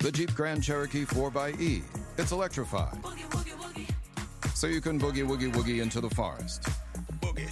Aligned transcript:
The 0.00 0.12
Jeep 0.12 0.32
Grand 0.34 0.62
Cherokee 0.62 1.04
4xE. 1.04 1.82
It's 2.18 2.30
electrified. 2.30 2.96
So 4.54 4.68
you 4.68 4.80
can 4.80 4.98
boogie 4.98 5.26
woogie 5.26 5.52
woogie 5.52 5.82
into 5.82 6.00
the 6.00 6.10
forest. 6.10 6.62
Boogie. 7.20 7.48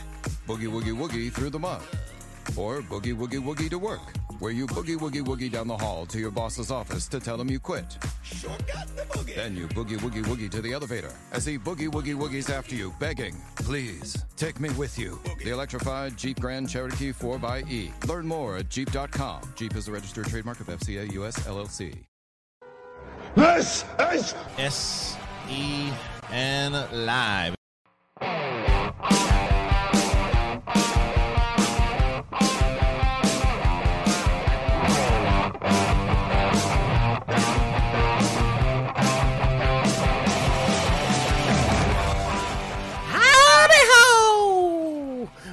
Boogie 0.47 0.71
woogie 0.71 0.97
woogie 0.97 1.33
through 1.33 1.51
the 1.51 1.59
mud. 1.59 1.83
Or 2.57 2.83
boogie 2.83 3.17
woogie 3.17 3.43
woogie 3.43 3.69
to 3.71 3.79
work, 3.81 4.17
where 4.39 4.53
you 4.53 4.69
boogie 4.69 4.97
woogie 4.97 5.25
woogie 5.25 5.51
down 5.51 5.67
the 5.67 5.77
hall 5.77 6.07
to 6.07 6.21
your 6.21 6.31
boss's 6.31 6.71
office 6.71 7.09
to 7.09 7.19
tell 7.19 7.41
him 7.41 7.51
you 7.51 7.59
quit. 7.59 7.99
Sure 8.23 8.51
got 8.73 8.87
the 8.95 9.03
boogie. 9.03 9.35
Then 9.35 9.57
you 9.57 9.67
boogie 9.67 9.99
woogie 9.99 10.25
woogie 10.25 10.51
to 10.53 10.63
the 10.63 10.73
elevator 10.73 11.13
as 11.33 11.45
he 11.45 11.59
boogie 11.59 11.91
woogie 11.91 12.15
woogies 12.15 12.49
after 12.49 12.77
you, 12.77 12.95
begging, 13.01 13.35
please, 13.57 14.25
take 14.37 14.61
me 14.61 14.71
with 14.71 14.97
you. 14.97 15.19
The 15.43 15.51
electrified 15.51 16.17
Jeep 16.17 16.39
Grand 16.39 16.71
Cherokee 16.71 17.13
4xE. 17.13 18.07
Learn 18.07 18.27
more 18.27 18.59
at 18.59 18.69
Jeep.com. 18.69 19.43
Jeep 19.57 19.75
is 19.75 19.89
a 19.89 19.93
registered 19.93 20.27
trademark 20.29 20.61
of 20.61 20.69
FCA 20.69 21.13
US 21.15 21.41
LLC. 21.41 22.07
This 23.37 23.85
is 24.01 24.35
S 24.57 25.15
E 25.51 25.93
N 26.33 26.73
Live. 26.91 27.55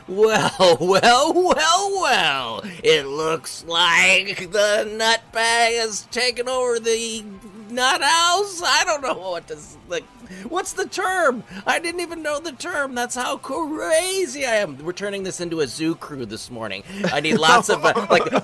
Well, 0.08 0.52
well, 0.80 1.34
well, 1.34 2.02
well. 2.02 2.62
It 2.82 3.06
looks 3.08 3.66
like 3.66 4.52
the 4.52 4.86
nutbag 4.88 5.80
has 5.80 6.08
taken 6.12 6.48
over 6.48 6.80
the 6.80 7.26
nut 7.72 8.02
house. 8.02 8.62
I 8.64 8.84
don't 8.86 9.02
know 9.02 9.32
what 9.32 9.48
to 9.48 9.58
like. 9.88 10.04
What's 10.48 10.74
the 10.74 10.88
term? 10.88 11.44
I 11.66 11.80
didn't 11.80 12.02
even 12.02 12.22
know 12.24 12.40
the 12.40 12.52
term. 12.52 12.96
That's 12.96 13.16
how 13.16 13.38
crazy 13.38 14.46
I 14.46 14.56
am. 14.56 14.78
We're 14.84 14.94
turning 14.94 15.24
this 15.24 15.40
into 15.42 15.62
a 15.62 15.68
zoo 15.68 15.96
crew 15.96 16.26
this 16.26 16.50
morning. 16.50 16.84
I 17.06 17.20
need 17.20 17.38
lots 17.38 17.70
of 17.70 17.84
uh, 17.86 18.08
like 18.10 18.24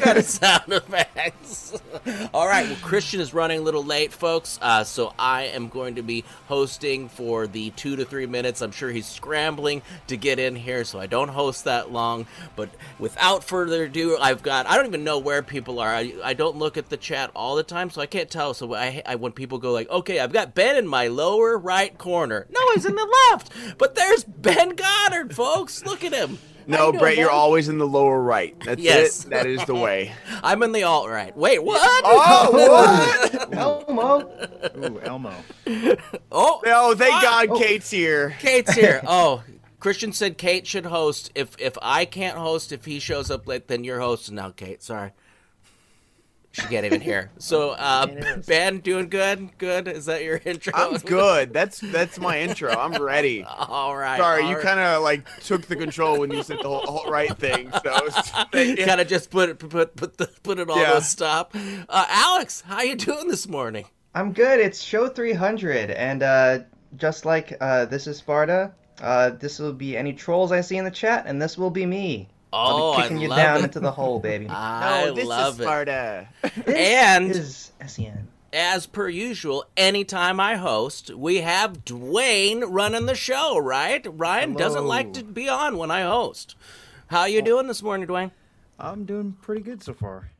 kind 0.00 0.18
of 0.18 0.24
sound 0.24 0.72
effects. 0.72 1.72
All 2.34 2.46
right, 2.46 2.66
well, 2.66 2.76
Kristian 2.76 3.20
is 3.20 3.32
running 3.32 3.60
a 3.60 3.62
little 3.62 3.84
late, 3.84 4.12
folks, 4.12 4.58
uh, 4.60 4.84
so 4.84 5.12
I 5.18 5.44
am 5.44 5.68
going 5.68 5.96
to 5.96 6.02
be 6.02 6.24
hosting 6.48 7.08
for 7.08 7.46
the 7.46 7.70
two 7.70 7.96
to 7.96 8.04
three 8.04 8.26
minutes. 8.26 8.60
I'm 8.60 8.72
sure 8.72 8.90
he's 8.90 9.06
scrambling 9.06 9.82
to 10.08 10.16
get 10.16 10.38
in 10.38 10.56
here, 10.56 10.84
so 10.84 10.98
I 10.98 11.06
don't 11.06 11.28
host 11.28 11.64
that 11.64 11.92
long. 11.92 12.26
But 12.56 12.70
without 12.98 13.44
further 13.44 13.84
ado, 13.84 14.16
I've 14.20 14.42
got, 14.42 14.66
I 14.66 14.76
don't 14.76 14.86
even 14.86 15.04
know 15.04 15.18
where 15.18 15.42
people 15.42 15.78
are. 15.78 15.90
I, 15.90 16.12
I 16.22 16.34
don't 16.34 16.56
look 16.56 16.76
at 16.76 16.88
the 16.88 16.96
chat 16.96 17.30
all 17.34 17.56
the 17.56 17.62
time, 17.62 17.90
so 17.90 18.00
I 18.00 18.06
can't 18.06 18.30
tell. 18.30 18.54
So 18.54 18.74
I, 18.74 19.02
I, 19.06 19.14
when 19.16 19.32
people 19.32 19.58
go 19.58 19.72
like, 19.72 19.88
okay, 19.90 20.20
I've 20.20 20.32
got 20.32 20.54
Ben 20.54 20.76
in 20.76 20.86
my 20.86 21.08
lower 21.08 21.56
right 21.56 21.96
corner. 21.96 22.46
No, 22.50 22.60
he's 22.74 22.86
in 22.86 22.94
the 22.94 23.16
left. 23.30 23.52
But 23.78 23.94
there's 23.94 24.24
Ben 24.24 24.70
Goddard, 24.70 25.34
folks. 25.34 25.84
Look 25.84 26.04
at 26.04 26.12
him. 26.12 26.38
How 26.68 26.76
No, 26.76 26.86
you 26.86 26.92
doing, 26.92 27.00
Brett, 27.00 27.16
you're 27.16 27.30
always 27.30 27.68
in 27.68 27.78
the 27.78 27.86
lower 27.86 28.20
right. 28.20 28.54
That's 28.64 28.80
Yes. 28.80 29.24
it. 29.24 29.30
That 29.30 29.46
is 29.46 29.64
the 29.64 29.74
way. 29.74 30.12
I'm 30.42 30.62
in 30.62 30.72
the 30.72 30.82
alt 30.84 31.08
right. 31.08 31.36
Wait, 31.36 31.62
what? 31.62 31.80
Oh, 32.04 32.50
what? 33.30 33.52
Elmo. 33.56 34.30
Ooh, 34.78 35.00
Elmo. 35.00 35.34
Oh, 36.32 36.60
No, 36.64 36.94
thank 36.94 37.14
Ah. 37.14 37.44
God 37.46 37.58
Kate's 37.58 37.90
here. 37.90 38.34
Kate's 38.40 38.74
here. 38.74 39.00
Oh, 39.06 39.42
Kristian 39.80 40.14
said 40.14 40.38
Kate 40.38 40.66
should 40.66 40.86
host. 40.86 41.30
If 41.34 41.56
if 41.58 41.76
I 41.82 42.06
can't 42.06 42.38
host, 42.38 42.72
if 42.72 42.86
he 42.86 42.98
shows 42.98 43.30
up 43.30 43.46
late, 43.46 43.68
then 43.68 43.84
you're 43.84 44.00
hosting 44.00 44.34
now, 44.36 44.50
Kate. 44.50 44.82
Sorry. 44.82 45.12
She 46.54 46.62
can't 46.68 46.86
even 46.86 47.00
hear. 47.00 47.30
So, 47.38 47.70
uh, 47.70 48.06
Ben, 48.46 48.78
doing 48.78 49.08
good? 49.08 49.58
Good. 49.58 49.88
Is 49.88 50.06
that 50.06 50.22
your 50.22 50.40
intro? 50.44 50.72
I'm 50.74 50.96
good. 50.98 51.52
That's 51.52 51.78
that's 51.80 52.18
my 52.18 52.40
intro. 52.40 52.70
I'm 52.70 53.02
ready. 53.02 53.42
All 53.58 53.94
right. 53.96 54.18
Sorry, 54.18 54.48
you 54.48 54.56
kind 54.58 54.78
of 54.80 55.02
like 55.02 55.26
took 55.40 55.66
the 55.66 55.76
control 55.76 56.20
when 56.20 56.30
you 56.30 56.42
said 56.42 56.58
the 56.62 56.68
whole, 56.68 56.86
whole 56.86 57.10
right 57.10 57.36
thing. 57.36 57.70
So 57.82 58.08
yeah. 58.54 58.86
kind 58.86 59.00
of 59.00 59.08
just 59.08 59.30
put 59.30 59.48
it 59.50 59.58
put 59.58 59.96
put 59.96 60.16
the, 60.16 60.26
put 60.42 60.58
it 60.58 60.70
all 60.70 60.78
Yeah. 60.78 60.92
to 60.92 60.96
a 60.98 61.00
stop. 61.02 61.54
Uh, 61.54 62.06
Alex, 62.08 62.62
how 62.62 62.82
you 62.82 62.94
doing 62.94 63.28
this 63.28 63.46
morning? 63.48 63.84
I'm 64.14 64.32
good. 64.32 64.60
It's 64.60 64.80
show 64.80 65.08
300, 65.08 65.90
and 65.90 66.22
uh, 66.22 66.58
just 66.96 67.24
like 67.26 67.56
uh, 67.60 67.84
this 67.86 68.06
is 68.06 68.16
Sparta, 68.18 68.72
uh, 69.02 69.30
this 69.30 69.58
will 69.58 69.72
be 69.72 69.96
any 69.96 70.12
trolls 70.12 70.52
I 70.52 70.60
see 70.60 70.76
in 70.76 70.84
the 70.84 70.90
chat, 70.90 71.24
and 71.26 71.42
this 71.42 71.58
will 71.58 71.70
be 71.70 71.84
me. 71.84 72.28
Oh, 72.56 72.92
I'll 72.92 72.96
be 72.96 73.02
kicking 73.02 73.18
I 73.18 73.20
you 73.22 73.28
love 73.28 73.38
down 73.38 73.56
it. 73.60 73.64
into 73.64 73.80
the 73.80 73.90
hole, 73.90 74.20
baby. 74.20 74.46
I 74.50 75.06
no, 75.06 75.14
this 75.14 75.26
love 75.26 75.54
is 75.54 75.60
it. 75.60 75.62
Sparta. 75.64 76.28
This 76.64 76.76
and- 76.76 77.30
is 77.30 77.72
E 77.82 77.88
SEN. 77.88 78.28
as 78.52 78.86
per 78.86 79.08
usual, 79.08 79.64
anytime 79.76 80.38
I 80.40 80.56
host, 80.56 81.10
we 81.14 81.38
have 81.42 81.84
Dwain 81.84 82.64
running 82.66 83.06
the 83.06 83.14
show, 83.16 83.58
right? 83.58 84.06
Ryan 84.08 84.54
doesn't 84.54 84.86
like 84.86 85.12
to 85.14 85.24
be 85.24 85.48
on 85.48 85.76
when 85.78 85.90
I 85.90 86.02
host. 86.02 86.54
How 87.08 87.24
you 87.24 87.42
doing 87.42 87.66
this 87.66 87.82
morning, 87.82 88.06
Dwain? 88.06 88.30
I'm 88.78 89.04
doing 89.04 89.36
pretty 89.42 89.60
good 89.62 89.82
so 89.82 89.92
far. 89.94 90.30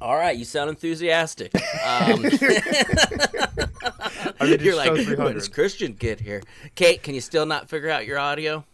All 0.00 0.16
right, 0.16 0.34
you 0.36 0.44
sound 0.44 0.70
enthusiastic. 0.70 1.52
Um, 1.82 2.24
I 4.40 4.46
mean, 4.46 4.60
you're 4.60 4.76
like, 4.76 4.86
show 4.96 5.16
when 5.16 5.34
does 5.34 5.48
Kristian 5.48 5.98
get 5.98 6.20
here? 6.20 6.42
Kate, 6.74 7.02
can 7.02 7.14
you 7.14 7.20
still 7.20 7.46
not 7.46 7.68
figure 7.68 7.88
out 7.90 8.06
your 8.06 8.18
audio? 8.18 8.64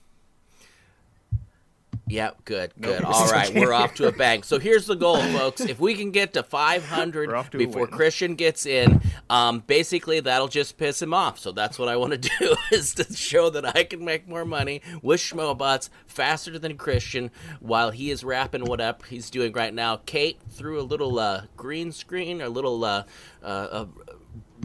Yep, 2.08 2.44
good, 2.44 2.72
good. 2.80 3.02
All 3.04 3.28
right, 3.30 3.52
we're 3.52 3.72
off 3.72 3.94
to 3.94 4.06
a 4.06 4.12
bang. 4.12 4.44
So 4.44 4.60
here's 4.60 4.86
the 4.86 4.94
goal, 4.94 5.20
folks. 5.32 5.60
If 5.60 5.80
we 5.80 5.94
can 5.94 6.12
get 6.12 6.34
to 6.34 6.44
500 6.44 7.50
to 7.50 7.58
before. 7.58 7.88
Kristian 7.88 8.36
gets 8.36 8.64
in, 8.64 9.00
um, 9.28 9.64
basically 9.66 10.20
that'll 10.20 10.46
just 10.46 10.78
piss 10.78 11.02
him 11.02 11.12
off. 11.12 11.38
So 11.38 11.50
that's 11.50 11.78
what 11.78 11.88
I 11.88 11.96
want 11.96 12.12
to 12.12 12.18
do 12.38 12.54
is 12.70 12.94
to 12.94 13.12
show 13.12 13.50
that 13.50 13.76
I 13.76 13.82
can 13.82 14.04
make 14.04 14.28
more 14.28 14.44
money 14.44 14.82
with 15.02 15.20
Schmobots 15.20 15.88
faster 16.06 16.58
than 16.58 16.78
Kristian 16.78 17.30
while 17.58 17.90
he 17.90 18.10
is 18.10 18.22
wrapping 18.22 18.64
what 18.64 18.80
up 18.80 19.04
he's 19.06 19.28
doing 19.28 19.52
right 19.52 19.74
now. 19.74 19.96
Kate 20.06 20.38
threw 20.48 20.80
a 20.80 20.82
little 20.82 21.18
uh, 21.18 21.42
green 21.56 21.90
screen, 21.90 22.40
a 22.40 22.48
little 22.48 22.84
uh, 22.84 23.02
uh, 23.42 23.46
uh, 23.46 23.86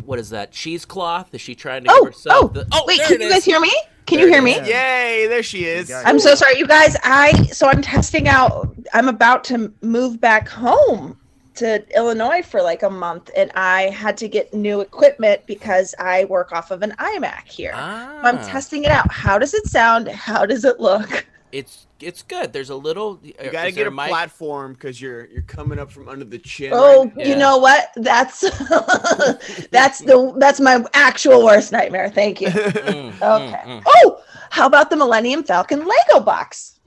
what 0.05 0.19
is 0.19 0.29
that 0.31 0.51
cheesecloth? 0.51 1.33
Is 1.33 1.41
she 1.41 1.55
trying 1.55 1.83
to 1.83 1.89
Oh, 1.91 2.03
give 2.05 2.13
herself? 2.13 2.43
oh, 2.43 2.47
the, 2.47 2.67
oh, 2.71 2.83
wait, 2.87 3.01
can 3.01 3.19
you 3.21 3.27
is. 3.27 3.33
guys 3.33 3.45
hear 3.45 3.59
me? 3.59 3.71
Can 4.05 4.17
There 4.17 4.27
you 4.27 4.33
hear 4.33 4.41
me? 4.41 4.53
is. 4.55 4.67
Yay! 4.67 5.27
There 5.27 5.43
she 5.43 5.65
is. 5.65 5.91
I'm 5.91 6.19
so 6.19 6.35
sorry, 6.35 6.57
you 6.57 6.67
guys. 6.67 6.97
I 7.03 7.31
so 7.47 7.67
I'm 7.67 7.81
testing 7.81 8.27
out. 8.27 8.75
I'm 8.93 9.07
about 9.07 9.43
to 9.45 9.71
move 9.81 10.19
back 10.19 10.49
home 10.49 11.17
to 11.55 11.85
Illinois 11.95 12.41
for 12.41 12.61
like 12.61 12.81
a 12.83 12.89
month, 12.89 13.29
and 13.37 13.51
I 13.55 13.83
had 13.83 14.17
to 14.17 14.27
get 14.27 14.53
new 14.53 14.81
equipment 14.81 15.41
because 15.45 15.93
I 15.99 16.25
work 16.25 16.51
off 16.51 16.71
of 16.71 16.81
an 16.81 16.91
iMac 16.99 17.47
here. 17.47 17.73
Ah. 17.75 18.19
I'm 18.23 18.37
testing 18.39 18.83
it 18.83 18.91
out. 18.91 19.11
How 19.11 19.37
does 19.37 19.53
it 19.53 19.67
sound? 19.67 20.07
How 20.07 20.45
does 20.45 20.65
it 20.65 20.79
look? 20.79 21.25
It's 21.51 21.87
it's 21.99 22.23
good. 22.23 22.53
There's 22.53 22.69
a 22.69 22.75
little. 22.75 23.19
You 23.23 23.33
gotta 23.51 23.71
get 23.71 23.87
a 23.87 23.91
platform 23.91 24.73
because 24.73 25.01
you're 25.01 25.25
you're 25.27 25.41
coming 25.43 25.79
up 25.79 25.91
from 25.91 26.07
under 26.07 26.25
the 26.25 26.37
chin. 26.39 26.71
Oh, 26.73 27.05
right. 27.05 27.13
Yeah. 27.17 27.27
you 27.27 27.35
know 27.35 27.57
what? 27.57 27.89
That's 27.95 28.41
that's 29.71 29.99
the 29.99 30.33
that's 30.37 30.59
my 30.59 30.83
actual 30.93 31.43
worst 31.43 31.71
nightmare. 31.71 32.09
Thank 32.09 32.41
you. 32.41 32.47
Mm, 32.91 33.13
Okay. 33.21 33.81
Oh, 33.85 34.21
how 34.49 34.65
about 34.65 34.89
the 34.89 34.95
Millennium 34.95 35.43
Falcon 35.43 35.85
Lego 35.85 36.23
box? 36.23 36.79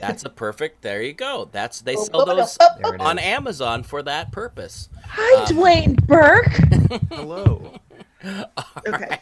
That's 0.00 0.24
a 0.24 0.28
perfect. 0.28 0.82
There 0.82 1.02
you 1.02 1.12
go. 1.14 1.48
That's 1.50 1.80
they 1.80 1.96
Oh, 1.96 2.04
sell 2.04 2.22
oh, 2.22 2.36
those 2.36 2.56
oh, 2.60 2.66
oh, 2.84 2.92
it 2.92 3.00
on. 3.00 3.18
Amazon 3.18 3.82
for 3.82 4.02
that 4.02 4.32
purpose. 4.32 4.88
Hi, 5.06 5.42
Uh, 5.42 5.46
Dwain 5.46 5.94
Burke. 6.06 6.52
Hello. 7.12 7.74
Okay. 8.86 9.18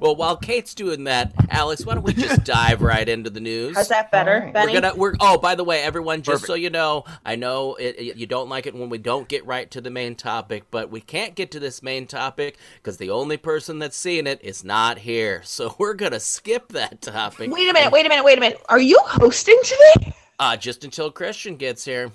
Well, 0.00 0.16
while 0.16 0.36
Kate's 0.36 0.74
doing 0.74 1.04
that, 1.04 1.32
Alex, 1.50 1.84
why 1.84 1.94
don't 1.94 2.04
we 2.04 2.12
just 2.12 2.44
dive 2.44 2.80
right 2.82 3.08
into 3.08 3.28
the 3.30 3.40
news? 3.40 3.76
How's 3.76 3.88
that 3.88 4.10
better, 4.10 4.34
Alright. 4.36 4.52
Benny? 4.54 4.72
We're 4.74 4.80
gonna. 4.80 4.94
We're. 4.96 5.14
Oh, 5.20 5.38
by 5.38 5.54
the 5.54 5.64
way, 5.64 5.82
everyone, 5.82 6.22
just 6.22 6.42
Perfect. 6.42 6.46
so 6.46 6.54
you 6.54 6.70
know, 6.70 7.04
I 7.24 7.36
know 7.36 7.74
it, 7.74 7.96
it- 7.98 8.16
you 8.16 8.26
don't 8.26 8.48
like 8.48 8.66
it 8.66 8.74
when 8.74 8.88
we 8.88 8.98
don't 8.98 9.28
get 9.28 9.44
right 9.46 9.70
to 9.72 9.80
the 9.80 9.90
main 9.90 10.14
topic, 10.14 10.64
but 10.70 10.90
we 10.90 11.00
can't 11.00 11.34
get 11.34 11.50
to 11.52 11.60
this 11.60 11.82
main 11.82 12.06
topic 12.06 12.56
because 12.76 12.96
the 12.96 13.10
only 13.10 13.36
person 13.36 13.78
that's 13.78 13.96
seeing 13.96 14.26
it 14.26 14.40
is 14.42 14.64
not 14.64 14.98
here. 14.98 15.42
So 15.50 15.74
we're 15.78 15.94
gonna 15.94 16.20
skip 16.20 16.68
that 16.72 17.02
topic. 17.02 17.50
Wait 17.52 17.68
a 17.68 17.72
minute, 17.72 17.92
wait 17.92 18.06
a 18.06 18.08
minute, 18.08 18.24
wait 18.24 18.38
a 18.38 18.40
minute. 18.40 18.62
Are 18.68 18.80
you 18.80 18.98
hosting 19.02 19.58
today? 19.64 20.14
Uh, 20.38 20.56
just 20.56 20.84
until 20.84 21.12
Kristian 21.12 21.58
gets 21.58 21.84
here. 21.84 22.10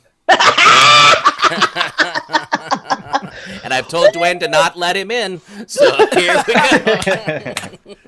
And 3.63 3.73
I've 3.73 3.87
told 3.87 4.09
Dwain 4.13 4.39
to 4.39 4.47
not 4.47 4.77
let 4.77 4.95
him 4.95 5.11
in. 5.11 5.41
So 5.67 5.95
here 6.13 6.43
we 6.47 6.53
go. 6.53 7.95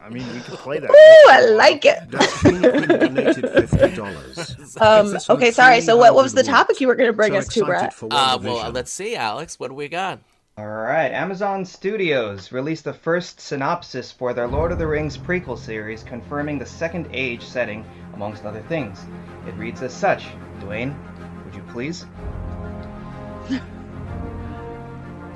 I 0.00 0.08
mean, 0.08 0.32
we 0.32 0.40
could 0.40 0.58
play 0.58 0.78
that. 0.78 0.88
Ooh, 0.88 1.30
I 1.30 1.40
like 1.50 1.84
it. 1.84 2.08
donated 2.10 3.68
fifty 3.68 3.96
dollars. 3.96 4.56
Um, 4.78 5.16
okay, 5.30 5.52
sorry. 5.52 5.80
So 5.80 5.96
what, 5.96 6.14
what 6.14 6.22
was 6.22 6.34
the 6.34 6.42
topic 6.42 6.82
you 6.82 6.86
were 6.86 6.94
going 6.96 7.08
to 7.08 7.14
bring 7.14 7.34
us 7.34 7.48
to, 7.48 7.64
Brett? 7.64 7.94
Uh, 8.10 8.38
well, 8.42 8.70
let's 8.70 8.92
see, 8.92 9.16
Alex. 9.16 9.58
What 9.58 9.68
do 9.68 9.74
we 9.74 9.88
got? 9.88 10.20
All 10.58 10.66
right, 10.66 11.10
Amazon 11.12 11.64
Studios 11.64 12.52
released 12.52 12.84
the 12.84 12.92
first 12.92 13.40
synopsis 13.40 14.12
for 14.12 14.34
their 14.34 14.46
Lord 14.46 14.70
of 14.70 14.78
the 14.78 14.86
Rings 14.86 15.16
prequel 15.16 15.58
series, 15.58 16.02
confirming 16.02 16.58
the 16.58 16.66
Second 16.66 17.08
Age 17.12 17.42
setting, 17.42 17.86
amongst 18.12 18.44
other 18.44 18.62
things. 18.62 19.04
It 19.46 19.54
reads 19.54 19.80
as 19.80 19.94
such. 19.94 20.24
Dwain, 20.60 20.94
would 21.15 21.15
you 21.15 21.15
please? 21.76 22.06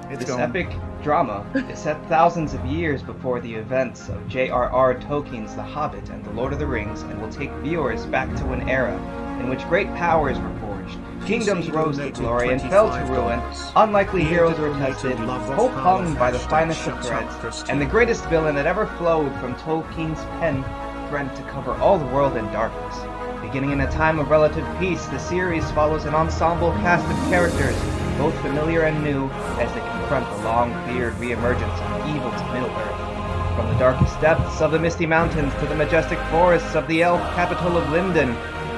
It's 0.09 0.21
This 0.21 0.25
going. 0.25 0.41
epic 0.41 0.69
drama 1.03 1.45
is 1.69 1.79
set 1.79 2.03
thousands 2.09 2.55
of 2.55 2.65
years 2.65 3.03
before 3.03 3.41
the 3.41 3.55
events 3.55 4.09
of 4.09 4.27
J.R.R. 4.27 4.95
Tolkien's 4.95 5.55
The 5.55 5.63
Hobbit 5.63 6.09
and 6.09 6.25
The 6.25 6.31
Lord 6.31 6.55
of 6.55 6.59
the 6.59 6.67
Rings 6.67 7.03
and 7.03 7.21
will 7.21 7.29
take 7.29 7.53
viewers 7.57 8.07
back 8.07 8.35
to 8.37 8.53
an 8.53 8.71
era 8.71 8.97
in 9.39 9.51
which 9.51 9.69
great 9.69 9.89
powers 9.97 10.39
were 10.39 10.59
forged, 10.61 10.99
kingdoms 11.27 11.71
rose 11.71 11.99
to 11.99 12.11
glory 12.11 12.49
and 12.49 12.63
fell 12.63 12.89
to 12.89 13.13
ruin, 13.13 13.43
unlikely 13.77 14.25
heroes 14.25 14.59
were 14.59 14.73
tested, 14.79 15.19
hope 15.19 15.73
hung 15.73 16.15
by 16.15 16.31
the 16.31 16.39
finest 16.39 16.87
of 16.89 17.05
threads, 17.05 17.69
and 17.69 17.79
the 17.79 17.85
greatest 17.85 18.25
villain 18.31 18.55
that 18.55 18.67
ever 18.67 18.87
flowed 18.97 19.31
from 19.41 19.55
Tolkien's 19.57 20.25
pen 20.41 20.65
threatened 21.11 21.37
to 21.37 21.43
cover 21.51 21.73
all 21.75 21.99
the 21.99 22.07
world 22.07 22.39
in 22.39 22.47
darkness. 22.47 23.10
Beginning 23.51 23.73
in 23.73 23.81
a 23.81 23.91
time 23.91 24.21
of 24.21 24.31
relative 24.31 24.65
peace, 24.79 25.05
the 25.07 25.19
series 25.19 25.69
follows 25.73 26.05
an 26.05 26.15
ensemble 26.15 26.71
cast 26.87 27.03
of 27.11 27.19
characters, 27.31 27.75
both 28.17 28.31
familiar 28.43 28.83
and 28.83 29.03
new, 29.03 29.27
as 29.59 29.67
they 29.75 29.81
confront 29.81 30.23
the 30.31 30.45
long-feared 30.45 31.15
reemergence 31.15 31.75
of 31.83 32.15
evil 32.15 32.31
to 32.31 32.45
Middle-earth. 32.55 33.57
From 33.59 33.67
the 33.67 33.75
darkest 33.75 34.15
depths 34.21 34.61
of 34.61 34.71
the 34.71 34.79
Misty 34.79 35.05
Mountains 35.05 35.53
to 35.59 35.67
the 35.67 35.75
majestic 35.75 36.21
forests 36.31 36.77
of 36.77 36.87
the 36.87 37.03
elf 37.03 37.21
capital 37.35 37.77
of 37.77 37.91
Lindon, 37.91 38.37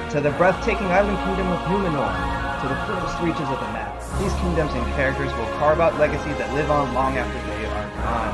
to 0.09 0.19
the 0.19 0.31
breathtaking 0.41 0.87
island 0.87 1.21
kingdom 1.21 1.53
of 1.53 1.59
Numenor, 1.69 2.09
to 2.61 2.67
the 2.67 2.75
furthest 2.89 3.21
reaches 3.21 3.45
of 3.53 3.61
the 3.61 3.69
map, 3.77 3.93
these 4.17 4.33
kingdoms 4.41 4.73
and 4.73 4.85
characters 4.97 5.31
will 5.37 5.53
carve 5.61 5.81
out 5.81 5.99
legacies 5.99 6.35
that 6.41 6.51
live 6.55 6.71
on 6.71 6.91
long 6.95 7.15
after 7.15 7.37
they 7.45 7.65
are 7.69 7.89
gone. 8.01 8.33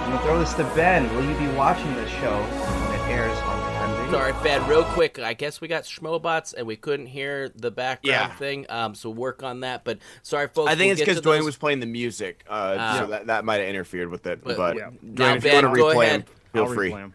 I'm 0.00 0.10
gonna 0.12 0.22
throw 0.24 0.38
this 0.38 0.54
to 0.54 0.64
Ben. 0.74 1.14
Will 1.14 1.28
you 1.28 1.36
be 1.36 1.52
watching 1.54 1.92
this 1.96 2.08
show 2.08 2.40
when 2.40 2.96
it 2.96 3.12
airs 3.12 3.36
on 3.44 3.60
Video? 3.90 3.99
Sorry, 4.10 4.32
Ben, 4.42 4.66
real 4.68 4.82
quick. 4.84 5.18
I 5.20 5.34
guess 5.34 5.60
we 5.60 5.68
got 5.68 5.84
Schmobots 5.84 6.52
and 6.52 6.66
we 6.66 6.74
couldn't 6.74 7.06
hear 7.06 7.48
the 7.50 7.70
background 7.70 8.30
Yeah. 8.30 8.34
thing. 8.36 8.66
Um, 8.68 8.94
so 8.96 9.08
work 9.08 9.42
on 9.44 9.60
that. 9.60 9.84
But 9.84 9.98
sorry, 10.22 10.48
folks. 10.48 10.68
I 10.70 10.74
think 10.74 10.88
we'll 10.88 10.92
it's 10.92 11.00
because 11.00 11.20
Dwain 11.20 11.44
was 11.44 11.56
playing 11.56 11.78
the 11.80 11.86
music, 11.86 12.44
uh, 12.48 12.76
Ah. 12.78 12.98
so 12.98 13.06
that, 13.06 13.28
that 13.28 13.44
might 13.44 13.60
have 13.60 13.68
interfered 13.68 14.08
with 14.10 14.26
it. 14.26 14.42
But- 14.42 14.56
But, 14.56 14.76
Yeah. 14.76 14.90
Dwain, 14.90 15.18
Now, 15.18 15.34
if 15.34 15.44
you 15.44 15.50
Ben, 15.50 15.64
want 15.64 15.76
to 15.76 15.82
replay 15.82 16.02
ahead. 16.04 16.20
him, 16.22 16.26
feel 16.52 16.64
I'll 16.64 16.74
free. 16.74 16.90
replay 16.90 17.02
'em. 17.02 17.14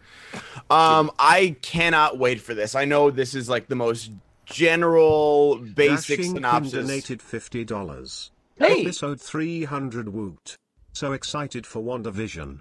Um, 0.70 1.10
I 1.18 1.56
cannot 1.60 2.18
wait 2.18 2.40
for 2.40 2.54
this. 2.54 2.74
I 2.74 2.86
know 2.86 3.10
this 3.10 3.34
is 3.34 3.48
like 3.48 3.68
the 3.68 3.76
most 3.76 4.10
general, 4.46 5.56
basic 5.58 6.18
Dashing 6.18 6.34
synopsis. 6.36 6.72
donated 6.72 7.20
fifty 7.20 7.62
dollars. 7.64 8.30
Hey! 8.58 8.80
Episode 8.82 9.20
three 9.20 9.64
hundred 9.64 10.08
woot. 10.08 10.56
So 10.94 11.12
excited 11.12 11.66
for 11.66 11.82
WandaVision. 11.82 12.60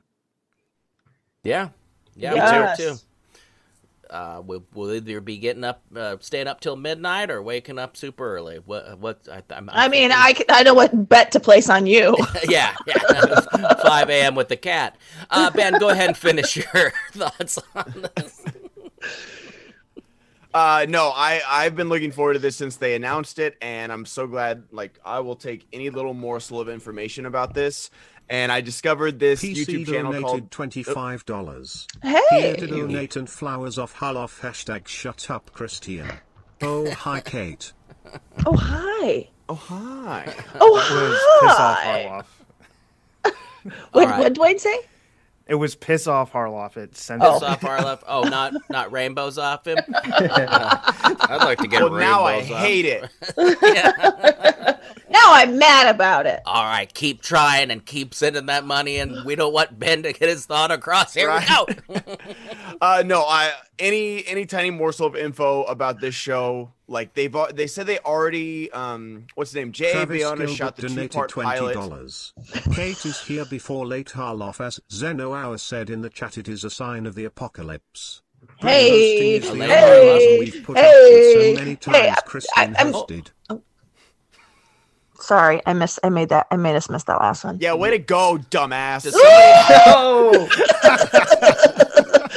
Yeah, 1.43 1.69
yeah, 2.15 2.33
Yes. 2.35 2.79
me 2.79 2.85
too. 2.85 2.95
Uh, 4.09 4.41
we'll, 4.45 4.63
we'll 4.73 4.93
either 4.93 5.21
be 5.21 5.37
getting 5.37 5.63
up, 5.63 5.81
uh, 5.95 6.17
staying 6.19 6.47
up 6.47 6.61
till 6.61 6.75
midnight, 6.75 7.29
or 7.31 7.41
waking 7.41 7.79
up 7.79 7.97
super 7.97 8.35
early. 8.35 8.57
What? 8.57 8.99
What? 8.99 9.27
I, 9.31 9.41
I'm, 9.51 9.69
I 9.71 9.87
mean, 9.87 10.11
I, 10.11 10.33
c- 10.33 10.45
I 10.49 10.63
know 10.63 10.73
what 10.73 11.09
bet 11.09 11.31
to 11.33 11.39
place 11.39 11.69
on 11.69 11.85
you. 11.85 12.15
yeah, 12.49 12.75
yeah. 12.87 13.41
5 13.81 14.09
a.m. 14.09 14.35
with 14.35 14.47
the 14.49 14.57
cat. 14.57 14.97
Uh, 15.29 15.49
ben, 15.51 15.79
go 15.79 15.89
ahead 15.89 16.07
and 16.09 16.17
finish 16.17 16.55
your 16.73 16.93
thoughts 17.13 17.59
on 17.75 18.07
this. 18.15 18.43
Uh, 20.53 20.85
no, 20.87 21.11
I 21.13 21.41
I've 21.45 21.75
been 21.75 21.89
looking 21.89 22.13
forward 22.13 22.33
to 22.35 22.39
this 22.39 22.55
since 22.55 22.77
they 22.77 22.95
announced 22.95 23.39
it, 23.39 23.57
and 23.61 23.91
I'm 23.91 24.05
so 24.05 24.25
glad. 24.25 24.63
Like, 24.71 24.97
I 25.03 25.19
will 25.19 25.35
take 25.35 25.67
any 25.73 25.89
little 25.89 26.13
morsel 26.13 26.61
of 26.61 26.69
information 26.69 27.25
about 27.25 27.53
this. 27.53 27.89
And 28.29 28.51
I 28.51 28.61
discovered 28.61 29.19
this 29.19 29.43
PC 29.43 29.55
YouTube 29.65 29.85
channel 29.85 30.11
donated 30.11 30.25
called. 30.25 30.51
twenty-five 30.51 31.25
dollars. 31.25 31.87
Hey, 32.01 32.19
Here 32.31 32.55
to 32.55 32.67
donate 32.67 33.15
and 33.15 33.29
flowers 33.29 33.77
off 33.77 33.95
Harloff 33.97 34.41
hashtag 34.41 34.87
shut 34.87 35.29
up 35.29 35.51
Kristian. 35.53 36.17
Oh 36.61 36.89
hi 36.91 37.21
Kate. 37.21 37.71
oh 38.45 38.55
hi, 38.55 39.29
Oh 39.47 39.53
hi. 39.55 40.33
oh 40.59 40.71
was 40.71 41.19
piss 41.41 41.59
off 41.59 41.77
hi. 41.79 42.23
Harloff. 43.25 43.33
What 43.91 44.07
All 44.11 44.19
what 44.19 44.33
did 44.33 44.37
Dwain 44.41 44.59
say? 44.59 44.79
It 45.47 45.55
was 45.55 45.75
piss 45.75 46.07
off 46.07 46.31
Harloff. 46.33 46.75
It 46.77 46.97
sent 46.97 47.21
Oh. 47.21 47.35
us 47.35 47.43
Off 47.43 47.61
Harloff. 47.61 48.01
Oh, 48.07 48.23
not 48.23 48.53
not 48.71 48.91
rainbows 48.91 49.37
off 49.37 49.67
him. 49.67 49.77
I'd 49.93 51.41
like 51.43 51.59
to 51.59 51.67
get 51.67 51.83
Well, 51.83 51.91
now 51.99 52.23
I 52.23 52.37
off. 52.39 52.45
hate 52.45 52.85
it. 52.85 53.07
Now 55.09 55.33
I'm 55.33 55.57
mad 55.57 55.93
about 55.93 56.25
it. 56.25 56.41
All 56.45 56.63
right, 56.63 56.91
keep 56.93 57.21
trying 57.21 57.69
and 57.71 57.85
keep 57.85 58.13
sending 58.13 58.47
that 58.47 58.65
money, 58.65 58.97
and 58.97 59.23
we 59.25 59.35
don't 59.35 59.53
want 59.53 59.77
Ben 59.77 60.03
to 60.03 60.13
get 60.13 60.29
his 60.29 60.45
thought 60.45 60.71
across. 60.71 61.13
Here 61.13 61.27
Right. 61.27 61.47
we 61.87 61.95
go. 61.95 62.01
Uh, 62.81 63.03
no, 63.05 63.21
I 63.21 63.53
any 63.79 64.25
any 64.27 64.45
tiny 64.45 64.69
morsel 64.69 65.07
of 65.07 65.15
info 65.15 65.63
about 65.63 66.01
this 66.01 66.13
show. 66.13 66.73
Like 66.87 67.13
they've 67.13 67.33
al- 67.33 67.53
they 67.53 67.67
said 67.67 67.87
they 67.87 67.99
already 67.99 68.69
um 68.73 69.27
what's 69.35 69.51
his 69.51 69.55
name 69.55 69.71
Jay 69.71 69.93
Travis 69.93 70.21
Bayona 70.21 70.37
Gilbert 70.39 70.49
shot 70.55 70.75
the 70.75 70.89
two 70.89 71.07
part 71.07 71.29
twenty 71.29 71.49
pilot. 71.51 71.73
dollars. 71.73 72.33
Kate 72.73 73.05
is 73.05 73.21
here 73.21 73.45
before 73.45 73.85
late 73.85 74.09
Harloff 74.09 74.59
as 74.59 74.81
Zeno 74.91 75.33
Hour 75.33 75.57
said 75.57 75.89
in 75.89 76.01
the 76.01 76.09
chat 76.09 76.37
it 76.37 76.49
is 76.49 76.65
a 76.65 76.69
sign 76.69 77.05
of 77.05 77.15
the 77.15 77.23
apocalypse. 77.23 78.21
Hey, 78.59 79.39
Hosting 79.39 79.53
is 79.53 79.57
the 79.59 79.65
hey, 79.73 80.09
only 80.11 80.19
puzzle 80.19 80.39
we've 80.57 80.65
put 80.65 80.77
up 80.77 80.83
with 80.83 80.93
hey, 80.93 81.53
so 81.55 81.59
many 81.59 81.69
hey, 81.71 81.75
times 81.77 82.17
I- 82.17 82.29
Kristian 82.29 82.75
I- 82.75 82.79
I'm- 82.83 82.93
hosted. 82.93 83.27
Sorry, 85.19 85.61
I 85.65 85.73
missed. 85.73 85.99
I 86.03 86.09
made 86.09 86.29
that. 86.29 86.47
I 86.51 86.55
made 86.57 86.75
us 86.75 86.89
miss 86.89 87.03
that 87.05 87.19
last 87.19 87.43
one. 87.43 87.57
Yeah, 87.61 87.73
way 87.73 87.91
to 87.91 87.97
go, 87.97 88.37
dumbass. 88.51 89.03
Does 89.03 89.13
somebody- 89.13 90.49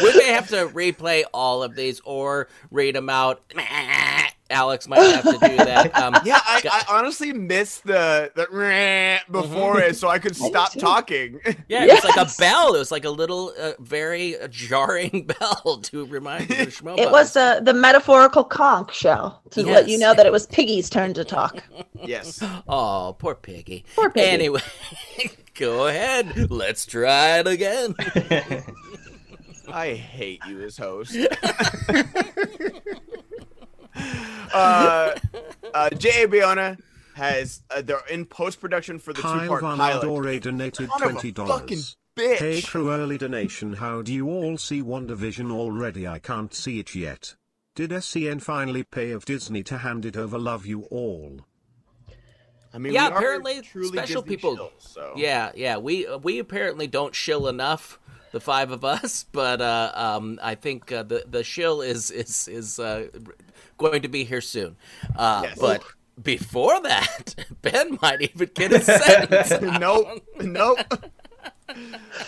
we 0.03 0.17
may 0.17 0.33
have 0.33 0.49
to 0.49 0.69
replay 0.69 1.25
all 1.35 1.63
of 1.63 1.75
these 1.75 2.01
or 2.05 2.49
read 2.71 2.95
them 2.95 3.09
out. 3.11 3.43
Alex 4.51 4.89
might 4.89 5.01
have 5.01 5.25
to 5.25 5.33
do 5.33 5.57
that. 5.57 5.91
Um, 5.99 6.15
Yeah, 6.25 6.41
I, 6.45 6.63
I 6.89 6.97
honestly 6.99 7.33
missed 7.33 7.85
the 7.85 8.31
the 8.35 8.47
meh 8.53 9.19
before 9.31 9.81
it, 9.81 9.97
so 9.97 10.09
I 10.09 10.19
could 10.19 10.35
stop 10.37 10.73
talking. 10.73 11.41
yeah, 11.69 11.85
it 11.85 11.93
was 11.93 12.05
like 12.05 12.17
a 12.17 12.31
bell. 12.39 12.75
It 12.75 12.79
was 12.79 12.91
like 12.91 13.05
a 13.05 13.11
little, 13.11 13.53
uh, 13.61 13.73
very 13.81 14.37
jarring 14.51 15.27
bell 15.41 15.81
to 15.83 16.07
remind 16.07 16.49
you 16.51 16.63
of 16.63 16.69
Schmo 16.69 16.99
It 16.99 17.11
was 17.11 17.33
the 17.35 17.61
the 17.63 17.75
metaphorical 17.75 18.45
conch 18.45 18.95
shell 18.97 19.43
to 19.51 19.63
let 19.63 19.89
you 19.89 19.99
know 19.99 20.15
that 20.15 20.25
it 20.27 20.33
was 20.33 20.47
Piggy's 20.47 20.89
turn 20.89 21.13
to 21.15 21.25
talk. 21.25 21.63
yes. 22.05 22.43
Oh, 22.69 23.17
poor 23.19 23.35
piggy. 23.35 23.85
Poor 23.97 24.11
piggy. 24.11 24.27
Anyway, 24.29 24.61
go 25.55 25.87
ahead. 25.89 26.51
Let's 26.51 26.85
try 26.87 27.39
it 27.39 27.47
again. 27.47 27.95
I 29.71 29.95
hate 29.95 30.41
you 30.49 30.63
as 30.63 30.77
host. 30.79 31.17
Uh, 34.53 35.15
uh, 35.75 35.91
J.A. 35.91 36.27
Bayona 36.29 36.79
has 37.15 37.63
uh, 37.71 37.83
they're 37.83 38.01
in 38.11 38.25
post 38.25 38.61
production 38.61 38.99
for 38.99 39.13
the 39.13 39.21
two 39.23 39.29
Kyle 39.29 39.49
part 39.49 39.63
Van 39.63 39.77
pilot. 39.77 40.03
Adore 40.05 40.39
donated 40.39 40.89
Son 40.91 41.01
twenty 41.01 41.33
dollars. 41.33 41.97
bitch. 42.17 42.39
Hey 42.39 42.63
crew 42.63 42.91
early 42.93 43.19
donation 43.19 43.75
how 43.75 44.03
do 44.03 44.13
you 44.13 44.29
all 44.29 44.57
see 44.59 44.83
WandaVision 44.83 45.51
already 45.51 46.07
I 46.07 46.19
can't 46.19 46.53
see 46.55 46.79
it 46.79 46.95
yet. 46.95 47.35
Did 47.75 47.93
SEN 48.03 48.41
finally 48.41 48.83
pay 48.83 49.11
of 49.13 49.25
Disney 49.25 49.63
to 49.65 49.79
hand 49.79 50.05
it 50.05 50.17
over 50.17 50.39
love 50.39 50.67
you 50.67 50.83
all? 50.91 51.41
I 52.75 52.79
mean, 52.79 52.93
Yeah, 52.93 53.09
we 53.09 53.15
are 53.15 53.19
apparently 53.19 53.63
truly 53.63 53.89
special 53.89 54.23
Disney 54.23 54.37
people- 54.37 54.57
chills, 54.57 54.73
so. 54.93 55.13
Yeah, 55.17 55.53
yeah. 55.55 55.79
We 55.79 56.07
uh, 56.07 56.19
we 56.19 56.39
apparently 56.39 56.87
don't 56.87 57.15
shill 57.15 57.49
enough, 57.49 57.99
the 58.33 58.41
five 58.41 58.71
of 58.71 58.85
us. 58.85 59.25
But 59.33 59.61
uh, 59.61 59.93
um, 59.95 60.39
I 60.43 60.55
think 60.55 60.91
uh, 60.93 61.03
the 61.03 61.25
the 61.29 61.43
shill 61.45 61.81
is 61.83 62.11
is 62.11 62.49
is 62.49 62.79
uh, 62.79 63.09
going 63.77 64.03
to 64.03 64.09
be 64.09 64.25
here 64.25 64.41
soon. 64.41 64.77
Uh, 65.17 65.43
Yes. 65.45 65.59
But 65.61 65.83
before 66.23 66.81
that, 66.83 67.35
Ben 67.63 67.99
might 68.03 68.21
even 68.23 68.51
get 68.55 68.73
a 68.73 68.81
sentence. 68.83 69.53
out. 69.53 69.81
nope, 69.81 70.23
nope. 70.41 70.79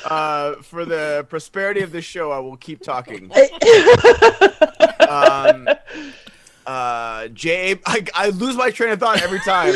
Uh, 0.04 0.54
for 0.62 0.85
the 0.85 1.26
prosperity 1.28 1.80
of 1.80 1.90
this 1.90 2.04
show, 2.04 2.30
I 2.30 2.38
will 2.38 2.57
keep 2.57 2.83
talking. 2.83 3.30
Um, 5.09 5.66
uh, 6.66 7.28
Jay, 7.28 7.80
I, 7.87 8.04
I 8.14 8.28
lose 8.30 8.57
my 8.57 8.71
train 8.71 8.92
of 8.92 9.00
thought 9.00 9.23
every 9.23 9.40
time. 9.40 9.73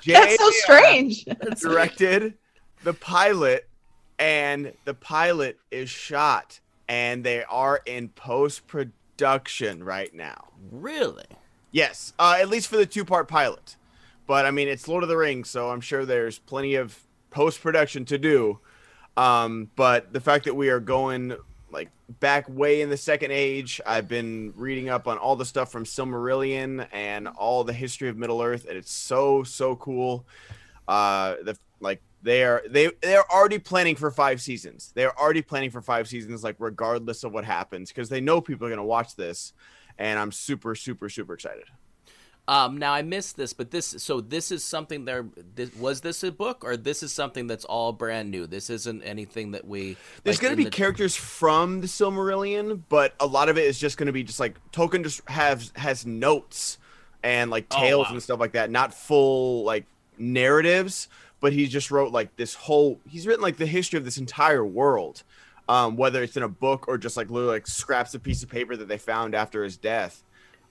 Jay 0.00 0.12
That's 0.14 0.38
so 0.38 0.50
strange. 0.50 1.24
directed 1.60 2.34
the 2.82 2.94
pilot, 2.94 3.68
and 4.20 4.74
the 4.84 4.94
pilot 4.94 5.58
is 5.70 5.88
shot, 5.88 6.60
and 6.86 7.24
they 7.24 7.42
are 7.44 7.80
in 7.86 8.10
post 8.10 8.66
production 8.66 9.82
right 9.82 10.14
now. 10.14 10.48
Really? 10.70 11.24
Yes, 11.72 12.12
uh, 12.18 12.36
at 12.38 12.48
least 12.48 12.68
for 12.68 12.76
the 12.76 12.86
two 12.86 13.04
part 13.04 13.26
pilot. 13.26 13.76
But 14.26 14.46
I 14.46 14.50
mean, 14.52 14.68
it's 14.68 14.86
Lord 14.86 15.02
of 15.02 15.08
the 15.08 15.16
Rings, 15.16 15.48
so 15.50 15.70
I'm 15.70 15.80
sure 15.80 16.04
there's 16.04 16.38
plenty 16.38 16.74
of 16.74 17.00
post 17.30 17.62
production 17.62 18.04
to 18.04 18.18
do. 18.18 18.60
Um, 19.16 19.70
but 19.74 20.12
the 20.12 20.20
fact 20.20 20.44
that 20.44 20.54
we 20.54 20.68
are 20.68 20.80
going 20.80 21.34
like 21.72 21.90
back 22.20 22.48
way 22.48 22.82
in 22.82 22.90
the 22.90 22.96
second 22.96 23.30
age, 23.30 23.80
I've 23.86 24.06
been 24.08 24.52
reading 24.54 24.88
up 24.88 25.08
on 25.08 25.16
all 25.16 25.36
the 25.36 25.44
stuff 25.44 25.72
from 25.72 25.84
Silmarillion 25.84 26.86
and 26.92 27.26
all 27.26 27.64
the 27.64 27.72
history 27.72 28.08
of 28.08 28.16
Middle 28.16 28.42
Earth, 28.42 28.66
and 28.68 28.76
it's 28.76 28.92
so 28.92 29.42
so 29.44 29.76
cool. 29.76 30.26
Uh, 30.86 31.36
the 31.42 31.56
like 31.80 32.02
they 32.22 32.44
are 32.44 32.62
they 32.68 32.90
they're 33.00 33.30
already 33.30 33.58
planning 33.58 33.96
for 33.96 34.10
five 34.10 34.40
seasons. 34.40 34.92
They're 34.94 35.18
already 35.18 35.42
planning 35.42 35.70
for 35.70 35.80
five 35.80 36.08
seasons, 36.08 36.44
like 36.44 36.56
regardless 36.58 37.24
of 37.24 37.32
what 37.32 37.44
happens, 37.44 37.90
because 37.90 38.08
they 38.08 38.20
know 38.20 38.40
people 38.40 38.66
are 38.66 38.70
gonna 38.70 38.84
watch 38.84 39.16
this, 39.16 39.52
and 39.98 40.18
I'm 40.18 40.32
super 40.32 40.74
super 40.74 41.08
super 41.08 41.34
excited. 41.34 41.64
Um, 42.48 42.78
now 42.78 42.92
I 42.92 43.02
missed 43.02 43.36
this, 43.36 43.52
but 43.52 43.70
this 43.70 43.86
so 43.98 44.20
this 44.20 44.50
is 44.50 44.64
something 44.64 45.04
there. 45.04 45.24
This, 45.54 45.72
was 45.76 46.00
this 46.00 46.24
a 46.24 46.32
book 46.32 46.64
or 46.64 46.76
this 46.76 47.02
is 47.04 47.12
something 47.12 47.46
that's 47.46 47.64
all 47.64 47.92
brand 47.92 48.30
new? 48.32 48.46
This 48.48 48.70
isn't 48.70 49.02
anything 49.02 49.52
that 49.52 49.64
we. 49.66 49.96
There's 50.24 50.38
like, 50.38 50.42
going 50.42 50.52
to 50.52 50.56
be 50.56 50.64
the- 50.64 50.70
characters 50.70 51.14
from 51.14 51.80
the 51.80 51.86
Silmarillion, 51.86 52.82
but 52.88 53.14
a 53.20 53.26
lot 53.26 53.48
of 53.48 53.56
it 53.56 53.66
is 53.66 53.78
just 53.78 53.98
going 53.98 54.08
to 54.08 54.12
be 54.12 54.24
just 54.24 54.40
like 54.40 54.56
Tolkien 54.72 55.04
just 55.04 55.20
has 55.28 55.70
has 55.76 56.04
notes 56.04 56.78
and 57.22 57.52
like 57.52 57.66
Oh, 57.70 57.78
tales 57.78 58.06
wow. 58.06 58.14
and 58.14 58.22
stuff 58.22 58.40
like 58.40 58.52
that, 58.52 58.68
not 58.68 58.94
full 58.94 59.62
like 59.62 59.84
narratives. 60.18 61.08
But 61.40 61.52
he 61.52 61.66
just 61.66 61.90
wrote 61.90 62.12
like 62.12 62.36
this 62.36 62.54
whole. 62.54 63.00
He's 63.08 63.26
written 63.26 63.42
like 63.42 63.56
the 63.56 63.66
history 63.66 63.98
of 63.98 64.04
this 64.04 64.18
entire 64.18 64.64
world, 64.64 65.22
um, 65.68 65.96
whether 65.96 66.22
it's 66.22 66.36
in 66.36 66.42
a 66.42 66.48
book 66.48 66.86
or 66.88 66.98
just 66.98 67.16
like 67.16 67.30
literally 67.30 67.54
like 67.54 67.66
scraps 67.66 68.14
of 68.14 68.22
piece 68.22 68.42
of 68.42 68.48
paper 68.48 68.76
that 68.76 68.88
they 68.88 68.98
found 68.98 69.34
after 69.34 69.64
his 69.64 69.76
death. 69.76 70.22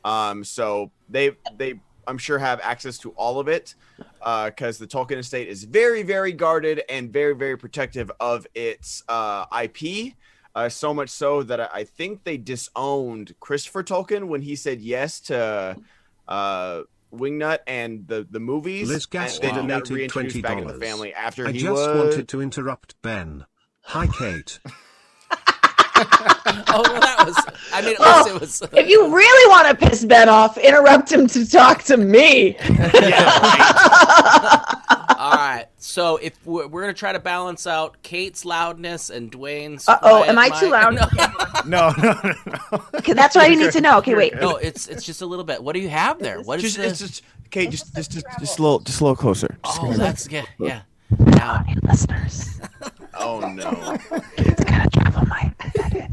Um, 0.03 0.43
so 0.43 0.91
they 1.09 1.31
they 1.57 1.79
I'm 2.07 2.17
sure 2.17 2.39
have 2.39 2.59
access 2.61 2.97
to 2.99 3.11
all 3.11 3.39
of 3.39 3.47
it 3.47 3.75
because 4.19 4.77
the 4.77 4.88
Tolkien 4.88 5.17
estate 5.17 5.47
is 5.47 5.63
very 5.63 6.03
very 6.03 6.31
guarded 6.31 6.81
and 6.89 7.11
very 7.11 7.35
very 7.35 7.57
protective 7.57 8.11
of 8.19 8.47
its 8.55 9.03
uh, 9.07 9.45
IP. 9.63 10.13
Uh, 10.55 10.67
so 10.67 10.93
much 10.93 11.09
so 11.09 11.43
that 11.43 11.59
I, 11.59 11.69
I 11.71 11.83
think 11.83 12.23
they 12.23 12.38
disowned 12.38 13.35
Christopher 13.39 13.83
Tolkien 13.83 14.27
when 14.27 14.41
he 14.41 14.55
said 14.55 14.81
yes 14.81 15.19
to 15.21 15.77
uh, 16.27 16.81
Wingnut 17.13 17.59
and 17.67 18.07
the 18.07 18.27
the 18.29 18.39
movies. 18.39 18.87
Liz 18.87 19.05
and 19.05 19.11
Gaston 19.11 19.41
they 19.41 19.49
got 19.49 19.67
donated 19.67 19.89
reintroduced 19.91 20.41
back 20.41 20.57
in 20.59 20.67
the 20.67 20.73
$20. 20.73 20.79
family 20.79 21.13
after 21.13 21.47
I 21.47 21.51
he 21.51 21.59
just 21.59 21.71
was. 21.71 22.11
wanted 22.11 22.27
to 22.29 22.41
interrupt 22.41 23.01
Ben. 23.01 23.45
Hi, 23.83 24.07
Kate. 24.07 24.59
Oh, 26.71 26.81
well, 26.83 27.01
that 27.01 27.25
was. 27.25 27.35
I 27.73 27.81
mean, 27.81 27.95
at 27.99 28.25
least 28.25 28.29
it 28.29 28.39
was. 28.39 28.61
If 28.73 28.87
you 28.89 29.13
really 29.13 29.49
want 29.49 29.67
to 29.67 29.75
piss 29.87 30.05
Ben 30.05 30.29
off, 30.29 30.57
interrupt 30.57 31.11
him 31.11 31.27
to 31.27 31.45
talk 31.47 31.83
to 31.83 31.97
me. 31.97 32.55
All 32.69 32.75
right. 32.75 34.55
So 35.81 36.17
if 36.17 36.45
we're, 36.45 36.67
we're 36.67 36.81
gonna 36.81 36.93
try 36.93 37.13
to 37.13 37.19
balance 37.19 37.65
out 37.65 38.01
Kate's 38.03 38.43
loudness 38.45 39.09
and 39.09 39.31
Dwain's. 39.31 39.88
Uh-oh, 39.88 40.24
am 40.25 40.38
I 40.38 40.50
too 40.50 40.69
loud? 40.69 40.98
No, 41.65 41.91
No, 41.91 41.93
no, 42.01 42.13
no, 42.24 42.33
no. 42.71 42.83
Okay, 42.95 43.13
that's 43.13 43.36
what 43.36 43.50
you 43.50 43.57
need 43.57 43.71
to 43.74 43.81
know. 43.81 43.98
Okay, 44.00 44.15
wait. 44.15 44.33
no, 44.36 44.55
it's 44.57 44.88
it's 44.88 45.05
just 45.05 45.21
a 45.21 45.25
little 45.25 45.43
bit. 45.45 45.62
What 45.63 45.74
do 45.74 45.79
you 45.79 45.89
have 45.89 46.19
there? 46.19 46.41
What 46.41 46.59
is 46.63 46.75
Just, 46.75 46.77
the? 46.77 46.86
it's 46.88 47.00
just 47.00 47.24
Kate, 47.50 47.69
just 47.69 47.93
just 47.95 48.12
just, 48.12 48.25
just 48.39 48.59
a 48.59 48.62
little 48.62 48.79
just 48.79 49.01
a 49.01 49.03
little 49.03 49.15
closer. 49.15 49.57
Just 49.65 49.79
oh, 49.83 49.93
that's 49.93 50.29
yeah, 50.29 50.45
yeah. 50.59 50.81
Now, 51.17 51.65
listeners, 51.83 52.59
Oh 53.17 53.39
no. 53.41 53.98
it's 54.38 54.63
gonna 54.63 54.89
travel 54.89 55.25
my. 55.27 55.51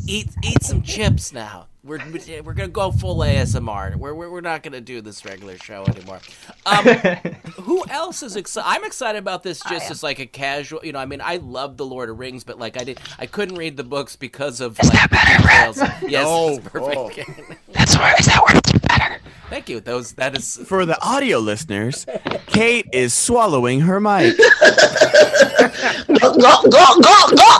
eat 0.06 0.28
eat 0.42 0.62
some 0.62 0.82
chips 0.82 1.32
now. 1.32 1.66
We're 1.86 2.00
we're 2.42 2.54
gonna 2.54 2.68
go 2.68 2.90
full 2.90 3.18
ASMR. 3.18 3.94
We're 3.94 4.12
we're, 4.12 4.28
we're 4.28 4.40
not 4.40 4.64
gonna 4.64 4.80
do 4.80 5.00
this 5.00 5.24
regular 5.24 5.56
show 5.56 5.84
anymore. 5.84 6.18
Um, 6.66 6.84
who 7.62 7.84
else 7.88 8.24
is 8.24 8.34
excited? 8.34 8.68
I'm 8.68 8.84
excited 8.84 9.18
about 9.18 9.44
this 9.44 9.60
just 9.68 9.88
as 9.90 10.02
like 10.02 10.18
a 10.18 10.26
casual. 10.26 10.80
You 10.84 10.92
know, 10.92 10.98
I 10.98 11.06
mean, 11.06 11.20
I 11.20 11.36
love 11.36 11.76
the 11.76 11.86
Lord 11.86 12.10
of 12.10 12.18
Rings, 12.18 12.42
but 12.42 12.58
like 12.58 12.80
I 12.80 12.82
did, 12.84 13.00
I 13.20 13.26
couldn't 13.26 13.54
read 13.56 13.76
the 13.76 13.84
books 13.84 14.16
because 14.16 14.60
of 14.60 14.76
like 14.82 14.92
that 14.92 15.10
better, 15.10 15.42
details. 15.42 15.78
Yes, 16.10 16.24
Oh, 16.28 16.56
it's 16.56 16.68
perfect. 16.68 17.40
That's 17.72 17.96
where 17.96 18.14
is 18.18 18.26
that 18.26 18.42
where 18.44 18.56
it's 18.56 18.72
better? 18.86 19.18
Thank 19.48 19.68
you. 19.68 19.78
Those 19.78 20.12
that 20.14 20.36
is 20.36 20.56
For 20.56 20.84
the 20.86 21.00
audio 21.00 21.38
listeners, 21.38 22.04
Kate 22.46 22.86
is 22.92 23.14
swallowing 23.14 23.80
her 23.82 24.00
mic. 24.00 24.36
Go 26.08 26.34
go 26.34 26.62
go 26.68 27.00
go 27.00 27.30
go. 27.36 27.58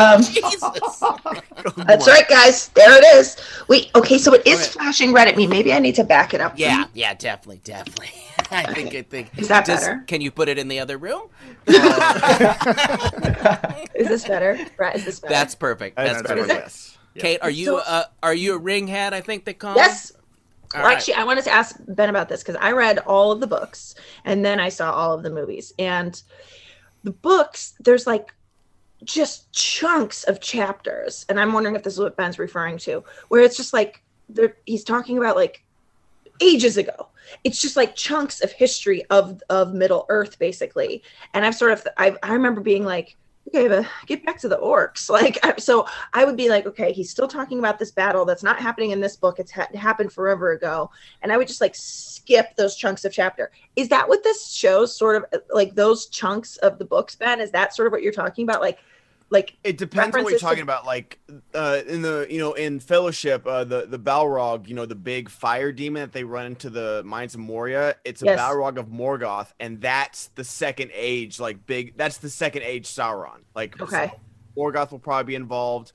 Um, 0.00 0.22
Jesus. 0.22 0.60
that's 1.76 2.06
right, 2.08 2.28
guys. 2.28 2.68
There 2.68 2.96
it 2.96 3.04
is. 3.16 3.36
Wait. 3.68 3.90
Okay, 3.94 4.18
so 4.18 4.34
it 4.34 4.46
is 4.46 4.68
flashing 4.68 5.12
red 5.12 5.28
at 5.28 5.36
me. 5.36 5.46
Maybe 5.46 5.72
I 5.72 5.78
need 5.78 5.94
to 5.96 6.04
back 6.04 6.34
it 6.34 6.40
up. 6.40 6.58
Yeah, 6.58 6.84
yeah, 6.94 7.14
definitely, 7.14 7.60
definitely. 7.64 8.08
I 8.50 8.72
think 8.72 8.94
I 8.94 9.02
think. 9.02 9.30
Is 9.38 9.48
that 9.48 9.66
Just- 9.66 9.86
better? 9.86 10.04
Can 10.06 10.20
you 10.20 10.30
put 10.30 10.48
it 10.48 10.58
in 10.58 10.68
the 10.68 10.80
other 10.80 10.98
room? 10.98 11.28
Is 11.66 11.76
this 14.08 14.26
better? 14.26 14.58
Right? 14.78 14.96
Is 14.96 15.04
this 15.04 15.20
better? 15.20 15.34
That's 15.34 15.54
perfect. 15.54 15.96
That's, 15.96 16.12
That's 16.22 16.28
perfect. 16.28 16.48
better, 16.48 16.60
yes. 16.60 16.98
Kate, 17.18 17.38
are 17.42 17.50
you 17.50 17.66
So- 17.66 17.78
uh, 17.78 18.04
are 18.22 18.34
you 18.34 18.54
a 18.54 18.58
ring 18.58 18.86
head? 18.86 19.12
I 19.14 19.20
think 19.20 19.44
they 19.44 19.54
call. 19.54 19.76
Yes. 19.76 20.12
All 20.74 20.80
Well, 20.80 20.88
right. 20.88 20.96
actually, 20.96 21.14
I 21.14 21.24
wanted 21.24 21.44
to 21.44 21.50
ask 21.50 21.76
Ben 21.88 22.08
about 22.08 22.28
this 22.28 22.42
because 22.42 22.56
I 22.60 22.72
read 22.72 22.98
all 23.00 23.32
of 23.32 23.40
the 23.40 23.46
books 23.48 23.96
and 24.24 24.44
then 24.44 24.60
I 24.60 24.68
saw 24.68 24.92
all 24.92 25.12
of 25.14 25.22
the 25.24 25.30
movies. 25.30 25.72
And 25.78 26.20
the 27.02 27.10
books, 27.10 27.74
there's 27.80 28.06
like 28.06 28.32
just 29.04 29.50
chunks 29.52 30.24
of 30.24 30.40
chapters. 30.40 31.24
And 31.28 31.40
I'm 31.40 31.52
wondering 31.52 31.76
if 31.76 31.82
this 31.82 31.94
is 31.94 32.00
what 32.00 32.16
Ben's 32.16 32.38
referring 32.38 32.78
to, 32.78 33.04
where 33.28 33.42
it's 33.42 33.56
just 33.56 33.72
like 33.72 34.02
he's 34.66 34.84
talking 34.84 35.18
about 35.18 35.36
like 35.36 35.64
ages 36.40 36.76
ago. 36.76 37.08
It's 37.44 37.60
just 37.60 37.76
like 37.76 37.94
chunks 37.94 38.40
of 38.42 38.50
history 38.52 39.04
of 39.10 39.42
of 39.50 39.72
Middle 39.74 40.06
Earth, 40.08 40.38
basically. 40.38 41.02
And 41.34 41.44
I've 41.44 41.54
sort 41.54 41.72
of 41.72 41.86
I, 41.96 42.16
I 42.22 42.32
remember 42.32 42.60
being 42.60 42.84
like, 42.84 43.16
okay, 43.48 43.68
but 43.68 43.86
get 44.06 44.24
back 44.24 44.38
to 44.40 44.48
the 44.48 44.58
orcs. 44.58 45.08
Like, 45.20 45.38
I- 45.44 45.56
so 45.58 45.86
I 46.12 46.24
would 46.24 46.36
be 46.36 46.48
like, 46.48 46.66
okay, 46.66 46.92
he's 46.92 47.10
still 47.10 47.28
talking 47.28 47.58
about 47.58 47.78
this 47.78 47.90
battle 47.90 48.24
that's 48.24 48.42
not 48.42 48.58
happening 48.60 48.90
in 48.90 49.00
this 49.00 49.16
book. 49.16 49.38
It's 49.38 49.50
ha- 49.52 49.68
happened 49.74 50.12
forever 50.12 50.52
ago, 50.52 50.90
and 51.22 51.32
I 51.32 51.36
would 51.36 51.48
just 51.48 51.60
like 51.60 51.74
skip 51.74 52.56
those 52.56 52.76
chunks 52.76 53.04
of 53.04 53.12
chapter. 53.12 53.50
Is 53.76 53.88
that 53.88 54.08
what 54.08 54.22
this 54.24 54.50
shows? 54.52 54.96
Sort 54.96 55.16
of 55.16 55.42
like 55.52 55.74
those 55.74 56.06
chunks 56.06 56.56
of 56.58 56.78
the 56.78 56.84
books, 56.84 57.14
Ben? 57.16 57.40
Is 57.40 57.50
that 57.52 57.74
sort 57.74 57.86
of 57.86 57.92
what 57.92 58.02
you're 58.02 58.12
talking 58.12 58.44
about? 58.44 58.60
Like, 58.60 58.78
like 59.30 59.56
It 59.64 59.78
depends 59.78 60.14
on 60.16 60.22
what 60.24 60.30
you're 60.30 60.38
References 60.38 60.40
to- 60.40 60.46
talking 60.46 60.62
about. 60.62 60.84
Like 60.86 61.18
uh, 61.54 61.80
in 61.86 62.02
the 62.02 62.26
you 62.28 62.38
know 62.38 62.52
in 62.54 62.80
Fellowship, 62.80 63.46
uh, 63.46 63.64
the 63.64 63.86
the 63.86 63.98
Balrog, 63.98 64.68
you 64.68 64.74
know 64.74 64.86
the 64.86 64.94
big 64.94 65.28
fire 65.28 65.72
demon 65.72 66.02
that 66.02 66.12
they 66.12 66.24
run 66.24 66.46
into 66.46 66.68
the 66.70 67.02
mines 67.04 67.34
of 67.34 67.40
Moria. 67.40 67.96
It's 68.04 68.22
a 68.22 68.26
Yes. 68.26 68.40
Balrog 68.40 68.76
of 68.78 68.86
Morgoth, 68.88 69.52
and 69.60 69.80
that's 69.80 70.28
the 70.34 70.44
second 70.44 70.90
age. 70.94 71.38
Like 71.40 71.64
big, 71.66 71.96
that's 71.96 72.18
the 72.18 72.30
second 72.30 72.62
age 72.62 72.86
Sauron. 72.86 73.40
Like 73.54 73.80
Okay. 73.80 74.12
Morgoth 74.56 74.90
will 74.90 74.98
probably 74.98 75.24
be 75.32 75.34
involved. 75.36 75.92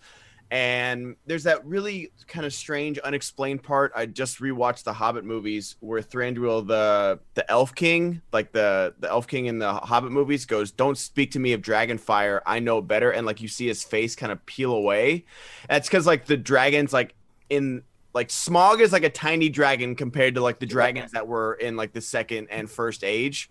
And 0.52 1.16
there's 1.26 1.44
that 1.44 1.66
really 1.66 2.12
kind 2.28 2.46
of 2.46 2.54
strange, 2.54 3.00
unexplained 3.00 3.64
part. 3.64 3.92
I 3.96 4.06
just 4.06 4.40
rewatched 4.40 4.84
the 4.84 4.94
Hobbit 4.94 5.26
movies 5.26 5.76
where 5.80 6.02
Thranduil, 6.02 6.68
the 6.68 7.20
the 7.34 7.50
Elf 7.50 7.74
King, 7.74 8.22
like 8.32 8.52
the 8.52 8.94
the 9.00 9.10
Elf 9.10 9.28
King 9.28 9.48
in 9.48 9.58
the 9.58 9.74
Hobbit 9.74 10.12
movies, 10.12 10.46
goes, 10.46 10.72
"Don't 10.72 10.98
speak 10.98 11.32
to 11.32 11.40
me 11.40 11.54
of 11.54 11.62
dragon 11.62 11.98
fire. 11.98 12.44
I 12.46 12.60
know 12.60 12.80
better." 12.82 13.12
And 13.12 13.26
like 13.26 13.42
you 13.42 13.48
see 13.48 13.68
his 13.68 13.84
face 13.84 14.16
kind 14.16 14.32
of 14.32 14.46
peel 14.46 14.72
away. 14.74 15.26
That's 15.68 15.88
because 15.88 16.06
like 16.06 16.26
the 16.26 16.38
dragons, 16.38 16.94
like 16.94 17.16
in 17.50 17.84
like 18.14 18.30
Smaug 18.30 18.80
is 18.82 18.94
like 18.94 19.04
a 19.04 19.10
tiny 19.10 19.50
dragon 19.50 19.96
compared 19.96 20.36
to 20.36 20.42
like 20.42 20.60
the 20.60 20.66
dragons 20.66 21.12
that 21.12 21.28
were 21.28 21.56
in 21.56 21.76
like 21.76 21.92
the 21.92 22.02
second 22.02 22.48
and 22.52 22.70
first 22.70 23.04
age. 23.04 23.50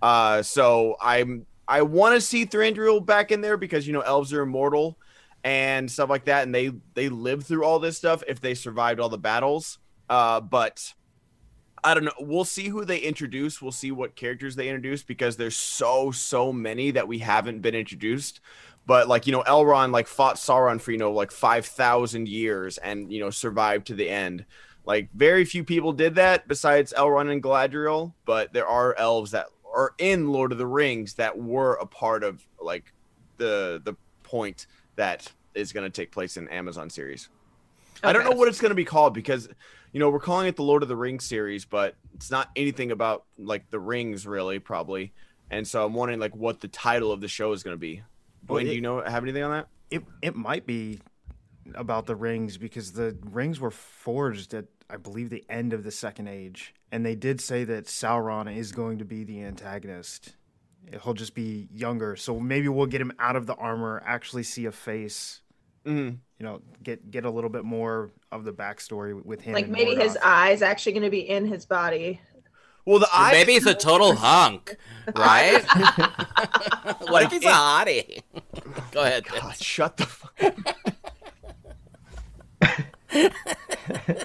Uh, 0.00 0.42
so 0.42 0.96
I'm 1.00 1.44
I 1.68 1.82
want 1.82 2.14
to 2.14 2.20
see 2.20 2.46
Thranduil 2.46 3.04
back 3.04 3.32
in 3.32 3.40
there 3.40 3.56
because 3.56 3.86
you 3.86 3.92
know 3.92 4.00
elves 4.00 4.32
are 4.32 4.42
immortal 4.42 4.96
and 5.46 5.88
stuff 5.88 6.10
like 6.10 6.24
that, 6.24 6.42
and 6.42 6.52
they 6.52 6.72
they 6.94 7.08
lived 7.08 7.46
through 7.46 7.64
all 7.64 7.78
this 7.78 7.96
stuff 7.96 8.24
if 8.26 8.40
they 8.40 8.52
survived 8.52 8.98
all 8.98 9.08
the 9.08 9.16
battles. 9.16 9.78
Uh, 10.10 10.40
but 10.40 10.92
I 11.84 11.94
don't 11.94 12.04
know. 12.04 12.12
We'll 12.18 12.44
see 12.44 12.66
who 12.66 12.84
they 12.84 12.98
introduce. 12.98 13.62
We'll 13.62 13.70
see 13.70 13.92
what 13.92 14.16
characters 14.16 14.56
they 14.56 14.68
introduce 14.68 15.04
because 15.04 15.36
there's 15.36 15.56
so 15.56 16.10
so 16.10 16.52
many 16.52 16.90
that 16.90 17.06
we 17.06 17.20
haven't 17.20 17.62
been 17.62 17.76
introduced. 17.76 18.40
But 18.86 19.06
like 19.06 19.28
you 19.28 19.32
know, 19.32 19.44
Elrond 19.44 19.92
like 19.92 20.08
fought 20.08 20.34
Sauron 20.34 20.80
for 20.80 20.90
you 20.90 20.98
know 20.98 21.12
like 21.12 21.30
five 21.30 21.64
thousand 21.64 22.28
years 22.28 22.76
and 22.78 23.12
you 23.12 23.20
know 23.20 23.30
survived 23.30 23.86
to 23.86 23.94
the 23.94 24.10
end. 24.10 24.46
Like 24.84 25.10
very 25.14 25.44
few 25.44 25.62
people 25.62 25.92
did 25.92 26.16
that 26.16 26.48
besides 26.48 26.92
Elrond 26.92 27.30
and 27.30 27.40
Galadriel. 27.40 28.14
But 28.24 28.52
there 28.52 28.66
are 28.66 28.96
elves 28.98 29.30
that 29.30 29.46
are 29.72 29.94
in 29.98 30.32
Lord 30.32 30.50
of 30.50 30.58
the 30.58 30.66
Rings 30.66 31.14
that 31.14 31.38
were 31.38 31.74
a 31.74 31.86
part 31.86 32.24
of 32.24 32.44
like 32.60 32.92
the 33.36 33.80
the 33.84 33.94
point 34.24 34.66
that 34.96 35.30
is 35.56 35.72
going 35.72 35.84
to 35.84 35.90
take 35.90 36.12
place 36.12 36.36
in 36.36 36.48
Amazon 36.48 36.90
series. 36.90 37.28
I 38.02 38.12
don't 38.12 38.24
know 38.24 38.32
what 38.32 38.48
it's 38.48 38.60
going 38.60 38.70
to 38.70 38.76
be 38.76 38.84
called 38.84 39.14
because 39.14 39.48
you 39.92 40.00
know 40.00 40.10
we're 40.10 40.20
calling 40.20 40.46
it 40.46 40.56
the 40.56 40.62
Lord 40.62 40.82
of 40.82 40.88
the 40.88 40.96
Rings 40.96 41.24
series, 41.24 41.64
but 41.64 41.96
it's 42.14 42.30
not 42.30 42.50
anything 42.56 42.90
about 42.90 43.24
like 43.38 43.70
the 43.70 43.80
rings 43.80 44.26
really 44.26 44.58
probably. 44.58 45.12
And 45.50 45.66
so 45.66 45.84
I'm 45.84 45.94
wondering 45.94 46.20
like 46.20 46.34
what 46.34 46.60
the 46.60 46.68
title 46.68 47.12
of 47.12 47.20
the 47.20 47.28
show 47.28 47.52
is 47.52 47.62
going 47.62 47.74
to 47.74 47.80
be. 47.80 48.02
Well, 48.46 48.62
do 48.62 48.70
you 48.70 48.80
know 48.80 49.00
have 49.00 49.22
anything 49.22 49.42
on 49.42 49.50
that? 49.50 49.68
It 49.90 50.04
it 50.22 50.36
might 50.36 50.66
be 50.66 51.00
about 51.74 52.06
the 52.06 52.14
rings 52.14 52.58
because 52.58 52.92
the 52.92 53.16
rings 53.24 53.58
were 53.58 53.70
forged 53.70 54.54
at 54.54 54.66
I 54.88 54.96
believe 54.96 55.30
the 55.30 55.44
end 55.48 55.72
of 55.72 55.82
the 55.82 55.90
second 55.90 56.28
age, 56.28 56.74
and 56.92 57.04
they 57.04 57.16
did 57.16 57.40
say 57.40 57.64
that 57.64 57.86
Sauron 57.86 58.54
is 58.54 58.70
going 58.70 58.98
to 58.98 59.04
be 59.04 59.24
the 59.24 59.42
antagonist. 59.42 60.36
He'll 61.02 61.14
just 61.14 61.34
be 61.34 61.68
younger, 61.72 62.14
so 62.14 62.38
maybe 62.38 62.68
we'll 62.68 62.86
get 62.86 63.00
him 63.00 63.12
out 63.18 63.34
of 63.34 63.46
the 63.46 63.56
armor, 63.56 64.00
actually 64.06 64.44
see 64.44 64.66
a 64.66 64.72
face. 64.72 65.40
Mhm. 65.86 66.18
You 66.38 66.44
know, 66.44 66.60
get 66.82 67.10
get 67.10 67.24
a 67.24 67.30
little 67.30 67.48
bit 67.50 67.64
more 67.64 68.10
of 68.32 68.44
the 68.44 68.52
backstory 68.52 69.14
with 69.24 69.40
him. 69.40 69.54
like 69.54 69.64
and 69.64 69.72
maybe 69.72 69.94
his 69.94 70.12
Morgoth. 70.14 70.22
eyes 70.24 70.62
actually 70.62 70.92
going 70.92 71.04
to 71.04 71.10
be 71.10 71.26
in 71.28 71.46
his 71.46 71.64
body. 71.64 72.20
Well, 72.84 72.98
the 73.00 73.08
eyes 73.12 73.32
Maybe 73.32 73.52
he's 73.54 73.66
a 73.66 73.74
total 73.74 74.14
hunk, 74.14 74.76
right? 75.16 75.64
what 77.08 77.22
if 77.24 77.32
he's 77.32 77.44
a 77.44 77.48
hottie? 77.48 78.22
Go 78.92 79.02
ahead. 79.02 79.24
God, 79.24 79.56
shut 79.56 79.96
the 79.96 80.06
fuck. 80.06 80.76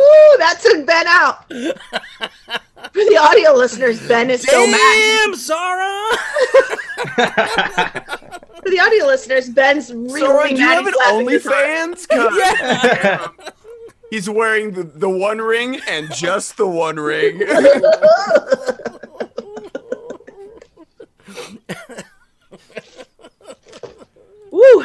Ooh, 0.00 0.36
that 0.38 0.58
took 0.62 0.86
Ben 0.86 1.06
out. 1.06 1.48
For 2.92 3.04
the 3.04 3.16
audio 3.20 3.52
listeners, 3.54 4.06
Ben 4.08 4.30
is 4.30 4.42
so 4.42 4.66
mad. 4.66 4.76
Damn, 5.24 5.34
Zara! 5.34 6.06
For 8.62 8.70
the 8.70 8.80
audio 8.80 9.06
listeners, 9.06 9.48
Ben's 9.50 9.92
really 9.92 10.20
Sora, 10.20 10.48
do 10.48 10.54
you 10.54 10.60
mad. 10.60 10.84
have 10.84 10.86
an 10.86 10.92
He's 11.28 11.44
laughing 11.46 11.94
his 11.94 12.06
heart- 12.10 13.54
He's 14.10 14.30
wearing 14.30 14.70
the, 14.72 14.84
the 14.84 15.08
one 15.10 15.38
ring 15.38 15.80
and 15.86 16.10
just 16.14 16.56
the 16.56 16.66
one 16.66 16.96
ring. 16.96 17.42
Woo! 24.50 24.84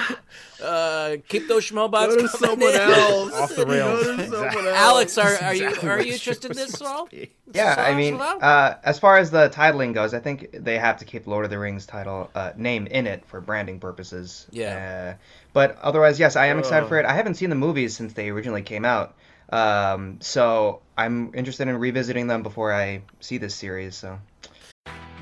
Uh, 0.64 1.18
keep 1.28 1.48
those 1.48 1.70
schmobots 1.70 2.08
Go 2.08 2.16
to 2.16 2.28
coming 2.28 2.28
someone 2.30 2.74
in. 2.74 2.80
else. 2.80 3.34
Off 3.34 3.56
the 3.56 3.66
rails. 3.66 4.04
Go 4.04 4.18
to 4.18 4.24
someone 4.24 4.44
Exactly. 4.46 4.68
else. 4.70 4.78
Alex, 4.78 5.18
are, 5.18 5.36
are 5.44 5.54
you 5.54 5.68
Exactly 5.68 5.90
are 5.90 6.02
you 6.02 6.14
interested 6.14 6.52
in 6.52 6.58
this 6.58 6.72
supposed 6.72 6.92
all? 6.92 7.06
to 7.08 7.16
be. 7.16 7.32
Yeah, 7.54 7.76
I 7.78 7.94
mean, 7.94 8.16
uh, 8.20 8.78
as 8.84 8.98
far 8.98 9.18
as 9.18 9.30
the 9.30 9.50
titling 9.50 9.94
goes, 9.94 10.14
I 10.14 10.20
think 10.20 10.50
they 10.54 10.78
have 10.80 10.98
to 10.98 11.06
keep 11.06 11.28
Lord 11.28 11.46
of 11.46 11.52
the 11.52 11.60
Rings 11.60 11.86
title 11.86 12.30
uh, 12.34 12.54
name 12.56 12.88
in 12.88 13.06
it 13.08 13.26
for 13.26 13.42
branding 13.42 13.80
purposes. 13.80 14.48
Yeah. 14.52 15.16
Uh, 15.16 15.24
but 15.54 15.78
otherwise, 15.82 16.20
yes, 16.20 16.36
I 16.36 16.48
am 16.48 16.58
excited 16.60 16.88
for 16.90 16.98
it. 16.98 17.06
I 17.06 17.14
haven't 17.14 17.36
seen 17.36 17.50
the 17.50 17.56
movies 17.56 17.96
since 17.96 18.14
they 18.14 18.30
originally 18.30 18.64
came 18.64 18.86
out, 18.86 19.14
um, 19.52 20.18
so 20.22 20.82
I'm 20.98 21.32
interested 21.36 21.68
in 21.68 21.78
revisiting 21.78 22.26
them 22.28 22.42
before 22.42 22.74
I 22.74 23.02
see 23.20 23.38
this 23.38 23.54
series. 23.54 23.96
So 23.96 24.18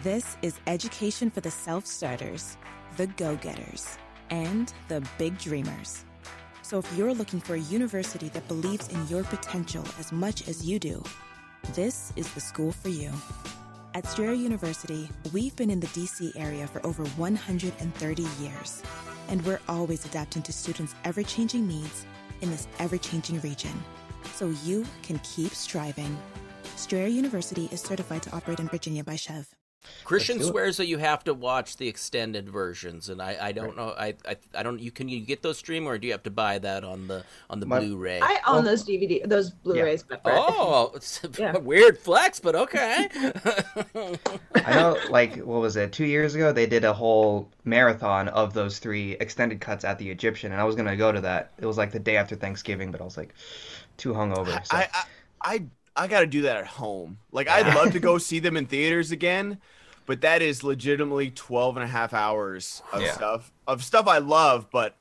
This 0.03 0.37
is 0.41 0.59
education 0.67 1.29
for 1.31 1.41
the 1.41 1.51
self 1.51 1.85
starters, 1.85 2.57
the 2.97 3.07
go 3.07 3.35
getters, 3.35 3.97
and 4.31 4.73
the 4.87 5.05
big 5.17 5.37
dreamers. 5.37 6.03
So 6.63 6.79
if 6.79 6.97
you're 6.97 7.13
looking 7.13 7.39
for 7.39 7.55
a 7.55 7.59
university 7.59 8.29
that 8.29 8.47
believes 8.47 8.87
in 8.87 9.07
your 9.07 9.23
potential 9.25 9.85
as 9.99 10.11
much 10.11 10.47
as 10.47 10.65
you 10.65 10.79
do, 10.79 11.03
this 11.73 12.11
is 12.15 12.33
the 12.33 12.39
school 12.39 12.71
for 12.71 12.89
you. 12.89 13.11
At 13.93 14.07
Strayer 14.07 14.33
University, 14.33 15.09
we've 15.33 15.55
been 15.57 15.69
in 15.69 15.81
the 15.81 15.87
DC 15.87 16.31
area 16.37 16.65
for 16.65 16.85
over 16.85 17.03
130 17.03 18.23
years, 18.39 18.81
and 19.27 19.45
we're 19.45 19.59
always 19.67 20.05
adapting 20.05 20.41
to 20.43 20.53
students' 20.53 20.95
ever 21.03 21.23
changing 21.23 21.67
needs 21.67 22.05
in 22.39 22.49
this 22.49 22.67
ever 22.79 22.97
changing 22.97 23.41
region. 23.41 23.73
So 24.35 24.53
you 24.63 24.85
can 25.03 25.19
keep 25.19 25.53
striving. 25.53 26.17
Strayer 26.77 27.07
University 27.07 27.67
is 27.71 27.81
certified 27.81 28.23
to 28.23 28.31
operate 28.33 28.59
in 28.59 28.69
Virginia 28.69 29.03
by 29.03 29.15
SCHEV. 29.15 29.60
Kristian 30.05 30.35
Let's 30.35 30.47
it. 30.47 30.51
swears 30.51 30.77
that 30.77 30.85
you 30.87 30.97
have 30.99 31.23
to 31.23 31.33
watch 31.33 31.77
the 31.77 31.87
extended 31.87 32.47
versions, 32.49 33.09
and 33.09 33.21
I, 33.21 33.37
I 33.41 33.51
don't 33.51 33.75
know. 33.75 33.95
I, 33.97 34.13
I 34.27 34.35
I 34.53 34.61
don't. 34.63 34.79
You 34.79 34.91
can 34.91 35.09
you 35.09 35.21
get 35.21 35.41
those 35.41 35.57
stream 35.57 35.87
or 35.87 35.97
do 35.97 36.05
you 36.05 36.13
have 36.13 36.23
to 36.23 36.29
buy 36.29 36.59
that 36.59 36.83
on 36.83 37.07
the 37.07 37.23
on 37.49 37.59
the 37.59 37.65
My- 37.65 37.79
Blu-ray? 37.79 38.19
I 38.21 38.39
own 38.45 38.59
oh. 38.59 38.61
those 38.61 38.83
DVD, 38.85 39.27
those 39.27 39.49
Blu-rays. 39.51 40.03
but 40.03 40.23
Brett, 40.23 40.37
Oh, 40.39 40.91
it's 40.95 41.23
a 41.23 41.29
Yeah. 41.37 41.57
weird 41.57 41.97
flex, 41.97 42.39
but 42.39 42.55
okay. 42.55 43.09
I 44.55 44.73
know, 44.75 44.97
like, 45.09 45.37
what 45.37 45.61
was 45.61 45.75
it? 45.75 45.91
Two 45.91 46.05
years 46.05 46.35
ago, 46.35 46.51
they 46.51 46.67
did 46.67 46.83
a 46.83 46.93
whole 46.93 47.49
marathon 47.65 48.27
of 48.29 48.53
those 48.53 48.79
three 48.79 49.13
extended 49.13 49.59
cuts 49.61 49.83
at 49.83 49.97
the 49.97 50.09
Egyptian, 50.09 50.51
and 50.51 50.61
I 50.61 50.63
was 50.63 50.75
gonna 50.75 50.95
go 50.97 51.11
to 51.11 51.21
that. 51.21 51.51
It 51.59 51.65
was 51.65 51.77
like 51.77 51.91
the 51.91 51.99
day 51.99 52.17
after 52.17 52.35
Thanksgiving, 52.35 52.91
but 52.91 53.01
I 53.01 53.03
was 53.03 53.17
like 53.17 53.33
too 53.97 54.13
hungover. 54.13 54.63
So. 54.65 54.77
I, 54.77 54.87
I 54.93 55.03
I 55.43 55.65
I 55.95 56.07
gotta 56.07 56.27
do 56.27 56.43
that 56.43 56.57
at 56.57 56.67
home. 56.67 57.17
Like 57.31 57.47
I'd 57.47 57.73
love 57.75 57.91
to 57.93 57.99
go 57.99 58.17
see 58.19 58.39
them 58.39 58.55
in 58.57 58.65
theaters 58.65 59.11
again, 59.11 59.59
but 60.05 60.21
that 60.21 60.41
is 60.41 60.63
legitimately 60.63 61.31
12 61.31 61.77
and 61.77 61.83
a 61.83 61.87
half 61.87 62.13
hours 62.13 62.81
of 62.93 63.01
Yeah. 63.01 63.13
stuff 63.13 63.51
of 63.67 63.83
stuff 63.83 64.07
I 64.07 64.19
love, 64.19 64.67
but 64.71 64.95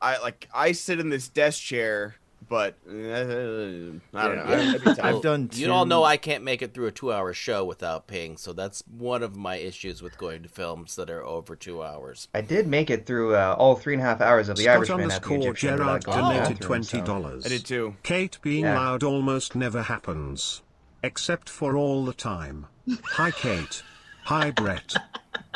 I 0.00 0.18
like 0.18 0.48
I 0.54 0.72
sit 0.72 1.00
in 1.00 1.08
this 1.08 1.28
desk 1.28 1.62
chair, 1.62 2.16
but 2.48 2.74
uh, 2.88 2.92
I 2.92 2.94
don't 2.94 4.00
know. 4.14 4.44
I'd 4.46 4.84
be 4.84 4.94
tired. 4.94 5.00
I've 5.00 5.22
done. 5.22 5.48
Two... 5.48 5.60
you 5.60 5.72
all 5.72 5.86
know 5.86 6.04
I 6.04 6.16
can't 6.16 6.44
make 6.44 6.62
it 6.62 6.74
through 6.74 6.86
a 6.86 6.92
two-hour 6.92 7.32
show 7.32 7.64
without 7.64 8.06
paying, 8.06 8.36
so 8.36 8.52
that's 8.52 8.82
one 8.86 9.22
of 9.22 9.36
my 9.36 9.56
issues 9.56 10.02
with 10.02 10.18
going 10.18 10.42
to 10.42 10.48
films 10.48 10.96
that 10.96 11.10
are 11.10 11.24
over 11.24 11.56
two 11.56 11.82
hours. 11.82 12.28
I 12.34 12.40
did 12.40 12.66
make 12.66 12.90
it 12.90 13.06
through 13.06 13.34
uh, 13.34 13.54
all 13.58 13.76
three 13.76 13.94
and 13.94 14.02
a 14.02 14.06
half 14.06 14.20
hours 14.20 14.48
of 14.48 14.56
the 14.56 14.64
Scott 14.64 14.76
Irishman 14.76 15.00
at 15.00 15.08
the 15.08 15.14
underscore 15.14 15.36
Egyptian 15.38 15.76
Gerard 15.78 16.06
without 16.06 16.14
going 16.14 16.16
to 16.18 16.22
the 16.22 16.32
donated 16.34 16.58
bathroom, 16.58 16.68
twenty 16.68 16.98
so- 16.98 17.04
dollars. 17.04 17.46
I 17.46 17.48
did 17.48 17.64
too. 17.64 17.96
Kate 18.02 18.38
being 18.42 18.64
Yeah. 18.64 18.78
loud 18.78 19.02
almost 19.02 19.54
never 19.54 19.82
happens. 19.82 20.62
Except 21.02 21.48
for 21.48 21.76
all 21.76 22.04
the 22.04 22.14
time. 22.14 22.66
Hi 23.12 23.30
Kate. 23.30 23.82
Hi 24.24 24.50
Brett. 24.50 24.94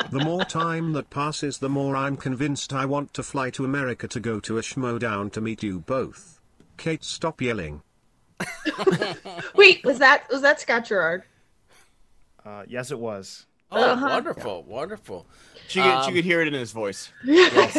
The 0.09 0.19
more 0.23 0.45
time 0.45 0.93
that 0.93 1.09
passes 1.09 1.57
the 1.57 1.69
more 1.69 1.95
I'm 1.95 2.15
convinced 2.17 2.73
I 2.73 2.85
want 2.85 3.13
to 3.15 3.23
fly 3.23 3.49
to 3.51 3.65
America 3.65 4.07
to 4.07 4.19
go 4.19 4.39
to 4.41 4.57
a 4.57 4.61
schmo 4.61 4.99
down 4.99 5.29
to 5.31 5.41
meet 5.41 5.63
you 5.63 5.79
both. 5.79 6.30
Kate 6.81 7.03
stop 7.03 7.39
yelling. 7.41 7.83
Wait, 9.55 9.83
was 9.85 9.99
that 9.99 10.27
was 10.31 10.41
that 10.41 10.59
Scott 10.59 10.85
Gerard? 10.85 11.21
Uh, 12.43 12.63
yes, 12.67 12.89
it 12.89 12.97
was. 12.97 13.45
Oh, 13.71 13.91
Uh-huh. 13.91 14.07
wonderful, 14.09 14.63
wonderful. 14.63 15.27
She 15.67 15.79
could, 15.79 15.91
Um, 15.91 16.09
she 16.09 16.15
could 16.15 16.25
hear 16.25 16.41
it 16.41 16.47
in 16.47 16.55
his 16.55 16.71
voice. 16.71 17.11
Anytime 17.27 17.69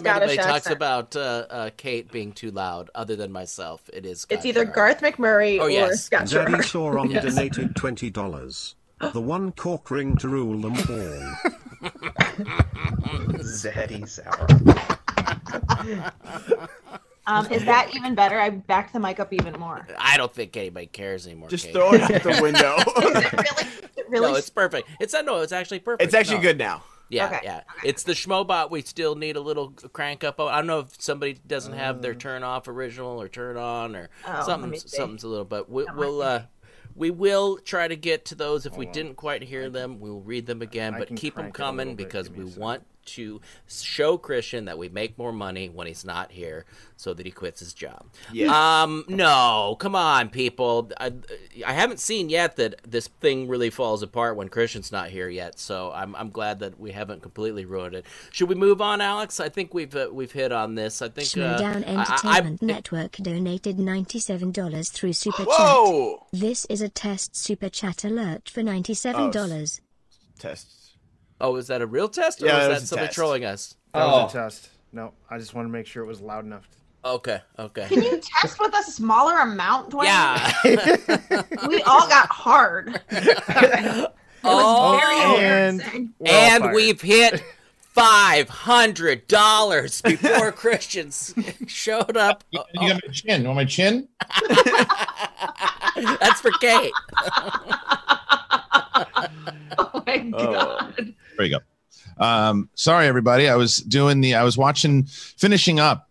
Scottish 0.00 0.06
anybody 0.06 0.36
talks 0.36 0.48
accent. 0.66 0.76
about 0.76 1.14
uh, 1.14 1.44
uh, 1.50 1.70
Kate 1.76 2.10
being 2.10 2.32
too 2.32 2.50
loud, 2.50 2.88
other 2.94 3.16
than 3.16 3.30
myself, 3.30 3.82
it 3.92 4.06
is. 4.06 4.22
Scott 4.22 4.38
It's 4.38 4.46
either 4.46 4.64
Gerard. 4.64 4.74
Garth 4.74 5.00
McMurray 5.02 5.58
Oh, 5.60 5.64
or 5.64 5.70
yes. 5.70 6.04
Scott 6.04 6.22
Zaddy 6.24 6.64
Gerard. 6.64 6.64
Sauron 6.64 7.12
donated 7.22 7.76
twenty 7.76 8.08
dollars. 8.08 8.76
The 9.12 9.20
one 9.20 9.52
cork 9.52 9.90
ring 9.90 10.16
to 10.16 10.28
rule 10.28 10.58
them 10.58 10.72
all. 10.72 11.34
Zaddy 13.44 14.08
sour. 14.08 14.46
Um, 17.26 17.50
is 17.50 17.64
that 17.64 17.90
even 17.96 18.14
better? 18.14 18.38
I 18.38 18.50
backed 18.50 18.92
the 18.92 19.00
mic 19.00 19.18
up 19.18 19.32
even 19.32 19.54
more. 19.58 19.86
I 19.98 20.18
don't 20.18 20.32
think 20.32 20.54
anybody 20.58 20.86
cares 20.86 21.26
anymore. 21.26 21.48
Just 21.48 21.64
Kate. 21.66 21.72
throw 21.72 21.94
it 21.94 22.02
out 22.02 22.22
the 22.22 22.38
window. 22.42 22.76
really? 23.00 24.10
Really? 24.10 24.32
No, 24.32 24.36
it's 24.36 24.50
perfect. 24.50 24.88
It's 25.00 25.14
no, 25.14 25.38
it's 25.40 25.52
actually 25.52 25.78
perfect. 25.78 26.02
it's 26.02 26.12
actually 26.14 26.36
No. 26.36 26.42
good 26.42 26.58
now. 26.58 26.82
Yeah, 27.08 27.26
Okay, 27.26 27.40
yeah. 27.44 27.60
It's 27.82 28.02
the 28.02 28.12
Schmobot 28.12 28.70
we 28.70 28.82
still 28.82 29.14
need 29.14 29.36
a 29.36 29.40
little 29.40 29.70
crank 29.92 30.22
up. 30.24 30.38
I 30.40 30.56
don't 30.56 30.66
know 30.66 30.80
if 30.80 31.00
somebody 31.00 31.38
doesn't 31.46 31.72
have 31.74 32.02
their 32.02 32.14
turn 32.14 32.42
off 32.42 32.68
original 32.68 33.20
or 33.20 33.28
turn 33.28 33.56
on 33.56 33.94
or 33.96 34.10
Oh, 34.26 34.32
let 34.32 34.44
something's 34.46 34.94
something's 34.94 35.22
a 35.24 35.28
little. 35.28 35.44
But 35.46 35.70
we, 35.70 35.86
we'll, 35.94 36.20
uh, 36.22 36.42
we 36.94 37.10
will 37.10 37.58
try 37.58 37.88
to 37.88 37.96
get 37.96 38.24
to 38.26 38.34
those. 38.34 38.66
If 38.66 38.76
we 38.76 38.86
didn't 38.86 39.14
quite 39.16 39.42
hear 39.42 39.70
them, 39.70 39.98
we'll 40.00 40.20
read 40.20 40.44
them 40.46 40.60
again. 40.62 40.94
I 40.94 40.98
but 41.00 41.08
keep 41.16 41.34
them 41.36 41.52
crank 41.52 41.58
it 41.58 41.62
a 41.62 41.64
little 41.64 41.72
coming 41.84 41.96
because 41.96 42.30
we 42.30 42.44
want 42.44 42.82
to 43.06 43.40
show 43.68 44.16
Kristian 44.18 44.66
that 44.66 44.78
we 44.78 44.88
make 44.88 45.18
more 45.18 45.32
money 45.32 45.68
when 45.68 45.86
he's 45.86 46.04
not 46.04 46.32
here, 46.32 46.64
so 46.96 47.12
that 47.14 47.26
he 47.26 47.32
quits 47.32 47.60
his 47.60 47.72
job. 47.72 48.06
Yes. 48.32 48.50
Um, 48.50 49.04
no, 49.08 49.76
come 49.78 49.94
on, 49.94 50.28
people. 50.30 50.90
I, 50.98 51.12
I 51.66 51.72
haven't 51.72 52.00
seen 52.00 52.28
yet 52.30 52.56
that 52.56 52.80
this 52.86 53.08
thing 53.20 53.48
really 53.48 53.70
falls 53.70 54.02
apart 54.02 54.36
when 54.36 54.48
Kristian's 54.48 54.92
not 54.92 55.10
here 55.10 55.28
yet. 55.28 55.58
So 55.58 55.92
I'm, 55.92 56.14
I'm 56.16 56.30
glad 56.30 56.60
that 56.60 56.78
we 56.78 56.92
haven't 56.92 57.22
completely 57.22 57.64
ruined 57.64 57.94
it. 57.94 58.06
Should 58.30 58.48
we 58.48 58.54
move 58.54 58.80
on, 58.80 59.00
Alex? 59.00 59.40
I 59.40 59.48
think 59.48 59.74
we've 59.74 59.94
uh, 59.94 60.08
we've 60.12 60.32
hit 60.32 60.52
on 60.52 60.74
this. 60.74 61.02
I 61.02 61.08
think 61.08 61.28
uh, 61.36 61.58
Schmodown 61.58 61.86
I- 61.86 61.92
I- 61.92 61.94
Entertainment 62.02 62.62
I- 62.62 62.66
Network 62.66 63.12
donated 63.16 63.76
$97 63.78 64.90
through 64.92 65.12
Super 65.12 65.44
Chat. 65.44 65.48
Whoa! 65.48 66.26
This 66.32 66.64
is 66.66 66.80
a 66.80 66.88
test 66.88 67.36
Super 67.36 67.68
Chat 67.68 68.04
alert 68.04 68.48
for 68.48 68.62
$97. 68.62 69.80
Tests. 70.38 70.83
Oh, 71.44 71.56
is 71.56 71.66
that 71.66 71.82
a 71.82 71.86
real 71.86 72.08
test, 72.08 72.42
or 72.42 72.46
Yeah, 72.46 72.60
is 72.62 72.68
that 72.68 72.74
was 72.74 72.82
a 72.84 72.86
somebody 72.86 73.06
test. 73.08 73.14
trolling 73.16 73.44
us? 73.44 73.76
That 73.92 74.02
Oh. 74.02 74.22
was 74.24 74.34
a 74.34 74.38
oh. 74.38 74.42
test. 74.44 74.68
No, 74.92 75.12
I 75.28 75.36
just 75.38 75.52
wanted 75.54 75.68
to 75.68 75.72
make 75.72 75.86
sure 75.86 76.02
it 76.02 76.06
was 76.06 76.20
loud 76.22 76.44
enough. 76.46 76.66
Okay, 77.04 77.38
okay. 77.58 77.86
Can 77.88 78.02
you 78.02 78.18
test 78.40 78.58
with 78.58 78.72
a 78.74 78.82
smaller 78.82 79.38
amount, 79.40 79.90
Dwain? 79.90 80.04
Yeah. 80.04 80.52
We 81.68 81.82
all 81.82 82.08
got 82.08 82.28
hard. 82.28 82.98
It 83.10 84.10
Oh, 84.46 84.92
was 84.92 85.00
very 85.00 85.16
oh. 85.16 85.36
and- 85.38 85.80
embarrassing. 85.80 86.14
And 86.26 86.72
we've 86.74 87.00
hit 87.00 87.42
five 87.94 88.48
hundred 88.50 89.26
dollars 89.26 90.02
before 90.02 90.52
Kristians 90.62 91.32
showed 91.68 92.16
up. 92.16 92.44
You 92.50 92.60
got 92.74 93.00
my 93.06 93.12
chin. 93.12 93.40
You 93.42 93.48
want 93.48 93.56
my 93.56 93.64
chin? 93.64 94.06
That's 96.20 96.40
for 96.42 96.50
Kate. 96.60 96.92
Oh 100.16 100.46
my 100.46 100.52
god. 100.52 101.14
There 101.36 101.46
you 101.46 101.58
go. 101.58 102.24
Um, 102.24 102.68
sorry, 102.74 103.06
everybody. 103.06 103.48
I 103.48 103.56
was 103.56 103.78
doing 103.78 104.20
the. 104.20 104.34
I 104.34 104.44
was 104.44 104.56
watching, 104.56 105.04
finishing 105.04 105.80
up 105.80 106.08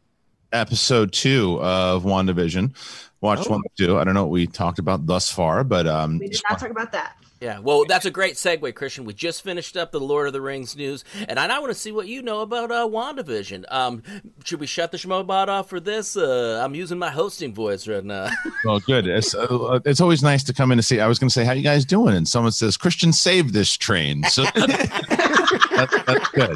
episode 0.51 1.13
two 1.13 1.59
of 1.61 2.03
WandaVision. 2.03 2.75
Watched 3.21 3.49
one, 3.49 3.61
two. 3.77 3.97
I 3.97 4.03
don't 4.03 4.13
know 4.13 4.23
what 4.23 4.31
we 4.31 4.47
talked 4.47 4.79
about 4.79 5.05
thus 5.05 5.31
far, 5.31 5.63
but 5.63 5.87
um, 5.87 6.19
We 6.19 6.27
did 6.27 6.41
not 6.49 6.59
talk 6.59 6.69
about 6.69 6.91
that. 6.91 7.15
Yeah, 7.43 7.59
well, 7.59 7.83
that's 7.85 8.05
a 8.05 8.09
great 8.09 8.35
segue, 8.35 8.71
Kristian. 8.71 9.03
We 9.03 9.13
just 9.13 9.43
finished 9.43 9.75
up 9.75 9.91
the 9.91 9.99
Lord 9.99 10.27
of 10.27 10.33
the 10.33 10.39
Rings 10.39 10.77
news, 10.77 11.03
and 11.27 11.37
I 11.37 11.45
now 11.47 11.59
want 11.59 11.73
to 11.73 11.77
see 11.77 11.91
what 11.91 12.07
you 12.07 12.21
know 12.21 12.39
about 12.39 12.71
uh, 12.71 12.87
WandaVision. 12.87 13.65
Um, 13.69 14.01
should 14.45 14.61
we 14.61 14.65
shut 14.65 14.93
the 14.93 14.97
Schmobot 14.97 15.49
off 15.49 15.67
for 15.67 15.81
this? 15.81 16.15
Uh, 16.15 16.61
I'm 16.63 16.73
using 16.73 16.97
my 16.97 17.09
hosting 17.09 17.53
voice 17.53 17.85
right 17.85 18.03
now. 18.03 18.29
Well, 18.65 18.79
good. 18.79 19.07
It's 19.07 19.35
uh, 19.35 19.79
it's 19.83 19.99
always 19.99 20.23
nice 20.23 20.41
to 20.45 20.53
come 20.53 20.71
in 20.71 20.77
and 20.77 20.85
see. 20.85 21.01
I 21.01 21.07
was 21.07 21.19
going 21.19 21.27
to 21.27 21.33
say, 21.33 21.43
"How 21.43 21.51
you 21.51 21.63
guys 21.63 21.83
doing?" 21.83 22.15
And 22.15 22.25
someone 22.25 22.53
says, 22.53 22.77
"Kristian 22.77 23.13
save 23.13 23.51
this 23.51 23.75
train." 23.75 24.23
So 24.23 24.43
that's, 24.55 26.03
that's 26.05 26.29
good. 26.29 26.55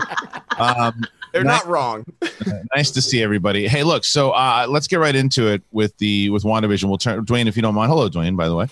Um, 0.58 1.04
They're 1.34 1.43
not 1.43 1.67
wrong. 1.67 2.06
nice 2.76 2.91
to 2.91 3.02
see 3.02 3.21
everybody. 3.21 3.67
Hey, 3.67 3.84
look, 3.84 4.06
so 4.06 4.32
uh, 4.32 4.67
let's 4.69 4.88
get 4.88 5.00
right 5.00 5.15
into 5.15 5.47
it 5.47 5.63
with 5.73 5.97
the 5.97 6.30
with 6.30 6.43
WandaVision. 6.43 6.86
We'll 6.88 6.97
turn 6.97 7.26
Dwain, 7.26 7.47
if 7.47 7.58
you 7.58 7.62
don't 7.62 7.76
mind. 7.76 7.89
Hello, 7.89 8.08
Dwain, 8.08 8.38
by 8.38 8.47
the 8.47 8.56
way. 8.56 8.67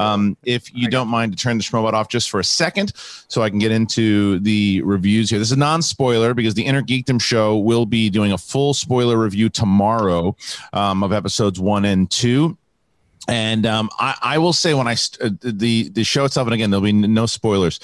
Um, 0.00 0.36
if 0.44 0.74
you 0.74 0.88
don't 0.88 1.08
mind 1.08 1.36
to 1.36 1.42
turn 1.42 1.58
the 1.58 1.64
schmobot 1.64 1.92
off 1.92 2.08
just 2.08 2.30
for 2.30 2.40
a 2.40 2.44
second 2.44 2.92
so 2.96 3.42
I 3.42 3.50
can 3.50 3.58
get 3.58 3.70
into 3.70 4.38
the 4.40 4.80
reviews 4.82 5.28
here. 5.28 5.38
This 5.38 5.48
is 5.48 5.52
a 5.52 5.58
non-spoiler 5.58 6.32
because 6.32 6.54
the 6.54 6.64
Inner 6.64 6.82
Geekdom 6.82 7.20
show 7.20 7.58
will 7.58 7.86
be 7.86 8.08
doing 8.08 8.32
a 8.32 8.38
full 8.38 8.72
spoiler 8.72 9.18
review 9.18 9.48
tomorrow 9.48 10.34
um, 10.72 11.02
of 11.02 11.12
episodes 11.12 11.60
one 11.60 11.84
and 11.84 12.10
two. 12.10 12.56
And 13.28 13.66
um, 13.66 13.90
I, 13.98 14.16
I 14.22 14.38
will 14.38 14.54
say 14.54 14.74
when 14.74 14.88
I 14.88 14.94
st- 14.94 15.20
uh, 15.20 15.36
the 15.42 15.90
the 15.90 16.04
show 16.04 16.24
itself, 16.24 16.46
and 16.46 16.54
again 16.54 16.70
there'll 16.70 16.82
be 16.82 16.92
no 16.92 17.26
spoilers. 17.26 17.78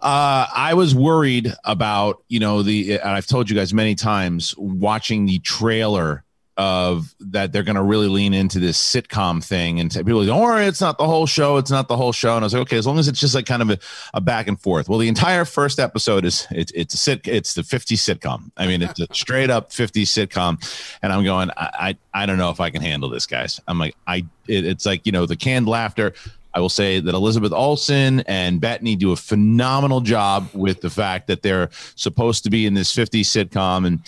Uh, 0.00 0.46
I 0.54 0.74
was 0.74 0.94
worried 0.94 1.52
about 1.64 2.22
you 2.28 2.38
know 2.38 2.62
the 2.62 2.92
and 2.92 3.10
I've 3.10 3.26
told 3.26 3.50
you 3.50 3.56
guys 3.56 3.74
many 3.74 3.94
times 3.94 4.54
watching 4.56 5.26
the 5.26 5.40
trailer 5.40 6.23
of 6.56 7.14
that 7.18 7.52
they're 7.52 7.64
going 7.64 7.76
to 7.76 7.82
really 7.82 8.06
lean 8.06 8.32
into 8.32 8.60
this 8.60 8.78
sitcom 8.80 9.42
thing 9.42 9.80
and 9.80 9.92
people 9.92 10.20
go, 10.20 10.26
don't 10.26 10.40
worry, 10.42 10.66
it's 10.66 10.80
not 10.80 10.98
the 10.98 11.06
whole 11.06 11.26
show. 11.26 11.56
It's 11.56 11.70
not 11.70 11.88
the 11.88 11.96
whole 11.96 12.12
show. 12.12 12.36
And 12.36 12.44
I 12.44 12.46
was 12.46 12.54
like, 12.54 12.62
okay, 12.62 12.76
as 12.76 12.86
long 12.86 12.98
as 12.98 13.08
it's 13.08 13.18
just 13.18 13.34
like 13.34 13.46
kind 13.46 13.62
of 13.62 13.70
a, 13.70 13.78
a 14.14 14.20
back 14.20 14.46
and 14.46 14.60
forth. 14.60 14.88
Well, 14.88 14.98
the 15.00 15.08
entire 15.08 15.44
first 15.44 15.80
episode 15.80 16.24
is 16.24 16.46
it's 16.50 16.70
it's 16.72 16.94
a 16.94 16.96
sit 16.96 17.26
it's 17.26 17.54
the 17.54 17.64
50 17.64 17.96
sitcom. 17.96 18.52
I 18.56 18.66
mean, 18.66 18.82
it's 18.82 19.00
a 19.00 19.06
straight 19.12 19.50
up 19.50 19.72
50 19.72 20.04
sitcom. 20.04 20.62
And 21.02 21.12
I'm 21.12 21.24
going, 21.24 21.50
I, 21.56 21.96
I, 22.14 22.22
I 22.22 22.26
don't 22.26 22.38
know 22.38 22.50
if 22.50 22.60
I 22.60 22.70
can 22.70 22.82
handle 22.82 23.08
this, 23.08 23.26
guys. 23.26 23.60
I'm 23.66 23.78
like, 23.78 23.96
I 24.06 24.18
it, 24.46 24.64
it's 24.64 24.86
like, 24.86 25.06
you 25.06 25.12
know, 25.12 25.26
the 25.26 25.36
canned 25.36 25.66
laughter. 25.66 26.14
I 26.54 26.60
will 26.60 26.68
say 26.68 27.00
that 27.00 27.14
Elizabeth 27.14 27.52
Olsen 27.52 28.20
and 28.20 28.60
Bettany 28.60 28.94
do 28.94 29.10
a 29.10 29.16
phenomenal 29.16 30.00
job 30.00 30.48
with 30.54 30.82
the 30.82 30.90
fact 30.90 31.26
that 31.26 31.42
they're 31.42 31.70
supposed 31.96 32.44
to 32.44 32.50
be 32.50 32.64
in 32.64 32.74
this 32.74 32.92
50 32.92 33.24
sitcom 33.24 33.86
and 33.86 34.00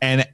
and 0.00 0.28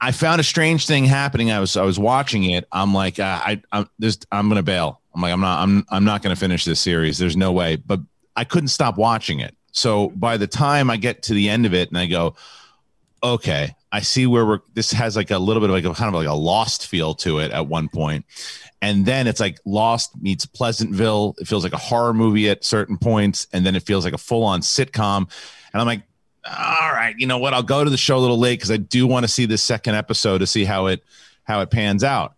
I 0.00 0.12
found 0.12 0.40
a 0.40 0.44
strange 0.44 0.86
thing 0.86 1.04
happening. 1.04 1.50
I 1.50 1.60
was 1.60 1.76
I 1.76 1.82
was 1.82 1.98
watching 1.98 2.44
it. 2.44 2.66
I'm 2.70 2.94
like, 2.94 3.18
uh, 3.18 3.40
I 3.44 3.62
I'm 3.72 3.88
just 4.00 4.26
I'm 4.30 4.48
gonna 4.48 4.62
bail. 4.62 5.00
I'm 5.14 5.22
like, 5.22 5.32
I'm 5.32 5.40
not 5.40 5.62
I'm 5.62 5.84
I'm 5.90 6.04
not 6.04 6.22
gonna 6.22 6.36
finish 6.36 6.64
this 6.64 6.80
series. 6.80 7.18
There's 7.18 7.36
no 7.36 7.52
way. 7.52 7.76
But 7.76 8.00
I 8.36 8.44
couldn't 8.44 8.68
stop 8.68 8.96
watching 8.96 9.40
it. 9.40 9.56
So 9.72 10.10
by 10.10 10.36
the 10.36 10.46
time 10.46 10.90
I 10.90 10.96
get 10.96 11.22
to 11.24 11.34
the 11.34 11.48
end 11.48 11.66
of 11.66 11.74
it, 11.74 11.88
and 11.88 11.98
I 11.98 12.06
go, 12.06 12.36
okay, 13.22 13.74
I 13.90 14.00
see 14.00 14.26
where 14.26 14.46
we're. 14.46 14.60
This 14.74 14.92
has 14.92 15.16
like 15.16 15.30
a 15.30 15.38
little 15.38 15.60
bit 15.60 15.70
of 15.70 15.74
like 15.74 15.84
a 15.84 15.94
kind 15.94 16.08
of 16.08 16.14
like 16.14 16.28
a 16.28 16.34
lost 16.34 16.86
feel 16.86 17.14
to 17.16 17.40
it 17.40 17.50
at 17.50 17.66
one 17.66 17.88
point, 17.88 18.24
and 18.80 19.04
then 19.04 19.26
it's 19.26 19.40
like 19.40 19.58
Lost 19.64 20.20
meets 20.20 20.46
Pleasantville. 20.46 21.34
It 21.38 21.48
feels 21.48 21.64
like 21.64 21.72
a 21.72 21.78
horror 21.78 22.14
movie 22.14 22.48
at 22.48 22.64
certain 22.64 22.96
points, 22.96 23.46
and 23.52 23.66
then 23.66 23.74
it 23.74 23.82
feels 23.82 24.04
like 24.04 24.14
a 24.14 24.18
full 24.18 24.44
on 24.44 24.60
sitcom. 24.60 25.28
And 25.72 25.80
I'm 25.80 25.86
like, 25.86 26.02
all 26.48 26.92
right, 26.92 27.14
you 27.18 27.26
know 27.26 27.38
what? 27.38 27.54
I'll 27.54 27.62
go 27.62 27.84
to 27.84 27.90
the 27.90 27.96
show 27.96 28.16
a 28.16 28.20
little 28.20 28.38
late 28.38 28.58
because 28.58 28.70
I 28.70 28.76
do 28.76 29.06
want 29.06 29.24
to 29.24 29.28
see 29.28 29.46
this 29.46 29.62
second 29.62 29.94
episode 29.94 30.38
to 30.38 30.46
see 30.46 30.64
how 30.64 30.86
it 30.86 31.02
how 31.44 31.60
it 31.60 31.70
pans 31.70 32.04
out. 32.04 32.34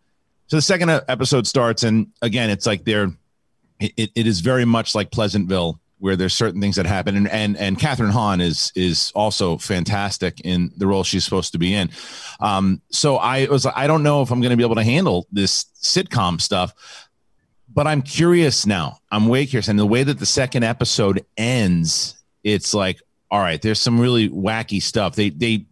So 0.46 0.56
the 0.56 0.62
second 0.62 0.90
episode 0.90 1.46
starts, 1.46 1.82
and 1.82 2.08
again, 2.22 2.50
it's 2.50 2.66
like 2.66 2.84
they're 2.84 3.12
it, 3.78 4.10
it 4.14 4.26
is 4.26 4.40
very 4.40 4.64
much 4.64 4.94
like 4.94 5.10
Pleasantville, 5.10 5.80
where 5.98 6.16
there's 6.16 6.34
certain 6.34 6.60
things 6.60 6.76
that 6.76 6.86
happen, 6.86 7.16
and 7.16 7.28
and 7.28 7.56
and 7.56 7.78
Kathryn 7.78 8.10
Hahn 8.10 8.40
is 8.40 8.72
is 8.74 9.12
also 9.14 9.58
fantastic 9.58 10.40
in 10.40 10.72
the 10.76 10.86
role 10.86 11.04
she's 11.04 11.24
supposed 11.24 11.52
to 11.52 11.58
be 11.58 11.74
in. 11.74 11.90
Um, 12.40 12.82
so 12.90 13.16
I 13.16 13.46
was 13.46 13.66
I 13.66 13.86
don't 13.86 14.02
know 14.02 14.22
if 14.22 14.30
I'm 14.30 14.40
going 14.40 14.50
to 14.50 14.56
be 14.56 14.64
able 14.64 14.76
to 14.76 14.84
handle 14.84 15.26
this 15.30 15.66
sitcom 15.80 16.40
stuff 16.40 16.74
but 17.72 17.86
I'm 17.86 18.02
curious 18.02 18.66
now. 18.66 18.98
I'm 19.10 19.28
way 19.28 19.46
curious. 19.46 19.68
And 19.68 19.78
the 19.78 19.86
way 19.86 20.02
that 20.02 20.18
the 20.18 20.26
second 20.26 20.64
episode 20.64 21.24
ends, 21.36 22.20
it's 22.42 22.74
like, 22.74 23.00
all 23.30 23.40
right, 23.40 23.60
there's 23.60 23.80
some 23.80 24.00
really 24.00 24.28
wacky 24.28 24.82
stuff. 24.82 25.16
They 25.16 25.30
they 25.30 25.66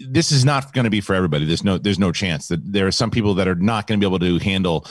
this 0.00 0.30
is 0.30 0.44
not 0.44 0.72
going 0.72 0.84
to 0.84 0.90
be 0.90 1.00
for 1.00 1.14
everybody. 1.14 1.44
There's 1.44 1.64
no 1.64 1.78
there's 1.78 1.98
no 1.98 2.12
chance 2.12 2.48
that 2.48 2.72
there 2.72 2.86
are 2.86 2.92
some 2.92 3.10
people 3.10 3.34
that 3.34 3.48
are 3.48 3.54
not 3.54 3.86
going 3.86 4.00
to 4.00 4.04
be 4.04 4.08
able 4.08 4.20
to 4.20 4.38
handle 4.38 4.86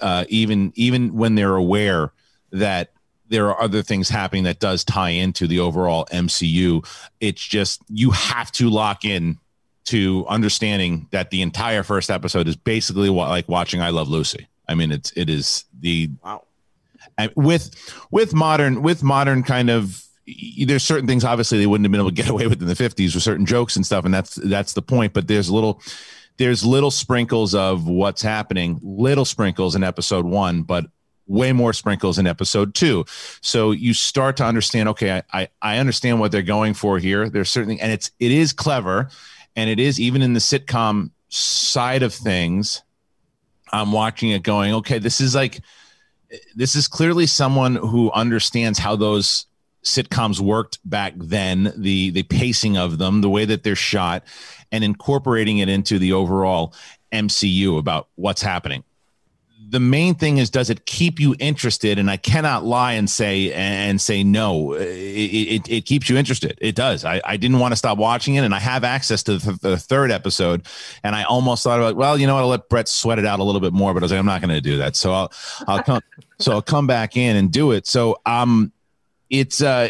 uh, 0.00 0.24
even 0.28 0.72
even 0.74 1.14
when 1.14 1.34
they're 1.34 1.56
aware 1.56 2.12
that 2.52 2.92
there 3.28 3.48
are 3.50 3.60
other 3.60 3.82
things 3.82 4.08
happening 4.08 4.44
that 4.44 4.58
does 4.58 4.84
tie 4.84 5.10
into 5.10 5.46
the 5.46 5.60
overall 5.60 6.06
MCU. 6.12 6.86
It's 7.20 7.46
just 7.46 7.82
you 7.88 8.10
have 8.10 8.50
to 8.52 8.70
lock 8.70 9.04
in 9.04 9.38
to 9.84 10.26
understanding 10.28 11.06
that 11.12 11.30
the 11.30 11.42
entire 11.42 11.82
first 11.82 12.10
episode 12.10 12.46
is 12.46 12.56
basically 12.56 13.10
what, 13.10 13.28
like 13.28 13.48
watching 13.48 13.80
I 13.80 13.90
Love 13.90 14.08
Lucy. 14.08 14.46
I 14.68 14.74
mean, 14.74 14.92
it's 14.92 15.12
it 15.16 15.30
is 15.30 15.64
the 15.78 16.10
wow. 16.22 16.42
with 17.34 17.74
with 18.10 18.34
modern 18.34 18.82
with 18.82 19.02
modern 19.02 19.42
kind 19.42 19.70
of 19.70 20.04
there's 20.66 20.82
certain 20.82 21.06
things 21.06 21.24
obviously 21.24 21.58
they 21.58 21.66
wouldn't 21.66 21.84
have 21.84 21.92
been 21.92 22.00
able 22.00 22.10
to 22.10 22.14
get 22.14 22.28
away 22.28 22.46
with 22.46 22.60
in 22.60 22.68
the 22.68 22.74
50s 22.74 23.14
with 23.14 23.22
certain 23.22 23.46
jokes 23.46 23.76
and 23.76 23.86
stuff 23.86 24.04
and 24.04 24.12
that's 24.12 24.34
that's 24.36 24.72
the 24.72 24.82
point 24.82 25.12
but 25.12 25.28
there's 25.28 25.50
little 25.50 25.80
there's 26.36 26.64
little 26.64 26.90
sprinkles 26.90 27.54
of 27.54 27.86
what's 27.86 28.22
happening 28.22 28.78
little 28.82 29.24
sprinkles 29.24 29.74
in 29.74 29.82
episode 29.82 30.24
1 30.24 30.62
but 30.62 30.86
way 31.26 31.52
more 31.52 31.72
sprinkles 31.72 32.18
in 32.18 32.26
episode 32.26 32.74
2 32.74 33.04
so 33.40 33.70
you 33.70 33.94
start 33.94 34.36
to 34.36 34.44
understand 34.44 34.88
okay 34.88 35.12
I, 35.12 35.22
I 35.32 35.48
i 35.62 35.78
understand 35.78 36.20
what 36.20 36.32
they're 36.32 36.42
going 36.42 36.74
for 36.74 36.98
here. 36.98 37.28
There's 37.28 37.50
certainly 37.50 37.80
and 37.80 37.92
it's 37.92 38.10
it 38.18 38.32
is 38.32 38.52
clever 38.52 39.10
and 39.56 39.68
it 39.68 39.78
is 39.78 40.00
even 40.00 40.22
in 40.22 40.32
the 40.32 40.40
sitcom 40.40 41.10
side 41.28 42.02
of 42.02 42.14
things 42.14 42.82
i'm 43.70 43.92
watching 43.92 44.30
it 44.30 44.42
going 44.42 44.72
okay 44.72 44.98
this 44.98 45.20
is 45.20 45.34
like 45.34 45.60
this 46.54 46.74
is 46.74 46.88
clearly 46.88 47.26
someone 47.26 47.76
who 47.76 48.10
understands 48.12 48.78
how 48.78 48.96
those 48.96 49.46
sitcoms 49.84 50.40
worked 50.40 50.78
back 50.88 51.14
then, 51.16 51.72
the 51.76 52.10
the 52.10 52.22
pacing 52.24 52.76
of 52.76 52.98
them, 52.98 53.20
the 53.20 53.30
way 53.30 53.44
that 53.44 53.62
they're 53.62 53.76
shot, 53.76 54.24
and 54.72 54.84
incorporating 54.84 55.58
it 55.58 55.68
into 55.68 55.98
the 55.98 56.12
overall 56.12 56.74
MCU 57.12 57.78
about 57.78 58.08
what's 58.16 58.42
happening. 58.42 58.84
The 59.70 59.80
main 59.80 60.14
thing 60.14 60.38
is, 60.38 60.48
does 60.48 60.70
it 60.70 60.86
keep 60.86 61.20
you 61.20 61.34
interested? 61.38 61.98
And 61.98 62.10
I 62.10 62.16
cannot 62.16 62.64
lie 62.64 62.94
and 62.94 63.08
say 63.08 63.52
and 63.52 64.00
say 64.00 64.24
no. 64.24 64.72
It, 64.72 64.86
it, 64.86 65.68
it 65.68 65.84
keeps 65.84 66.08
you 66.08 66.16
interested. 66.16 66.56
It 66.62 66.74
does. 66.74 67.04
I, 67.04 67.20
I 67.22 67.36
didn't 67.36 67.58
want 67.58 67.72
to 67.72 67.76
stop 67.76 67.98
watching 67.98 68.36
it, 68.36 68.44
and 68.44 68.54
I 68.54 68.60
have 68.60 68.82
access 68.82 69.22
to 69.24 69.36
the, 69.36 69.58
the 69.60 69.76
third 69.76 70.10
episode. 70.10 70.66
And 71.04 71.14
I 71.14 71.24
almost 71.24 71.64
thought 71.64 71.80
about, 71.80 71.96
well, 71.96 72.16
you 72.16 72.26
know 72.26 72.34
what? 72.34 72.40
I'll 72.40 72.48
let 72.48 72.70
Brett 72.70 72.88
sweat 72.88 73.18
it 73.18 73.26
out 73.26 73.40
a 73.40 73.44
little 73.44 73.60
bit 73.60 73.74
more, 73.74 73.92
but 73.92 74.02
I 74.02 74.04
was 74.04 74.12
like, 74.12 74.20
I'm 74.20 74.26
not 74.26 74.40
going 74.40 74.54
to 74.54 74.62
do 74.62 74.78
that. 74.78 74.96
So 74.96 75.12
I'll 75.12 75.32
I'll 75.66 75.82
come. 75.82 76.00
so 76.38 76.52
I'll 76.52 76.62
come 76.62 76.86
back 76.86 77.18
in 77.18 77.36
and 77.36 77.52
do 77.52 77.72
it. 77.72 77.86
So 77.86 78.16
um, 78.24 78.72
it's 79.30 79.62
uh 79.62 79.88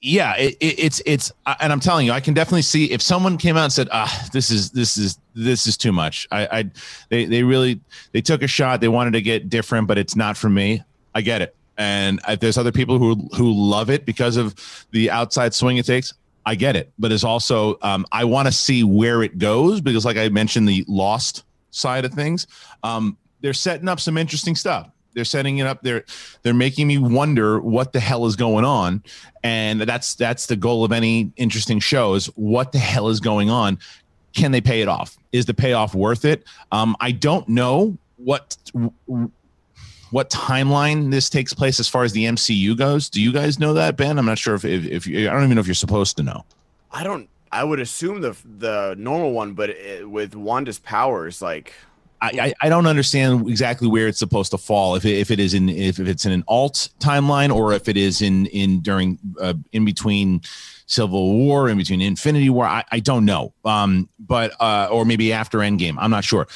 yeah 0.00 0.36
it, 0.36 0.56
it, 0.60 0.78
it's 0.78 1.02
it's 1.06 1.32
uh, 1.46 1.54
and 1.60 1.72
i'm 1.72 1.80
telling 1.80 2.06
you 2.06 2.12
i 2.12 2.20
can 2.20 2.34
definitely 2.34 2.62
see 2.62 2.90
if 2.90 3.00
someone 3.00 3.38
came 3.38 3.56
out 3.56 3.64
and 3.64 3.72
said 3.72 3.88
ah 3.92 4.28
this 4.32 4.50
is 4.50 4.70
this 4.70 4.96
is 4.96 5.18
this 5.34 5.66
is 5.66 5.76
too 5.76 5.92
much. 5.92 6.28
I 6.30 6.46
i 6.58 6.70
they 7.08 7.24
they 7.24 7.42
really 7.42 7.80
they 8.12 8.20
took 8.20 8.42
a 8.42 8.46
shot. 8.46 8.80
They 8.80 8.88
wanted 8.88 9.12
to 9.12 9.22
get 9.22 9.48
different 9.48 9.88
but 9.88 9.98
it's 9.98 10.16
not 10.16 10.36
for 10.36 10.50
me. 10.50 10.82
I 11.14 11.20
get 11.20 11.42
it. 11.42 11.54
And 11.78 12.20
if 12.28 12.40
there's 12.40 12.58
other 12.58 12.72
people 12.72 12.98
who 12.98 13.14
who 13.36 13.52
love 13.52 13.90
it 13.90 14.04
because 14.04 14.36
of 14.36 14.54
the 14.90 15.10
outside 15.10 15.54
swing 15.54 15.76
it 15.76 15.86
takes. 15.86 16.14
I 16.44 16.56
get 16.56 16.74
it. 16.74 16.92
But 16.98 17.12
it's 17.12 17.24
also 17.24 17.78
um, 17.82 18.04
i 18.12 18.24
want 18.24 18.46
to 18.46 18.52
see 18.52 18.84
where 18.84 19.22
it 19.22 19.38
goes 19.38 19.80
because 19.80 20.04
like 20.04 20.16
i 20.16 20.28
mentioned 20.28 20.68
the 20.68 20.84
lost 20.88 21.44
side 21.70 22.04
of 22.04 22.12
things 22.12 22.46
um, 22.82 23.16
they're 23.40 23.54
setting 23.54 23.88
up 23.88 23.98
some 23.98 24.18
interesting 24.18 24.54
stuff 24.54 24.90
they're 25.14 25.24
setting 25.24 25.58
it 25.58 25.66
up. 25.66 25.82
They're 25.82 26.04
they're 26.42 26.54
making 26.54 26.86
me 26.86 26.98
wonder 26.98 27.60
what 27.60 27.92
the 27.92 28.00
hell 28.00 28.26
is 28.26 28.36
going 28.36 28.64
on, 28.64 29.02
and 29.42 29.80
that's 29.82 30.14
that's 30.14 30.46
the 30.46 30.56
goal 30.56 30.84
of 30.84 30.92
any 30.92 31.32
interesting 31.36 31.80
show 31.80 32.14
is 32.14 32.26
what 32.36 32.72
the 32.72 32.78
hell 32.78 33.08
is 33.08 33.20
going 33.20 33.50
on. 33.50 33.78
Can 34.34 34.52
they 34.52 34.60
pay 34.60 34.80
it 34.80 34.88
off? 34.88 35.16
Is 35.32 35.46
the 35.46 35.54
payoff 35.54 35.94
worth 35.94 36.24
it? 36.24 36.44
Um, 36.70 36.96
I 37.00 37.12
don't 37.12 37.48
know 37.48 37.96
what 38.16 38.56
what 40.10 40.28
timeline 40.30 41.10
this 41.10 41.30
takes 41.30 41.54
place 41.54 41.80
as 41.80 41.88
far 41.88 42.04
as 42.04 42.12
the 42.12 42.24
MCU 42.24 42.76
goes. 42.76 43.08
Do 43.08 43.20
you 43.20 43.32
guys 43.32 43.58
know 43.58 43.74
that, 43.74 43.96
Ben? 43.96 44.18
I'm 44.18 44.26
not 44.26 44.38
sure 44.38 44.54
if 44.54 44.64
if, 44.64 44.84
if 44.84 45.06
you, 45.06 45.28
I 45.28 45.32
don't 45.32 45.44
even 45.44 45.56
know 45.56 45.60
if 45.60 45.66
you're 45.66 45.74
supposed 45.74 46.16
to 46.18 46.22
know. 46.22 46.44
I 46.90 47.02
don't. 47.02 47.28
I 47.50 47.64
would 47.64 47.80
assume 47.80 48.20
the 48.20 48.36
the 48.58 48.94
normal 48.98 49.32
one, 49.32 49.54
but 49.54 49.70
it, 49.70 50.08
with 50.08 50.34
Wanda's 50.34 50.78
powers, 50.78 51.42
like 51.42 51.74
I, 52.22 52.54
I 52.60 52.68
don't 52.68 52.86
understand 52.86 53.48
exactly 53.48 53.88
where 53.88 54.06
it's 54.06 54.18
supposed 54.18 54.52
to 54.52 54.58
fall. 54.58 54.94
If 54.94 55.04
it, 55.04 55.18
if 55.18 55.30
it 55.32 55.40
is 55.40 55.54
in 55.54 55.68
if, 55.68 55.98
it's 55.98 56.24
in 56.24 56.30
an 56.30 56.44
alt 56.46 56.88
timeline 57.00 57.54
or 57.54 57.72
if 57.72 57.88
it 57.88 57.96
is 57.96 58.22
in 58.22 58.46
in 58.46 58.80
during 58.80 59.18
uh, 59.40 59.54
in 59.72 59.84
between 59.84 60.40
Civil 60.86 61.32
War, 61.32 61.68
in 61.68 61.76
between 61.78 62.00
Infinity 62.00 62.48
War, 62.48 62.64
I, 62.64 62.84
I 62.92 63.00
don't 63.00 63.24
know. 63.24 63.52
Um, 63.64 64.08
but 64.20 64.52
uh, 64.60 64.88
or 64.90 65.04
maybe 65.04 65.32
after 65.32 65.58
Endgame, 65.58 65.96
I'm 65.98 66.10
not 66.10 66.22
sure. 66.22 66.46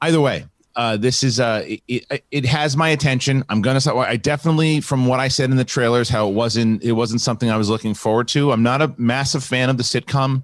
Either 0.00 0.20
way, 0.20 0.46
uh, 0.76 0.96
this 0.96 1.22
is 1.22 1.40
uh, 1.40 1.62
it, 1.66 2.22
it 2.30 2.46
has 2.46 2.74
my 2.74 2.88
attention. 2.88 3.44
I'm 3.50 3.60
gonna. 3.60 3.80
I 3.96 4.16
definitely, 4.16 4.80
from 4.80 5.06
what 5.06 5.20
I 5.20 5.28
said 5.28 5.50
in 5.50 5.56
the 5.56 5.64
trailers, 5.64 6.08
how 6.08 6.28
it 6.28 6.32
wasn't 6.32 6.82
it 6.82 6.92
wasn't 6.92 7.20
something 7.20 7.50
I 7.50 7.58
was 7.58 7.68
looking 7.68 7.92
forward 7.92 8.28
to. 8.28 8.50
I'm 8.50 8.62
not 8.62 8.80
a 8.80 8.94
massive 8.96 9.44
fan 9.44 9.68
of 9.68 9.76
the 9.76 9.82
sitcom 9.82 10.42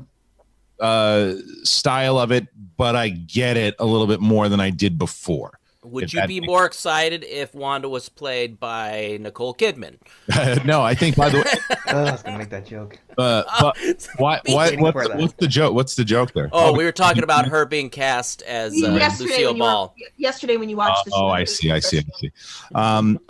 uh, 0.81 1.35
style 1.63 2.19
of 2.19 2.33
it, 2.33 2.49
but 2.77 2.97
I 2.97 3.09
get 3.09 3.57
it 3.57 3.75
a 3.79 3.87
little 3.87 4.07
bit 4.07 4.21
more 4.21 4.49
than 4.49 4.61
I 4.61 4.71
did 4.71 4.99
before. 4.99 5.59
Would 5.83 6.13
you 6.13 6.27
be 6.27 6.41
makes- 6.41 6.49
more 6.49 6.67
excited 6.67 7.23
if 7.23 7.55
Wanda 7.55 7.89
was 7.89 8.09
played 8.09 8.59
by 8.59 9.19
Nicole 9.21 9.55
Kidman? 9.55 9.99
no, 10.65 10.83
I 10.83 10.95
think 10.95 11.15
by 11.15 11.29
the 11.29 11.39
way, 11.39 11.77
Oh, 11.89 11.99
I 12.07 12.11
was 12.11 12.23
gonna 12.23 12.39
make 12.39 12.51
that 12.51 12.67
joke. 12.67 12.99
uh, 13.17 13.45
but 13.61 14.09
why, 14.17 14.41
why, 14.47 14.75
what's, 14.77 15.07
for 15.09 15.17
what's 15.17 15.35
the 15.35 15.47
joke? 15.47 15.75
What's 15.75 15.95
the 15.95 16.05
joke 16.05 16.33
there? 16.33 16.49
Oh, 16.53 16.73
we 16.77 16.85
were 16.85 16.91
talking 16.93 17.23
about 17.23 17.47
her 17.47 17.67
being 17.67 17.89
cast 17.89 18.43
as 18.43 18.73
uh, 18.73 18.91
yesterday, 18.95 19.31
Lucille 19.31 19.47
when 19.51 19.57
you 19.57 19.63
Ball. 19.63 19.95
yesterday 20.17 20.57
when 20.57 20.69
you 20.69 20.77
watched 20.77 21.05
the 21.05 21.13
show. 21.13 21.27
Oh, 21.27 21.29
I 21.29 21.45
see, 21.45 21.71
I 21.71 21.79
see, 21.79 21.99
I 21.99 22.03
see. 22.19 22.33
Um, 22.75 23.21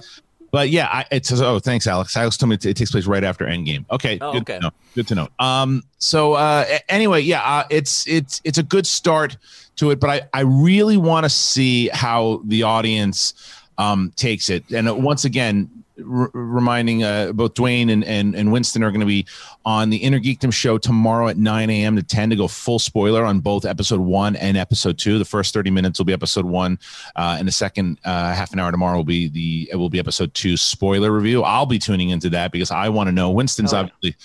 but 0.56 0.70
yeah, 0.70 0.88
I, 0.90 1.04
it's 1.10 1.30
oh, 1.38 1.58
thanks, 1.58 1.86
Alex. 1.86 2.16
Alex 2.16 2.38
told 2.38 2.48
me 2.48 2.54
it, 2.54 2.64
it 2.64 2.78
takes 2.78 2.90
place 2.90 3.04
right 3.04 3.22
after 3.22 3.44
Endgame. 3.44 3.84
Okay, 3.90 4.16
Oh, 4.22 4.32
good 4.32 4.40
okay. 4.40 4.54
to 4.54 4.60
know. 4.60 4.70
Good 4.94 5.06
to 5.08 5.14
know. 5.14 5.28
Um, 5.38 5.82
so 5.98 6.32
uh, 6.32 6.64
anyway, 6.88 7.20
yeah, 7.20 7.42
uh, 7.42 7.64
it's 7.68 8.08
it's 8.08 8.40
it's 8.42 8.56
a 8.56 8.62
good 8.62 8.86
start 8.86 9.36
to 9.76 9.90
it, 9.90 10.00
but 10.00 10.08
I 10.08 10.22
I 10.32 10.40
really 10.40 10.96
want 10.96 11.24
to 11.24 11.28
see 11.28 11.88
how 11.88 12.40
the 12.46 12.62
audience 12.62 13.34
um 13.76 14.14
takes 14.16 14.48
it, 14.48 14.64
and 14.72 14.88
uh, 14.88 14.94
once 14.94 15.26
again. 15.26 15.68
R- 15.98 16.30
reminding 16.34 17.02
uh, 17.04 17.32
both 17.32 17.54
Dwain 17.54 17.90
and, 17.90 18.04
and, 18.04 18.34
and 18.34 18.52
Winston 18.52 18.82
are 18.82 18.90
going 18.90 19.00
to 19.00 19.06
be 19.06 19.26
on 19.64 19.88
the 19.90 19.96
Inner 19.96 20.20
Geekdom 20.20 20.52
show 20.52 20.76
tomorrow 20.78 21.28
at 21.28 21.36
9 21.38 21.70
a.m. 21.70 21.96
to 21.96 22.02
10 22.02 22.30
to 22.30 22.36
go 22.36 22.48
full 22.48 22.78
spoiler 22.78 23.24
on 23.24 23.40
both 23.40 23.64
episode 23.64 24.00
one 24.00 24.36
and 24.36 24.56
episode 24.56 24.98
two. 24.98 25.18
The 25.18 25.24
first 25.24 25.54
30 25.54 25.70
minutes 25.70 25.98
will 25.98 26.04
be 26.04 26.12
episode 26.12 26.44
one, 26.44 26.78
uh, 27.16 27.36
and 27.38 27.48
the 27.48 27.52
second 27.52 27.98
uh, 28.04 28.34
half 28.34 28.52
an 28.52 28.58
hour 28.58 28.70
tomorrow 28.70 28.96
will 28.98 29.04
be 29.04 29.28
the 29.28 29.68
it 29.72 29.76
will 29.76 29.88
be 29.90 29.98
episode 29.98 30.34
two 30.34 30.56
spoiler 30.56 31.10
review. 31.10 31.42
I'll 31.42 31.66
be 31.66 31.78
tuning 31.78 32.10
into 32.10 32.28
that 32.30 32.52
because 32.52 32.70
I 32.70 32.88
want 32.90 33.08
to 33.08 33.12
know. 33.12 33.30
Winston's 33.30 33.72
Oh. 33.72 33.78
obviously 33.78 34.16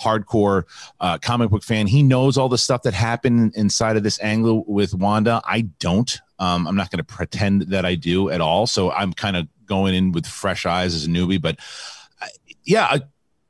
hardcore 0.00 0.64
uh, 1.00 1.18
comic 1.18 1.50
book 1.50 1.62
fan. 1.62 1.86
He 1.86 2.02
knows 2.02 2.38
all 2.38 2.48
the 2.48 2.58
stuff 2.58 2.82
that 2.82 2.94
happened 2.94 3.52
inside 3.54 3.96
of 3.96 4.02
this 4.02 4.20
angle 4.22 4.64
with 4.66 4.94
Wanda. 4.94 5.40
I 5.44 5.62
don't. 5.78 6.18
Um, 6.40 6.66
I'm 6.66 6.74
not 6.74 6.90
going 6.90 6.98
to 6.98 7.04
pretend 7.04 7.62
that 7.62 7.84
I 7.84 7.94
do 7.94 8.30
at 8.30 8.40
all. 8.40 8.66
So 8.66 8.90
I'm 8.90 9.12
kind 9.12 9.36
of 9.36 9.46
going 9.66 9.94
in 9.94 10.12
with 10.12 10.26
fresh 10.26 10.66
eyes 10.66 10.94
as 10.94 11.04
a 11.04 11.08
newbie. 11.08 11.40
But 11.40 11.58
uh, 12.20 12.26
yeah, 12.64 12.86
uh, 12.86 12.98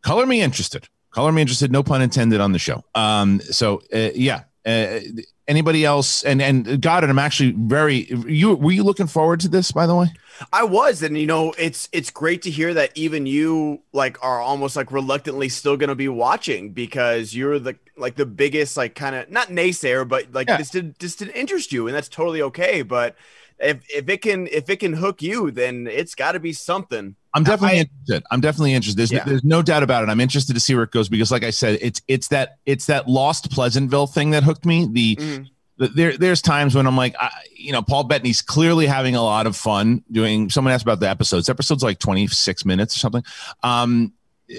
color 0.03 0.27
me 0.27 0.43
interested. 0.43 0.89
Color 1.13 1.33
me 1.33 1.41
interested. 1.41 1.73
No 1.73 1.83
pun 1.83 2.03
intended 2.03 2.41
on 2.41 2.53
the 2.53 2.59
show. 2.59 2.85
Um, 2.95 3.41
so 3.41 3.81
uh, 3.95 4.11
yeah. 4.15 4.43
Uh, 4.67 5.01
anybody 5.51 5.85
else? 5.85 6.23
And 6.23 6.41
and 6.41 6.67
it. 7.05 7.11
I'm 7.11 7.19
actually 7.19 7.53
very. 7.53 8.07
You 8.27 8.55
were 8.55 8.73
you 8.73 8.85
looking 8.85 9.07
forward 9.09 9.41
to 9.41 9.49
this? 9.49 9.73
By 9.73 9.87
the 9.87 9.95
way. 9.95 10.07
I 10.53 10.65
was, 10.65 11.03
and 11.03 11.19
you 11.19 11.27
know, 11.27 11.53
it's 11.59 11.89
it's 11.93 12.09
great 12.11 12.41
to 12.43 12.51
hear 12.51 12.73
that 12.73 12.93
even 12.95 13.27
you 13.27 13.83
like 13.93 14.17
are 14.25 14.41
almost 14.41 14.77
like 14.77 14.91
reluctantly 14.91 15.51
still 15.51 15.77
gonna 15.77 15.95
be 15.95 16.09
watching 16.09 16.73
because 16.73 17.35
you're 17.35 17.59
the 17.59 17.77
like 17.97 18.17
the 18.17 18.25
biggest 18.25 18.77
like 18.77 18.95
kind 18.95 19.15
of 19.15 19.31
not 19.31 19.49
naysayer, 19.49 20.09
but 20.09 20.33
like 20.33 20.49
Yeah. 20.49 20.57
this 20.57 20.71
did 20.71 20.95
this 20.99 21.17
didn't 21.17 21.35
interest 21.35 21.73
you, 21.73 21.87
and 21.87 21.95
that's 21.95 22.09
totally 22.09 22.41
okay. 22.43 22.81
But 22.83 23.17
if 23.59 23.79
if 23.91 24.09
it 24.09 24.23
can 24.23 24.47
if 24.47 24.71
it 24.71 24.77
can 24.77 24.95
hook 24.95 25.21
you, 25.21 25.51
then 25.51 25.87
it's 25.87 26.15
got 26.15 26.33
to 26.33 26.41
be 26.41 26.53
something. 26.55 27.17
I'm 27.35 27.45
definitely 27.45 27.79
I- 27.79 27.81
interested. 27.83 28.23
I'm 28.31 28.41
definitely 28.41 28.75
interested. 28.75 28.99
There's, 28.99 29.13
Yeah. 29.13 29.25
there's 29.25 29.45
no 29.45 29.63
doubt 29.63 29.83
about 29.83 30.03
it. 30.03 30.09
I'm 30.09 30.21
interested 30.21 30.55
to 30.55 30.61
see 30.61 30.75
where 30.75 30.85
it 30.85 30.91
goes 30.91 31.09
because, 31.09 31.31
like 31.31 31.45
I 31.45 31.51
said, 31.51 31.79
it's 31.81 32.03
it's 32.09 32.29
that 32.29 32.57
it's 32.67 32.87
that 32.87 33.09
Lost 33.09 33.51
Pleasantville 33.51 34.07
thing 34.09 34.31
that 34.31 34.43
hooked 34.43 34.65
me. 34.67 34.89
The, 34.91 35.17
Mhm. 35.17 35.47
the 35.79 35.89
there 35.89 36.17
there's 36.17 36.43
times 36.43 36.75
when 36.75 36.87
I'm 36.87 36.97
like, 36.97 37.15
I, 37.21 37.31
you 37.57 37.73
know, 37.73 37.83
Paul 37.83 38.05
Bettany's 38.05 38.43
clearly 38.43 38.87
having 38.87 39.15
a 39.15 39.23
lot 39.23 39.47
of 39.47 39.57
fun 39.57 40.03
doing. 40.11 40.51
Someone 40.51 40.73
asked 40.75 40.83
about 40.83 40.99
the 41.01 41.09
episodes. 41.09 41.47
The 41.47 41.53
episode's 41.53 41.83
like 41.85 41.99
26 42.01 42.65
minutes 42.65 42.97
or 42.97 42.99
something. 42.99 43.23
Um, 43.63 44.13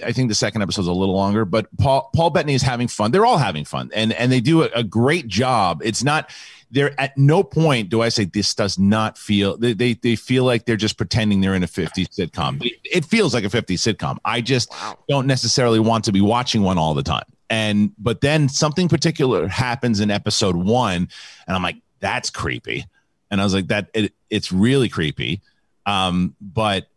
I 0.06 0.14
think 0.14 0.30
the 0.30 0.36
second 0.36 0.62
episode's 0.62 0.88
a 0.88 0.94
little 0.94 1.14
longer, 1.16 1.44
but 1.44 1.68
Paul 1.78 2.10
Paul 2.16 2.30
Bettany 2.30 2.54
is 2.54 2.62
having 2.62 2.88
fun. 2.88 3.12
They're 3.12 3.26
all 3.26 3.38
having 3.38 3.66
fun, 3.66 3.90
and 3.94 4.14
and 4.14 4.32
they 4.32 4.40
do 4.40 4.64
a, 4.64 4.70
a 4.74 4.84
great 4.84 5.28
job. 5.28 5.82
It's 5.84 6.02
not 6.02 6.30
they're 6.72 7.00
at 7.00 7.18
no 7.18 7.44
point 7.44 7.90
do 7.90 8.02
I 8.02 8.10
say 8.10 8.26
this 8.26 8.56
does 8.56 8.80
not 8.80 9.18
feel 9.18 9.58
they, 9.58 9.74
they 9.74 9.94
they 9.94 10.16
feel 10.16 10.46
like 10.46 10.66
they're 10.66 10.78
just 10.78 10.98
pretending 10.98 11.42
they're 11.42 11.54
in 11.54 11.64
a 11.64 11.68
50s 11.68 12.08
sitcom. 12.10 12.60
It, 12.84 13.06
feels 13.06 13.34
like 13.34 13.44
a 13.44 13.50
50s 13.50 13.96
sitcom. 13.96 14.18
I 14.24 14.42
just 14.42 14.74
don't 15.10 15.28
necessarily 15.28 15.80
want 15.80 16.06
to 16.06 16.12
be 16.12 16.22
watching 16.22 16.62
one 16.64 16.78
all 16.78 16.94
the 16.94 17.04
time. 17.04 17.26
And 17.50 17.92
but 17.98 18.22
then 18.22 18.48
something 18.48 18.88
particular 18.88 19.48
happens 19.48 20.00
in 20.00 20.10
episode 20.10 20.56
one, 20.56 21.10
and 21.46 21.56
I'm 21.56 21.62
like, 21.62 21.78
that's 22.00 22.30
creepy. 22.30 22.86
And 23.30 23.42
I 23.42 23.44
was 23.44 23.54
like, 23.54 23.68
that 23.68 23.90
it, 23.94 24.14
it's 24.30 24.52
really 24.54 24.88
creepy. 24.88 25.42
Um, 25.86 26.36
but 26.40 26.88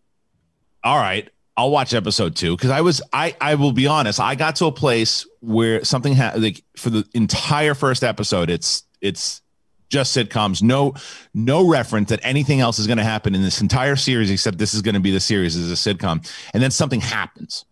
all 0.85 0.99
right, 0.99 1.29
I'll 1.57 1.71
watch 1.71 1.95
episode 1.95 2.37
two 2.37 2.57
because 2.57 2.71
I 2.71 2.83
was 2.83 3.03
I 3.13 3.37
I 3.41 3.57
will 3.57 3.73
be 3.73 3.89
honest, 3.89 4.21
I 4.21 4.37
got 4.37 4.57
to 4.57 4.67
a 4.67 4.73
place 4.73 5.27
where 5.41 5.85
something 5.85 6.13
had 6.13 6.41
like 6.41 6.63
for 6.77 6.91
the 6.91 7.05
entire 7.15 7.75
first 7.75 8.05
episode, 8.05 8.49
it's 8.49 8.85
it's 9.01 9.43
just 9.89 10.17
sitcoms, 10.17 10.63
no 10.63 10.95
no 11.35 11.67
reference 11.67 12.09
that 12.11 12.21
anything 12.23 12.61
else 12.61 12.79
is 12.79 12.87
going 12.87 12.99
to 12.99 13.05
happen 13.05 13.35
in 13.35 13.43
this 13.43 13.61
entire 13.61 13.97
series 13.97 14.31
except 14.31 14.59
this 14.59 14.75
is 14.75 14.83
going 14.83 14.95
to 14.95 15.01
be 15.01 15.11
the 15.11 15.21
series 15.21 15.57
as 15.57 15.71
a 15.71 15.75
sitcom, 15.75 16.29
and 16.53 16.63
then 16.63 16.71
something 16.71 17.01
happens, 17.01 17.65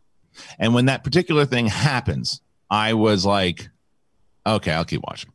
and 0.58 0.74
when 0.74 0.86
that 0.86 1.04
particular 1.04 1.44
thing 1.46 1.66
happens, 1.66 2.40
I 2.70 2.94
was 2.94 3.26
like, 3.26 3.68
okay, 4.46 4.72
I'll 4.72 4.84
keep 4.84 5.02
watching 5.02 5.32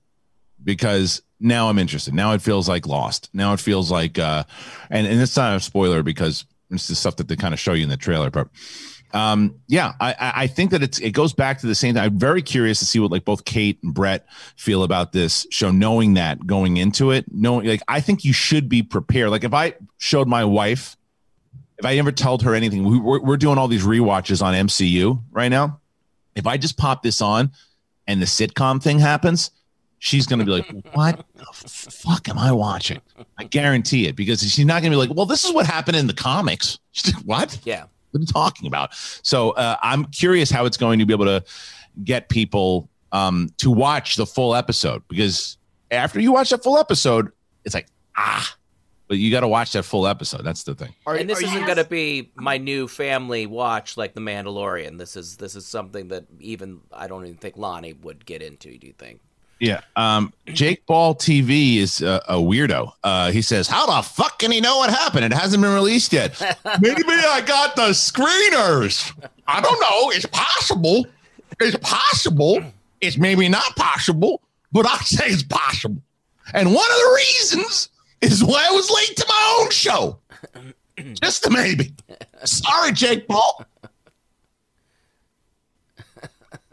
because 0.63 1.21
now 1.39 1.69
I'm 1.69 1.79
interested. 1.79 2.13
Now 2.13 2.33
it 2.33 2.41
feels 2.41 2.67
like 2.67 2.87
Lost. 2.87 3.29
Now 3.33 3.53
it 3.53 3.59
feels 3.59 3.91
like, 3.91 4.17
uh, 4.17 4.43
and 4.89 5.07
and 5.07 5.21
it's 5.21 5.37
not 5.37 5.55
a 5.55 5.59
spoiler 5.59 6.03
because 6.03 6.45
it's 6.69 6.87
the 6.87 6.95
stuff 6.95 7.15
that 7.17 7.27
they 7.27 7.35
kind 7.35 7.53
of 7.53 7.59
show 7.59 7.73
you 7.73 7.83
in 7.83 7.89
the 7.89 7.97
trailer. 7.97 8.29
But 8.29 8.49
um, 9.13 9.55
yeah, 9.67 9.93
I 9.99 10.15
I 10.19 10.47
think 10.47 10.71
that 10.71 10.83
it's 10.83 10.99
it 10.99 11.11
goes 11.11 11.33
back 11.33 11.59
to 11.59 11.67
the 11.67 11.75
same 11.75 11.93
thing. 11.93 12.03
I'm 12.03 12.17
very 12.17 12.41
curious 12.41 12.79
to 12.79 12.85
see 12.85 12.99
what 12.99 13.11
like 13.11 13.25
both 13.25 13.45
Kate 13.45 13.79
and 13.83 13.93
Brett 13.93 14.27
feel 14.55 14.83
about 14.83 15.13
this 15.13 15.47
show, 15.49 15.71
knowing 15.71 16.15
that 16.15 16.45
going 16.45 16.77
into 16.77 17.11
it, 17.11 17.25
knowing 17.31 17.67
like 17.67 17.81
I 17.87 18.01
think 18.01 18.25
you 18.25 18.33
should 18.33 18.67
be 18.67 18.83
prepared. 18.83 19.29
Like 19.29 19.43
if 19.43 19.53
I 19.53 19.75
showed 19.97 20.27
my 20.27 20.45
wife. 20.45 20.95
If 21.79 21.85
I 21.85 21.95
ever 21.97 22.11
told 22.11 22.41
her 22.41 22.55
anything, 22.55 22.83
we, 22.85 22.97
we're, 22.97 23.21
we're 23.21 23.37
doing 23.37 23.59
all 23.59 23.67
these 23.67 23.85
rewatches 23.85 24.41
on 24.41 24.55
MCU 24.55 25.21
right 25.29 25.49
now. 25.49 25.79
If 26.35 26.47
I 26.47 26.57
just 26.57 26.75
pop 26.75 27.03
this 27.03 27.21
on 27.21 27.51
and 28.07 28.19
the 28.19 28.25
sitcom 28.25 28.81
thing 28.81 28.97
happens, 28.97 29.51
she's 29.99 30.25
going 30.25 30.39
to 30.39 30.45
be 30.45 30.51
like, 30.51 30.67
"What 30.93 31.23
the 31.35 31.45
fuck 31.53 32.29
am 32.29 32.37
I 32.37 32.51
watching?" 32.51 33.01
I 33.37 33.43
guarantee 33.43 34.07
it 34.07 34.15
because 34.15 34.41
she's 34.41 34.65
not 34.65 34.81
going 34.81 34.91
to 34.91 34.97
be 34.97 35.07
like, 35.07 35.15
"Well, 35.15 35.25
this 35.25 35.45
is 35.45 35.53
what 35.53 35.65
happened 35.65 35.97
in 35.97 36.07
the 36.07 36.13
comics." 36.13 36.79
Like, 37.05 37.15
what? 37.25 37.59
Yeah. 37.63 37.85
What 38.11 38.23
are 38.23 38.25
talking 38.25 38.67
about? 38.67 38.93
So 39.23 39.51
uh, 39.51 39.77
I'm 39.81 40.05
curious 40.05 40.49
how 40.49 40.65
it's 40.65 40.77
going 40.77 40.99
to 40.99 41.05
be 41.05 41.13
able 41.13 41.25
to 41.25 41.43
get 42.03 42.29
people 42.29 42.89
um, 43.11 43.49
to 43.57 43.71
watch 43.71 44.15
the 44.15 44.25
full 44.25 44.55
episode 44.55 45.03
because 45.07 45.57
after 45.91 46.19
you 46.19 46.31
watch 46.31 46.49
that 46.49 46.63
full 46.63 46.77
episode, 46.77 47.31
it's 47.65 47.73
like 47.73 47.87
ah, 48.15 48.55
but 49.07 49.17
you 49.17 49.31
got 49.31 49.41
to 49.41 49.47
watch 49.47 49.71
that 49.73 49.83
full 49.83 50.07
episode. 50.07 50.43
That's 50.43 50.63
the 50.63 50.75
thing. 50.75 50.93
and 51.05 51.29
this 51.29 51.41
isn't 51.41 51.65
going 51.65 51.77
to 51.77 51.85
be 51.85 52.31
my 52.35 52.57
new 52.57 52.87
family 52.87 53.45
watch 53.45 53.95
like 53.97 54.13
The 54.13 54.21
Mandalorian. 54.21 54.97
This 54.97 55.15
is 55.15 55.37
this 55.37 55.55
is 55.55 55.65
something 55.65 56.09
that 56.09 56.25
even 56.39 56.81
I 56.91 57.07
don't 57.07 57.23
even 57.25 57.37
think 57.37 57.57
Lonnie 57.57 57.93
would 57.93 58.25
get 58.25 58.41
into. 58.41 58.77
Do 58.77 58.87
you 58.87 58.93
think? 58.93 59.21
Yeah. 59.59 59.81
Um, 59.95 60.33
Jake 60.45 60.85
Ball 60.85 61.15
TV 61.15 61.77
is 61.77 62.01
a, 62.01 62.21
a 62.27 62.35
weirdo. 62.35 62.91
Uh, 63.03 63.31
he 63.31 63.41
says, 63.41 63.67
How 63.67 63.85
the 63.87 64.07
fuck 64.07 64.39
can 64.39 64.51
he 64.51 64.61
know 64.61 64.77
what 64.77 64.89
happened? 64.89 65.25
It 65.25 65.33
hasn't 65.33 65.61
been 65.61 65.73
released 65.73 66.13
yet. 66.13 66.39
Maybe 66.81 67.03
I 67.07 67.41
got 67.41 67.75
the 67.75 67.89
screeners. 67.89 69.11
I 69.47 69.61
don't 69.61 69.79
know. 69.79 70.11
It's 70.11 70.27
possible. 70.27 71.07
It's 71.59 71.77
possible. 71.77 72.61
It's 73.01 73.17
maybe 73.17 73.47
not 73.47 73.75
possible, 73.75 74.41
but 74.71 74.87
I 74.87 74.97
say 74.97 75.27
it's 75.27 75.43
possible. 75.43 76.01
And 76.53 76.73
one 76.73 76.85
of 76.91 76.97
the 76.97 77.13
reasons 77.15 77.89
is 78.21 78.43
why 78.43 78.65
I 78.67 78.71
was 78.71 78.89
late 78.89 79.15
to 79.17 79.25
my 79.27 79.57
own 79.59 79.69
show. 79.69 80.19
Just 81.21 81.45
a 81.45 81.49
maybe. 81.51 81.93
Sorry, 82.43 82.91
Jake 82.91 83.27
Paul. 83.27 83.65
Very 86.15 86.66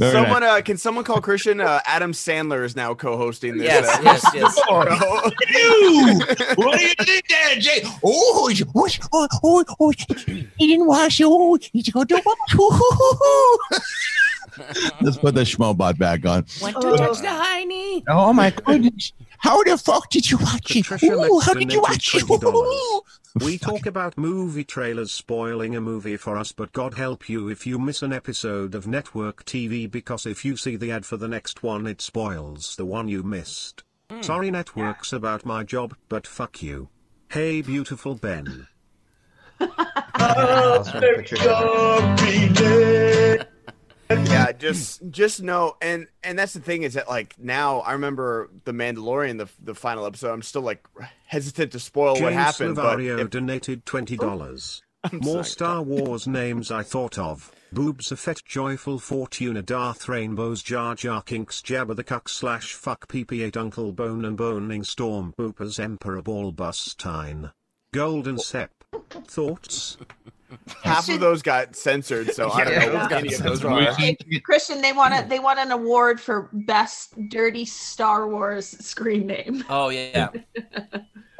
someone 0.00 0.42
uh, 0.42 0.60
can 0.62 0.76
someone 0.76 1.04
call 1.04 1.20
Kristian? 1.20 1.64
Uh, 1.64 1.80
Adam 1.86 2.10
Sandler 2.12 2.64
is 2.64 2.74
now 2.76 2.94
co-hosting 2.94 3.56
this. 3.58 3.66
Yes, 3.66 3.88
uh, 3.88 4.00
yes, 4.02 4.24
yes. 4.34 4.56
you. 4.66 4.72
What 6.56 6.78
do 6.78 6.84
you 6.84 6.94
think 7.04 7.28
there, 7.28 7.56
Jay? 7.56 7.82
Oh, 8.04 8.48
he's- 8.48 8.62
oh, 8.74 8.88
oh, 9.12 9.28
oh, 9.42 9.64
oh, 9.80 9.92
he 10.56 10.66
didn't 10.66 10.86
wash 10.86 11.20
you. 11.20 11.28
Oh, 11.30 11.58
he's 11.72 11.88
going 11.90 12.06
to 12.06 12.22
wash. 12.24 12.54
Let's 15.00 15.16
put 15.16 15.34
the 15.34 15.40
schmobot 15.42 15.98
back 15.98 16.24
on. 16.26 16.44
Want 16.60 16.76
to 16.80 16.96
touch 16.96 17.18
the 17.18 17.26
hiney? 17.28 18.02
Oh 18.08 18.32
my 18.32 18.50
goodness. 18.50 19.12
How 19.38 19.62
the 19.64 19.76
fuck 19.78 20.08
did 20.10 20.30
you 20.30 20.38
watch 20.38 20.76
it? 20.76 20.86
Ooh, 21.02 21.40
how 21.40 21.54
did 21.54 21.72
you 21.72 21.80
watch 21.80 22.14
it? 22.14 22.22
Donated 23.38 23.40
$20. 23.40 23.42
Ooh. 23.42 23.46
We 23.46 23.58
talk 23.58 23.86
about 23.86 24.18
movie 24.18 24.64
trailers 24.64 25.12
spoiling 25.12 25.76
a 25.76 25.80
movie 25.80 26.16
for 26.16 26.36
us, 26.36 26.52
but 26.52 26.72
God 26.72 26.94
help 26.94 27.28
you 27.28 27.48
if 27.48 27.66
you 27.66 27.78
miss 27.78 28.02
an 28.02 28.12
episode 28.12 28.74
of 28.74 28.86
network 28.86 29.44
TV 29.44 29.90
because 29.90 30.26
if 30.26 30.44
you 30.44 30.56
see 30.56 30.76
the 30.76 30.92
ad 30.92 31.06
for 31.06 31.16
the 31.16 31.28
next 31.28 31.62
one, 31.62 31.86
it 31.86 32.00
spoils 32.00 32.76
the 32.76 32.86
one 32.86 33.08
you 33.08 33.22
missed. 33.22 33.84
Hmm. 34.10 34.22
Sorry, 34.22 34.50
network's 34.50 35.12
about 35.12 35.46
my 35.46 35.62
job, 35.64 35.94
but 36.08 36.26
fuck 36.26 36.62
you. 36.62 36.88
Hey, 37.30 37.62
beautiful 37.62 38.14
Ben. 38.14 38.66
Else 39.60 40.90
from 40.90 41.00
Patricia. 41.00 42.18
Yeah, 44.46 44.52
just 44.58 45.02
just 45.10 45.42
know, 45.42 45.76
and 45.80 46.06
and 46.22 46.38
that's 46.38 46.52
the 46.52 46.60
thing 46.60 46.82
is 46.82 46.94
that 46.94 47.08
like 47.08 47.38
now 47.38 47.80
I 47.80 47.92
remember 47.92 48.50
the 48.64 48.72
Mandalorian, 48.72 49.38
the 49.38 49.48
the 49.62 49.74
final 49.74 50.06
episode. 50.06 50.32
I'm 50.32 50.42
still 50.42 50.62
like 50.62 50.86
hesitant 51.26 51.72
to 51.72 51.80
spoil 51.80 52.14
James 52.14 52.24
what 52.24 52.32
happened, 52.32 52.76
but 52.76 52.98
Lavario 52.98 53.20
if- 53.20 53.30
donated 53.30 53.86
twenty 53.86 54.18
oh. 54.18 54.22
dollars. 54.22 54.82
I'm 55.04 55.18
More 55.18 55.42
sorry. 55.42 55.44
Star 55.44 55.82
Wars 55.82 56.28
names 56.28 56.70
I 56.70 56.84
thought 56.84 57.18
of: 57.18 57.50
Boobs 57.72 58.12
a 58.12 58.16
Fett, 58.16 58.44
Joyful 58.44 59.00
Fortuna, 59.00 59.62
Darth 59.62 60.08
Rainbows, 60.08 60.62
Jar 60.62 60.94
Jar 60.94 61.22
Kinks, 61.22 61.60
Jabba 61.60 61.96
the 61.96 62.04
Cuck 62.04 62.28
slash 62.28 62.74
Fuck 62.74 63.08
PP8, 63.08 63.56
Uncle 63.56 63.90
Bone 63.92 64.24
and 64.24 64.36
Boning 64.36 64.84
Storm, 64.84 65.34
Boopers, 65.36 65.80
Emperor 65.80 66.22
Ballbustine, 66.22 67.52
Golden 67.92 68.38
Sep. 68.38 68.81
Thoughts? 69.26 69.96
half 70.84 71.08
of 71.08 71.18
those 71.18 71.40
got 71.40 71.74
censored, 71.74 72.32
so 72.34 72.50
I 72.50 72.64
don't 72.64 72.92
know 72.92 72.98
what 72.98 73.12
any 73.12 73.32
of 73.34 73.42
those 73.42 73.64
are. 73.64 73.92
Hey, 73.94 74.16
Kristian, 74.48 74.82
they 74.82 74.92
want 74.92 75.14
a, 75.14 75.26
they 75.26 75.38
want 75.38 75.58
an 75.58 75.70
award 75.70 76.20
for 76.20 76.50
best 76.52 77.14
dirty 77.30 77.64
Star 77.64 78.28
Wars 78.28 78.66
screen 78.84 79.26
name. 79.26 79.64
Oh 79.68 79.88
yeah. 79.88 80.28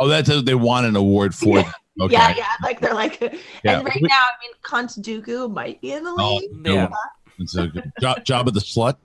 Oh, 0.01 0.09
that's 0.09 0.29
a, 0.31 0.43
they 0.43 0.57
want 0.57 0.85
an 0.87 0.97
award 0.97 1.33
for. 1.33 1.61
it. 1.61 1.67
Okay. 2.01 2.12
Yeah, 2.15 2.35
yeah, 2.37 2.47
like 2.61 2.81
they're 2.81 2.95
like, 2.95 3.21
Yeah. 3.21 3.77
and 3.79 3.85
right 3.87 4.03
now, 4.03 4.17
I 4.17 4.33
mean, 4.43 4.51
Count 4.65 4.91
Dooku 5.01 5.53
might 5.53 5.81
be 5.81 5.93
in 5.93 6.03
the 6.03 6.17
Oh, 6.19 6.38
league. 6.38 6.51
no. 6.57 6.91
It's 7.38 7.55
a 7.55 7.69
good 7.69 7.93
job, 8.01 8.25
job 8.25 8.49
of 8.49 8.55
the 8.55 8.61
slut. 8.61 8.97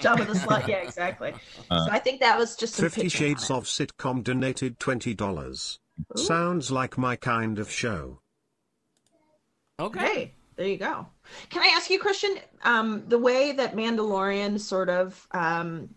Job 0.00 0.20
of 0.20 0.26
the 0.26 0.34
slut, 0.34 0.66
yeah, 0.68 0.76
exactly. 0.82 1.32
Uh, 1.70 1.86
so 1.86 1.90
I 1.92 1.98
think 2.00 2.20
that 2.20 2.38
was 2.38 2.54
just 2.56 2.78
Fifty 2.78 3.02
pitching. 3.04 3.18
Shades 3.28 3.50
of 3.50 3.64
Sitcom 3.64 4.22
donated 4.22 4.78
twenty 4.78 5.14
dollars. 5.14 5.78
Sounds 6.16 6.70
like 6.70 6.98
my 6.98 7.16
kind 7.16 7.58
of 7.58 7.70
show. 7.70 8.20
Okay, 9.80 10.34
there 10.56 10.66
you 10.66 10.76
go. 10.76 11.06
Can 11.50 11.62
I 11.62 11.72
ask 11.74 11.90
you, 11.90 11.98
Kristian? 11.98 12.38
Um, 12.62 13.04
the 13.08 13.18
way 13.18 13.52
that 13.52 13.74
Mandalorian 13.74 14.60
sort 14.60 14.88
of 14.88 15.26
um, 15.32 15.88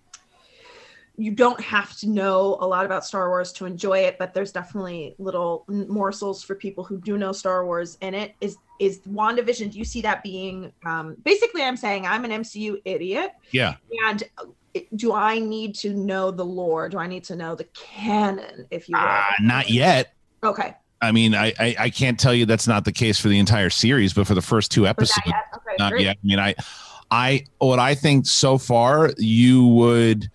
you 1.18 1.32
don't 1.32 1.60
have 1.62 1.96
to 1.98 2.10
know 2.10 2.58
a 2.60 2.68
lot 2.68 2.86
about 2.86 3.06
Star 3.06 3.30
Wars 3.30 3.52
to 3.54 3.66
enjoy 3.66 4.00
it, 4.00 4.18
but 4.18 4.34
there's 4.34 4.52
definitely 4.52 5.16
little 5.18 5.66
morsels 5.68 6.44
for 6.44 6.56
people 6.56 6.84
who 6.84 7.00
do 7.00 7.18
know 7.18 7.32
Star 7.32 7.66
Wars 7.66 7.98
in 8.02 8.14
it. 8.14 8.36
Is 8.42 8.58
is 8.80 9.00
WandaVision? 9.02 9.72
Do 9.72 9.78
you 9.78 9.86
see 9.86 10.02
that 10.02 10.24
being 10.24 10.74
um, 10.86 11.16
basically? 11.24 11.64
I'm 11.64 11.78
saying 11.78 12.06
I'm 12.06 12.26
an 12.26 12.32
MCU 12.32 12.82
idiot, 12.86 13.32
Yeah. 13.52 13.76
and 14.08 14.24
do 14.96 15.14
I 15.14 15.40
need 15.40 15.76
to 15.76 15.94
know 15.94 16.32
the 16.32 16.46
lore? 16.46 16.90
Do 16.90 16.98
I 16.98 17.08
need 17.08 17.24
to 17.26 17.36
know 17.36 17.56
the 17.56 17.66
canon, 17.74 18.68
if 18.72 18.90
you? 18.90 18.98
Uh, 18.98 19.24
not 19.40 19.70
yet. 19.70 20.14
okay. 20.44 20.76
I 21.02 21.12
mean, 21.12 21.36
I, 21.36 21.54
I 21.60 21.76
I 21.78 21.90
can't 21.90 22.20
tell 22.20 22.34
you 22.34 22.46
that's 22.46 22.68
not 22.68 22.86
the 22.86 22.92
case 22.92 23.20
for 23.20 23.28
the 23.28 23.38
entire 23.38 23.70
series, 23.70 24.14
but 24.14 24.26
for 24.26 24.34
the 24.34 24.42
first 24.42 24.72
two 24.72 24.88
episodes, 24.88 25.28
not 25.28 25.28
yet. 25.28 25.46
Okay, 25.56 25.76
not 25.78 26.00
yet. 26.00 26.18
I 26.24 26.28
mean, 26.28 26.40
I 26.40 26.56
I 27.12 27.46
what 27.60 27.80
I 27.80 27.96
think 27.96 28.26
so 28.26 28.58
far, 28.58 29.12
you 29.18 29.68
would 29.68 30.30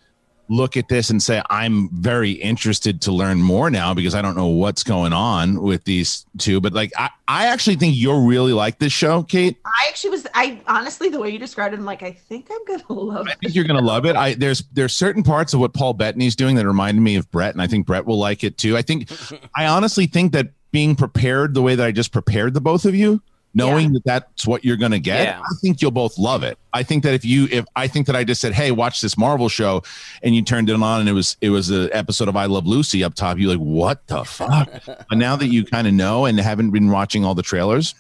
look 0.51 0.77
at 0.77 0.89
this 0.89 1.09
and 1.11 1.23
say, 1.23 1.41
I'm 1.49 1.89
very 1.91 2.33
interested 2.33 3.01
to 3.03 3.13
learn 3.13 3.41
more 3.41 3.71
now 3.71 3.95
because 3.95 4.15
I 4.17 4.21
don't 4.21 4.37
know 4.37 4.49
what's 4.49 4.83
going 4.83 5.13
on 5.13 5.63
with 5.63 5.85
these 5.85 6.27
two. 6.39 6.61
But 6.61 6.73
like, 6.73 6.93
I, 6.99 7.09
I 7.29 7.47
actually 7.47 7.77
think 7.77 7.95
you'll 7.97 8.27
really 8.27 8.53
like 8.53 8.81
this 8.81 8.93
show, 8.93 9.23
Kate. 9.23 9.57
I 9.65 9.87
actually 9.89 10.11
was. 10.11 10.27
I 10.35 10.61
honestly, 10.67 11.09
the 11.09 11.21
way 11.21 11.31
you 11.31 11.39
described 11.39 11.73
it, 11.73 11.79
I'm 11.79 11.85
like, 11.87 12.03
I 12.03 12.13
think 12.13 12.51
I'm 12.51 12.65
gonna 12.67 13.01
love 13.01 13.29
I 13.29 13.33
it. 13.33 13.39
think 13.39 13.55
you're 13.55 13.65
gonna 13.65 13.81
love 13.81 14.05
it. 14.05 14.17
I 14.17 14.35
there's 14.35 14.65
there's 14.73 14.93
certain 14.95 15.23
parts 15.23 15.55
of 15.55 15.61
what 15.61 15.73
Paul 15.73 15.95
Bettany's 15.95 16.35
doing 16.35 16.57
that 16.57 16.67
reminded 16.67 17.01
me 17.01 17.15
of 17.17 17.31
Brett, 17.31 17.55
and 17.55 17.63
I 17.63 17.69
think 17.69 17.87
Brett 17.87 18.05
will 18.05 18.19
like 18.19 18.43
it 18.45 18.59
too. 18.59 18.77
I 18.77 18.83
think 18.83 19.09
I 19.57 19.67
honestly 19.67 20.07
think 20.07 20.33
that 20.33 20.49
being 20.73 20.97
prepared 20.97 21.55
the 21.55 21.63
way 21.63 21.75
that 21.77 21.87
I 21.87 21.93
just 21.93 22.13
prepared 22.13 22.55
the 22.55 22.61
both 22.61 22.85
of 22.85 22.95
you, 22.95 23.23
knowing 23.55 23.93
that 23.93 24.05
that's 24.05 24.47
what 24.47 24.65
you're 24.65 24.77
gonna 24.77 24.99
get, 24.99 25.25
Yeah. 25.27 25.41
I 25.41 25.55
think 25.61 25.83
you'll 25.83 25.91
both 25.91 26.19
love 26.19 26.43
it. 26.43 26.59
I 26.73 26.83
think 26.83 27.03
that 27.05 27.15
if 27.15 27.25
you 27.25 27.49
if 27.51 27.65
I 27.77 27.87
think 27.89 28.07
that 28.07 28.17
I 28.17 28.25
just 28.25 28.41
said, 28.41 28.53
Hey, 28.53 28.71
watch 28.71 29.01
this 29.01 29.19
Marvel 29.19 29.49
show 29.49 29.83
and 30.23 30.35
you 30.35 30.43
turned 30.43 30.71
it 30.71 30.75
on 30.75 31.01
and 31.01 31.09
it 31.09 31.13
was 31.13 31.37
it 31.41 31.51
was 31.51 31.71
an 31.71 31.91
episode 31.93 32.29
of 32.29 32.37
I 32.37 32.47
Love 32.47 32.67
Lucy 32.67 33.03
up 33.03 33.15
top, 33.15 33.39
you're 33.39 33.51
like, 33.51 33.59
What 33.59 34.07
the 34.07 34.25
fuck? 34.25 34.71
but 34.87 35.19
now 35.19 35.37
that 35.37 35.49
you 35.49 35.65
kind 35.65 35.87
of 35.87 35.95
know 35.95 36.27
and 36.27 36.39
haven't 36.39 36.71
been 36.71 36.91
watching 36.91 37.25
all 37.25 37.35
the 37.35 37.43
trailers, 37.43 37.95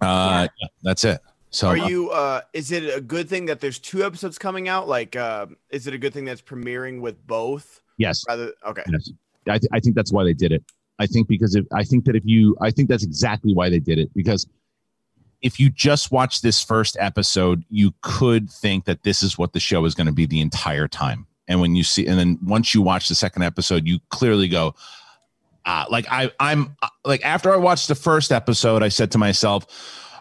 uh 0.00 0.48
yeah, 0.60 0.68
that's 0.82 1.04
it. 1.04 1.20
So 1.50 1.68
Are 1.68 1.78
uh, 1.78 1.88
you? 1.88 2.10
uh 2.10 2.40
Is 2.52 2.72
it 2.72 2.94
a 2.96 3.00
good 3.00 3.28
thing 3.28 3.46
that 3.46 3.60
there's 3.60 3.78
two 3.78 4.04
episodes 4.04 4.38
coming 4.38 4.68
out? 4.68 4.88
Like, 4.88 5.16
uh, 5.16 5.46
is 5.70 5.86
it 5.86 5.94
a 5.94 5.98
good 5.98 6.12
thing 6.14 6.24
that's 6.24 6.42
premiering 6.42 7.00
with 7.00 7.26
both? 7.26 7.80
yes. 7.98 8.24
Rather, 8.28 8.52
okay. 8.66 8.82
Yes. 8.90 9.10
I, 9.48 9.58
th- 9.58 9.70
I 9.72 9.80
think 9.80 9.94
that's 9.96 10.12
why 10.12 10.24
they 10.24 10.32
did 10.34 10.52
it. 10.52 10.64
I 10.98 11.06
think 11.06 11.28
because 11.28 11.54
if 11.56 11.64
I 11.72 11.82
think 11.84 12.04
that 12.04 12.14
if 12.16 12.22
you, 12.24 12.56
I 12.60 12.70
think 12.70 12.88
that's 12.88 13.02
exactly 13.04 13.54
why 13.54 13.68
they 13.68 13.80
did 13.80 13.98
it. 13.98 14.08
Because 14.14 14.46
if 15.42 15.58
you 15.58 15.68
just 15.68 16.12
watch 16.12 16.40
this 16.40 16.62
first 16.62 16.96
episode, 17.00 17.64
you 17.68 17.92
could 18.00 18.48
think 18.48 18.84
that 18.84 19.02
this 19.02 19.22
is 19.22 19.36
what 19.36 19.52
the 19.52 19.60
show 19.60 19.84
is 19.84 19.94
going 19.94 20.06
to 20.06 20.12
be 20.12 20.26
the 20.26 20.40
entire 20.40 20.88
time. 20.88 21.26
And 21.48 21.60
when 21.60 21.74
you 21.74 21.84
see, 21.84 22.06
and 22.06 22.18
then 22.18 22.38
once 22.42 22.74
you 22.74 22.80
watch 22.80 23.08
the 23.08 23.14
second 23.14 23.42
episode, 23.42 23.86
you 23.86 23.98
clearly 24.08 24.48
go, 24.48 24.74
ah, 25.66 25.86
like 25.90 26.06
I, 26.10 26.30
I'm 26.38 26.76
uh, 26.80 26.88
like 27.04 27.24
after 27.24 27.52
I 27.52 27.56
watched 27.56 27.88
the 27.88 27.94
first 27.94 28.30
episode, 28.32 28.82
I 28.82 28.88
said 28.88 29.10
to 29.12 29.18
myself, 29.18 29.66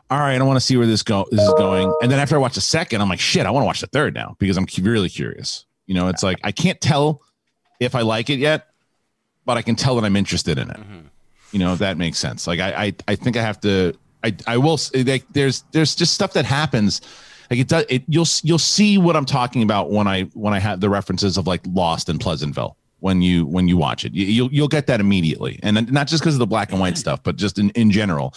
all 0.10 0.19
right, 0.19 0.36
I 0.36 0.38
don't 0.38 0.47
want 0.47 0.60
to 0.60 0.65
see 0.65 0.75
where 0.75 0.88
this 0.88 1.03
go 1.03 1.25
this 1.31 1.41
is 1.41 1.53
going. 1.53 1.93
And 2.01 2.12
then 2.12 2.19
after 2.19 2.36
I 2.36 2.39
watch 2.39 2.55
the 2.55 2.62
second, 2.62 2.99
I'm 2.99 3.07
like, 3.07 3.19
shit, 3.19 3.45
I 3.45 3.51
want 3.51 3.63
to 3.63 3.67
watch 3.67 3.79
the 3.79 3.88
third 3.88 4.13
now 4.13 4.36
because 4.39 4.57
I'm 4.57 4.65
really 4.81 5.07
curious. 5.07 5.65
You 5.86 5.93
know, 5.93 6.10
it's 6.10 6.23
like 6.23 6.39
I 6.43 6.51
can't 6.51 6.81
tell 6.81 7.21
if 7.79 7.95
I 7.95 8.01
like 8.01 8.29
it 8.29 8.39
yet, 8.39 8.67
but 9.45 9.57
I 9.57 9.62
can 9.62 9.75
tell 9.75 9.95
that 9.95 10.03
I'm 10.03 10.15
interested 10.15 10.57
in 10.57 10.69
it. 10.69 10.79
You 11.51 11.60
know, 11.60 11.73
if 11.73 11.79
that 11.79 11.97
makes 11.97 12.17
sense. 12.17 12.45
Like 12.47 12.60
I, 12.60 12.86
I, 12.86 12.95
I 13.07 13.15
think 13.15 13.38
I 13.38 13.41
have 13.41 13.62
to. 13.62 13.93
I, 14.23 14.36
I 14.47 14.57
will. 14.57 14.73
s- 14.73 14.91
Like, 14.93 15.25
there's, 15.31 15.63
there's 15.71 15.95
just 15.95 16.13
stuff 16.13 16.34
that 16.34 16.45
happens. 16.45 17.01
Like 17.49 17.60
it 17.60 17.67
does. 17.67 17.86
It 17.89 18.03
you'll, 18.07 18.27
you'll 18.43 18.57
see 18.60 18.97
what 18.97 19.15
I'm 19.15 19.25
talking 19.25 19.62
about 19.63 19.91
when 19.91 20.07
I, 20.07 20.23
when 20.34 20.53
I 20.53 20.60
have 20.60 20.79
the 20.79 20.89
references 20.89 21.38
of 21.38 21.47
like 21.47 21.62
Lost 21.67 22.07
and 22.07 22.19
Pleasantville 22.19 22.77
when 23.01 23.21
you, 23.21 23.45
when 23.47 23.67
you 23.67 23.75
watch 23.77 24.05
it. 24.05 24.13
You, 24.13 24.25
you'll, 24.25 24.53
you'll 24.53 24.67
get 24.67 24.86
that 24.88 24.99
immediately, 24.99 25.60
and 25.63 25.91
not 25.91 26.07
just 26.07 26.21
because 26.21 26.36
of 26.36 26.39
the 26.39 26.45
black 26.45 26.71
and 26.71 26.79
white 26.79 26.97
stuff, 26.99 27.21
but 27.23 27.36
just 27.36 27.57
in, 27.57 27.71
in 27.71 27.89
general, 27.91 28.34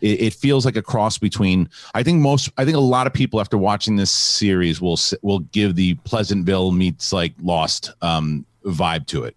it, 0.00 0.20
it 0.20 0.32
feels 0.34 0.64
like 0.64 0.74
a 0.74 0.82
cross 0.82 1.18
between. 1.18 1.68
I 1.94 2.02
think 2.02 2.20
most. 2.20 2.50
I 2.56 2.64
think 2.64 2.76
a 2.78 2.80
lot 2.80 3.06
of 3.06 3.12
people 3.12 3.40
after 3.40 3.58
watching 3.58 3.96
this 3.96 4.10
series 4.10 4.80
will 4.80 4.98
will 5.22 5.40
give 5.40 5.76
the 5.76 5.94
Pleasantville 6.04 6.72
meets 6.72 7.12
like 7.12 7.34
Lost 7.42 7.92
um, 8.00 8.46
vibe 8.64 9.06
to 9.08 9.24
it. 9.24 9.35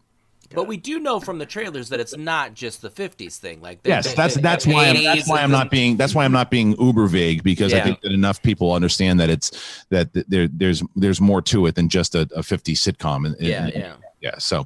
But 0.53 0.67
we 0.67 0.77
do 0.77 0.99
know 0.99 1.19
from 1.19 1.37
the 1.37 1.45
trailers 1.45 1.89
that 1.89 1.99
it's 1.99 2.17
not 2.17 2.53
just 2.53 2.81
the 2.81 2.89
'50s 2.89 3.37
thing. 3.37 3.61
Like 3.61 3.83
the- 3.83 3.89
Yes, 3.89 4.09
the- 4.09 4.15
that's 4.15 4.35
the 4.35 4.41
that's 4.41 4.65
why 4.65 4.87
I'm, 4.89 5.03
that's 5.03 5.27
why 5.29 5.41
I'm 5.41 5.51
not 5.51 5.69
being 5.69 5.95
that's 5.97 6.15
why 6.15 6.25
I'm 6.25 6.31
not 6.31 6.49
being 6.49 6.75
uber 6.81 7.07
vague 7.07 7.43
because 7.43 7.73
I 7.73 7.81
think 7.81 8.01
that 8.01 8.11
enough 8.11 8.41
people 8.41 8.73
understand 8.73 9.19
that 9.19 9.29
it's 9.29 9.51
that 9.89 10.09
there 10.27 10.47
there's 10.47 10.81
there's 10.95 11.21
more 11.21 11.41
to 11.43 11.65
it 11.67 11.75
than 11.75 11.87
just 11.89 12.15
a, 12.15 12.27
a 12.35 12.41
50 12.43 12.73
sitcom. 12.73 13.25
And, 13.27 13.35
Yeah, 13.39 13.65
and- 13.65 13.73
yeah. 13.73 13.93
yeah. 14.21 14.37
So, 14.39 14.61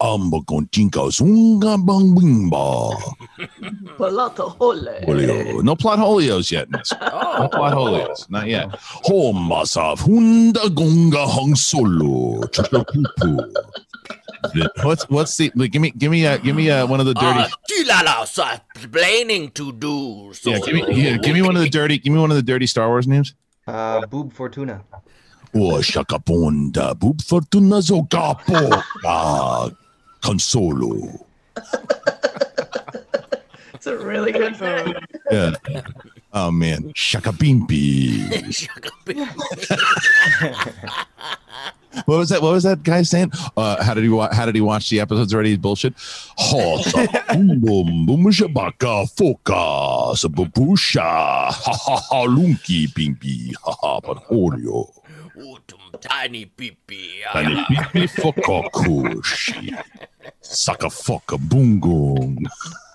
um, 0.00 0.30
gontinka 0.32 1.10
zunga 1.12 1.76
bang 1.84 2.14
wingba. 2.16 2.96
Palato 3.98 4.48
hole. 4.58 5.62
No 5.62 5.76
plot 5.76 5.98
holios 5.98 6.50
yet. 6.50 6.70
Miss. 6.70 6.92
No 6.92 7.48
plot 7.52 7.72
holios, 7.74 8.26
not 8.30 8.46
yet. 8.48 8.70
Homasav 9.06 9.98
hunda 10.00 10.68
gonga 10.70 11.26
hung 11.26 11.54
solo. 11.54 12.40
Chakapupu. 14.54 14.84
What's 14.84 15.04
what's 15.10 15.36
the 15.36 15.50
like, 15.54 15.70
give 15.72 15.82
me 15.82 15.90
give 15.90 16.10
me 16.10 16.24
a 16.26 16.38
give 16.38 16.56
me 16.56 16.68
a 16.68 16.86
one 16.86 17.00
of 17.00 17.06
the 17.06 17.14
dirty 17.14 17.40
Uh, 17.40 17.48
Tilala 17.70 18.26
so 18.26 18.44
explaining 18.74 19.50
to 19.52 19.72
do. 19.72 20.32
So 20.34 20.50
yeah 20.50 20.58
give 20.58 20.74
me 20.74 20.84
yeah, 20.94 21.16
give 21.16 21.34
me 21.34 21.42
one 21.42 21.56
of 21.56 21.62
the 21.62 21.70
dirty 21.70 21.98
give 21.98 22.12
me 22.12 22.18
one 22.20 22.30
of 22.30 22.36
the 22.36 22.42
dirty 22.42 22.66
Star 22.66 22.88
Wars 22.88 23.06
names. 23.06 23.34
Uh, 23.66 24.06
Boob 24.06 24.32
Fortuna. 24.32 24.82
O 25.54 25.78
shakabonda 25.80 26.94
boob 26.98 27.20
fortuna 27.22 27.80
zogapo 27.80 28.82
consolo. 30.22 31.24
It's 33.74 33.86
a 33.86 33.96
really 33.98 34.32
good 34.32 34.56
thing. 34.56 34.94
Yeah. 35.30 35.52
Oh 36.32 36.50
man, 36.50 36.92
shakabimbi. 36.94 38.66
What 42.04 42.18
was 42.18 42.28
that? 42.28 42.42
What 42.42 42.52
was 42.52 42.64
that 42.64 42.82
guy 42.82 43.02
saying? 43.02 43.32
Uh, 43.56 43.82
how 43.82 43.94
did 43.94 44.04
he? 44.04 44.10
Wa- 44.10 44.32
how 44.32 44.44
did 44.46 44.54
he 44.54 44.60
watch 44.60 44.90
the 44.90 45.00
episodes 45.00 45.32
already? 45.32 45.56
Bullshit. 45.56 45.94
Boom, 47.32 47.60
boom, 47.60 48.06
boom. 48.06 48.22
Tiny 56.00 56.46
peepee. 56.46 57.22
Tiny 57.32 58.06
foka, 58.06 58.68
kushi, 58.72 59.72
saka, 60.42 60.90
foka, 60.90 61.36
bungung. 61.38 62.36
Songa, 62.40 62.40
chipo, 62.40 62.40
gunda, 62.40 62.44
foka, 62.46 62.85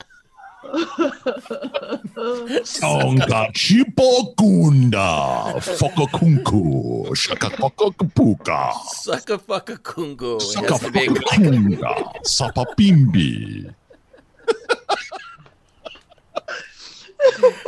kunku, 6.08 7.16
shaka, 7.16 7.50
foka, 7.50 7.92
kapuka. 7.92 8.74
Sucker 8.74 9.38
fucker 9.38 9.78
kungu. 9.80 10.42
Saka, 10.42 10.74
has 10.74 10.82
to 10.82 10.92
be 10.92 11.08
foka, 11.08 11.22
kunga, 11.36 12.26
sapa, 12.26 12.66
bimbi. 12.78 13.74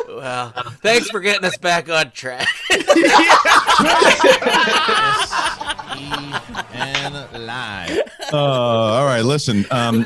Well, 0.08 0.52
thanks 0.82 1.10
for 1.10 1.20
getting 1.20 1.46
us 1.46 1.58
back 1.58 1.90
on 1.90 2.12
track. 2.12 2.48
and 6.74 7.46
live. 7.46 8.00
Uh, 8.32 8.38
all 8.38 9.06
right, 9.06 9.22
listen. 9.22 9.66
Um, 9.72 10.06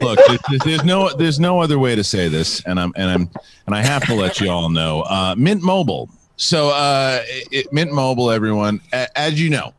look, 0.00 0.18
there's, 0.48 0.60
there's 0.64 0.84
no 0.84 1.08
there's 1.14 1.40
no 1.40 1.60
other 1.60 1.78
way 1.78 1.94
to 1.94 2.04
say 2.04 2.28
this, 2.28 2.62
and 2.64 2.78
I'm 2.80 2.92
and 2.96 3.10
I'm 3.10 3.30
and 3.66 3.74
I 3.74 3.82
have 3.82 4.04
to 4.06 4.14
let 4.14 4.40
you 4.40 4.50
all 4.50 4.68
know. 4.68 5.02
Uh, 5.02 5.34
Mint 5.36 5.62
Mobile. 5.62 6.08
So, 6.36 6.70
uh, 6.70 7.20
it, 7.26 7.70
Mint 7.72 7.92
Mobile, 7.92 8.30
everyone, 8.30 8.80
a- 8.94 9.18
as 9.18 9.40
you 9.40 9.50
know, 9.50 9.74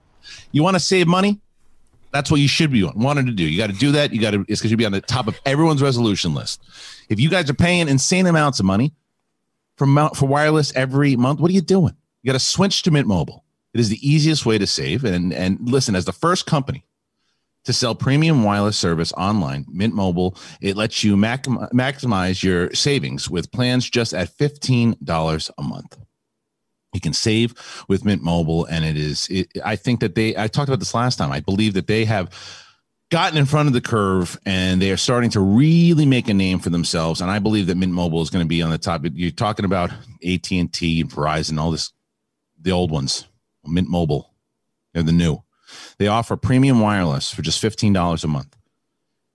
you 0.51 0.61
want 0.61 0.75
to 0.75 0.79
save 0.79 1.07
money. 1.07 1.39
That's 2.11 2.29
what 2.29 2.39
you 2.39 2.47
should 2.47 2.71
be 2.71 2.83
wanting 2.83 3.25
to 3.25 3.31
do. 3.31 3.43
You 3.43 3.57
got 3.57 3.71
to 3.71 3.75
do 3.75 3.93
that. 3.93 4.13
You 4.13 4.19
got 4.21 4.31
to. 4.31 4.41
It's 4.47 4.59
because 4.59 4.69
you 4.69 4.77
be 4.77 4.85
on 4.85 4.91
the 4.91 5.01
top 5.01 5.27
of 5.27 5.39
everyone's 5.45 5.81
resolution 5.81 6.33
list. 6.33 6.61
If 7.09 7.19
you 7.19 7.29
guys 7.29 7.49
are 7.49 7.53
paying 7.55 7.87
insane 7.87 8.27
amounts 8.27 8.59
of 8.59 8.65
money 8.65 8.93
for 9.77 9.87
for 10.13 10.25
wireless 10.27 10.75
every 10.75 11.15
month, 11.15 11.39
what 11.39 11.49
are 11.49 11.53
you 11.53 11.61
doing? 11.61 11.95
You 12.21 12.27
got 12.27 12.33
to 12.37 12.45
switch 12.45 12.83
to 12.83 12.91
Mint 12.91 13.07
Mobile. 13.07 13.43
It 13.73 13.79
is 13.79 13.89
the 13.89 14.07
easiest 14.07 14.45
way 14.45 14.57
to 14.57 14.67
save. 14.67 15.03
And 15.05 15.33
and 15.33 15.57
listen, 15.61 15.95
as 15.95 16.05
the 16.05 16.11
first 16.11 16.45
company 16.45 16.83
to 17.65 17.73
sell 17.73 17.93
premium 17.93 18.43
wireless 18.43 18.77
service 18.77 19.13
online, 19.13 19.65
Mint 19.69 19.93
Mobile, 19.93 20.37
it 20.61 20.75
lets 20.75 21.03
you 21.03 21.15
mac- 21.15 21.43
maximize 21.43 22.43
your 22.43 22.73
savings 22.73 23.29
with 23.29 23.51
plans 23.51 23.89
just 23.89 24.13
at 24.13 24.35
$15 24.35 25.51
a 25.57 25.61
month. 25.61 25.97
You 26.93 26.99
can 26.99 27.13
save 27.13 27.53
with 27.87 28.03
Mint 28.03 28.21
Mobile, 28.21 28.65
and 28.65 28.83
it 28.83 28.97
is. 28.97 29.27
It, 29.29 29.47
I 29.63 29.77
think 29.77 30.01
that 30.01 30.15
they. 30.15 30.35
I 30.35 30.47
talked 30.47 30.67
about 30.67 30.79
this 30.79 30.93
last 30.93 31.15
time. 31.15 31.31
I 31.31 31.39
believe 31.39 31.73
that 31.75 31.87
they 31.87 32.03
have 32.03 32.33
gotten 33.09 33.37
in 33.37 33.45
front 33.45 33.67
of 33.67 33.73
the 33.73 33.79
curve, 33.79 34.37
and 34.45 34.81
they 34.81 34.91
are 34.91 34.97
starting 34.97 35.29
to 35.29 35.39
really 35.39 36.05
make 36.05 36.27
a 36.27 36.33
name 36.33 36.59
for 36.59 36.69
themselves. 36.69 37.21
And 37.21 37.31
I 37.31 37.39
believe 37.39 37.67
that 37.67 37.77
Mint 37.77 37.93
Mobile 37.93 38.21
is 38.21 38.29
going 38.29 38.43
to 38.43 38.49
be 38.49 38.61
on 38.61 38.71
the 38.71 38.77
top. 38.77 39.03
You're 39.13 39.31
talking 39.31 39.63
about 39.63 39.91
AT 39.91 40.51
and 40.51 40.71
T 40.73 40.99
and 40.99 41.09
Verizon, 41.09 41.57
all 41.59 41.71
this, 41.71 41.93
the 42.59 42.71
old 42.71 42.91
ones. 42.91 43.25
Mint 43.65 43.87
Mobile, 43.87 44.33
they're 44.93 45.03
the 45.03 45.13
new. 45.13 45.41
They 45.97 46.07
offer 46.07 46.35
premium 46.35 46.79
wireless 46.79 47.31
for 47.31 47.41
just 47.41 47.61
$15 47.61 48.23
a 48.23 48.27
month. 48.27 48.55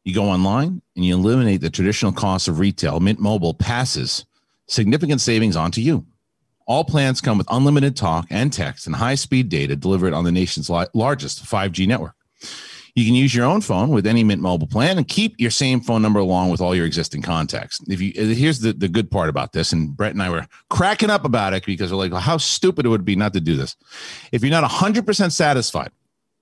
You 0.04 0.14
go 0.14 0.24
online 0.24 0.82
and 0.94 1.04
you 1.04 1.14
eliminate 1.14 1.60
the 1.60 1.70
traditional 1.70 2.12
costs 2.12 2.48
of 2.48 2.58
retail. 2.58 3.00
Mint 3.00 3.18
Mobile 3.18 3.54
passes 3.54 4.24
significant 4.66 5.20
savings 5.20 5.56
onto 5.56 5.80
you. 5.80 6.06
All 6.66 6.84
plans 6.84 7.20
come 7.20 7.38
with 7.38 7.46
unlimited 7.50 7.96
talk 7.96 8.26
and 8.30 8.52
text 8.52 8.86
and 8.86 8.96
high 8.96 9.14
speed 9.14 9.48
data 9.48 9.76
delivered 9.76 10.12
on 10.12 10.24
the 10.24 10.32
nation's 10.32 10.68
largest 10.68 11.44
5G 11.44 11.86
network. 11.86 12.14
You 12.96 13.04
can 13.04 13.14
use 13.14 13.34
your 13.34 13.44
own 13.44 13.60
phone 13.60 13.90
with 13.90 14.06
any 14.06 14.24
Mint 14.24 14.40
Mobile 14.40 14.66
plan 14.66 14.96
and 14.96 15.06
keep 15.06 15.34
your 15.38 15.50
same 15.50 15.80
phone 15.80 16.00
number 16.00 16.18
along 16.18 16.50
with 16.50 16.62
all 16.62 16.74
your 16.74 16.86
existing 16.86 17.20
contacts. 17.20 17.78
If 17.86 18.00
you 18.00 18.12
here's 18.14 18.60
the, 18.60 18.72
the 18.72 18.88
good 18.88 19.10
part 19.10 19.28
about 19.28 19.52
this, 19.52 19.70
and 19.70 19.94
Brett 19.94 20.12
and 20.12 20.22
I 20.22 20.30
were 20.30 20.46
cracking 20.70 21.10
up 21.10 21.26
about 21.26 21.52
it 21.52 21.66
because 21.66 21.92
we're 21.92 21.98
like, 21.98 22.12
how 22.14 22.38
stupid 22.38 22.86
it 22.86 22.88
would 22.88 23.04
be 23.04 23.14
not 23.14 23.34
to 23.34 23.40
do 23.40 23.54
this. 23.54 23.76
If 24.32 24.42
you're 24.42 24.50
not 24.50 24.68
100% 24.68 25.30
satisfied, 25.30 25.90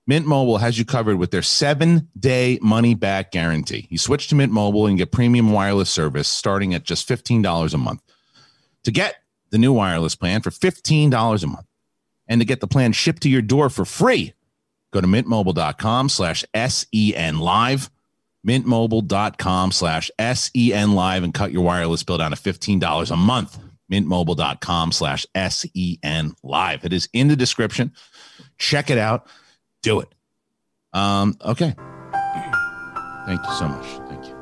Mint 0.07 0.27
Mobile 0.27 0.59
has 0.59 0.77
you 0.77 0.85
covered 0.85 1.17
with 1.17 1.31
their 1.31 1.41
seven 1.41 2.09
day 2.17 2.59
money 2.61 2.93
back 2.93 3.31
guarantee. 3.31 3.87
You 3.89 3.97
switch 3.97 4.27
to 4.27 4.35
Mint 4.35 4.51
Mobile 4.51 4.85
and 4.85 4.97
get 4.97 5.11
premium 5.11 5.51
wireless 5.51 5.89
service 5.89 6.27
starting 6.27 6.75
at 6.75 6.83
just 6.83 7.07
$15 7.07 7.73
a 7.73 7.77
month. 7.77 8.03
To 8.83 8.91
get 8.91 9.15
the 9.49 9.57
new 9.57 9.73
wireless 9.73 10.15
plan 10.15 10.41
for 10.41 10.51
$15 10.51 11.43
a 11.43 11.47
month 11.47 11.65
and 12.27 12.39
to 12.39 12.45
get 12.45 12.59
the 12.59 12.67
plan 12.67 12.91
shipped 12.91 13.23
to 13.23 13.29
your 13.29 13.41
door 13.41 13.69
for 13.71 13.83
free, 13.83 14.33
go 14.91 15.01
to 15.01 15.07
mintmobile.com 15.07 16.09
slash 16.09 16.45
sen 16.53 17.39
live. 17.39 17.89
mintmobile.com 18.47 19.71
slash 19.71 20.11
sen 20.19 20.91
live 20.91 21.23
and 21.23 21.33
cut 21.33 21.51
your 21.51 21.63
wireless 21.63 22.03
bill 22.03 22.19
down 22.19 22.29
to 22.29 22.37
$15 22.37 23.09
a 23.09 23.15
month. 23.15 23.57
mintmobile.com 23.91 24.91
slash 24.91 25.25
sen 25.35 26.35
live. 26.43 26.85
It 26.85 26.93
is 26.93 27.09
in 27.11 27.27
the 27.27 27.35
description. 27.35 27.91
Check 28.59 28.91
it 28.91 28.99
out 28.99 29.27
do 29.85 29.99
it. 29.99 30.09
Um 30.93 31.37
okay. 31.45 31.73
Thank 33.25 33.41
you 33.45 33.53
so 33.53 33.67
much. 33.67 33.85
Thank 34.09 34.25
you. 34.27 34.35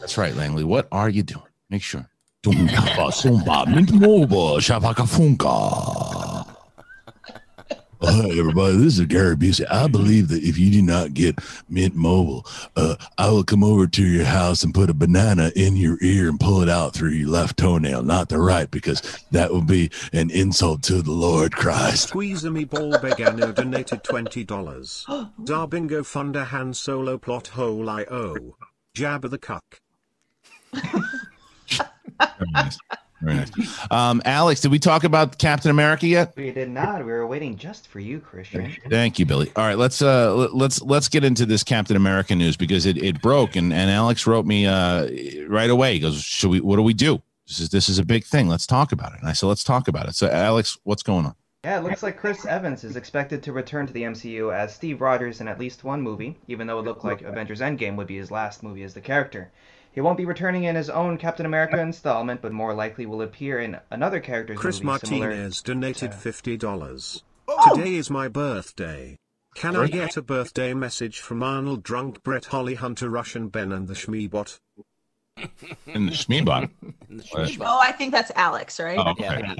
That's 0.00 0.16
right 0.18 0.34
langley. 0.34 0.64
What 0.64 0.88
are 0.92 1.08
you 1.08 1.22
doing? 1.22 1.50
Make 1.70 1.82
sure 1.82 2.08
Dumba 8.02 8.10
Sumba 8.10 8.10
Mint 8.10 8.10
Mobile 8.10 8.10
Shabaka 8.10 8.10
Funka. 8.10 8.32
Hi, 8.32 8.38
everybody. 8.38 8.76
This 8.76 8.98
is 8.98 9.06
Gary 9.06 9.36
Busey. 9.36 9.66
I 9.70 9.88
believe 9.88 10.28
that 10.28 10.42
if 10.42 10.58
you 10.58 10.70
do 10.70 10.82
not 10.82 11.14
get 11.14 11.38
Mint 11.68 11.94
Mobile, 11.94 12.46
uh, 12.76 12.96
I 13.18 13.30
will 13.30 13.44
come 13.44 13.64
over 13.64 13.86
to 13.86 14.04
your 14.04 14.24
house 14.24 14.62
and 14.62 14.74
put 14.74 14.90
a 14.90 14.94
banana 14.94 15.52
in 15.56 15.76
your 15.76 15.98
ear 16.02 16.28
and 16.28 16.38
pull 16.38 16.62
it 16.62 16.68
out 16.68 16.94
through 16.94 17.10
your 17.10 17.28
left 17.28 17.56
toenail, 17.58 18.02
not 18.02 18.28
the 18.28 18.38
right, 18.38 18.70
because 18.70 19.02
that 19.30 19.52
would 19.52 19.66
be 19.66 19.90
an 20.12 20.30
insult 20.30 20.82
to 20.84 21.02
the 21.02 21.12
Lord 21.12 21.52
Christ. 21.54 22.08
Squeeze 22.08 22.44
me 22.44 22.64
ball 22.64 22.92
Begano 22.92 23.54
donated 23.54 24.02
$20. 24.04 24.46
Darbingo 25.44 26.02
Funder 26.02 26.46
Han 26.46 26.74
Solo 26.74 27.18
Plot 27.18 27.48
Hole 27.48 27.88
I.O. 27.88 28.56
Jabba 28.94 29.30
the 29.30 29.38
Cuck. 29.38 29.80
Very 30.74 32.50
nice. 32.52 32.78
Very. 33.22 33.44
Um, 33.90 34.20
Alex, 34.24 34.60
did 34.60 34.70
we 34.72 34.78
talk 34.78 35.04
about 35.04 35.38
Captain 35.38 35.70
America 35.70 36.06
yet? 36.06 36.34
We 36.36 36.50
did 36.50 36.70
not. 36.70 36.98
We 37.04 37.12
were 37.12 37.26
waiting 37.26 37.56
just 37.56 37.86
for 37.86 38.00
you, 38.00 38.20
Kristian. 38.20 38.76
Thank 38.90 39.18
you, 39.18 39.26
Billy. 39.26 39.52
All 39.54 39.64
right, 39.64 39.78
let's 39.78 40.02
uh 40.02 40.34
let- 40.34 40.54
let's 40.54 40.82
let's 40.82 41.08
get 41.08 41.24
into 41.24 41.46
this 41.46 41.62
Captain 41.62 41.96
America 41.96 42.34
news 42.34 42.56
because 42.56 42.84
it, 42.86 42.96
it 42.96 43.22
broke 43.22 43.54
and, 43.56 43.72
and 43.72 43.90
Alex 43.90 44.26
wrote 44.26 44.44
me 44.44 44.66
uh 44.66 45.08
right 45.48 45.70
away. 45.70 45.94
He 45.94 46.00
goes, 46.00 46.20
Should 46.22 46.50
we 46.50 46.60
what 46.60 46.76
do 46.76 46.82
we 46.82 46.94
do? 46.94 47.22
This 47.46 47.60
is 47.60 47.68
this 47.70 47.88
is 47.88 47.98
a 47.98 48.04
big 48.04 48.24
thing. 48.24 48.48
Let's 48.48 48.66
talk 48.66 48.92
about 48.92 49.12
it. 49.12 49.20
And 49.20 49.28
I 49.28 49.32
said, 49.32 49.46
Let's 49.46 49.64
talk 49.64 49.88
about 49.88 50.08
it. 50.08 50.14
So 50.16 50.28
Alex, 50.28 50.78
what's 50.84 51.02
going 51.02 51.26
on? 51.26 51.34
Yeah, 51.64 51.78
it 51.78 51.84
looks 51.84 52.02
like 52.02 52.18
Chris 52.18 52.44
Evans 52.44 52.82
is 52.82 52.96
expected 52.96 53.40
to 53.44 53.52
return 53.52 53.86
to 53.86 53.92
the 53.92 54.02
MCU 54.02 54.52
as 54.52 54.74
Steve 54.74 55.00
Rogers 55.00 55.40
in 55.40 55.46
at 55.46 55.60
least 55.60 55.84
one 55.84 56.02
movie, 56.02 56.36
even 56.48 56.66
though 56.66 56.80
it 56.80 56.84
looked 56.84 57.04
like 57.04 57.22
Avengers 57.22 57.60
Endgame 57.60 57.94
would 57.94 58.08
be 58.08 58.16
his 58.16 58.32
last 58.32 58.64
movie 58.64 58.82
as 58.82 58.94
the 58.94 59.00
character. 59.00 59.52
He 59.92 60.00
won't 60.00 60.16
be 60.16 60.24
returning 60.24 60.64
in 60.64 60.74
his 60.74 60.88
own 60.88 61.18
Captain 61.18 61.44
America 61.44 61.78
installment, 61.78 62.40
but 62.40 62.50
more 62.50 62.72
likely 62.72 63.04
will 63.04 63.20
appear 63.20 63.60
in 63.60 63.78
another 63.90 64.20
character's 64.20 64.58
Chris 64.58 64.82
movie 64.82 65.06
similar. 65.06 65.28
Martinez 65.28 65.60
donated 65.60 66.12
$50. 66.12 67.22
Today 67.74 67.94
is 67.94 68.10
my 68.10 68.28
birthday. 68.28 69.18
Can 69.54 69.76
I 69.76 69.86
get 69.86 70.16
a 70.16 70.22
birthday 70.22 70.72
message 70.72 71.20
from 71.20 71.42
Arnold 71.42 71.82
Drunk, 71.82 72.22
Brett 72.22 72.46
Holly, 72.46 72.74
Hunter 72.74 73.10
Russian, 73.10 73.48
Ben, 73.48 73.70
and 73.70 73.86
the 73.86 73.92
Schmeebot? 73.92 74.60
In 75.86 76.06
the 76.06 76.12
Schmeebot. 76.12 76.70
Oh, 77.60 77.80
I 77.82 77.92
think 77.92 78.12
that's 78.12 78.32
Alex, 78.34 78.80
right? 78.80 78.98
Oh, 78.98 79.10
okay. 79.10 79.56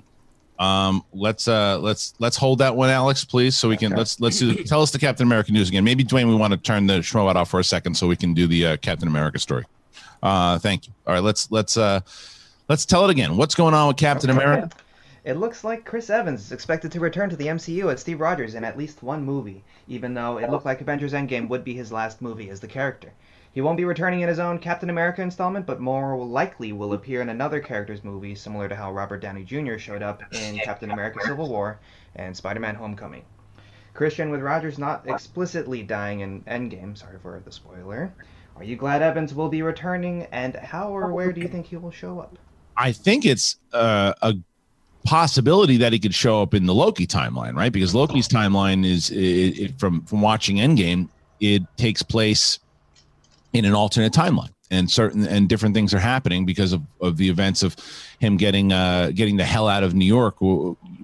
Um, 0.58 1.04
let's 1.12 1.48
uh 1.48 1.78
let's 1.80 2.14
let's 2.20 2.36
hold 2.36 2.58
that 2.58 2.76
one, 2.76 2.88
Alex, 2.88 3.24
please, 3.24 3.56
so 3.56 3.68
we 3.68 3.76
can 3.76 3.92
let's 3.92 4.20
let's 4.20 4.38
do, 4.38 4.54
tell 4.64 4.80
us 4.80 4.92
the 4.92 4.98
Captain 4.98 5.26
America 5.26 5.50
news 5.50 5.68
again. 5.68 5.82
Maybe 5.82 6.04
Dwain, 6.04 6.28
we 6.28 6.36
want 6.36 6.52
to 6.52 6.56
turn 6.56 6.86
the 6.86 7.00
Schmobot 7.00 7.34
off 7.34 7.50
for 7.50 7.58
a 7.58 7.64
second 7.64 7.96
so 7.96 8.06
we 8.06 8.16
can 8.16 8.32
do 8.32 8.46
the 8.46 8.66
uh, 8.66 8.76
Captain 8.76 9.08
America 9.08 9.38
story. 9.38 9.64
Uh, 10.22 10.58
thank 10.58 10.86
you. 10.86 10.94
All 11.06 11.14
right, 11.14 11.22
let's 11.22 11.50
let's 11.50 11.76
uh 11.76 12.00
let's 12.68 12.84
tell 12.86 13.04
it 13.04 13.10
again. 13.10 13.36
What's 13.36 13.54
going 13.54 13.74
on 13.74 13.88
with 13.88 13.96
Captain 13.96 14.30
America? 14.30 14.70
It 15.24 15.34
looks 15.34 15.62
like 15.62 15.84
Chris 15.84 16.10
Evans 16.10 16.40
is 16.40 16.52
expected 16.52 16.90
to 16.92 17.00
return 17.00 17.30
to 17.30 17.36
the 17.36 17.46
MCU 17.46 17.92
as 17.92 18.00
Steve 18.00 18.20
Rogers 18.20 18.56
in 18.56 18.64
at 18.64 18.76
least 18.76 19.04
one 19.04 19.24
movie, 19.24 19.62
even 19.86 20.14
though 20.14 20.38
it 20.38 20.50
looked 20.50 20.64
like 20.64 20.80
Avengers 20.80 21.12
Endgame 21.12 21.48
would 21.48 21.62
be 21.62 21.74
his 21.74 21.92
last 21.92 22.20
movie 22.20 22.50
as 22.50 22.58
the 22.58 22.66
character. 22.66 23.12
He 23.52 23.60
won't 23.60 23.76
be 23.76 23.84
returning 23.84 24.22
in 24.22 24.28
his 24.28 24.38
own 24.38 24.58
Captain 24.58 24.90
America 24.90 25.22
installment, 25.22 25.66
but 25.66 25.78
more 25.78 26.16
likely 26.16 26.72
will 26.72 26.94
appear 26.94 27.20
in 27.20 27.28
another 27.28 27.60
character's 27.60 28.02
movie, 28.02 28.34
similar 28.34 28.68
to 28.68 28.74
how 28.74 28.92
Robert 28.92 29.20
Downey 29.20 29.44
Jr. 29.44 29.76
showed 29.76 30.02
up 30.02 30.22
in 30.32 30.58
Captain 30.58 30.90
America 30.90 31.20
Civil 31.22 31.48
War 31.48 31.78
and 32.16 32.36
Spider 32.36 32.60
Man 32.60 32.74
Homecoming. 32.74 33.24
Kristian, 33.94 34.30
with 34.30 34.40
Rogers 34.40 34.78
not 34.78 35.06
explicitly 35.06 35.82
dying 35.82 36.20
in 36.20 36.40
Endgame, 36.44 36.96
sorry 36.96 37.18
for 37.18 37.40
the 37.44 37.52
spoiler, 37.52 38.12
are 38.56 38.64
you 38.64 38.76
glad 38.76 39.02
Evans 39.02 39.34
will 39.34 39.48
be 39.48 39.62
returning, 39.62 40.26
and 40.32 40.54
how 40.56 40.88
or 40.88 41.12
where 41.12 41.32
do 41.32 41.40
you 41.40 41.48
think 41.48 41.66
he 41.66 41.76
will 41.76 41.90
show 41.90 42.20
up? 42.20 42.38
I 42.76 42.92
think 42.92 43.24
it's 43.24 43.56
uh, 43.72 44.12
a 44.22 44.34
possibility 45.04 45.76
that 45.78 45.92
he 45.92 45.98
could 45.98 46.14
show 46.14 46.42
up 46.42 46.54
in 46.54 46.66
the 46.66 46.74
Loki 46.74 47.06
timeline, 47.06 47.54
right? 47.54 47.72
Because 47.72 47.94
Loki's 47.94 48.28
timeline 48.28 48.84
is 48.84 49.10
it, 49.10 49.16
it, 49.16 49.80
from 49.80 50.04
from 50.04 50.20
watching 50.20 50.56
Endgame, 50.56 51.08
it 51.40 51.62
takes 51.76 52.02
place 52.02 52.58
in 53.52 53.64
an 53.64 53.74
alternate 53.74 54.12
timeline, 54.12 54.52
and 54.70 54.90
certain 54.90 55.26
and 55.26 55.48
different 55.48 55.74
things 55.74 55.92
are 55.92 55.98
happening 55.98 56.46
because 56.46 56.72
of, 56.72 56.82
of 57.00 57.16
the 57.16 57.28
events 57.28 57.62
of 57.62 57.76
him 58.18 58.36
getting 58.36 58.72
uh, 58.72 59.10
getting 59.14 59.36
the 59.36 59.44
hell 59.44 59.68
out 59.68 59.82
of 59.82 59.94
New 59.94 60.06
York 60.06 60.36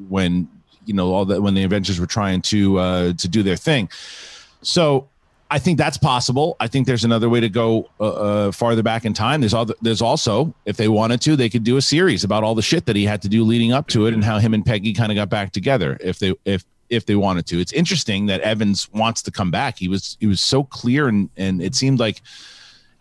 when 0.08 0.48
you 0.84 0.94
know 0.94 1.12
all 1.12 1.24
that 1.24 1.42
when 1.42 1.54
the 1.54 1.64
Avengers 1.64 1.98
were 1.98 2.06
trying 2.06 2.40
to 2.42 2.78
uh, 2.78 3.12
to 3.14 3.28
do 3.28 3.42
their 3.42 3.56
thing. 3.56 3.88
So 4.62 5.08
I 5.50 5.58
think 5.58 5.78
that's 5.78 5.96
possible. 5.96 6.56
I 6.60 6.66
think 6.66 6.86
there's 6.86 7.04
another 7.04 7.28
way 7.30 7.40
to 7.40 7.48
go 7.48 7.88
uh, 8.00 8.08
uh, 8.48 8.52
farther 8.52 8.82
back 8.82 9.06
in 9.06 9.14
time. 9.14 9.40
There's 9.40 9.54
other, 9.54 9.74
there's 9.80 10.02
also, 10.02 10.54
if 10.66 10.76
they 10.76 10.88
wanted 10.88 11.22
to, 11.22 11.36
they 11.36 11.48
could 11.48 11.64
do 11.64 11.78
a 11.78 11.82
series 11.82 12.22
about 12.22 12.44
all 12.44 12.54
the 12.54 12.62
shit 12.62 12.84
that 12.84 12.96
he 12.96 13.06
had 13.06 13.22
to 13.22 13.30
do 13.30 13.44
leading 13.44 13.72
up 13.72 13.88
to 13.88 14.06
it 14.06 14.14
and 14.14 14.22
how 14.22 14.38
him 14.38 14.52
and 14.52 14.64
Peggy 14.64 14.92
kind 14.92 15.10
of 15.10 15.16
got 15.16 15.30
back 15.30 15.52
together. 15.52 15.96
If 16.00 16.18
they 16.18 16.34
if 16.44 16.64
if 16.90 17.06
they 17.06 17.16
wanted 17.16 17.46
to, 17.46 17.60
it's 17.60 17.72
interesting 17.72 18.26
that 18.26 18.42
Evans 18.42 18.90
wants 18.92 19.22
to 19.22 19.30
come 19.30 19.50
back. 19.50 19.78
He 19.78 19.88
was 19.88 20.18
he 20.20 20.26
was 20.26 20.42
so 20.42 20.64
clear 20.64 21.08
and 21.08 21.30
and 21.38 21.62
it 21.62 21.74
seemed 21.74 21.98
like 21.98 22.20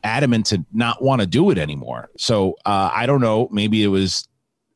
adamant 0.03 0.45
to 0.47 0.63
not 0.71 1.03
want 1.03 1.19
to 1.19 1.27
do 1.27 1.49
it 1.51 1.57
anymore. 1.57 2.09
So 2.17 2.55
uh, 2.65 2.91
I 2.93 3.05
don't 3.07 3.21
know. 3.21 3.49
Maybe 3.51 3.83
it 3.83 3.87
was. 3.87 4.27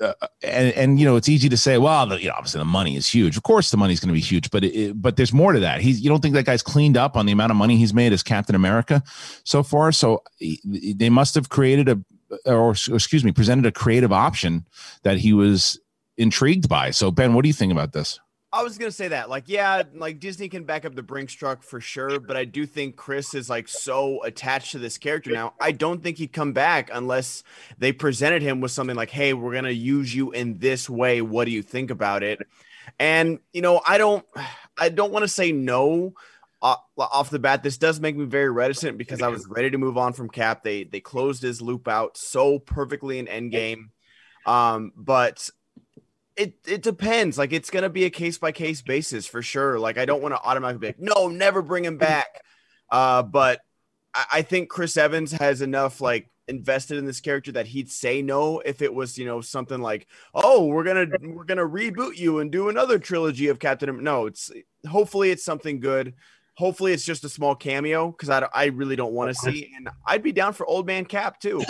Uh, 0.02 0.14
and, 0.42 0.74
and 0.74 1.00
you 1.00 1.06
know 1.06 1.16
it's 1.16 1.30
easy 1.30 1.48
to 1.48 1.56
say 1.56 1.78
well 1.78 2.08
the, 2.08 2.20
you 2.20 2.28
know 2.28 2.34
obviously 2.34 2.58
the 2.60 2.66
money 2.66 2.96
is 2.96 3.08
huge. 3.08 3.38
Of 3.38 3.44
course 3.44 3.70
the 3.70 3.78
money 3.78 3.94
is 3.94 4.00
going 4.00 4.08
to 4.10 4.14
be 4.14 4.20
huge 4.20 4.50
but 4.50 4.64
it, 4.64 5.00
but 5.00 5.16
there's 5.16 5.32
more 5.32 5.54
to 5.54 5.60
that. 5.60 5.82
He's 5.82 6.02
you 6.02 6.10
don't 6.10 6.22
think 6.22 6.34
that 6.34 6.46
guy's 6.46 6.64
cleaned 6.64 6.98
up 6.98 7.16
on 7.16 7.26
the 7.26 7.32
amount 7.32 7.52
of 7.52 7.58
money 7.58 7.78
he's 7.78 7.94
made 7.94 8.12
as 8.12 8.24
captain 8.24 8.56
america 8.56 9.04
so 9.44 9.62
far? 9.62 9.92
So 9.92 10.24
they 10.66 11.10
must 11.10 11.36
have 11.36 11.50
created 11.50 11.88
a 11.88 12.02
or 12.46 12.72
excuse 12.72 13.24
me 13.24 13.32
presented 13.32 13.66
a 13.66 13.72
creative 13.72 14.12
option 14.12 14.66
that 15.04 15.18
he 15.18 15.34
was 15.34 15.80
intrigued 16.18 16.68
by. 16.68 16.92
So 16.92 17.12
ben 17.12 17.34
what 17.34 17.44
do 17.44 17.50
you 17.50 17.54
think 17.54 17.72
about 17.72 17.94
this 17.94 18.20
I 18.54 18.64
was 18.64 18.78
gonna 18.78 18.92
say 18.92 19.08
that, 19.08 19.30
like, 19.30 19.46
yeah, 19.48 19.84
like 19.94 20.20
Disney 20.20 20.50
can 20.50 20.66
back 20.66 20.84
up 20.84 20.94
the 20.94 21.04
Brinks 21.04 21.34
truck 21.34 21.64
for 21.64 21.80
sure, 21.80 22.20
but 22.20 22.36
I 22.36 22.44
do 22.44 22.66
think 22.66 22.98
Chris 22.98 23.34
is 23.34 23.50
like 23.50 23.70
so 23.70 24.22
attached 24.24 24.74
to 24.74 24.80
this 24.80 24.98
character 24.98 25.32
now. 25.32 25.54
I 25.62 25.72
don't 25.72 26.04
think 26.04 26.18
he'd 26.18 26.34
come 26.34 26.52
back 26.52 26.90
unless 26.92 27.44
they 27.78 27.94
presented 27.94 28.42
him 28.42 28.60
with 28.60 28.72
something 28.72 28.96
like, 28.96 29.10
"Hey, 29.10 29.34
we're 29.34 29.54
gonna 29.54 29.70
use 29.70 30.14
you 30.14 30.32
in 30.32 30.58
this 30.58 30.90
way. 30.90 31.22
What 31.22 31.46
do 31.46 31.52
you 31.52 31.62
think 31.62 31.92
about 31.92 32.24
it?" 32.24 32.40
And 33.00 33.40
you 33.54 33.62
know, 33.62 33.82
I 33.88 33.98
don't, 33.98 34.26
I 34.78 34.90
don't 34.90 35.14
want 35.14 35.24
to 35.24 35.30
say 35.30 35.54
no 35.54 36.14
uh, 36.62 36.76
off 36.98 37.30
the 37.30 37.40
bat. 37.40 37.64
This 37.64 37.78
does 37.78 38.00
make 38.02 38.18
me 38.18 38.26
very 38.26 38.50
reticent 38.50 38.98
because 38.98 39.22
I 39.22 39.30
was 39.30 39.48
ready 39.48 39.70
to 39.70 39.78
move 39.78 39.98
on 39.98 40.12
from 40.12 40.30
Cap. 40.30 40.64
They 40.64 40.84
they 40.84 41.00
closed 41.00 41.42
his 41.42 41.62
loop 41.62 41.88
out 41.88 42.18
so 42.18 42.60
perfectly 42.60 43.18
in 43.18 43.28
Endgame, 43.28 43.92
um, 44.46 44.92
but 44.98 45.50
it 46.36 46.56
it 46.68 46.82
depends. 46.82 47.38
Like 47.38 47.54
it's 47.54 47.70
gonna 47.70 47.90
be 47.90 48.06
a 48.06 48.10
case 48.10 48.38
by 48.38 48.52
case 48.52 48.82
basis 48.82 49.28
for 49.28 49.42
sure. 49.42 49.80
Like 49.80 49.98
I 49.98 50.06
don't 50.06 50.22
want 50.22 50.34
to 50.34 50.42
automatically 50.42 50.80
be 50.80 50.88
like, 50.88 51.00
no, 51.00 51.28
never 51.28 51.62
bring 51.62 51.86
him 51.86 51.98
back. 51.98 52.42
Uh, 52.90 53.24
but 53.24 53.62
I, 54.14 54.26
I 54.34 54.42
think 54.42 54.70
Chris 54.70 54.98
Evans 54.98 55.32
has 55.32 55.62
enough 55.62 56.02
like 56.02 56.30
invested 56.48 56.98
in 56.98 57.06
this 57.06 57.22
character 57.22 57.52
that 57.54 57.68
he'd 57.68 57.90
say 57.90 58.22
no 58.22 58.60
if 58.60 58.82
it 58.82 58.94
was 58.94 59.18
you 59.18 59.26
know 59.26 59.42
something 59.42 59.82
like, 59.82 60.08
oh, 60.34 60.66
we're 60.66 60.84
gonna 60.84 61.08
we're 61.22 61.44
gonna 61.44 61.68
reboot 61.68 62.18
you 62.18 62.40
and 62.40 62.52
do 62.52 62.70
another 62.70 63.00
trilogy 63.00 63.48
of 63.48 63.60
Captain. 63.60 63.90
Am-" 63.90 64.04
No, 64.04 64.26
it's 64.26 64.52
hopefully 64.88 65.32
it's 65.32 65.44
something 65.44 65.80
good. 65.80 66.14
Hopefully 66.56 66.94
it's 66.94 67.06
just 67.06 67.24
a 67.24 67.30
small 67.30 67.56
cameo 67.56 68.12
because 68.12 68.30
I, 68.30 68.48
I 68.54 68.66
really 68.66 68.96
don't 68.96 69.14
want 69.14 69.30
to 69.30 69.36
see, 69.36 69.72
and 69.76 69.90
I'd 70.06 70.22
be 70.22 70.32
down 70.32 70.54
for 70.54 70.66
Old 70.68 70.86
Man 70.86 71.06
Cap 71.06 71.40
too. 71.40 71.64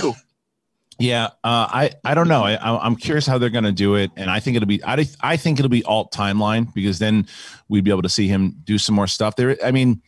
Yeah, 0.99 1.27
uh, 1.43 1.67
I 1.69 1.91
I 2.03 2.13
don't 2.13 2.27
know. 2.27 2.43
I, 2.43 2.85
I'm 2.85 2.95
curious 2.95 3.25
how 3.25 3.37
they're 3.37 3.49
going 3.49 3.63
to 3.63 3.71
do 3.71 3.95
it, 3.95 4.11
and 4.15 4.29
I 4.29 4.39
think 4.39 4.55
it'll 4.57 4.67
be 4.67 4.83
I 4.83 5.05
I 5.21 5.37
think 5.37 5.59
it'll 5.59 5.69
be 5.69 5.83
alt 5.83 6.11
timeline 6.11 6.71
because 6.73 6.99
then 6.99 7.27
we'd 7.69 7.83
be 7.83 7.91
able 7.91 8.03
to 8.03 8.09
see 8.09 8.27
him 8.27 8.55
do 8.63 8.77
some 8.77 8.93
more 8.95 9.07
stuff 9.07 9.35
there. 9.35 9.57
I 9.63 9.71
mean, 9.71 10.01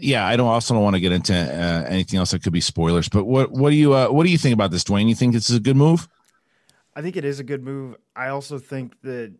yeah, 0.00 0.26
I 0.26 0.36
don't 0.36 0.48
also 0.48 0.74
don't 0.74 0.82
want 0.82 0.96
to 0.96 1.00
get 1.00 1.12
into 1.12 1.34
uh, 1.34 1.84
anything 1.88 2.18
else 2.18 2.32
that 2.32 2.42
could 2.42 2.52
be 2.52 2.60
spoilers. 2.60 3.08
But 3.08 3.24
what 3.24 3.52
what 3.52 3.70
do 3.70 3.76
you 3.76 3.94
uh, 3.94 4.08
what 4.08 4.24
do 4.24 4.30
you 4.30 4.38
think 4.38 4.54
about 4.54 4.72
this, 4.72 4.84
Dwain? 4.84 5.08
You 5.08 5.14
think 5.14 5.32
this 5.32 5.48
is 5.48 5.56
a 5.56 5.60
good 5.60 5.76
move? 5.76 6.08
I 6.94 7.02
think 7.02 7.16
it 7.16 7.24
is 7.24 7.40
a 7.40 7.44
good 7.44 7.62
move. 7.62 7.96
I 8.16 8.28
also 8.28 8.58
think 8.58 9.00
that 9.02 9.32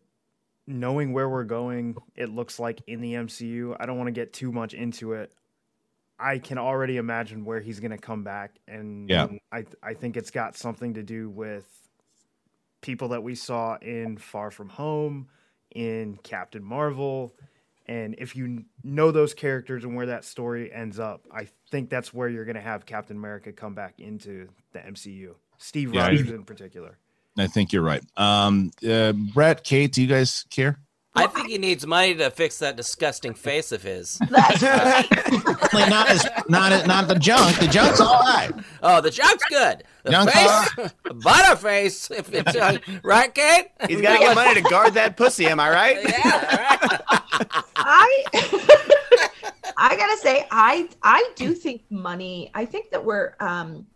knowing 0.67 1.13
where 1.13 1.29
we're 1.29 1.45
going, 1.45 1.97
it 2.15 2.31
looks 2.31 2.59
like 2.59 2.81
in 2.87 3.01
the 3.01 3.15
MCU. 3.15 3.77
I 3.79 3.87
don't 3.87 3.99
want 3.99 4.09
to 4.09 4.13
get 4.13 4.33
too 4.33 4.53
much 4.53 4.75
into 4.75 5.15
it. 5.15 5.33
I 6.23 6.39
can 6.39 6.57
already 6.59 6.97
imagine 6.97 7.45
where 7.45 7.61
he's 7.61 7.81
going 7.81 7.91
to 7.91 7.99
come 7.99 8.23
back, 8.23 8.57
and 8.69 9.11
Yeah. 9.11 9.27
I 9.51 9.65
I 9.83 9.95
think 9.95 10.17
it's 10.17 10.31
got 10.31 10.57
something 10.57 10.95
to 10.95 11.03
do 11.03 11.29
with 11.29 11.67
people 12.81 13.09
that 13.09 13.23
we 13.23 13.35
saw 13.35 13.77
in 13.77 14.17
Far 14.17 14.51
From 14.51 14.69
Home, 14.71 15.29
in 15.75 16.19
Captain 16.23 16.63
Marvel, 16.63 17.35
and 17.87 18.15
if 18.19 18.37
you 18.37 18.65
know 18.85 19.11
those 19.11 19.35
characters 19.35 19.85
and 19.85 19.97
where 19.97 20.07
that 20.07 20.25
story 20.25 20.73
ends 20.73 20.99
up, 21.01 21.27
I 21.33 21.49
think 21.71 21.91
that's 21.91 22.15
where 22.15 22.29
you're 22.29 22.45
going 22.45 22.57
to 22.57 22.61
have 22.63 22.87
Captain 22.87 23.17
America 23.17 23.53
come 23.53 23.75
back 23.75 23.99
into 23.99 24.49
the 24.73 24.79
MCU. 24.81 25.35
Steve 25.59 25.93
Yeah. 25.95 26.07
Rogers 26.09 26.31
in 26.31 26.45
particular. 26.45 26.99
I 27.39 27.47
think 27.47 27.73
you're 27.73 27.83
right. 27.83 28.03
Um, 28.17 28.71
uh, 28.89 29.13
Brett, 29.13 29.65
Kate, 29.65 29.91
do 29.93 30.03
you 30.03 30.09
guys 30.09 30.45
care? 30.51 30.79
I 31.15 31.27
think 31.27 31.49
he 31.49 31.59
needs 31.59 31.87
money 31.87 32.15
to 32.15 32.31
fix 32.31 32.59
that 32.61 32.75
disgusting 32.77 33.35
face 33.35 33.71
of 33.73 33.83
his. 33.83 34.19
Like, 35.75 35.89
not 35.89 36.11
as 36.11 36.27
not 36.51 36.73
as- 36.73 36.87
not 36.87 37.09
the 37.09 37.15
junk. 37.15 37.59
The 37.59 37.67
junk's 37.67 37.99
all 37.99 38.21
right. 38.21 38.51
Oh, 38.83 39.01
the 39.01 39.11
junk's 39.11 39.43
good. 39.49 39.85
The 40.03 40.11
Junk's 40.11 40.33
face, 40.35 40.93
butterface. 41.07 42.11
If 42.19 42.33
it's 42.35 42.55
uh, 42.55 42.77
right, 43.03 43.35
Kate. 43.35 43.69
He's 43.89 44.03
got 44.03 44.15
to 44.15 44.19
get 44.19 44.35
money 44.35 44.55
to 44.61 44.69
guard 44.69 44.93
that 44.95 45.17
pussy. 45.17 45.47
Am 45.47 45.61
I 45.61 45.71
right? 45.71 45.99
Yeah. 46.03 46.99
I 47.77 48.25
I 49.79 49.97
gotta 49.97 50.17
say, 50.19 50.47
I 50.51 50.89
I 51.03 51.31
do 51.37 51.55
think 51.55 51.83
money. 51.91 52.51
I 52.55 52.67
think 52.67 52.91
that 52.91 53.03
we're 53.03 53.35
um 53.41 53.87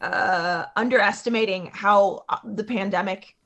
uh 0.00 0.66
underestimating 0.76 1.70
how 1.72 2.24
uh, 2.30 2.38
the 2.44 2.64
pandemic 2.64 3.36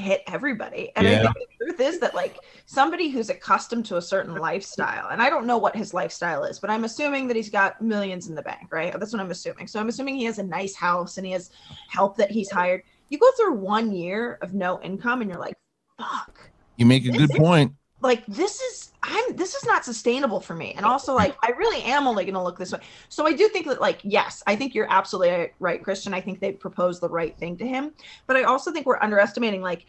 hit 0.00 0.22
everybody. 0.26 0.90
And 0.96 1.06
I 1.06 1.22
think 1.22 1.34
the 1.34 1.64
truth 1.64 1.80
is 1.80 2.00
that 2.00 2.14
like 2.14 2.38
somebody 2.66 3.08
who's 3.08 3.30
accustomed 3.30 3.84
to 3.86 3.96
a 3.96 4.02
certain 4.02 4.34
lifestyle, 4.34 5.08
and 5.10 5.22
I 5.22 5.30
don't 5.30 5.46
know 5.46 5.58
what 5.58 5.76
his 5.76 5.94
lifestyle 5.94 6.44
is, 6.44 6.58
but 6.58 6.70
I'm 6.70 6.84
assuming 6.84 7.28
that 7.28 7.36
he's 7.36 7.50
got 7.50 7.80
millions 7.80 8.28
in 8.28 8.34
the 8.34 8.42
bank, 8.42 8.72
right? 8.72 8.92
That's 8.98 9.12
what 9.12 9.20
I'm 9.20 9.30
assuming. 9.30 9.66
So 9.66 9.78
I'm 9.78 9.88
assuming 9.88 10.16
he 10.16 10.24
has 10.24 10.38
a 10.38 10.42
nice 10.42 10.74
house 10.74 11.18
and 11.18 11.26
he 11.26 11.32
has 11.32 11.50
help 11.88 12.16
that 12.16 12.30
he's 12.30 12.50
hired. 12.50 12.82
You 13.08 13.18
go 13.18 13.30
through 13.36 13.54
one 13.54 13.92
year 13.92 14.38
of 14.42 14.54
no 14.54 14.80
income 14.82 15.20
and 15.20 15.30
you're 15.30 15.40
like, 15.40 15.56
fuck 15.98 16.50
You 16.76 16.86
make 16.86 17.06
a 17.06 17.12
good 17.12 17.30
point. 17.30 17.72
Like 18.02 18.24
this 18.26 18.60
is 18.60 18.90
i'm 19.02 19.36
this 19.36 19.54
is 19.54 19.64
not 19.64 19.84
sustainable 19.84 20.40
for 20.40 20.54
me 20.54 20.74
and 20.76 20.84
also 20.84 21.14
like 21.14 21.34
i 21.42 21.50
really 21.52 21.82
am 21.82 22.06
only 22.06 22.24
going 22.24 22.34
to 22.34 22.42
look 22.42 22.58
this 22.58 22.72
way 22.72 22.80
so 23.08 23.26
i 23.26 23.32
do 23.32 23.48
think 23.48 23.66
that 23.66 23.80
like 23.80 24.00
yes 24.04 24.42
i 24.46 24.54
think 24.54 24.74
you're 24.74 24.90
absolutely 24.90 25.50
right 25.58 25.82
Kristian 25.82 26.12
i 26.12 26.20
think 26.20 26.40
they 26.40 26.52
proposed 26.52 27.00
the 27.00 27.08
right 27.08 27.36
thing 27.38 27.56
to 27.58 27.66
him 27.66 27.92
but 28.26 28.36
i 28.36 28.42
also 28.42 28.70
think 28.72 28.86
we're 28.86 29.00
underestimating 29.00 29.62
like 29.62 29.86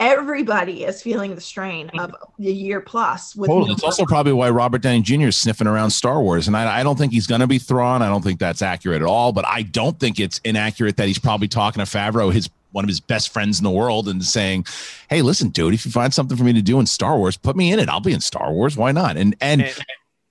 everybody 0.00 0.84
is 0.84 1.02
feeling 1.02 1.34
the 1.34 1.40
strain 1.40 1.90
of 1.98 2.14
the 2.38 2.52
year 2.52 2.80
plus 2.80 3.36
with 3.36 3.48
Totally. 3.48 3.72
It's 3.72 3.84
also 3.84 4.06
probably 4.06 4.32
why 4.32 4.48
Robert 4.48 4.80
Downey 4.80 5.02
Jr. 5.02 5.26
is 5.26 5.36
sniffing 5.36 5.66
around 5.66 5.90
Star 5.90 6.22
Wars, 6.22 6.48
and 6.48 6.56
I, 6.56 6.80
I 6.80 6.82
don't 6.82 6.96
think 6.96 7.12
he's 7.12 7.26
going 7.26 7.42
to 7.42 7.46
be 7.46 7.58
Thrawn. 7.58 8.00
I 8.00 8.08
don't 8.08 8.22
think 8.22 8.40
that's 8.40 8.62
accurate 8.62 9.02
at 9.02 9.06
all. 9.06 9.32
But 9.32 9.46
I 9.46 9.62
don't 9.62 10.00
think 10.00 10.18
it's 10.18 10.38
inaccurate 10.38 10.96
that 10.96 11.06
he's 11.06 11.18
probably 11.18 11.48
talking 11.48 11.84
to 11.84 11.90
Favreau, 11.90 12.32
his 12.32 12.48
one 12.72 12.84
of 12.84 12.88
his 12.88 13.00
best 13.00 13.30
friends 13.30 13.58
in 13.58 13.64
the 13.64 13.70
world, 13.70 14.08
and 14.08 14.24
saying, 14.24 14.66
"Hey, 15.08 15.22
listen, 15.22 15.48
dude, 15.48 15.74
if 15.74 15.84
you 15.84 15.90
find 15.92 16.12
something 16.12 16.36
for 16.36 16.44
me 16.44 16.52
to 16.52 16.62
do 16.62 16.80
in 16.80 16.86
Star 16.86 17.16
Wars, 17.18 17.36
put 17.36 17.56
me 17.56 17.72
in 17.72 17.78
it. 17.78 17.88
I'll 17.88 18.00
be 18.00 18.12
in 18.12 18.20
Star 18.20 18.52
Wars. 18.52 18.76
Why 18.76 18.92
not?" 18.92 19.16
And 19.16 19.36
and, 19.40 19.62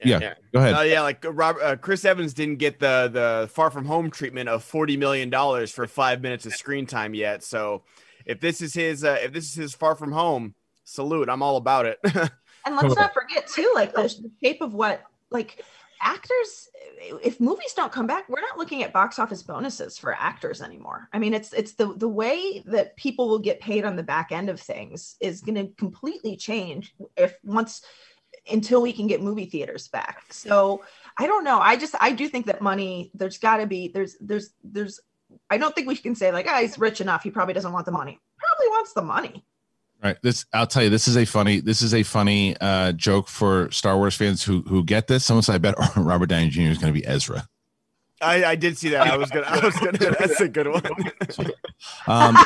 yeah, 0.04 0.34
go 0.54 0.60
ahead. 0.60 0.74
Uh, 0.74 0.82
yeah, 0.82 1.02
like 1.02 1.26
uh, 1.26 1.32
Rob, 1.32 1.58
uh, 1.62 1.76
Chris 1.76 2.06
Evans 2.06 2.34
didn't 2.34 2.58
get 2.58 2.80
the 2.80 3.10
the 3.12 3.50
Far 3.52 3.70
From 3.70 3.86
Home 3.86 4.10
treatment 4.10 4.50
of 4.50 4.64
forty 4.64 4.98
million 4.98 5.30
dollars 5.30 5.72
for 5.72 5.88
five 5.88 6.22
minutes 6.22 6.46
of 6.46 6.54
screen 6.54 6.86
time 6.86 7.14
yet. 7.14 7.44
So, 7.44 7.84
if 8.26 8.40
this 8.40 8.62
is 8.62 8.74
his, 8.74 9.04
uh, 9.04 9.18
if 9.22 9.34
this 9.34 9.50
is 9.50 9.56
his 9.56 9.74
Far 9.74 9.96
From 9.96 10.12
Home, 10.12 10.56
salute. 10.84 11.30
I'm 11.30 11.44
all 11.44 11.58
about 11.58 11.86
it. 11.86 12.00
And 12.66 12.76
let's 12.76 12.96
not 12.96 13.14
forget 13.14 13.48
too, 13.48 13.72
like 13.74 13.94
the, 13.94 14.04
the 14.04 14.32
shape 14.44 14.62
of 14.62 14.74
what 14.74 15.02
like 15.32 15.64
actors. 16.02 16.70
If 17.24 17.40
movies 17.40 17.74
don't 17.76 17.92
come 17.92 18.08
back, 18.08 18.28
we're 18.30 18.42
not 18.42 18.58
looking 18.58 18.84
at 18.84 18.94
box 18.94 19.20
office 19.20 19.44
bonuses 19.44 19.98
for 19.98 20.14
actors 20.14 20.62
anymore. 20.62 21.10
I 21.14 21.20
mean, 21.20 21.34
it's 21.34 21.54
it's 21.54 21.74
the 21.74 21.94
the 21.94 22.08
way 22.08 22.64
that 22.66 22.96
people 22.98 23.30
will 23.30 23.40
get 23.40 23.60
paid 23.60 23.86
on 23.86 23.96
the 23.96 24.04
back 24.04 24.32
end 24.32 24.50
of 24.50 24.60
things 24.60 25.16
is 25.20 25.42
going 25.42 25.56
to 25.56 25.74
completely 25.76 26.36
change 26.36 26.94
if 27.16 27.36
once 27.44 27.84
until 28.52 28.82
we 28.82 28.94
can 28.94 29.08
get 29.08 29.22
movie 29.22 29.46
theaters 29.46 29.88
back. 29.88 30.26
So 30.32 30.84
I 31.18 31.28
don't 31.28 31.44
know. 31.44 31.60
I 31.60 31.76
just 31.76 31.96
I 32.00 32.12
do 32.12 32.28
think 32.28 32.46
that 32.48 32.62
money. 32.62 33.12
There's 33.14 33.38
got 33.38 33.58
to 33.58 33.68
be 33.68 33.90
there's 33.90 34.16
there's 34.20 34.52
there's. 34.64 35.00
I 35.50 35.58
don't 35.58 35.76
think 35.76 35.88
we 35.88 35.96
can 35.96 36.16
say 36.16 36.32
like, 36.32 36.48
ah, 36.50 36.60
he's 36.60 36.80
rich 36.80 37.02
enough. 37.02 37.24
He 37.24 37.30
probably 37.30 37.54
doesn't 37.54 37.72
want 37.72 37.86
the 37.86 37.92
money. 37.92 38.20
Probably 38.38 38.68
wants 38.70 38.94
the 38.94 39.04
money. 39.04 39.46
Right. 40.02 40.18
This 40.24 40.46
I'll 40.54 40.68
tell 40.68 40.84
you. 40.84 40.90
This 40.90 41.10
is 41.10 41.18
a 41.18 41.26
funny. 41.26 41.60
This 41.60 41.82
is 41.82 41.94
a 41.94 42.04
funny 42.04 42.56
uh, 42.62 42.94
joke 42.94 43.28
for 43.28 43.70
Star 43.70 43.98
Wars 43.98 44.16
fans 44.16 44.42
who 44.44 44.62
who 44.62 44.84
get 44.84 45.08
this. 45.08 45.26
Someone 45.26 45.44
said, 45.44 45.56
"I 45.56 45.58
bet 45.58 45.76
Robert 45.98 46.28
Downey 46.28 46.50
Jr. 46.50 46.62
is 46.62 46.78
going 46.78 46.94
to 46.94 46.98
be 47.00 47.06
Ezra." 47.06 47.48
I, 48.22 48.44
I 48.44 48.56
did 48.56 48.78
see 48.78 48.90
that. 48.90 49.08
I 49.08 49.18
was 49.18 49.30
gonna. 49.30 49.46
I 49.48 49.64
was 49.64 49.76
gonna. 49.78 49.98
That's 49.98 50.40
a 50.42 50.48
good 50.48 50.68
one. 50.68 50.82
Um, 52.08 52.36
oh, 52.38 52.44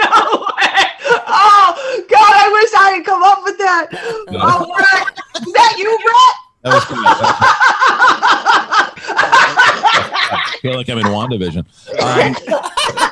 no 0.00 0.10
way. 0.42 0.84
Oh, 1.28 2.04
God, 2.10 2.32
I 2.34 2.48
wish 2.52 2.72
I 2.76 2.90
had 2.96 3.04
come 3.04 3.22
up 3.22 3.44
with 3.44 3.58
that. 3.58 3.88
Oh, 4.30 4.66
Brett. 4.74 5.16
Is 5.46 5.52
that 5.52 5.74
you, 5.78 5.96
Brett? 6.02 6.34
that 6.62 6.74
was 6.74 6.84
good. 6.86 6.98
I 10.34 10.58
feel 10.60 10.74
like 10.74 10.88
I'm 10.90 10.98
in 10.98 11.06
WandaVision. 11.06 11.64
Um, 12.00 13.11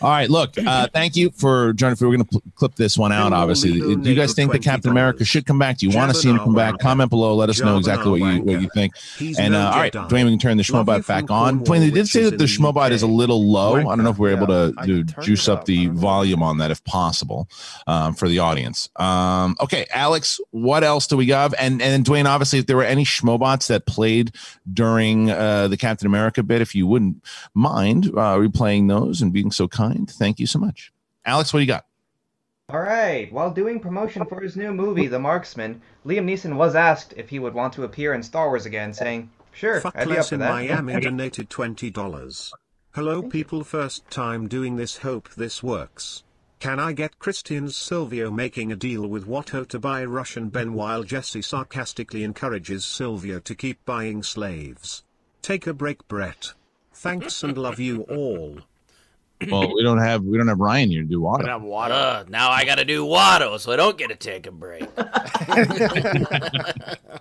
all 0.00 0.10
right, 0.10 0.30
look. 0.30 0.54
Uh, 0.58 0.88
thank 0.92 1.16
you 1.16 1.30
for 1.30 1.72
joining. 1.72 1.96
We're 2.00 2.16
going 2.16 2.24
to 2.24 2.24
pl- 2.24 2.42
clip 2.54 2.74
this 2.76 2.96
one 2.96 3.12
out. 3.12 3.32
Obviously, 3.32 3.72
do 3.72 4.08
you 4.08 4.14
guys 4.14 4.34
think 4.34 4.52
that 4.52 4.62
Captain 4.62 4.90
America 4.90 5.24
should 5.24 5.46
come 5.46 5.58
back? 5.58 5.78
Do 5.78 5.86
you 5.86 5.96
want 5.96 6.12
to 6.12 6.18
see 6.18 6.28
him 6.28 6.38
come 6.38 6.54
back? 6.54 6.78
Comment 6.78 7.10
below. 7.10 7.34
Let 7.34 7.48
us 7.48 7.60
know 7.60 7.76
exactly 7.76 8.10
what 8.10 8.32
you 8.34 8.42
what 8.42 8.60
you 8.60 8.68
think. 8.74 8.94
And 9.38 9.54
uh, 9.54 9.70
all 9.70 9.78
right. 9.78 9.92
Dwain, 9.92 10.24
we 10.24 10.30
can 10.30 10.38
turn 10.38 10.56
the 10.56 10.62
Schmobot 10.62 11.06
back 11.06 11.30
on. 11.30 11.64
Dwain, 11.64 11.80
they 11.80 11.90
did 11.90 12.08
say 12.08 12.24
that 12.24 12.38
the 12.38 12.44
Schmobot 12.44 12.90
is 12.90 13.02
a 13.02 13.06
little 13.06 13.44
low. 13.50 13.76
I 13.76 13.82
don't 13.82 14.02
know 14.02 14.10
if 14.10 14.18
we're 14.18 14.36
able 14.36 14.46
to, 14.46 14.74
to 14.84 15.04
juice 15.22 15.48
up 15.48 15.64
the 15.64 15.82
I 15.82 15.84
don't 15.86 15.94
know. 15.94 16.00
volume 16.00 16.42
on 16.42 16.58
that 16.58 16.70
if 16.70 16.82
possible 16.84 17.48
um, 17.86 18.14
for 18.14 18.28
the 18.28 18.38
audience. 18.38 18.88
Um, 18.96 19.56
okay, 19.60 19.86
Alex, 19.92 20.40
what 20.50 20.84
else 20.84 21.06
do 21.06 21.16
we 21.16 21.28
have? 21.28 21.54
And 21.58 21.80
and 21.82 22.04
Dwain, 22.04 22.26
obviously, 22.26 22.58
if 22.58 22.66
there 22.66 22.76
were 22.76 22.84
any 22.84 23.04
Schmobots 23.04 23.68
that 23.68 23.86
played 23.86 24.32
during 24.72 25.30
uh, 25.30 25.68
the 25.68 25.76
Captain 25.76 26.06
America 26.06 26.42
bit, 26.42 26.60
if 26.60 26.74
you 26.74 26.86
wouldn't 26.86 27.22
mind 27.54 28.06
uh, 28.06 28.36
replaying 28.36 28.88
those 28.88 29.22
and 29.22 29.32
being 29.32 29.50
so 29.50 29.68
kind, 29.68 29.87
thank 30.10 30.38
you 30.38 30.46
so 30.46 30.58
much. 30.58 30.92
Alex, 31.24 31.52
what 31.52 31.58
do 31.58 31.62
you 31.62 31.68
got? 31.68 31.86
All 32.70 32.80
right. 32.80 33.32
While 33.32 33.50
doing 33.50 33.80
promotion 33.80 34.24
for 34.26 34.40
his 34.40 34.56
new 34.56 34.72
movie, 34.72 35.06
The 35.06 35.18
Marksman, 35.18 35.80
Liam 36.04 36.24
Neeson 36.24 36.56
was 36.56 36.74
asked 36.74 37.14
if 37.16 37.30
he 37.30 37.38
would 37.38 37.54
want 37.54 37.72
to 37.74 37.84
appear 37.84 38.12
in 38.12 38.22
Star 38.22 38.48
Wars 38.48 38.66
again, 38.66 38.92
saying, 38.92 39.30
"Sure, 39.52 39.80
Fuck 39.80 39.96
I'd 39.96 40.04
be 40.06 40.12
up 40.12 40.16
less 40.18 40.28
for 40.28 40.34
in 40.34 40.40
that." 40.40 40.50
Miami 40.50 41.00
donated 41.00 41.48
twenty 41.48 41.90
dollars. 41.90 42.52
Hello 42.92 43.22
people 43.22 43.64
first 43.64 44.10
time 44.10 44.48
doing 44.48 44.76
this 44.76 44.98
hope 44.98 45.30
this 45.34 45.62
works. 45.62 46.24
Can 46.58 46.80
I 46.80 46.92
get 46.92 47.20
Kristian 47.20 47.70
Silvio 47.72 48.30
making 48.32 48.72
a 48.72 48.76
deal 48.76 49.06
with 49.06 49.28
Watto 49.28 49.66
to 49.68 49.78
buy 49.78 50.04
Russian 50.04 50.48
Ben 50.48 50.74
while 50.74 51.04
Jesse 51.04 51.40
sarcastically 51.40 52.24
encourages 52.24 52.84
Silvio 52.84 53.38
to 53.38 53.54
keep 53.54 53.84
buying 53.84 54.24
slaves? 54.24 55.04
Take 55.40 55.68
a 55.68 55.72
break 55.72 56.08
Brett. 56.08 56.54
Thanks 56.92 57.44
and 57.44 57.56
love 57.56 57.78
you 57.78 58.02
all. 58.02 58.58
Well, 59.50 59.72
we 59.72 59.84
don't 59.84 59.98
have 59.98 60.24
we 60.24 60.36
don't 60.36 60.48
have 60.48 60.58
Ryan 60.58 60.90
here 60.90 61.02
to 61.02 61.08
do 61.08 61.20
water. 61.20 61.46
have 61.46 61.62
water. 61.62 61.94
Uh, 61.94 62.24
now 62.28 62.50
I 62.50 62.64
got 62.64 62.78
to 62.78 62.84
do 62.84 63.06
Watto, 63.06 63.60
so 63.60 63.70
I 63.70 63.76
don't 63.76 63.96
get 63.96 64.08
to 64.08 64.16
take 64.16 64.48
a 64.48 64.50
break. 64.50 64.88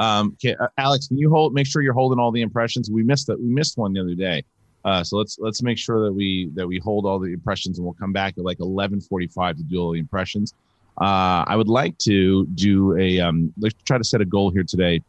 Um, 0.00 0.34
okay, 0.34 0.56
uh, 0.58 0.68
Alex, 0.78 1.08
can 1.08 1.18
you 1.18 1.30
hold? 1.30 1.52
Make 1.52 1.66
sure 1.66 1.82
you're 1.82 1.92
holding 1.92 2.18
all 2.18 2.32
the 2.32 2.40
impressions. 2.40 2.90
We 2.90 3.02
missed 3.02 3.26
that. 3.26 3.38
We 3.38 3.48
missed 3.48 3.76
one 3.76 3.92
the 3.92 4.00
other 4.00 4.14
day. 4.14 4.42
Uh, 4.82 5.04
so 5.04 5.18
let's 5.18 5.38
let's 5.38 5.62
make 5.62 5.76
sure 5.76 6.02
that 6.04 6.12
we 6.12 6.50
that 6.54 6.66
we 6.66 6.78
hold 6.78 7.04
all 7.04 7.18
the 7.18 7.32
impressions, 7.32 7.78
and 7.78 7.84
we'll 7.84 7.94
come 7.94 8.12
back 8.12 8.34
at 8.38 8.44
like 8.44 8.58
11:45 8.58 9.58
to 9.58 9.62
do 9.62 9.78
all 9.78 9.92
the 9.92 9.98
impressions. 9.98 10.54
Uh, 10.98 11.44
I 11.46 11.54
would 11.54 11.68
like 11.68 11.98
to 11.98 12.46
do 12.46 12.96
a 12.96 13.20
um, 13.20 13.52
let's 13.60 13.74
try 13.84 13.98
to 13.98 14.04
set 14.04 14.22
a 14.22 14.24
goal 14.24 14.50
here 14.50 14.64
today 14.64 15.02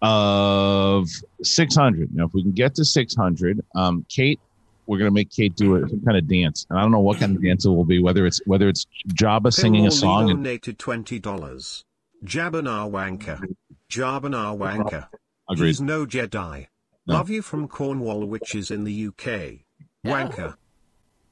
of 0.00 1.08
600. 1.42 2.14
Now, 2.14 2.24
if 2.24 2.32
we 2.32 2.42
can 2.42 2.52
get 2.52 2.74
to 2.76 2.84
600, 2.84 3.60
um, 3.76 4.04
Kate, 4.08 4.40
we're 4.86 4.98
gonna 4.98 5.10
make 5.10 5.30
Kate 5.30 5.54
do 5.54 5.76
it 5.76 5.88
some 5.90 6.02
kind 6.04 6.16
of 6.16 6.26
dance, 6.26 6.66
and 6.68 6.78
I 6.78 6.82
don't 6.82 6.90
know 6.90 7.00
what 7.00 7.18
kind 7.18 7.36
of 7.36 7.42
dance 7.42 7.64
it 7.64 7.70
will 7.70 7.84
be. 7.84 8.02
Whether 8.02 8.26
it's 8.26 8.40
whether 8.46 8.68
it's 8.68 8.86
Jabba 9.08 9.52
singing 9.52 9.86
a 9.86 9.90
song 9.90 10.30
and 10.30 10.44
donated 10.44 10.78
twenty 10.78 11.18
dollars. 11.18 11.84
Jabana 12.24 12.90
Wanker. 12.90 13.54
Jabana 13.90 14.56
Wanker. 14.56 15.08
Agreed. 15.50 15.66
He's 15.68 15.80
no 15.80 16.06
Jedi. 16.06 16.68
No. 17.06 17.14
Love 17.14 17.30
you 17.30 17.42
from 17.42 17.66
Cornwall, 17.66 18.24
which 18.24 18.54
is 18.54 18.70
in 18.70 18.84
the 18.84 19.08
UK. 19.08 19.64
Wanker. 20.06 20.54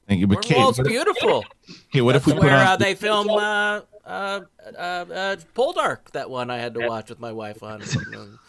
thank 0.07 0.19
you, 0.19 0.27
but 0.27 0.41
Kate, 0.41 0.55
Cornwall's 0.55 0.77
what, 0.77 0.87
beautiful. 0.87 1.45
okay, 1.89 2.01
what 2.01 2.15
if 2.15 2.25
we 2.25 2.33
put 2.33 2.43
where 2.43 2.55
on? 2.55 2.67
uh, 2.67 2.75
they 2.77 2.95
film 2.95 3.29
uh, 3.29 3.81
uh, 4.05 4.41
uh, 4.77 4.79
uh, 4.79 5.35
Poldark? 5.55 6.11
That 6.11 6.29
one 6.29 6.49
I 6.49 6.57
had 6.57 6.73
to 6.73 6.87
watch 6.87 7.09
with 7.09 7.19
my 7.19 7.31
wife 7.31 7.63
on. 7.63 7.81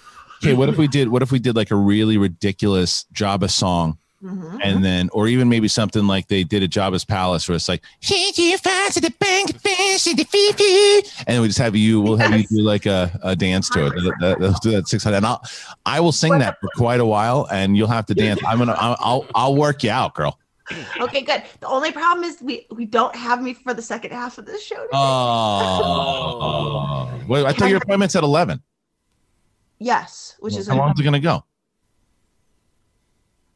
Okay, 0.44 0.54
what 0.54 0.68
if 0.68 0.76
we 0.76 0.88
did? 0.88 1.08
What 1.08 1.22
if 1.22 1.30
we 1.30 1.38
did 1.38 1.54
like 1.54 1.70
a 1.70 1.76
really 1.76 2.18
ridiculous 2.18 3.06
Jabba 3.14 3.48
song, 3.48 3.98
Mhm. 4.22 4.60
and 4.62 4.84
then, 4.84 5.08
or 5.12 5.26
even 5.26 5.48
maybe 5.48 5.66
something 5.66 6.06
like 6.06 6.28
they 6.28 6.44
did 6.44 6.62
at 6.62 6.70
Jabba's 6.70 7.04
palace, 7.04 7.48
where 7.48 7.56
it's 7.56 7.68
like, 7.68 7.82
and 11.26 11.42
we 11.42 11.48
just 11.48 11.58
have 11.58 11.74
you. 11.74 12.00
We'll 12.00 12.18
have 12.18 12.38
you 12.38 12.46
do 12.46 12.62
like 12.62 12.86
a, 12.86 13.18
a 13.24 13.34
dance 13.34 13.68
to 13.70 13.86
it. 13.86 14.38
Let's 14.40 14.60
do 14.60 14.70
that 14.72 14.86
six 14.86 15.02
hundred, 15.02 15.18
and 15.18 15.26
I'll 15.26 15.42
I 15.86 15.98
will 16.00 16.12
sing 16.12 16.38
that 16.38 16.60
for 16.60 16.68
quite 16.76 17.00
a 17.00 17.06
while, 17.06 17.48
and 17.50 17.76
you'll 17.76 17.88
have 17.88 18.06
to 18.06 18.14
dance. 18.14 18.40
I'm 18.46 18.58
gonna 18.58 18.76
I'll 18.78 18.96
I'll, 19.00 19.26
I'll 19.34 19.56
work 19.56 19.82
you 19.82 19.90
out, 19.90 20.14
girl. 20.14 20.38
Okay, 21.00 21.22
good. 21.22 21.42
The 21.60 21.66
only 21.66 21.90
problem 21.90 22.24
is 22.24 22.40
we 22.40 22.66
we 22.70 22.86
don't 22.86 23.14
have 23.16 23.42
me 23.42 23.54
for 23.54 23.74
the 23.74 23.82
second 23.82 24.12
half 24.12 24.38
of 24.38 24.46
this 24.46 24.62
show. 24.62 24.76
Today. 24.76 24.88
Oh, 24.92 27.10
wait, 27.28 27.44
I 27.44 27.52
thought 27.52 27.68
your 27.68 27.78
appointment's 27.78 28.14
at 28.16 28.22
eleven. 28.22 28.62
yes, 29.78 30.36
which 30.38 30.56
is 30.56 30.68
How 30.68 30.76
long 30.76 30.92
is 30.92 31.00
it 31.00 31.02
gonna 31.02 31.18
go? 31.20 31.44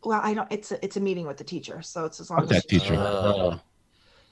Well, 0.06 0.20
I 0.22 0.34
don't. 0.34 0.50
It's 0.52 0.70
a, 0.72 0.84
it's 0.84 0.96
a 0.96 1.00
meeting 1.00 1.26
with 1.26 1.36
the 1.36 1.44
teacher, 1.44 1.82
so 1.82 2.04
it's 2.04 2.20
as 2.20 2.30
long 2.30 2.40
Fuck 2.40 2.52
as 2.52 2.62
that 2.62 2.68
teacher. 2.68 2.94
Uh, 2.94 3.58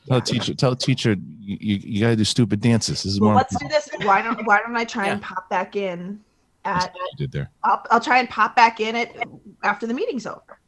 Tell 0.06 0.20
the 0.20 0.26
teacher. 0.26 0.54
Tell 0.54 0.70
the 0.70 0.76
teacher 0.76 1.16
you, 1.40 1.56
you, 1.60 1.76
you 1.82 2.00
gotta 2.00 2.14
do 2.16 2.24
stupid 2.24 2.60
dances. 2.60 3.02
This 3.02 3.12
is 3.14 3.20
Well, 3.20 3.30
more 3.30 3.36
let's 3.38 3.56
do 3.58 3.66
this. 3.68 3.88
Why 4.02 4.22
don't 4.22 4.46
Why 4.46 4.60
don't 4.60 4.76
I 4.76 4.84
try 4.84 5.08
and 5.08 5.20
pop 5.20 5.48
back 5.48 5.76
in 5.76 6.20
at? 6.64 6.94
did 7.16 7.32
there. 7.32 7.50
I'll, 7.64 7.82
I'll 7.90 8.00
try 8.00 8.18
and 8.18 8.28
pop 8.28 8.54
back 8.54 8.80
in 8.80 8.94
it 8.96 9.16
after 9.62 9.86
the 9.86 9.94
meeting's 9.94 10.26
over. 10.26 10.60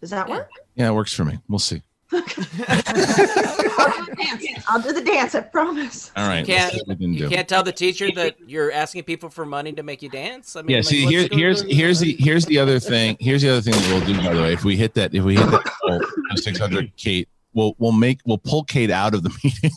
Does 0.00 0.10
that 0.10 0.28
work? 0.28 0.48
Yeah, 0.74 0.88
it 0.88 0.94
works 0.94 1.12
for 1.12 1.24
me. 1.24 1.38
We'll 1.48 1.58
see. 1.58 1.82
I'll 2.12 3.92
do 3.96 4.04
the 4.04 4.14
dance. 4.16 4.64
I'll 4.68 4.82
do 4.82 4.92
the 4.92 5.00
dance. 5.02 5.34
I 5.34 5.40
promise. 5.40 6.10
All 6.16 6.26
right. 6.28 6.40
you 6.40 6.46
can't, 6.46 6.72
let's 6.72 6.74
see 6.74 6.80
what 6.86 6.98
we 6.98 7.04
can 7.04 7.14
you 7.14 7.28
can't 7.28 7.48
tell 7.48 7.62
the 7.62 7.72
teacher 7.72 8.08
that 8.14 8.36
you're 8.46 8.72
asking 8.72 9.04
people 9.04 9.28
for 9.30 9.44
money 9.46 9.72
to 9.72 9.82
make 9.82 10.02
you 10.02 10.08
dance. 10.08 10.56
I 10.56 10.62
mean, 10.62 10.70
Yeah. 10.70 10.76
like, 10.78 10.84
See, 10.86 11.04
what's 11.04 11.12
here, 11.14 11.28
here's 11.32 11.62
here's 11.62 12.00
the 12.00 12.16
here's 12.18 12.46
the 12.46 12.58
other 12.58 12.78
thing. 12.78 13.16
Here's 13.20 13.42
the 13.42 13.50
other 13.50 13.60
thing 13.60 13.72
that 13.74 13.88
we'll 13.88 14.04
do. 14.06 14.16
By 14.26 14.34
the 14.34 14.42
way, 14.42 14.52
if 14.52 14.64
we 14.64 14.76
hit 14.76 14.94
that, 14.94 15.14
if 15.14 15.24
we 15.24 15.36
hit 15.36 15.50
that 15.50 15.70
goal, 15.86 16.00
600, 16.36 16.96
Kate, 16.96 17.28
we'll 17.54 17.74
we'll 17.78 17.92
make 17.92 18.18
we'll 18.24 18.38
pull 18.38 18.64
Kate 18.64 18.90
out 18.90 19.14
of 19.14 19.22
the 19.22 19.30
meeting 19.44 19.70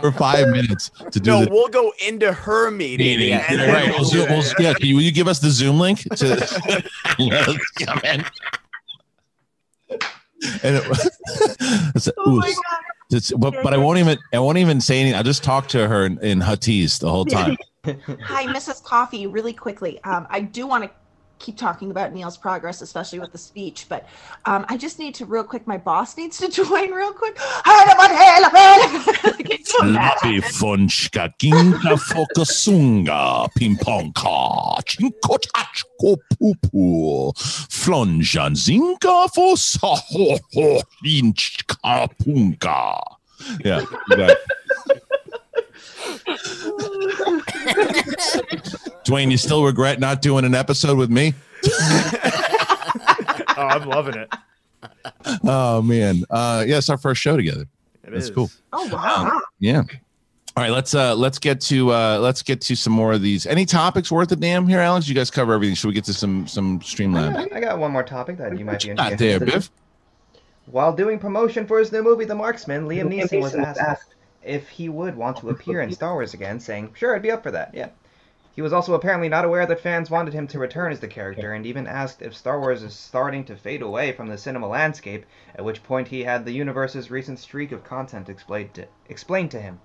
for 0.00 0.10
five 0.12 0.48
minutes 0.48 0.90
to 1.10 1.20
do 1.20 1.30
No, 1.30 1.44
the 1.44 1.50
we'll 1.50 1.68
go 1.68 1.92
into 2.06 2.32
her 2.32 2.70
meeting. 2.70 3.06
meeting. 3.06 3.32
and 3.34 3.58
Yeah, 3.60 3.72
right. 3.72 3.88
We'll, 3.90 4.04
zoom- 4.04 4.28
we'll, 4.28 4.42
yeah. 4.58 4.74
Can 4.74 4.86
you, 4.86 4.96
will 4.96 5.02
you 5.02 5.12
give 5.12 5.28
us 5.28 5.38
the 5.38 5.50
Zoom 5.50 5.78
link 5.78 6.00
to? 6.16 6.26
Let's 7.18 7.70
come 7.72 8.00
in. 8.04 8.24
And 10.62 10.76
it, 10.76 10.84
it's, 11.94 12.08
Oh 12.18 12.36
my 12.36 12.48
god. 12.48 12.56
It's- 13.10 13.32
but 13.36 13.54
but 13.62 13.74
I 13.74 13.76
won't 13.76 13.98
even 13.98 14.18
I 14.32 14.38
won't 14.38 14.58
even 14.58 14.80
say 14.80 15.00
anything. 15.00 15.16
I'll 15.16 15.22
just 15.22 15.44
talk 15.44 15.68
to 15.68 15.86
her 15.86 16.06
in, 16.06 16.18
in 16.20 16.40
Huttese 16.40 16.98
the 16.98 17.10
whole 17.10 17.24
time. 17.26 17.56
Hi, 17.84 18.46
Mrs. 18.46 18.82
Coffee. 18.82 19.26
Really 19.26 19.52
quickly, 19.52 20.02
um, 20.04 20.26
I 20.30 20.40
do 20.40 20.66
want 20.66 20.84
to 20.84 20.90
keep 21.42 21.58
talking 21.58 21.90
about 21.90 22.14
Neil's 22.14 22.36
progress, 22.38 22.80
especially 22.80 23.18
with 23.18 23.32
the 23.32 23.38
speech, 23.38 23.86
but 23.88 24.06
um, 24.46 24.64
I 24.68 24.76
just 24.78 24.98
need 24.98 25.14
to 25.16 25.26
real 25.26 25.44
quick. 25.44 25.66
My 25.66 25.76
boss 25.76 26.16
needs 26.16 26.38
to 26.38 26.48
join 26.48 26.92
real 26.92 27.12
quick. 27.12 27.36
Lapi 29.82 30.40
fonchka 30.58 31.32
ginka 31.38 31.96
fokasunga 32.08 33.48
pimponka 33.58 34.80
chinko 34.84 35.38
tachko 35.50 36.16
pupu 36.32 37.32
flonjan 37.36 38.54
zinka 38.54 39.28
fo 39.34 39.54
saho 39.56 40.38
ho 40.54 40.82
inchka 41.04 42.08
punka. 42.18 43.02
Yeah. 43.64 43.84
it. 44.08 44.38
Dwain, 49.04 49.30
you 49.30 49.36
still 49.36 49.64
regret 49.64 50.00
not 50.00 50.22
doing 50.22 50.44
an 50.44 50.54
episode 50.54 50.96
with 50.98 51.10
me? 51.10 51.34
oh, 51.66 53.54
I'm 53.56 53.88
loving 53.88 54.16
it. 54.16 54.32
Oh 55.44 55.82
man. 55.82 56.24
Uh 56.30 56.64
yeah, 56.66 56.78
it's 56.78 56.88
our 56.88 56.98
first 56.98 57.20
show 57.20 57.36
together. 57.36 57.66
It 58.04 58.10
That's 58.10 58.24
is. 58.24 58.30
cool. 58.30 58.50
Oh 58.72 58.88
wow. 58.88 59.40
Yeah. 59.58 59.82
All 60.54 60.62
right, 60.62 60.70
let's 60.70 60.94
uh 60.94 61.14
let's 61.14 61.38
get 61.38 61.60
to 61.62 61.92
uh 61.92 62.18
let's 62.20 62.42
get 62.42 62.60
to 62.62 62.76
some 62.76 62.92
more 62.92 63.12
of 63.12 63.22
these. 63.22 63.46
Any 63.46 63.64
topics 63.64 64.10
worth 64.10 64.32
a 64.32 64.36
damn 64.36 64.66
here, 64.66 64.80
Alex? 64.80 65.08
You 65.08 65.14
guys 65.14 65.30
cover 65.30 65.54
everything. 65.54 65.74
Should 65.74 65.88
we 65.88 65.94
get 65.94 66.04
to 66.04 66.14
some 66.14 66.46
some 66.46 66.80
streamline? 66.82 67.36
I 67.36 67.60
got 67.60 67.78
one 67.78 67.90
more 67.92 68.02
topic 68.02 68.36
that 68.38 68.58
you 68.58 68.64
might 68.64 68.82
be 68.82 68.92
Not 68.92 69.12
interested 69.12 69.18
there, 69.18 69.48
in. 69.48 69.54
Biff. 69.54 69.70
While 70.66 70.94
doing 70.94 71.18
promotion 71.18 71.66
for 71.66 71.78
his 71.78 71.90
new 71.90 72.02
movie, 72.02 72.24
The 72.24 72.34
Marksman, 72.34 72.86
Liam 72.86 73.08
Neeson 73.12 73.40
was 73.40 73.54
asked 73.54 74.14
if 74.44 74.68
he 74.68 74.88
would 74.88 75.16
want 75.16 75.38
to 75.38 75.50
appear 75.50 75.80
in 75.80 75.92
Star 75.92 76.14
Wars 76.14 76.34
again, 76.34 76.60
saying, 76.60 76.92
"Sure, 76.94 77.14
I'd 77.14 77.22
be 77.22 77.30
up 77.30 77.42
for 77.42 77.50
that." 77.50 77.74
Yeah. 77.74 77.88
He 78.54 78.60
was 78.60 78.74
also 78.74 78.92
apparently 78.92 79.30
not 79.30 79.46
aware 79.46 79.64
that 79.64 79.80
fans 79.80 80.10
wanted 80.10 80.34
him 80.34 80.46
to 80.48 80.58
return 80.58 80.92
as 80.92 81.00
the 81.00 81.08
character, 81.08 81.54
and 81.54 81.64
even 81.64 81.86
asked 81.86 82.20
if 82.20 82.36
Star 82.36 82.60
Wars 82.60 82.82
is 82.82 82.94
starting 82.94 83.44
to 83.44 83.56
fade 83.56 83.80
away 83.80 84.12
from 84.12 84.28
the 84.28 84.36
cinema 84.36 84.68
landscape. 84.68 85.24
At 85.54 85.64
which 85.64 85.82
point, 85.82 86.08
he 86.08 86.24
had 86.24 86.44
the 86.44 86.52
universe's 86.52 87.10
recent 87.10 87.38
streak 87.38 87.72
of 87.72 87.82
content 87.82 88.28
explained 88.28 88.74
to, 88.74 88.86
explained 89.08 89.52
to 89.52 89.60
him. 89.60 89.80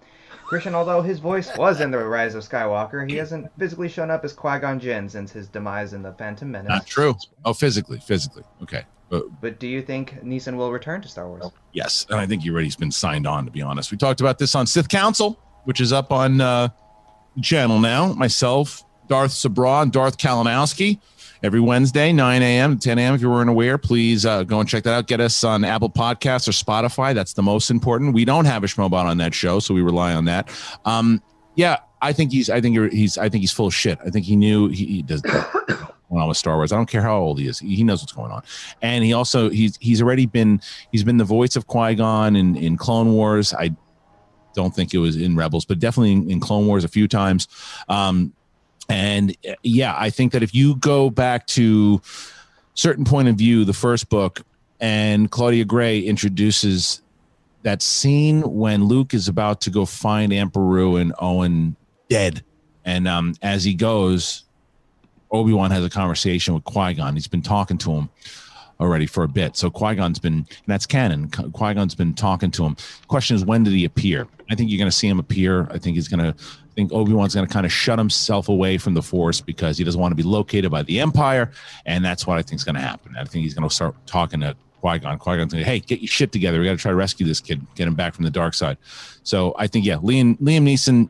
Kristian, 0.45 0.73
although 0.73 1.01
his 1.01 1.19
voice 1.19 1.55
was 1.55 1.79
in 1.79 1.91
The 1.91 1.97
Rise 1.99 2.35
of 2.35 2.43
Skywalker, 2.43 3.09
he 3.09 3.15
hasn't 3.15 3.49
physically 3.57 3.87
shown 3.87 4.11
up 4.11 4.25
as 4.25 4.33
Qui 4.33 4.59
Gon 4.59 4.81
Jinn 4.81 5.07
since 5.07 5.31
his 5.31 5.47
demise 5.47 5.93
in 5.93 6.01
The 6.01 6.11
Phantom 6.11 6.51
Menace. 6.51 6.69
Not 6.69 6.85
true. 6.85 7.15
Oh, 7.45 7.53
physically, 7.53 7.99
physically. 7.99 8.43
Okay. 8.63 8.85
But 9.09 9.41
But 9.41 9.59
do 9.59 9.67
you 9.67 9.81
think 9.81 10.21
Neeson 10.23 10.55
will 10.57 10.71
return 10.71 11.01
to 11.01 11.07
Star 11.07 11.27
Wars? 11.27 11.51
yes, 11.73 12.05
and 12.09 12.19
I 12.19 12.25
think 12.25 12.43
he 12.43 12.49
already's 12.49 12.75
been 12.75 12.91
signed 12.91 13.27
on. 13.27 13.45
To 13.45 13.51
be 13.51 13.61
honest, 13.61 13.91
we 13.91 13.97
talked 13.97 14.21
about 14.21 14.37
this 14.39 14.55
on 14.55 14.67
Sith 14.67 14.89
Council, 14.89 15.39
which 15.63 15.79
is 15.79 15.93
up 15.93 16.11
on 16.11 16.41
uh, 16.41 16.69
the 17.35 17.41
channel 17.41 17.79
now. 17.79 18.13
Myself, 18.13 18.83
Darth 19.07 19.31
Sabraw 19.31 19.83
and 19.83 19.91
Darth 19.91 20.17
Kalinowski 20.17 20.99
every 21.43 21.59
Wednesday, 21.59 22.11
9 22.11 22.41
a.m. 22.41 22.77
10 22.79 22.99
a.m. 22.99 23.15
If 23.15 23.21
you 23.21 23.29
weren't 23.29 23.49
aware, 23.49 23.77
please 23.77 24.25
uh, 24.25 24.43
go 24.43 24.59
and 24.59 24.67
check 24.67 24.83
that 24.83 24.93
out. 24.93 25.07
Get 25.07 25.19
us 25.19 25.43
on 25.43 25.63
Apple 25.63 25.89
Podcasts 25.89 26.47
or 26.47 26.51
Spotify. 26.51 27.13
That's 27.13 27.33
the 27.33 27.43
most 27.43 27.69
important. 27.69 28.13
We 28.13 28.25
don't 28.25 28.45
have 28.45 28.63
a 28.63 28.67
Schmobot 28.67 29.05
on 29.05 29.17
that 29.17 29.33
show, 29.33 29.59
so 29.59 29.73
we 29.73 29.81
rely 29.81 30.13
on 30.13 30.25
that. 30.25 30.49
Um, 30.85 31.21
yeah, 31.55 31.77
I 32.01 32.13
think 32.13 32.31
he's. 32.31 32.49
I 32.49 32.61
think 32.61 32.75
you're, 32.75 32.89
he's. 32.89 33.17
I 33.17 33.29
think 33.29 33.41
he's 33.41 33.51
full 33.51 33.67
of 33.67 33.73
shit. 33.73 33.99
I 34.05 34.09
think 34.09 34.25
he 34.25 34.35
knew 34.35 34.69
he, 34.69 34.85
he 34.85 35.01
does. 35.01 35.23
going 36.09 36.21
on 36.21 36.27
with 36.27 36.37
Star 36.37 36.55
Wars. 36.55 36.71
I 36.71 36.75
don't 36.75 36.89
care 36.89 37.01
how 37.01 37.17
old 37.17 37.39
he 37.39 37.47
is. 37.47 37.59
He 37.59 37.83
knows 37.83 38.01
what's 38.01 38.13
going 38.13 38.31
on. 38.31 38.43
And 38.81 39.03
he 39.03 39.13
also 39.13 39.49
he's 39.49 39.77
he's 39.77 40.01
already 40.01 40.25
been 40.25 40.61
he's 40.91 41.03
been 41.03 41.17
the 41.17 41.23
voice 41.23 41.55
of 41.55 41.67
Qui-Gon 41.67 42.35
in, 42.35 42.55
in 42.55 42.77
Clone 42.77 43.13
Wars. 43.13 43.53
I 43.53 43.75
don't 44.53 44.73
think 44.73 44.93
it 44.93 44.97
was 44.97 45.15
in 45.15 45.35
Rebels, 45.35 45.65
but 45.65 45.79
definitely 45.79 46.13
in, 46.13 46.31
in 46.31 46.39
Clone 46.39 46.65
Wars 46.65 46.83
a 46.83 46.87
few 46.87 47.07
times. 47.07 47.47
Um, 47.89 48.33
and 48.89 49.35
yeah, 49.63 49.95
I 49.97 50.09
think 50.09 50.31
that 50.31 50.43
if 50.43 50.55
you 50.55 50.75
go 50.77 51.09
back 51.09 51.45
to 51.47 52.01
certain 52.73 53.05
point 53.05 53.27
of 53.27 53.35
view, 53.35 53.65
the 53.65 53.73
first 53.73 54.09
book, 54.09 54.41
and 54.79 55.29
Claudia 55.29 55.65
Gray 55.65 55.99
introduces 55.99 57.01
that 57.63 57.81
scene 57.81 58.41
when 58.43 58.85
Luke 58.85 59.13
is 59.13 59.27
about 59.27 59.61
to 59.61 59.69
go 59.69 59.85
find 59.85 60.31
Aunt 60.31 60.53
Beru 60.53 60.95
and 60.95 61.13
Owen 61.19 61.75
dead, 62.09 62.43
and 62.85 63.07
um, 63.07 63.33
as 63.41 63.63
he 63.63 63.73
goes, 63.73 64.45
Obi 65.32 65.53
Wan 65.53 65.71
has 65.71 65.84
a 65.84 65.89
conversation 65.89 66.53
with 66.53 66.63
Qui 66.63 66.93
Gon. 66.93 67.13
He's 67.13 67.28
been 67.28 67.41
talking 67.41 67.78
to 67.80 67.91
him 67.91 68.09
already 68.80 69.05
for 69.05 69.23
a 69.23 69.28
bit. 69.28 69.57
So 69.57 69.69
Qui 69.69 69.95
Gon's 69.95 70.19
been, 70.19 70.45
that's 70.67 70.86
canon. 70.86 71.30
Qui 71.30 71.73
Gon's 71.73 71.95
been 71.95 72.13
talking 72.13 72.51
to 72.51 72.65
him. 72.65 72.78
question 73.07 73.36
is, 73.36 73.45
when 73.45 73.63
did 73.63 73.73
he 73.73 73.86
appear? 73.86 74.28
I 74.49 74.55
think 74.55 74.69
you're 74.69 74.78
going 74.78 74.89
to 74.89 74.95
see 74.95 75.07
him 75.07 75.19
appear. 75.19 75.67
I 75.71 75.78
think 75.78 75.95
he's 75.95 76.07
going 76.07 76.19
to, 76.19 76.30
I 76.39 76.73
think 76.75 76.93
Obi 76.93 77.13
Wan's 77.13 77.36
going 77.36 77.47
to 77.47 77.51
kind 77.51 77.65
of 77.65 77.71
shut 77.71 77.97
himself 77.97 78.49
away 78.49 78.78
from 78.78 78.93
the 78.93 79.01
Force 79.01 79.41
because 79.41 79.78
he 79.78 79.84
doesn't 79.84 79.99
want 79.99 80.11
to 80.11 80.15
be 80.15 80.23
located 80.23 80.71
by 80.71 80.84
the 80.84 80.99
Empire. 80.99 81.51
And 81.86 82.05
that's 82.05 82.28
what 82.28 82.38
I 82.38 82.41
think 82.41 82.59
is 82.59 82.63
going 82.63 82.75
to 82.75 82.82
happen. 82.82 83.15
I 83.17 83.23
think 83.25 83.43
he's 83.43 83.53
going 83.53 83.67
to 83.67 83.73
start 83.73 83.95
talking 84.05 84.41
to 84.41 84.55
Qui 84.82 84.99
Gon. 84.99 85.17
Qui 85.17 85.38
Gon's 85.38 85.53
going 85.53 85.65
hey, 85.65 85.80
get 85.80 85.99
your 85.99 86.07
shit 86.07 86.32
together. 86.32 86.59
We 86.59 86.65
got 86.65 86.71
to 86.71 86.78
try 86.78 86.91
to 86.91 86.95
rescue 86.95 87.25
this 87.25 87.41
kid, 87.41 87.65
get 87.75 87.88
him 87.88 87.95
back 87.95 88.13
from 88.13 88.25
the 88.25 88.32
dark 88.32 88.53
side. 88.53 88.78
So 89.23 89.55
I 89.57 89.67
think, 89.67 89.86
yeah, 89.86 89.95
Liam, 89.95 90.38
Liam 90.39 90.63
Neeson, 90.63 91.09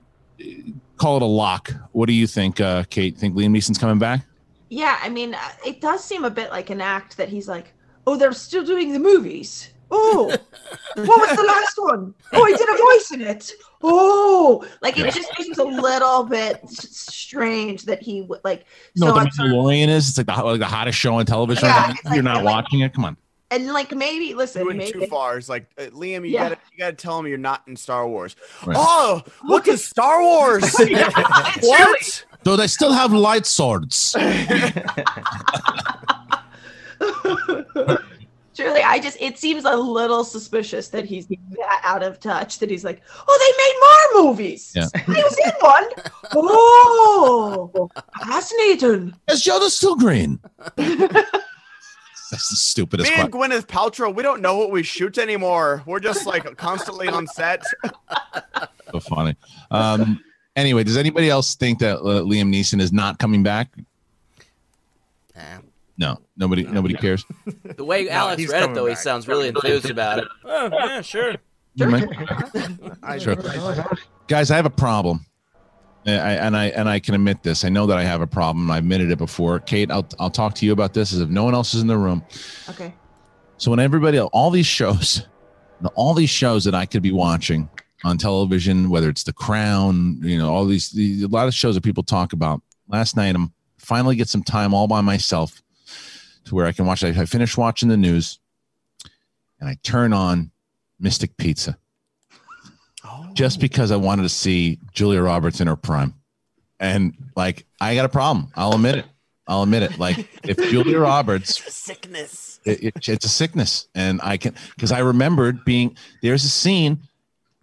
call 0.98 1.18
it 1.18 1.22
a 1.24 1.26
lock. 1.26 1.72
What 1.92 2.08
do 2.08 2.14
you 2.14 2.28
think, 2.28 2.60
uh, 2.60 2.84
Kate? 2.90 3.18
Think 3.18 3.36
Liam 3.36 3.50
Neeson's 3.56 3.78
coming 3.78 4.00
back? 4.00 4.26
Yeah, 4.70 5.00
I 5.02 5.10
mean, 5.10 5.34
uh, 5.34 5.40
it 5.66 5.80
does 5.82 6.04
seem 6.04 6.26
a 6.26 6.30
bit 6.30 6.50
like 6.50 6.70
an 6.70 6.82
act 6.82 7.18
that 7.18 7.30
he's 7.30 7.48
like, 7.48 7.74
oh, 8.06 8.18
they're 8.18 8.34
still 8.34 8.66
doing 8.66 8.92
the 8.94 9.00
movies. 9.00 9.70
Oh, 9.90 10.26
what 10.96 11.30
was 11.30 11.38
the 11.38 11.44
last 11.44 11.78
one? 11.78 12.14
Oh, 12.34 12.44
I 12.44 12.52
did 12.52 12.68
a 12.68 12.78
voice 12.78 13.12
in 13.12 13.22
it. 13.22 13.52
Oh, 13.82 14.66
like 14.82 14.98
it 14.98 15.14
just 15.14 15.30
seems 15.38 15.58
a 15.60 15.64
little 15.64 16.24
bit 16.26 16.68
strange 16.70 17.84
that 17.86 18.02
he 18.02 18.22
would 18.24 18.42
like. 18.44 18.66
You 18.96 19.02
know 19.02 19.08
so 19.08 19.14
what 19.14 19.22
I'm 19.22 19.50
the 19.50 19.56
Mandalorian 19.56 19.88
is? 19.88 20.10
It's 20.10 20.18
like 20.18 20.28
the, 20.28 20.44
like 20.44 20.60
the 20.60 20.66
hottest 20.66 20.98
show 20.98 21.16
on 21.16 21.26
television. 21.26 21.66
Yeah, 21.68 21.88
right 21.88 21.96
now. 22.04 22.14
You're 22.16 22.24
like- 22.24 22.34
not 22.34 22.44
like- 22.44 22.56
watching 22.56 22.80
it. 22.82 22.94
Come 22.94 23.06
on. 23.06 23.18
And 23.52 23.68
like 23.68 23.96
maybe 23.96 24.34
listen, 24.34 24.62
You 24.64 24.74
maybe 24.74 24.92
too 24.92 25.08
far. 25.08 25.38
It's 25.38 25.50
like 25.50 25.68
uh, 25.78 25.84
Liam, 25.86 26.26
you 26.26 26.34
Yeah. 26.34 26.50
gotta 26.50 26.58
you 26.72 26.78
gotta 26.80 26.96
tell 26.96 27.18
him 27.20 27.28
you're 27.28 27.38
not 27.38 27.64
in 27.68 27.76
Star 27.76 28.08
Wars. 28.08 28.36
Right. 28.66 28.76
Oh, 28.80 29.22
look 29.44 29.68
at 29.68 29.80
Star 29.80 30.22
Wars. 30.22 30.64
what? 31.62 32.26
So 32.44 32.56
they 32.56 32.68
still 32.68 32.92
have 32.94 33.14
light 33.14 33.46
swords. 33.46 34.16
Truly, 38.56 38.82
I 38.82 39.00
just 39.00 39.18
it 39.22 39.38
seems 39.38 39.66
a 39.66 39.76
little 39.76 40.24
suspicious 40.24 40.88
that 40.90 41.06
he's 41.06 41.28
that 41.28 41.82
out 41.84 42.02
of 42.02 42.20
touch. 42.20 42.58
That 42.58 42.72
he's 42.72 42.84
like, 42.84 43.04
oh, 43.28 43.38
they 43.40 43.54
made 43.64 43.76
more 44.24 44.32
movies. 44.32 44.74
Yeah. 44.76 44.88
He 45.06 45.12
was 45.22 45.38
in 45.46 45.52
one. 45.60 45.84
Oh, 46.36 47.90
fascinating. 48.24 49.14
Is 49.30 49.44
Yoda 49.44 49.70
still 49.70 49.96
green? 49.96 50.40
That's 52.32 52.50
the 52.50 52.56
stupidest 52.56 53.10
Me 53.10 53.16
and 53.20 53.32
question. 53.32 53.52
Gwyneth 53.52 53.68
Paltrow, 53.68 54.14
we 54.14 54.22
don't 54.24 54.42
know 54.42 54.58
what 54.58 54.72
we 54.72 54.84
shoot 54.84 55.18
anymore. 55.18 55.84
We're 55.86 56.00
just 56.00 56.26
like 56.26 56.58
constantly 56.58 57.08
on 57.08 57.28
set. 57.28 57.64
So 58.92 59.02
funny. 59.02 59.36
Um, 59.70 60.24
anyway, 60.56 60.84
does 60.86 60.96
anybody 60.96 61.30
else 61.30 61.56
think 61.56 61.80
that 61.80 61.98
uh, 61.98 62.22
Liam 62.24 62.50
Neeson 62.54 62.80
is 62.80 62.94
not 62.94 63.20
coming 63.20 63.44
back? 63.44 63.68
Nah. 65.36 65.42
No, 65.98 66.18
nobody. 66.38 66.64
Nobody 66.64 66.94
cares. 66.94 67.26
The 67.76 67.84
way 67.84 68.08
Alex 68.10 68.40
he's 68.40 68.50
read 68.50 68.60
it, 68.60 68.62
coming 68.62 68.76
though, 68.76 68.86
he 68.86 68.96
sounds 68.96 69.28
really 69.28 69.50
enthused 69.50 69.90
about 69.90 70.20
it. 70.20 70.26
Oh, 70.46 70.70
yeah, 70.72 71.02
sure. 71.02 71.36
You 71.76 71.88
might- 71.88 72.08
Sure. 73.22 73.36
Guys, 74.28 74.52
I 74.52 74.56
have 74.56 74.66
a 74.66 74.70
problem. 74.70 75.26
I, 76.08 76.34
and 76.34 76.56
I 76.56 76.66
and 76.68 76.88
I 76.88 77.00
can 77.00 77.16
admit 77.16 77.44
this. 77.44 77.66
I 77.66 77.70
know 77.70 77.86
that 77.88 77.98
I 77.98 78.04
have 78.04 78.22
a 78.22 78.28
problem. 78.28 78.72
I 78.72 78.78
admitted 78.78 79.12
it 79.12 79.18
before. 79.18 79.60
Kate, 79.60 79.92
I'll 79.92 80.08
I'll 80.20 80.30
talk 80.30 80.54
to 80.56 80.66
you 80.66 80.72
about 80.72 80.94
this 80.94 81.12
as 81.14 81.20
if 81.20 81.30
no 81.30 81.44
one 81.44 81.54
else 81.54 81.74
is 81.74 81.82
in 81.82 81.88
the 81.88 81.98
room. 81.98 82.24
Okay. 82.70 82.94
So 83.58 83.72
when 83.72 83.80
everybody, 83.80 84.20
all 84.20 84.52
these 84.52 84.68
shows, 84.68 85.28
all 85.96 86.14
these 86.14 86.30
shows 86.30 86.64
that 86.66 86.76
I 86.76 86.86
could 86.86 87.02
be 87.02 87.12
watching 87.12 87.70
on 88.04 88.18
television, 88.18 88.90
whether 88.90 89.10
it's 89.10 89.24
The 89.24 89.34
Crown, 89.34 90.20
you 90.22 90.38
know, 90.38 90.54
all 90.54 90.66
these, 90.66 90.92
the, 90.92 91.24
a 91.24 91.28
lot 91.28 91.48
of 91.48 91.54
shows 91.54 91.76
that 91.76 91.84
people 91.84 92.04
talk 92.04 92.34
about. 92.34 92.62
Last 92.88 93.16
night, 93.16 93.36
I'm 93.36 93.52
finally 93.80 94.16
get 94.16 94.30
some 94.30 94.44
time 94.44 94.74
all 94.74 94.88
by 94.88 95.02
myself 95.02 95.62
to 96.46 96.56
where 96.56 96.68
I 96.68 96.72
can 96.72 96.86
watch. 96.86 97.04
I, 97.04 97.10
I 97.10 97.26
finished 97.26 97.58
watching 97.58 97.90
the 97.90 97.98
news, 97.98 98.40
and 99.60 99.68
I 99.68 99.78
turn 99.84 100.14
on 100.14 100.52
Mystic 101.00 101.36
Pizza, 101.38 101.78
just 103.38 103.60
because 103.60 103.92
I 103.92 103.96
wanted 103.96 104.24
to 104.24 104.30
see 104.30 104.80
Julia 104.94 105.22
Roberts 105.22 105.62
in 105.62 105.68
her 105.68 105.76
prime, 105.76 106.16
and 106.80 107.14
like 107.36 107.66
I 107.80 107.94
got 107.96 108.06
a 108.06 108.10
problem. 108.10 108.52
I'll 108.56 108.74
admit 108.74 108.96
it. 108.96 109.06
I'll 109.48 109.64
admit 109.64 109.84
it. 109.84 109.98
Like 110.00 110.28
if 110.44 110.58
Julia 110.58 111.00
Roberts 111.00 111.62
Sickness. 111.74 112.60
it, 112.66 112.84
it- 112.84 113.08
it's 113.10 113.24
a 113.26 113.30
sickness 113.30 113.88
and 113.96 114.20
i 114.24 114.36
can 114.36 114.54
because 114.76 114.92
i 114.92 115.00
remembered 115.00 115.64
being 115.64 115.96
there's 116.22 116.44
a 116.44 116.50
scene 116.50 117.00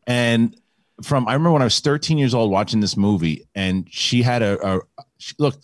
and 0.07 0.57
from 1.03 1.27
i 1.29 1.33
remember 1.35 1.51
when 1.53 1.61
i 1.62 1.66
was 1.66 1.81
13 1.81 2.16
years 2.16 2.33
old 2.35 2.51
watching 2.51 2.81
this 2.81 2.97
movie 2.97 3.47
and 3.55 3.87
she 3.93 4.22
had 4.22 4.41
a, 4.43 4.57
a 4.77 4.81
she, 5.18 5.35
look 5.39 5.57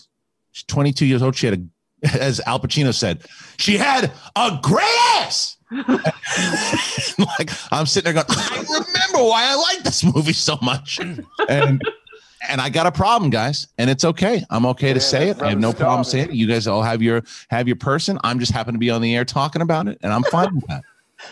she's 0.50 0.64
22 0.64 1.06
years 1.06 1.22
old 1.22 1.34
she 1.36 1.46
had 1.46 1.70
a 2.04 2.16
as 2.20 2.40
al 2.46 2.58
pacino 2.60 2.92
said 2.92 3.22
she 3.58 3.76
had 3.78 4.10
a 4.36 4.58
great 4.62 4.98
ass 5.16 5.56
like 7.38 7.50
i'm 7.72 7.86
sitting 7.86 8.12
there 8.12 8.24
going 8.24 8.26
i 8.28 8.58
remember 8.68 9.28
why 9.28 9.44
i 9.44 9.54
like 9.54 9.84
this 9.84 10.02
movie 10.02 10.32
so 10.32 10.58
much 10.62 10.98
and 11.48 11.82
and 12.48 12.60
I 12.60 12.70
got 12.70 12.86
a 12.86 12.92
problem, 12.92 13.30
guys, 13.30 13.68
and 13.78 13.90
it's 13.90 14.04
okay. 14.04 14.44
I'm 14.50 14.64
okay 14.66 14.92
to 14.92 15.00
say 15.00 15.28
it. 15.28 15.42
I 15.42 15.50
have 15.50 15.60
no 15.60 15.72
problem 15.72 16.04
saying 16.04 16.30
it. 16.30 16.34
You 16.34 16.46
guys 16.46 16.66
all 16.66 16.82
have 16.82 17.02
your 17.02 17.22
have 17.50 17.68
your 17.68 17.76
person. 17.76 18.18
I'm 18.24 18.38
just 18.38 18.52
happen 18.52 18.72
to 18.74 18.78
be 18.78 18.90
on 18.90 19.02
the 19.02 19.14
air 19.14 19.24
talking 19.24 19.62
about 19.62 19.88
it, 19.88 19.98
and 20.02 20.12
I'm 20.12 20.22
fine 20.24 20.54
with 20.54 20.66
that. 20.68 20.82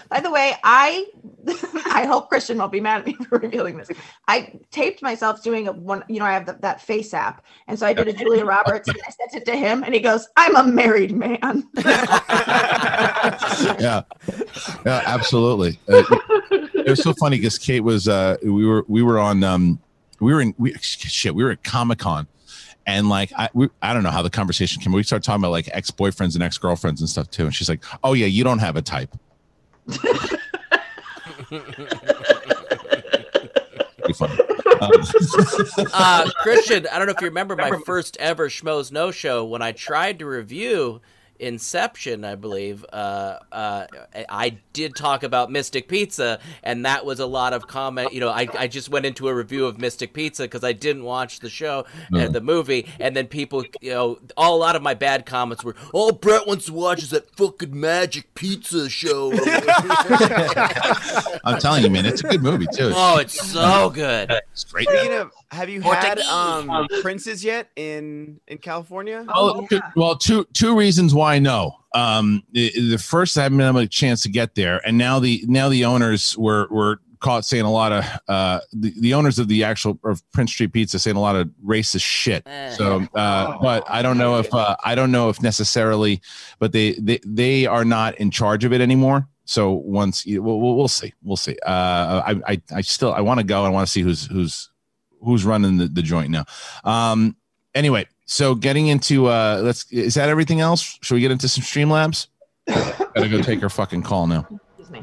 By 0.08 0.20
the 0.20 0.30
way, 0.30 0.54
I 0.64 1.06
I 1.86 2.06
hope 2.06 2.30
Kristian 2.30 2.56
won't 2.56 2.72
be 2.72 2.80
mad 2.80 3.00
at 3.00 3.06
me 3.06 3.14
for 3.14 3.38
revealing 3.38 3.76
this. 3.76 3.90
I 4.26 4.58
taped 4.70 5.02
myself 5.02 5.42
doing 5.42 5.68
a 5.68 5.72
one, 5.72 6.04
you 6.08 6.18
know, 6.18 6.24
I 6.24 6.32
have 6.32 6.46
the, 6.46 6.54
that 6.60 6.80
face 6.80 7.14
app. 7.14 7.44
And 7.66 7.78
so 7.78 7.86
I 7.86 7.92
did 7.92 8.08
a 8.08 8.12
Julia 8.12 8.44
Roberts 8.44 8.88
and 8.88 8.98
I 9.06 9.10
sent 9.10 9.34
it 9.34 9.44
to 9.46 9.56
him 9.56 9.82
and 9.82 9.94
he 9.94 10.00
goes, 10.00 10.28
I'm 10.36 10.56
a 10.56 10.64
married 10.64 11.14
man. 11.14 11.68
yeah, 11.76 14.02
yeah, 14.84 15.02
absolutely. 15.06 15.78
Uh, 15.88 16.02
it 16.50 16.90
was 16.90 17.02
so 17.02 17.12
funny 17.14 17.36
because 17.36 17.58
Kate 17.58 17.80
was 17.80 18.08
uh, 18.08 18.36
we 18.42 18.66
were 18.66 18.84
we 18.88 19.02
were 19.02 19.18
on 19.18 19.44
um, 19.44 19.80
we 20.20 20.32
were 20.32 20.40
in 20.40 20.54
we 20.58 20.74
shit 20.80 21.34
we 21.34 21.44
were 21.44 21.50
at 21.50 21.64
Comic 21.64 21.98
Con. 21.98 22.26
And 22.86 23.10
like 23.10 23.30
I, 23.36 23.50
we, 23.52 23.68
I 23.82 23.92
don't 23.92 24.02
know 24.02 24.10
how 24.10 24.22
the 24.22 24.30
conversation 24.30 24.80
came. 24.80 24.92
We 24.92 25.02
started 25.02 25.22
talking 25.22 25.42
about 25.42 25.50
like 25.50 25.68
ex 25.72 25.90
boyfriends 25.90 26.34
and 26.34 26.42
ex 26.42 26.56
girlfriends 26.56 27.02
and 27.02 27.08
stuff 27.08 27.30
too. 27.30 27.44
And 27.44 27.54
she's 27.54 27.68
like, 27.68 27.84
"Oh 28.02 28.14
yeah, 28.14 28.24
you 28.24 28.44
don't 28.44 28.60
have 28.60 28.76
a 28.76 28.82
type." 28.82 29.14
Pretty 33.98 34.12
funny. 34.14 34.38
Um, 34.80 34.92
uh, 35.92 36.24
Kristian, 36.44 36.86
I 36.92 36.98
don't 36.98 37.08
know 37.08 37.12
if 37.12 37.20
you 37.20 37.26
remember 37.26 37.56
my 37.56 37.80
first 37.84 38.16
ever 38.18 38.48
Schmoes 38.48 38.92
Know 38.92 39.10
Show 39.10 39.44
when 39.44 39.60
I 39.60 39.72
tried 39.72 40.20
to 40.20 40.26
review 40.26 41.00
Inception, 41.40 42.24
I 42.24 42.34
believe. 42.34 42.84
Uh, 42.92 43.38
uh, 43.52 43.86
I 44.28 44.58
did 44.72 44.96
talk 44.96 45.22
about 45.22 45.50
Mystic 45.50 45.88
Pizza, 45.88 46.40
and 46.62 46.84
that 46.84 47.04
was 47.04 47.20
a 47.20 47.26
lot 47.26 47.52
of 47.52 47.66
comment. 47.66 48.12
You 48.12 48.20
know, 48.20 48.30
I, 48.30 48.48
I 48.58 48.66
just 48.66 48.88
went 48.88 49.06
into 49.06 49.28
a 49.28 49.34
review 49.34 49.66
of 49.66 49.78
Mystic 49.78 50.12
Pizza 50.12 50.44
because 50.44 50.64
I 50.64 50.72
didn't 50.72 51.04
watch 51.04 51.40
the 51.40 51.48
show 51.48 51.84
No. 52.10 52.20
and 52.20 52.34
the 52.34 52.40
movie, 52.40 52.86
and 52.98 53.16
then 53.16 53.26
people, 53.28 53.64
you 53.80 53.90
know, 53.92 54.18
all, 54.36 54.56
a 54.56 54.58
lot 54.58 54.76
of 54.76 54.82
my 54.82 54.94
bad 54.94 55.26
comments 55.26 55.62
were, 55.62 55.76
"All 55.92 56.12
Brett 56.12 56.46
wants 56.46 56.66
to 56.66 56.72
watch 56.72 57.02
is 57.02 57.10
that 57.10 57.34
fucking 57.36 57.78
Magic 57.78 58.34
Pizza 58.34 58.88
show." 58.88 59.32
I'm 61.44 61.58
telling 61.60 61.84
you, 61.84 61.90
man, 61.90 62.06
it's 62.06 62.22
a 62.24 62.28
good 62.28 62.42
movie 62.42 62.66
too. 62.74 62.92
oh, 62.94 63.18
it's 63.18 63.50
so 63.52 63.90
good. 63.90 64.32
It's 64.52 64.64
great. 64.64 64.88
Speaking 64.88 65.14
of, 65.14 65.30
have 65.50 65.68
you 65.68 65.80
had 65.80 66.18
um 66.20 66.86
princes 67.02 67.44
yet 67.44 67.68
in 67.76 68.40
in 68.48 68.58
California? 68.58 69.24
Well, 69.26 69.66
two, 69.68 69.80
well, 69.96 70.16
two 70.16 70.46
two 70.52 70.76
reasons 70.76 71.14
why 71.14 71.27
no. 71.36 71.76
Um, 71.94 72.42
the, 72.52 72.72
the 72.90 72.98
first 72.98 73.36
I 73.36 73.42
haven't 73.42 73.60
able 73.60 73.80
a 73.80 73.86
chance 73.86 74.22
to 74.22 74.30
get 74.30 74.54
there, 74.54 74.80
and 74.86 74.96
now 74.96 75.18
the 75.18 75.44
now 75.46 75.68
the 75.68 75.84
owners 75.84 76.36
were 76.38 76.66
were 76.70 77.00
caught 77.20 77.44
saying 77.44 77.64
a 77.64 77.70
lot 77.70 77.92
of 77.92 78.04
uh, 78.28 78.60
the, 78.72 78.92
the 79.00 79.14
owners 79.14 79.38
of 79.38 79.48
the 79.48 79.64
actual 79.64 79.98
of 80.04 80.22
Prince 80.32 80.52
Street 80.52 80.72
Pizza 80.72 80.98
saying 80.98 81.16
a 81.16 81.20
lot 81.20 81.36
of 81.36 81.48
racist 81.64 82.04
shit. 82.04 82.46
So, 82.76 83.06
uh, 83.14 83.58
but 83.60 83.84
I 83.88 84.02
don't 84.02 84.18
know 84.18 84.38
if 84.38 84.52
uh, 84.54 84.76
I 84.84 84.94
don't 84.94 85.10
know 85.10 85.28
if 85.28 85.42
necessarily, 85.42 86.20
but 86.58 86.72
they 86.72 86.92
they 86.94 87.20
they 87.24 87.66
are 87.66 87.84
not 87.84 88.14
in 88.16 88.30
charge 88.30 88.64
of 88.64 88.72
it 88.72 88.80
anymore. 88.80 89.26
So 89.44 89.72
once 89.72 90.26
you, 90.26 90.42
we'll, 90.42 90.60
we'll 90.60 90.76
we'll 90.76 90.88
see, 90.88 91.12
we'll 91.22 91.36
see. 91.36 91.56
Uh, 91.64 92.22
I 92.26 92.40
I, 92.46 92.62
I 92.76 92.80
still 92.82 93.12
I 93.12 93.20
want 93.20 93.40
to 93.40 93.44
go. 93.44 93.64
I 93.64 93.68
want 93.70 93.86
to 93.86 93.92
see 93.92 94.02
who's 94.02 94.26
who's 94.26 94.70
who's 95.22 95.44
running 95.44 95.78
the, 95.78 95.88
the 95.88 96.02
joint 96.02 96.30
now. 96.30 96.44
Um, 96.84 97.36
anyway, 97.74 98.06
so 98.28 98.54
getting 98.54 98.88
into 98.88 99.26
uh, 99.26 99.60
let's 99.64 99.90
is 99.90 100.14
that 100.14 100.28
everything 100.28 100.60
else? 100.60 100.98
Should 101.02 101.14
we 101.14 101.20
get 101.20 101.30
into 101.30 101.48
some 101.48 101.64
Streamlabs? 101.64 102.26
Gotta 102.66 103.28
go 103.28 103.40
take 103.40 103.60
her 103.62 103.70
fucking 103.70 104.02
call 104.02 104.26
now. 104.26 104.46
Excuse 104.78 104.90
me. 104.90 105.02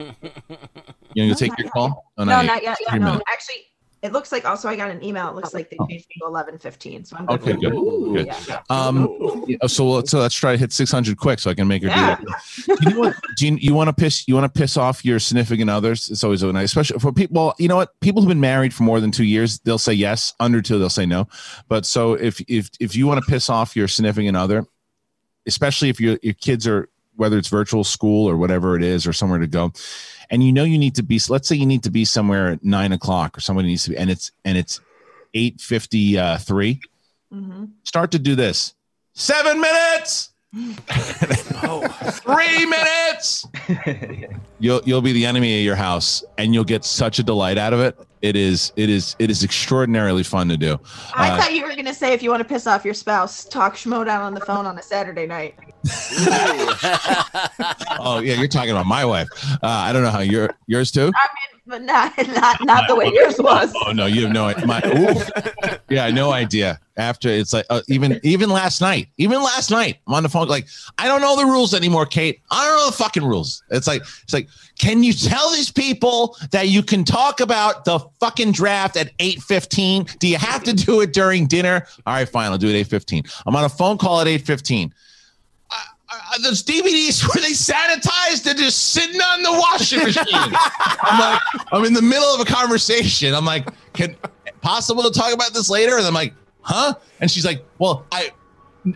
You 0.00 1.22
gonna 1.22 1.28
go 1.28 1.34
take 1.34 1.56
your 1.56 1.70
call? 1.70 2.12
Oh, 2.18 2.24
no, 2.24 2.40
yet. 2.40 2.46
not 2.46 2.62
yet. 2.64 2.78
Yeah, 2.80 2.98
no, 2.98 3.20
actually, 3.28 3.64
it 4.04 4.12
looks 4.12 4.30
like 4.32 4.44
also 4.44 4.68
I 4.68 4.76
got 4.76 4.90
an 4.90 5.02
email. 5.02 5.28
It 5.30 5.34
looks 5.34 5.54
like 5.54 5.70
they 5.70 5.78
changed 5.88 6.06
me 6.10 6.16
to 6.20 6.26
eleven 6.26 6.58
fifteen. 6.58 7.04
So 7.06 7.16
I'm 7.16 7.24
good. 7.24 7.40
Okay, 7.40 7.52
good. 7.54 7.72
Good. 7.72 8.58
Um, 8.68 9.44
yeah, 9.48 9.56
so 9.66 9.88
let's 9.88 10.10
so 10.10 10.18
let's 10.20 10.34
try 10.34 10.52
to 10.52 10.58
hit 10.58 10.72
600 10.72 11.16
quick 11.16 11.38
so 11.38 11.50
I 11.50 11.54
can 11.54 11.66
make 11.66 11.82
her 11.82 11.88
Yeah. 11.88 12.16
do 12.16 12.26
that. 12.26 12.78
You 12.82 12.90
know 12.90 13.00
what? 13.00 13.16
Do 13.38 13.46
you, 13.48 13.56
you 13.56 13.74
want 13.74 13.88
to 13.88 13.94
piss? 13.94 14.28
You 14.28 14.34
want 14.34 14.52
to 14.52 14.60
piss 14.60 14.76
off 14.76 15.04
your 15.06 15.18
significant 15.18 15.70
others? 15.70 16.10
It's 16.10 16.22
always 16.22 16.42
a 16.42 16.52
nice, 16.52 16.66
especially 16.66 16.98
for 16.98 17.12
people. 17.12 17.34
Well, 17.34 17.54
you 17.58 17.66
know 17.66 17.76
what? 17.76 17.98
People 18.00 18.20
who've 18.20 18.28
been 18.28 18.40
married 18.40 18.74
for 18.74 18.82
more 18.82 19.00
than 19.00 19.10
two 19.10 19.24
years, 19.24 19.58
they'll 19.60 19.78
say 19.78 19.94
yes. 19.94 20.34
Under 20.38 20.60
two, 20.60 20.78
they'll 20.78 20.90
say 20.90 21.06
no. 21.06 21.26
But 21.68 21.86
so 21.86 22.12
if 22.12 22.42
if 22.46 22.68
if 22.80 22.94
you 22.94 23.06
want 23.06 23.24
to 23.24 23.30
piss 23.30 23.48
off 23.48 23.74
your 23.74 23.88
significant 23.88 24.36
other, 24.36 24.66
especially 25.46 25.88
if 25.88 25.98
your 25.98 26.18
your 26.22 26.34
kids 26.34 26.66
are 26.68 26.90
whether 27.16 27.38
it's 27.38 27.48
virtual 27.48 27.84
school 27.84 28.28
or 28.28 28.36
whatever 28.36 28.76
it 28.76 28.82
is 28.82 29.06
or 29.06 29.12
somewhere 29.12 29.38
to 29.38 29.46
go. 29.46 29.72
And 30.30 30.42
you 30.42 30.52
know 30.52 30.64
you 30.64 30.78
need 30.78 30.94
to 30.96 31.02
be 31.02 31.20
let's 31.28 31.46
say 31.48 31.56
you 31.56 31.66
need 31.66 31.82
to 31.84 31.90
be 31.90 32.04
somewhere 32.04 32.48
at 32.52 32.64
nine 32.64 32.92
o'clock 32.92 33.36
or 33.36 33.40
somebody 33.40 33.68
needs 33.68 33.84
to 33.84 33.90
be 33.90 33.96
and 33.96 34.10
it's 34.10 34.32
and 34.44 34.56
it's 34.58 34.80
853 35.34 36.80
Mhm. 37.32 37.70
start 37.82 38.10
to 38.12 38.18
do 38.18 38.34
this. 38.36 38.74
Seven 39.14 39.60
minutes! 39.60 40.30
Three 42.22 42.66
minutes! 42.66 43.46
You'll 44.60 44.80
you'll 44.84 45.02
be 45.02 45.12
the 45.12 45.26
enemy 45.26 45.58
of 45.58 45.64
your 45.64 45.74
house 45.76 46.22
and 46.38 46.54
you'll 46.54 46.64
get 46.64 46.84
such 46.84 47.18
a 47.18 47.22
delight 47.24 47.58
out 47.58 47.72
of 47.72 47.80
it 47.80 47.98
it 48.24 48.36
is 48.36 48.72
it 48.76 48.88
is 48.88 49.14
it 49.18 49.30
is 49.30 49.44
extraordinarily 49.44 50.22
fun 50.22 50.48
to 50.48 50.56
do 50.56 50.80
I 51.14 51.30
Uh, 51.30 51.36
thought 51.38 51.52
you 51.52 51.62
were 51.62 51.76
gonna 51.76 51.92
say 51.92 52.14
if 52.14 52.22
you 52.22 52.30
want 52.30 52.40
to 52.40 52.48
piss 52.48 52.66
off 52.66 52.82
your 52.84 52.94
spouse, 52.94 53.44
talk 53.44 53.74
schmo 53.76 54.04
down 54.04 54.22
on 54.22 54.32
the 54.32 54.40
phone 54.40 54.64
on 54.64 54.78
a 54.78 54.82
Saturday 54.82 55.26
night. 55.26 55.54
oh 58.00 58.20
yeah 58.24 58.34
you're 58.34 58.48
talking 58.48 58.70
about 58.70 58.86
my 58.86 59.04
wife 59.04 59.28
uh, 59.62 59.66
i 59.66 59.92
don't 59.92 60.02
know 60.02 60.10
how 60.10 60.20
your 60.20 60.48
yours 60.66 60.90
too 60.90 61.12
I 61.14 61.28
mean, 61.36 61.54
but 61.66 61.82
not 61.82 62.16
not 62.28 62.64
not 62.64 62.88
the 62.88 62.94
way 62.94 63.10
yours 63.12 63.38
was. 63.38 63.72
Oh 63.86 63.92
no, 63.92 64.06
you 64.06 64.22
have 64.22 64.32
no 64.32 64.46
idea. 64.46 64.66
My, 64.66 64.82
oof. 64.84 65.30
yeah, 65.88 66.10
no 66.10 66.30
idea. 66.32 66.78
After 66.96 67.28
it's 67.28 67.52
like 67.52 67.66
uh, 67.70 67.80
even 67.88 68.20
even 68.22 68.50
last 68.50 68.80
night, 68.80 69.08
even 69.18 69.42
last 69.42 69.70
night, 69.70 69.98
I'm 70.06 70.14
on 70.14 70.22
the 70.22 70.28
phone 70.28 70.46
like 70.48 70.66
I 70.98 71.08
don't 71.08 71.20
know 71.20 71.36
the 71.36 71.46
rules 71.46 71.74
anymore, 71.74 72.06
Kate. 72.06 72.40
I 72.50 72.66
don't 72.66 72.76
know 72.78 72.86
the 72.86 72.96
fucking 72.96 73.24
rules. 73.24 73.62
It's 73.70 73.86
like 73.86 74.02
it's 74.02 74.32
like, 74.32 74.48
can 74.78 75.02
you 75.02 75.12
tell 75.12 75.50
these 75.52 75.70
people 75.70 76.36
that 76.50 76.68
you 76.68 76.82
can 76.82 77.02
talk 77.04 77.40
about 77.40 77.84
the 77.84 77.98
fucking 78.24 78.52
draft 78.52 78.96
at 78.96 79.16
8:15? 79.18 80.18
Do 80.18 80.26
you 80.26 80.38
have 80.38 80.62
to 80.64 80.72
do 80.72 81.02
it 81.02 81.12
during 81.12 81.46
dinner? 81.46 81.86
All 82.06 82.14
right, 82.14 82.28
fine, 82.28 82.50
I'll 82.50 82.58
do 82.58 82.68
it 82.68 82.88
8:15. 82.88 83.26
I'm 83.46 83.54
on 83.54 83.64
a 83.64 83.68
phone 83.68 83.98
call 83.98 84.20
at 84.20 84.26
8:15. 84.26 84.92
Uh, 85.70 86.38
those 86.42 86.62
DVDs 86.62 87.22
where 87.34 87.42
they 87.42 87.52
sanitized, 87.52 88.44
they're 88.44 88.54
just 88.54 88.92
sitting 88.92 89.20
on 89.20 89.42
the 89.42 89.52
washing 89.52 90.02
machine. 90.02 90.26
I'm 91.02 91.18
like, 91.20 91.40
I'm 91.72 91.84
in 91.84 91.92
the 91.92 92.02
middle 92.02 92.34
of 92.34 92.40
a 92.40 92.44
conversation. 92.44 93.34
I'm 93.34 93.44
like, 93.44 93.68
can 93.92 94.16
possible 94.62 95.02
to 95.02 95.10
talk 95.10 95.34
about 95.34 95.52
this 95.52 95.68
later? 95.68 95.98
And 95.98 96.06
I'm 96.06 96.14
like, 96.14 96.32
huh? 96.62 96.94
And 97.20 97.30
she's 97.30 97.44
like, 97.44 97.62
well, 97.78 98.06
I 98.10 98.30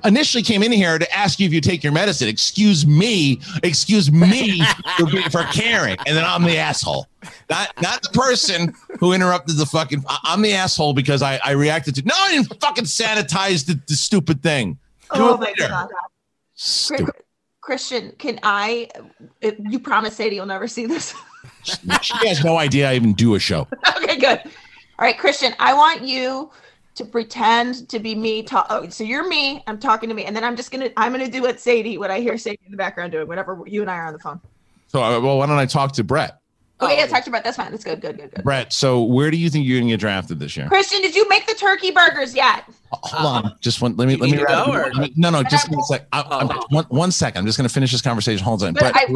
initially 0.05 0.43
came 0.43 0.63
in 0.63 0.73
here 0.73 0.99
to 0.99 1.17
ask 1.17 1.41
you 1.41 1.47
if 1.47 1.53
you 1.53 1.61
take 1.61 1.83
your 1.83 1.93
medicine. 1.93 2.29
Excuse 2.29 2.87
me, 2.87 3.41
excuse 3.63 4.11
me 4.11 4.63
for, 4.99 5.07
being- 5.07 5.31
for 5.31 5.43
caring. 5.45 5.97
And 6.07 6.17
then 6.17 6.25
I'm 6.25 6.43
the 6.45 6.59
asshole. 6.59 7.07
Not 7.51 7.73
not 7.83 8.03
the 8.03 8.11
person 8.11 8.75
who 9.01 9.13
interrupted 9.13 9.57
the 9.57 9.67
fucking. 9.67 10.05
I'm 10.25 10.43
the 10.43 10.53
asshole 10.53 10.93
because 10.95 11.23
I, 11.23 11.39
I 11.45 11.53
reacted 11.53 11.95
to. 11.97 12.03
No, 12.05 12.15
I 12.17 12.33
didn't 12.33 12.61
fucking 12.61 12.85
sanitize 12.85 13.67
the, 13.67 13.81
the 13.89 13.95
stupid 13.95 14.43
thing. 14.43 14.75
Do 15.15 15.21
Oh 15.21 15.37
my 15.37 15.47
later. 15.47 15.69
god. 15.69 15.89
Stupid. 16.55 17.15
Kristian, 17.63 18.17
can 18.19 18.39
I? 18.43 18.89
You 19.43 19.79
promise, 19.79 20.17
Sadie, 20.17 20.37
you'll 20.37 20.47
never 20.47 20.67
see 20.69 20.87
this. 20.87 21.15
She 21.65 22.27
has 22.29 22.43
no 22.45 22.57
idea 22.57 22.91
I 22.91 22.95
even 22.95 23.13
do 23.15 23.35
a 23.35 23.39
show. 23.39 23.67
okay, 23.97 24.17
good. 24.19 24.41
All 24.45 24.51
right, 25.07 25.17
Kristian, 25.19 25.55
I 25.59 25.75
want 25.75 26.03
you 26.03 26.51
to 26.99 27.05
pretend 27.05 27.89
to 27.89 27.99
be 27.99 28.15
me. 28.15 28.43
Talk. 28.43 28.67
Oh, 28.71 28.89
so 28.89 29.03
you're 29.05 29.27
me. 29.29 29.63
I'm 29.67 29.79
talking 29.79 30.09
to 30.09 30.15
me, 30.15 30.25
and 30.27 30.37
then 30.37 30.45
I'm 30.45 30.55
just 30.57 30.71
gonna. 30.71 30.91
I'm 30.97 31.13
gonna 31.13 31.29
do 31.29 31.43
what 31.43 31.59
Sadie. 31.61 31.97
What 31.99 32.11
I 32.11 32.21
hear 32.21 32.37
Sadie 32.37 32.59
in 32.67 32.71
the 32.71 32.77
background 32.77 33.13
doing. 33.13 33.27
Whenever 33.27 33.63
you 33.67 33.81
and 33.81 33.91
I 33.91 33.97
are 33.97 34.07
on 34.07 34.13
the 34.13 34.19
phone. 34.19 34.41
So, 34.89 35.03
uh, 35.03 35.21
well, 35.21 35.39
why 35.39 35.47
don't 35.47 35.59
I 35.59 35.67
talk 35.67 35.93
to 35.93 36.05
Brett? 36.05 36.41
Okay, 36.81 36.97
yeah, 36.97 37.07
talk 37.07 37.25
to 37.25 37.31
Brett. 37.31 37.43
That's 37.43 37.57
fine. 37.57 37.73
That's 37.73 37.83
good. 37.83 38.01
Good. 38.01 38.17
Good. 38.19 38.31
Good. 38.33 38.45
Brett, 38.45 38.73
so 38.73 39.03
where 39.03 39.31
do 39.33 39.37
you 39.37 39.51
think 39.51 39.67
you're 39.67 39.81
gonna 39.81 39.91
get 39.91 40.01
drafted 40.01 40.39
this 40.39 40.57
year? 40.57 40.69
Kristian, 40.69 41.03
did 41.03 41.15
you 41.15 41.29
make 41.29 41.47
the 41.47 41.55
turkey 41.55 41.91
burgers 41.91 42.35
yet? 42.37 42.65
Hold 42.93 43.45
on, 43.47 43.57
just 43.61 43.81
one. 43.83 43.97
Let 43.97 44.07
me. 44.09 44.17
Let 44.17 44.31
me. 44.31 44.37
need 44.37 44.47
go, 44.47 44.65
or- 44.73 44.91
let 44.93 44.97
me- 44.97 45.13
no, 45.17 45.31
no, 45.31 45.43
just 45.43 45.71
one 45.71 45.83
sec. 45.85 46.07
I, 46.13 46.23
I'm, 46.23 46.49
one, 46.71 46.85
one 46.89 47.11
second. 47.13 47.41
I'm 47.41 47.47
just 47.47 47.59
gonna 47.59 47.69
finish 47.69 47.93
this 47.93 48.03
conversation. 48.03 48.45
Hold 48.45 48.63
on, 48.63 48.75
But, 48.75 48.93
Brett. 48.93 48.97
I, 48.97 49.07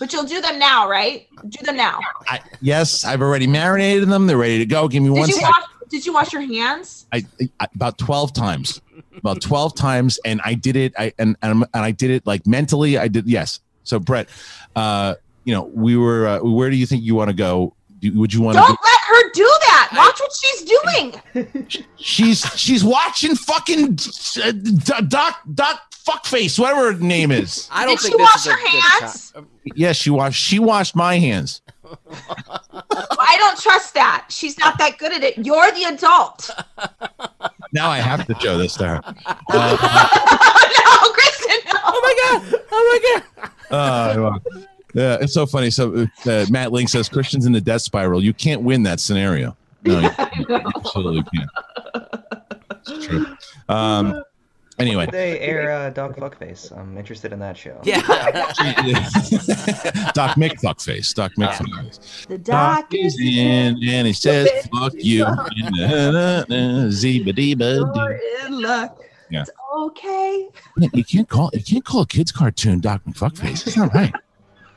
but 0.00 0.12
you'll 0.12 0.24
do 0.24 0.40
them 0.40 0.58
now, 0.58 0.88
right? 0.90 1.28
Do 1.48 1.64
them 1.64 1.76
now. 1.76 2.00
I, 2.28 2.40
yes, 2.60 3.04
I've 3.04 3.22
already 3.22 3.46
marinated 3.46 4.08
them. 4.08 4.26
They're 4.26 4.36
ready 4.36 4.58
to 4.58 4.66
go. 4.66 4.88
Give 4.88 5.02
me 5.02 5.10
Did 5.10 5.18
one 5.20 5.28
you 5.28 5.34
second. 5.36 5.50
wash? 5.50 5.68
Did 5.88 6.06
you 6.06 6.12
wash 6.12 6.32
your 6.32 6.42
hands? 6.42 7.06
I, 7.12 7.24
I 7.60 7.66
about 7.74 7.98
12 7.98 8.32
times 8.32 8.80
about 9.16 9.40
12 9.40 9.74
times 9.74 10.18
and 10.24 10.40
i 10.44 10.54
did 10.54 10.76
it 10.76 10.92
i 10.98 11.12
and, 11.18 11.36
and, 11.42 11.64
and 11.72 11.84
i 11.84 11.90
did 11.90 12.10
it 12.10 12.26
like 12.26 12.46
mentally 12.46 12.98
i 12.98 13.08
did 13.08 13.26
yes 13.26 13.60
so 13.84 13.98
brett 13.98 14.28
uh 14.76 15.14
you 15.44 15.54
know 15.54 15.64
we 15.74 15.96
were 15.96 16.26
uh, 16.26 16.38
where 16.40 16.70
do 16.70 16.76
you 16.76 16.86
think 16.86 17.02
you 17.02 17.14
want 17.14 17.28
to 17.28 17.34
go 17.34 17.74
do, 18.00 18.18
would 18.18 18.34
you 18.34 18.42
want 18.42 18.56
to 18.56 18.60
Don't 18.60 18.80
let 18.82 19.00
her 19.06 19.30
do 19.32 19.44
that. 19.66 19.90
Watch 19.96 20.20
what 20.20 20.32
she's 20.32 20.62
doing. 21.32 21.84
she's 21.96 22.40
she's 22.58 22.84
watching 22.84 23.34
fucking 23.34 23.98
uh, 24.42 24.52
D- 24.52 25.06
doc 25.08 25.40
doc 25.54 25.93
fuckface 26.06 26.58
whatever 26.58 26.92
her 26.92 26.98
name 26.98 27.30
is 27.32 27.68
I 27.72 27.84
don't 27.86 27.94
Did 27.94 28.00
think 28.00 28.12
she 28.12 28.18
this 28.18 28.28
wash 28.28 28.36
is 28.36 28.46
a 28.46 28.50
her 28.52 28.68
hands? 29.00 29.30
time. 29.32 29.48
yes 29.74 29.96
she 29.96 30.10
washed 30.10 30.40
she 30.42 30.58
washed 30.58 30.94
my 30.96 31.18
hands 31.18 31.62
I 32.20 33.36
don't 33.38 33.58
trust 33.60 33.94
that. 33.94 34.26
She's 34.28 34.58
not 34.58 34.78
that 34.78 34.98
good 34.98 35.12
at 35.12 35.22
it. 35.22 35.38
You're 35.38 35.70
the 35.72 35.84
adult. 35.84 36.50
now 37.72 37.88
i 37.90 37.98
have 37.98 38.26
to 38.26 38.34
show 38.40 38.58
this 38.58 38.74
to 38.76 38.86
her 38.88 39.00
no, 39.04 39.76
Kristen. 41.12 41.58
No. 41.66 41.80
Oh 41.84 42.00
my 42.02 42.14
god! 42.50 42.60
Oh 42.72 43.00
my 43.02 43.20
god! 43.40 43.50
Uh, 43.70 44.14
well, 44.20 44.42
yeah, 44.94 45.18
it's 45.20 45.34
so 45.34 45.46
funny. 45.46 45.70
So 45.70 46.06
uh, 46.26 46.46
Matt 46.50 46.72
Link 46.72 46.88
says 46.88 47.08
Kristian's 47.08 47.46
in 47.46 47.52
the 47.52 47.60
death 47.60 47.82
spiral. 47.82 48.22
You 48.22 48.32
can't 48.34 48.62
win 48.62 48.82
that 48.84 48.98
scenario. 49.00 49.56
No, 49.84 50.00
you 50.00 50.10
absolutely 50.76 51.24
can't. 51.34 51.50
It's 52.86 53.06
true. 53.06 53.26
Um. 53.68 54.22
Anyway, 54.78 55.06
They 55.10 55.38
air 55.38 55.70
uh, 55.70 55.90
Dog 55.90 56.16
Fuckface. 56.16 56.76
I'm 56.76 56.98
interested 56.98 57.32
in 57.32 57.38
that 57.38 57.56
show. 57.56 57.80
Yeah. 57.84 58.00
Doc 60.14 60.36
Mick 60.36 60.60
fuckface. 60.60 61.14
Doc 61.14 61.32
Mick 61.38 61.50
fuckface. 61.52 62.26
The 62.26 62.38
Doc 62.38 62.90
doc 62.90 62.94
is 62.94 63.14
is 63.14 63.20
in 63.20 63.78
and 63.84 64.06
he 64.06 64.12
says 64.12 64.48
fuck 64.72 64.92
you. 64.96 65.24
Zee-ba-dee-ba-doo. 66.90 67.92
You're 67.94 68.20
in 68.46 68.60
luck. 68.60 69.00
Yeah. 69.30 69.42
It's 69.42 69.50
okay. 69.76 70.48
You 70.92 71.04
can't 71.04 71.28
call 71.28 71.50
you 71.52 71.62
can't 71.62 71.84
call 71.84 72.02
a 72.02 72.06
kids 72.06 72.32
cartoon 72.32 72.80
Doc 72.80 73.02
McFuckface. 73.06 73.66
It's 73.66 73.76
not 73.76 73.94
right. 73.94 74.12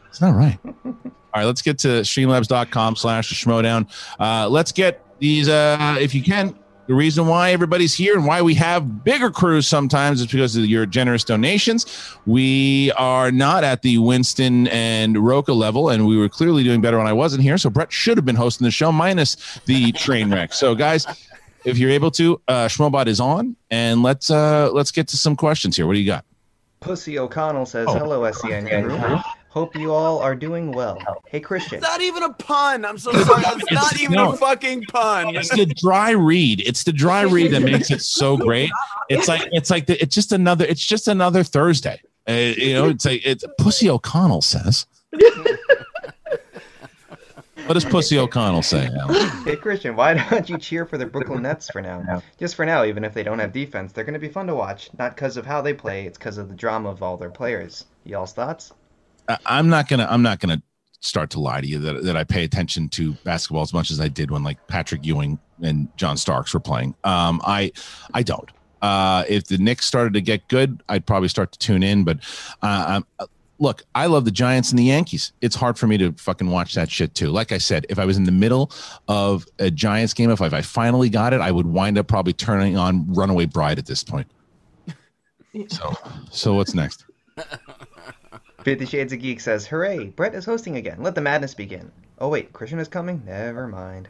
It's 0.10 0.22
not 0.22 0.36
right. 0.36 0.60
All 0.86 1.42
right, 1.42 1.46
let's 1.46 1.62
get 1.62 1.78
to 1.80 1.88
streamlabs.com 2.02 2.96
slash 2.96 3.32
schmodown. 3.44 3.88
Uh, 4.20 4.48
let's 4.48 4.72
get 4.72 5.04
these 5.20 5.50
uh 5.50 5.98
if 6.00 6.14
you 6.14 6.22
can. 6.22 6.56
The 6.88 6.94
reason 6.96 7.28
why 7.28 7.52
everybody's 7.52 7.94
here 7.94 8.16
and 8.16 8.26
why 8.26 8.42
we 8.42 8.54
have 8.56 9.04
bigger 9.04 9.30
crews 9.30 9.68
sometimes 9.68 10.22
is 10.22 10.28
because 10.28 10.56
of 10.56 10.66
your 10.66 10.86
generous 10.86 11.24
donations. 11.26 11.86
We 12.26 12.92
are 12.94 13.30
not 13.32 13.64
at 13.66 13.82
the 13.82 13.98
Winston 13.98 14.68
and 14.70 15.18
Rocha 15.18 15.52
level, 15.52 15.90
and 15.90 16.08
we 16.08 16.18
were 16.18 16.30
clearly 16.30 16.64
doing 16.64 16.80
better 16.80 16.98
when 16.98 17.06
I 17.08 17.12
wasn't 17.14 17.44
here. 17.44 17.58
So 17.58 17.70
Brett 17.70 17.92
should 17.92 18.18
have 18.18 18.26
been 18.26 18.38
hosting 18.38 18.64
the 18.66 18.72
show 18.72 18.92
minus 18.92 19.60
the 19.66 19.92
train 19.92 20.32
wreck. 20.32 20.54
So 20.54 20.76
guys, 20.76 21.06
if 21.66 21.78
you're 21.78 21.92
able 21.92 22.12
to, 22.12 22.42
uh 22.48 22.68
Schmobot 22.68 23.08
is 23.08 23.20
on, 23.20 23.58
and 23.70 24.02
let's 24.02 24.32
uh 24.32 24.70
let's 24.72 24.92
get 24.92 25.10
to 25.10 25.18
some 25.18 25.36
questions 25.36 25.76
here. 25.76 25.86
What 25.88 25.94
do 25.94 26.00
you 26.00 26.06
got? 26.08 26.24
Pussy 26.80 27.20
O'Connell 27.20 27.66
says, 27.66 27.88
Oh. 27.90 27.98
"Hello, 27.98 28.32
SEN 28.32 28.66
crew. 28.68 29.20
Hope 29.58 29.76
you 29.76 29.92
all 29.92 30.20
are 30.20 30.36
doing 30.36 30.72
well. 30.72 31.00
Hey, 31.26 31.42
Kristian. 31.42 31.74
It's 31.74 31.82
not 31.82 32.00
even 32.00 32.22
a 32.22 32.32
pun. 32.32 32.86
I'm 32.86 33.00
so 33.00 33.12
sorry. 33.12 33.44
It's 33.44 33.72
not 33.72 34.00
even 34.00 34.14
no. 34.14 34.34
a 34.34 34.38
fucking 34.38 34.84
pun. 34.84 35.36
It's 35.36 35.50
the 35.50 35.66
dry 35.66 36.12
read. 36.12 36.62
It's 36.62 36.84
the 36.84 36.94
dry 36.94 37.22
read 37.22 37.54
that 37.54 37.62
makes 37.62 37.90
it 37.90 38.04
so 38.04 38.38
great. 38.38 38.70
It's 39.10 39.28
like 39.28 39.50
it's 39.52 39.72
like 39.72 39.88
the, 39.88 40.00
it's 40.00 40.14
just 40.14 40.32
another 40.32 40.64
it's 40.64 40.86
just 40.86 41.08
another 41.08 41.44
Thursday. 41.44 42.00
Uh, 42.30 42.34
you 42.34 42.74
know, 42.76 42.90
it's 42.90 43.04
like 43.06 43.26
it's 43.26 43.44
Pussy 43.58 43.90
O'Connell 43.90 44.44
says. 44.44 44.86
What 47.66 47.74
does 47.74 47.86
Pussy 47.86 48.20
O'Connell 48.20 48.62
say? 48.62 48.88
Alan? 48.96 49.16
Hey 49.44 49.56
Kristian, 49.56 49.96
why 49.96 50.14
don't 50.14 50.48
you 50.48 50.60
cheer 50.60 50.86
for 50.86 51.00
the 51.00 51.08
Brooklyn 51.08 51.42
Nets 51.42 51.68
for 51.72 51.82
now? 51.82 52.22
Just 52.38 52.54
for 52.54 52.64
now, 52.64 52.86
even 52.86 53.04
if 53.04 53.16
they 53.16 53.24
don't 53.24 53.40
have 53.40 53.54
defense, 53.54 53.92
they're 53.92 54.04
going 54.04 54.14
to 54.14 54.20
be 54.20 54.30
fun 54.30 54.46
to 54.48 54.54
watch. 54.54 54.92
Not 55.00 55.16
because 55.16 55.36
of 55.36 55.48
how 55.48 55.62
they 55.64 55.74
play, 55.74 56.06
it's 56.06 56.20
because 56.20 56.38
of 56.38 56.48
the 56.48 56.56
drama 56.56 56.90
of 56.90 57.02
all 57.02 57.18
their 57.18 57.32
players. 57.32 57.86
Y'all's 58.06 58.34
thoughts? 58.34 58.72
I'm 59.46 59.70
not 59.70 59.88
gonna. 59.88 60.08
I'm 60.10 60.22
not 60.22 60.40
gonna 60.40 60.62
start 61.00 61.30
to 61.30 61.40
lie 61.40 61.62
to 61.62 61.68
you 61.68 61.78
that, 61.80 62.04
that 62.04 62.18
I 62.18 62.24
pay 62.24 62.44
attention 62.44 62.90
to 62.90 63.14
basketball 63.24 63.62
as 63.62 63.74
much 63.74 63.92
as 63.92 64.00
I 64.02 64.08
did 64.08 64.32
when 64.32 64.44
like 64.44 64.66
Patrick 64.68 65.06
Ewing 65.06 65.40
and 65.62 65.88
John 65.98 66.18
Starks 66.18 66.54
were 66.54 66.60
playing. 66.60 66.96
Um, 67.04 67.42
I 67.46 67.72
I 68.14 68.24
don't. 68.24 68.50
Uh, 68.82 69.24
if 69.28 69.46
the 69.46 69.58
Knicks 69.58 69.86
started 69.86 70.14
to 70.14 70.22
get 70.22 70.48
good, 70.48 70.84
I'd 70.88 71.06
probably 71.06 71.30
start 71.30 71.52
to 71.52 71.60
tune 71.60 71.84
in. 71.84 72.04
But 72.04 72.20
uh, 72.62 73.02
um, 73.20 73.28
look, 73.60 73.84
I 73.96 74.06
love 74.06 74.26
the 74.26 74.32
Giants 74.32 74.70
and 74.70 74.80
the 74.80 74.84
Yankees. 74.84 75.34
It's 75.42 75.56
hard 75.56 75.78
for 75.78 75.88
me 75.88 75.98
to 75.98 76.14
fucking 76.14 76.50
watch 76.50 76.76
that 76.76 76.92
shit 76.92 77.16
too. 77.16 77.30
Like 77.30 77.52
I 77.52 77.58
said, 77.58 77.86
if 77.90 78.00
I 78.00 78.06
was 78.06 78.18
in 78.18 78.24
the 78.24 78.32
middle 78.32 78.72
of 79.08 79.46
a 79.60 79.72
Giants 79.72 80.14
game, 80.14 80.30
if 80.30 80.42
I, 80.42 80.48
if 80.48 80.54
I 80.54 80.62
finally 80.62 81.10
got 81.10 81.34
it, 81.34 81.42
I 81.42 81.52
would 81.52 81.66
wind 81.66 81.98
up 81.98 82.08
probably 82.08 82.34
turning 82.34 82.78
on 82.78 83.12
Runaway 83.14 83.46
Bride 83.46 83.80
at 83.80 83.86
this 83.86 84.04
point. 84.04 84.28
So, 85.70 85.96
so 86.30 86.54
what's 86.54 86.76
next? 86.76 87.06
Fifty 88.68 88.86
Shades 88.86 89.14
of 89.14 89.22
Geek 89.22 89.40
says, 89.40 89.66
"Hooray! 89.66 90.08
Brett 90.08 90.36
is 90.36 90.44
hosting 90.44 90.76
again. 90.76 91.02
Let 91.02 91.16
the 91.16 91.22
madness 91.22 91.54
begin." 91.54 91.90
Oh 92.20 92.28
wait, 92.28 92.52
Kristian 92.52 92.82
is 92.82 92.90
coming. 92.90 93.24
Never 93.26 93.66
mind. 93.66 94.10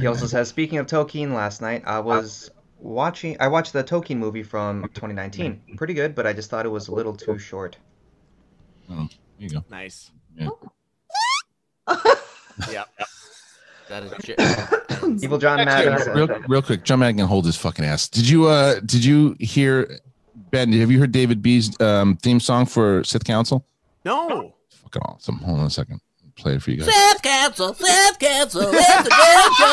He 0.00 0.06
also 0.06 0.26
says, 0.26 0.48
speaking 0.48 0.78
of 0.78 0.86
Tolkien, 0.86 1.34
last 1.34 1.60
night 1.60 1.82
I 1.84 1.98
was 1.98 2.50
watching. 2.78 3.36
I 3.38 3.48
watched 3.48 3.74
the 3.74 3.84
Tolkien 3.84 4.16
movie 4.16 4.42
from 4.42 4.84
2019. 4.94 5.76
Pretty 5.76 5.92
good, 5.92 6.14
but 6.14 6.26
I 6.26 6.32
just 6.32 6.48
thought 6.48 6.64
it 6.64 6.70
was 6.70 6.88
a 6.88 6.94
little 6.94 7.14
too 7.14 7.38
short. 7.38 7.76
Oh, 8.90 8.94
there 8.96 9.08
you 9.38 9.50
go. 9.50 9.62
Nice. 9.68 10.10
Yeah. 10.38 10.48
yeah. 12.70 12.84
That 13.88 14.02
is 14.02 14.12
Evil 15.24 15.38
John 15.38 15.64
Madden 15.64 16.14
real, 16.14 16.26
real 16.48 16.62
quick, 16.62 16.82
John 16.84 16.98
Madden 17.00 17.18
can 17.18 17.26
hold 17.26 17.46
his 17.46 17.56
fucking 17.56 17.84
ass. 17.84 18.08
Did 18.08 18.28
you 18.28 18.46
uh 18.46 18.80
did 18.80 19.04
you 19.04 19.36
hear 19.38 20.00
Ben? 20.50 20.72
Have 20.72 20.90
you 20.90 20.98
heard 20.98 21.12
David 21.12 21.42
B's 21.42 21.78
um, 21.80 22.16
theme 22.16 22.40
song 22.40 22.66
for 22.66 23.04
Sith 23.04 23.24
Council? 23.24 23.64
No. 24.04 24.54
It's 24.68 24.76
Fucking 24.78 25.02
awesome. 25.02 25.36
Hold 25.38 25.60
on 25.60 25.66
a 25.66 25.70
second. 25.70 26.00
I'll 26.24 26.32
play 26.34 26.54
it 26.54 26.62
for 26.62 26.70
you 26.70 26.78
guys. 26.78 26.86
Sith 26.86 27.22
Council, 27.22 27.74
Sith 27.74 28.18
Council, 28.18 28.62
it's 28.72 28.76
Sith 28.76 29.08
Council, 29.08 29.66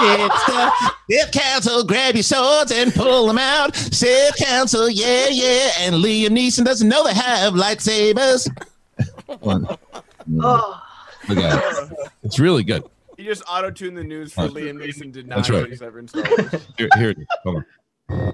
It's 0.00 0.46
the 0.46 0.72
Sith 1.10 1.32
Council. 1.32 1.84
Grab 1.84 2.14
your 2.14 2.22
swords 2.22 2.72
and 2.72 2.94
pull 2.94 3.26
them 3.26 3.38
out. 3.38 3.74
Sith 3.76 4.36
Council, 4.36 4.88
yeah, 4.88 5.28
yeah. 5.30 5.70
And 5.80 5.96
Liam 5.96 6.28
Neeson 6.28 6.64
doesn't 6.64 6.88
know 6.88 7.04
they 7.04 7.14
have 7.14 7.52
lightsabers. 7.54 8.48
Oh. 10.40 10.80
Look 11.28 11.38
at. 11.38 11.90
It's 12.22 12.38
really 12.38 12.64
good. 12.64 12.82
You 13.18 13.24
just 13.26 13.42
auto 13.48 13.70
tune 13.70 13.94
the 13.94 14.02
news 14.02 14.32
for 14.32 14.42
Right. 14.42 14.50
Liam 14.52 14.76
Neeson 14.82 15.12
did 15.12 15.28
not 15.28 15.36
That's 15.36 15.50
know 15.50 15.60
right. 15.60 15.68
he's 15.68 15.82
ever 15.82 15.98
in 15.98 16.08
Star 16.08 16.24
Wars. 16.26 16.66
Here, 16.78 16.88
here 16.96 17.10
it 17.10 17.18
is. 17.18 17.26
Hold 17.44 17.56
on. 18.08 18.32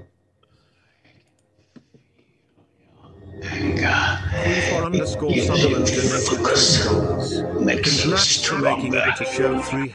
For 3.43 4.85
underscore 4.85 5.37
Sutherland 5.39 5.87
donated 5.87 6.11
$20. 6.11 8.03
Congrats 8.03 8.45
for 8.47 8.59
making 8.59 8.95
it 8.95 9.17
to 9.17 9.25
show 9.25 9.59
three. 9.61 9.93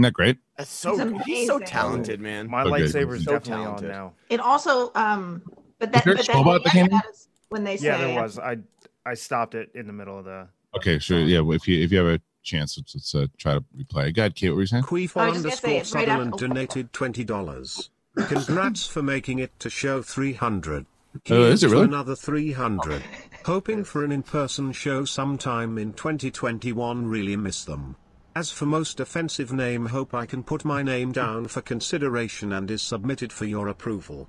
Isn't 0.00 0.04
that 0.04 0.12
great? 0.14 0.38
That's 0.56 0.70
so 0.70 1.18
he's 1.26 1.46
so 1.46 1.58
talented, 1.58 2.20
man. 2.20 2.48
My 2.48 2.62
Okay. 2.62 2.70
lightsaber 2.84 3.16
is 3.16 3.24
So 3.24 3.32
definitely 3.32 3.64
talented. 3.64 3.90
on 3.90 3.96
now. 3.96 4.12
It 4.30 4.40
also, 4.40 4.90
um, 4.94 5.42
but 5.78 5.92
that, 5.92 6.04
there 6.04 6.14
a 6.14 6.16
but 6.16 6.24
show 6.24 6.40
about 6.40 6.64
the 6.64 6.70
that, 6.70 6.74
game? 6.74 6.88
that 6.88 7.04
is 7.12 7.28
when 7.50 7.64
they 7.64 7.76
say, 7.76 7.86
Yeah, 7.86 7.98
there 7.98 8.18
was. 8.22 8.38
I 8.38 8.56
I 9.04 9.12
stopped 9.12 9.54
it 9.54 9.70
in 9.74 9.86
the 9.86 9.92
middle 9.92 10.18
of 10.18 10.24
the. 10.24 10.48
Okay, 10.74 10.98
sure. 10.98 11.18
Yeah, 11.18 11.40
well, 11.40 11.54
if 11.54 11.68
you 11.68 11.82
if 11.84 11.92
you 11.92 11.98
have 11.98 12.06
a 12.06 12.20
chance, 12.42 12.78
let's, 12.78 12.94
let's 12.94 13.14
uh, 13.14 13.26
try 13.36 13.52
to 13.54 13.64
replay. 13.76 14.14
God, 14.14 14.34
Kate. 14.34 14.48
What 14.48 14.56
were 14.56 14.60
you 14.62 14.66
saying? 14.68 14.84
Queef 14.84 15.20
I 15.20 15.28
was 15.28 15.42
just 15.42 15.62
gonna 15.62 15.84
say, 15.84 15.96
underscore 15.96 16.00
right 16.00 16.08
Sutherland 16.08 16.32
donated 16.38 16.92
$20. 16.94 17.90
Congrats 18.26 18.86
for 18.86 19.02
making 19.02 19.38
it 19.38 19.58
to 19.60 19.68
show 19.68 20.00
300. 20.00 20.86
Oh, 21.28 21.42
is 21.42 21.62
it 21.62 21.70
really? 21.70 21.84
Another 21.84 22.16
300. 22.16 23.02
Hoping 23.44 23.84
for 23.84 24.02
an 24.04 24.12
in-person 24.12 24.72
show 24.72 25.04
sometime 25.04 25.76
in 25.76 25.92
2021 25.92 27.06
really 27.06 27.36
miss 27.36 27.64
them. 27.64 27.96
As 28.36 28.52
for 28.52 28.64
most 28.64 29.00
offensive 29.00 29.52
name 29.52 29.86
hope 29.86 30.14
I 30.14 30.24
can 30.24 30.44
put 30.44 30.64
my 30.64 30.82
name 30.82 31.10
down 31.10 31.48
for 31.48 31.60
consideration 31.60 32.52
and 32.52 32.70
is 32.70 32.80
submitted 32.80 33.32
for 33.32 33.44
your 33.44 33.66
approval. 33.66 34.28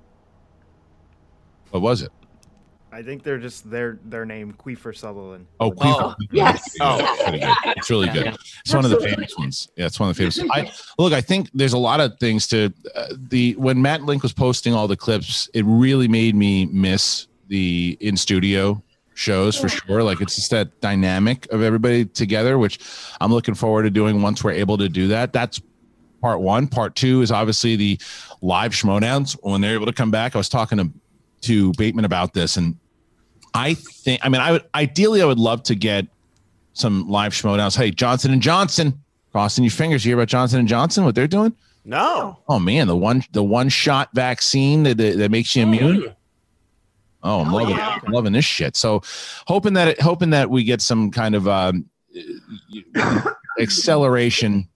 What 1.70 1.82
was 1.82 2.02
it? 2.02 2.10
I 2.90 3.02
think 3.02 3.22
they're 3.22 3.38
just 3.38 3.70
their 3.70 3.98
their 4.04 4.26
name 4.26 4.52
Queefer 4.52 4.92
Sutherland. 4.92 5.46
Oh, 5.60 5.70
Queef. 5.70 6.14
yes. 6.30 6.76
Oh, 6.80 6.98
it's 7.00 7.22
pretty 7.22 7.38
good. 7.38 7.56
It's 7.76 7.90
really 7.90 8.08
good. 8.08 8.36
It's 8.60 8.74
one 8.74 8.84
of 8.84 8.90
the 8.90 9.00
famous 9.00 9.34
ones. 9.38 9.68
Yeah, 9.76 9.86
it's 9.86 9.98
one 9.98 10.10
of 10.10 10.16
the 10.16 10.20
famous. 10.20 10.38
I 10.50 10.70
look. 10.98 11.14
I 11.14 11.22
think 11.22 11.48
there's 11.54 11.72
a 11.72 11.78
lot 11.78 12.00
of 12.00 12.18
things 12.20 12.46
to 12.48 12.70
uh, 12.94 13.06
the 13.16 13.54
when 13.54 13.80
Matt 13.80 14.02
Link 14.02 14.22
was 14.22 14.34
posting 14.34 14.74
all 14.74 14.88
the 14.88 14.96
clips. 14.96 15.48
It 15.54 15.64
really 15.64 16.06
made 16.06 16.34
me 16.34 16.66
miss 16.66 17.28
the 17.48 17.96
in 18.00 18.18
studio 18.18 18.82
shows 19.14 19.56
for 19.58 19.68
sure. 19.68 20.02
Like 20.02 20.20
it's 20.20 20.36
just 20.36 20.50
that 20.50 20.80
dynamic 20.80 21.50
of 21.52 21.62
everybody 21.62 22.04
together, 22.04 22.58
which 22.58 22.78
I'm 23.20 23.32
looking 23.32 23.54
forward 23.54 23.84
to 23.84 23.90
doing 23.90 24.22
once 24.22 24.42
we're 24.42 24.52
able 24.52 24.78
to 24.78 24.88
do 24.88 25.08
that. 25.08 25.32
That's 25.32 25.60
part 26.20 26.40
one. 26.40 26.68
Part 26.68 26.94
two 26.94 27.22
is 27.22 27.30
obviously 27.30 27.76
the 27.76 28.00
live 28.40 28.72
schmoedowns 28.72 29.36
when 29.42 29.60
they're 29.60 29.74
able 29.74 29.86
to 29.86 29.92
come 29.92 30.10
back. 30.10 30.34
I 30.34 30.38
was 30.38 30.48
talking 30.48 30.78
to 30.78 30.90
to 31.42 31.72
Bateman 31.72 32.04
about 32.04 32.34
this, 32.34 32.56
and 32.56 32.76
I 33.54 33.74
think 33.74 34.20
I 34.24 34.28
mean 34.28 34.40
I 34.40 34.52
would 34.52 34.64
ideally 34.74 35.20
I 35.22 35.26
would 35.26 35.40
love 35.40 35.62
to 35.64 35.74
get 35.74 36.06
some 36.72 37.08
live 37.08 37.32
schmoedowns. 37.32 37.76
Hey, 37.76 37.90
Johnson 37.90 38.32
and 38.32 38.40
Johnson, 38.40 39.02
crossing 39.32 39.64
your 39.64 39.72
fingers. 39.72 40.04
You 40.04 40.10
hear 40.10 40.18
about 40.18 40.28
Johnson 40.28 40.60
and 40.60 40.68
Johnson? 40.68 41.04
What 41.04 41.14
they're 41.14 41.26
doing? 41.26 41.54
No. 41.84 42.38
Oh 42.48 42.58
man, 42.58 42.86
the 42.86 42.96
one 42.96 43.24
the 43.32 43.42
one 43.42 43.68
shot 43.68 44.10
vaccine 44.14 44.84
that 44.84 44.96
that, 44.98 45.18
that 45.18 45.30
makes 45.30 45.54
you 45.56 45.64
immune. 45.64 46.14
Oh, 47.22 47.40
I'm 47.40 47.52
loving 47.52 47.78
I'm 47.78 48.12
loving 48.12 48.32
this 48.32 48.44
shit. 48.44 48.76
So, 48.76 49.02
hoping 49.46 49.74
that 49.74 49.88
it, 49.88 50.00
hoping 50.00 50.30
that 50.30 50.50
we 50.50 50.64
get 50.64 50.80
some 50.80 51.10
kind 51.10 51.34
of 51.34 51.46
um, 51.46 51.88
acceleration, 53.60 54.68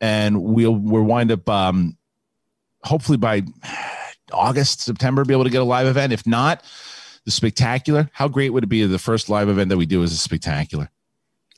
and 0.00 0.42
we'll 0.42 0.74
we'll 0.74 1.04
wind 1.04 1.32
up 1.32 1.48
um, 1.48 1.96
hopefully 2.84 3.18
by 3.18 3.42
August 4.32 4.82
September 4.82 5.24
be 5.24 5.32
able 5.32 5.44
to 5.44 5.50
get 5.50 5.62
a 5.62 5.64
live 5.64 5.86
event. 5.86 6.12
If 6.12 6.26
not, 6.26 6.62
the 7.24 7.30
spectacular. 7.30 8.10
How 8.12 8.28
great 8.28 8.50
would 8.50 8.64
it 8.64 8.68
be 8.68 8.82
if 8.82 8.90
the 8.90 8.98
first 8.98 9.28
live 9.28 9.48
event 9.48 9.70
that 9.70 9.76
we 9.76 9.86
do 9.86 10.02
is 10.02 10.12
a 10.12 10.16
spectacular? 10.16 10.90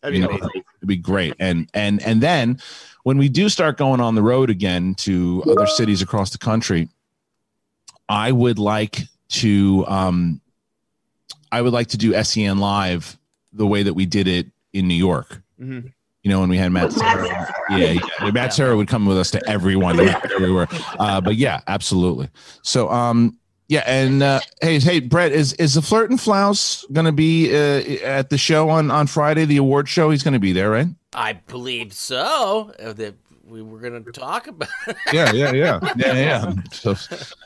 That'd 0.03 0.15
be 0.15 0.19
You 0.19 0.25
know, 0.25 0.31
amazing. 0.31 0.63
It'd 0.79 0.89
be 0.89 0.97
great. 0.97 1.35
And 1.41 1.69
and 1.75 2.03
and 2.03 2.21
then 2.21 2.61
when 3.03 3.19
we 3.19 3.29
do 3.29 3.49
start 3.49 3.77
going 3.77 4.01
on 4.01 4.15
the 4.15 4.23
road 4.23 4.51
again 4.51 4.95
to 4.97 5.43
other 5.51 5.67
cities 5.67 6.03
across 6.03 6.31
the 6.31 6.39
country, 6.39 6.89
I 8.09 8.33
would 8.33 8.59
like 8.59 9.03
to 9.31 9.85
um 9.89 10.41
I 11.51 11.63
would 11.63 11.73
like 11.73 11.89
to 11.89 11.97
do 11.97 12.21
SEN 12.23 12.59
live 12.59 13.19
the 13.53 13.67
way 13.67 13.83
that 13.83 13.95
we 13.95 14.07
did 14.07 14.29
it 14.29 14.47
in 14.73 14.87
New 14.89 14.95
York. 14.95 15.43
Mhm. 15.61 15.93
You 16.23 16.31
know, 16.31 16.41
when 16.41 16.49
we 16.51 16.59
had 16.59 16.73
Matt 16.73 16.93
Serra. 16.93 17.55
Yeah, 17.71 17.99
yeah. 18.21 18.31
Matt 18.31 18.53
Serra 18.53 18.77
would 18.77 18.89
come 18.89 19.07
with 19.07 19.17
us 19.19 19.31
to 19.31 19.49
everyone 19.49 19.97
no 19.97 20.05
matter 20.05 20.29
where 20.39 20.49
we 20.49 20.53
were. 20.55 20.69
Uh, 20.99 21.21
but 21.21 21.37
yeah, 21.37 21.61
absolutely. 21.67 22.29
So 22.63 22.91
um 22.91 23.39
yeah, 23.71 23.83
and 23.87 24.23
uh, 24.23 24.41
hey, 24.63 24.79
hey, 24.81 24.99
Brett, 25.01 25.31
is 25.31 25.53
is 25.55 25.75
the 25.75 25.83
Flirt 25.83 26.09
and 26.09 26.19
Flouse 26.19 26.87
going 26.91 27.05
to 27.05 27.13
be 27.13 27.55
uh, 27.55 27.83
at 28.03 28.31
the 28.31 28.39
show 28.39 28.71
on 28.71 28.91
on 28.91 29.07
Friday, 29.07 29.45
the 29.45 29.59
award 29.59 29.91
show? 29.91 30.09
He's 30.09 30.23
going 30.23 30.33
to 30.33 30.39
be 30.41 30.53
there, 30.55 30.71
right? 30.71 30.87
I 31.13 31.35
believe 31.35 31.93
so. 31.93 32.73
Uh, 32.83 32.95
That 32.95 33.15
we 33.49 33.63
were 33.63 33.79
going 33.79 34.05
to 34.05 34.13
talk 34.13 34.47
about. 34.47 34.69
Yeah, 35.13 35.33
yeah, 35.33 35.53
yeah, 35.53 35.81
yeah, 35.97 36.13
yeah. 36.13 36.55
So, 36.73 36.95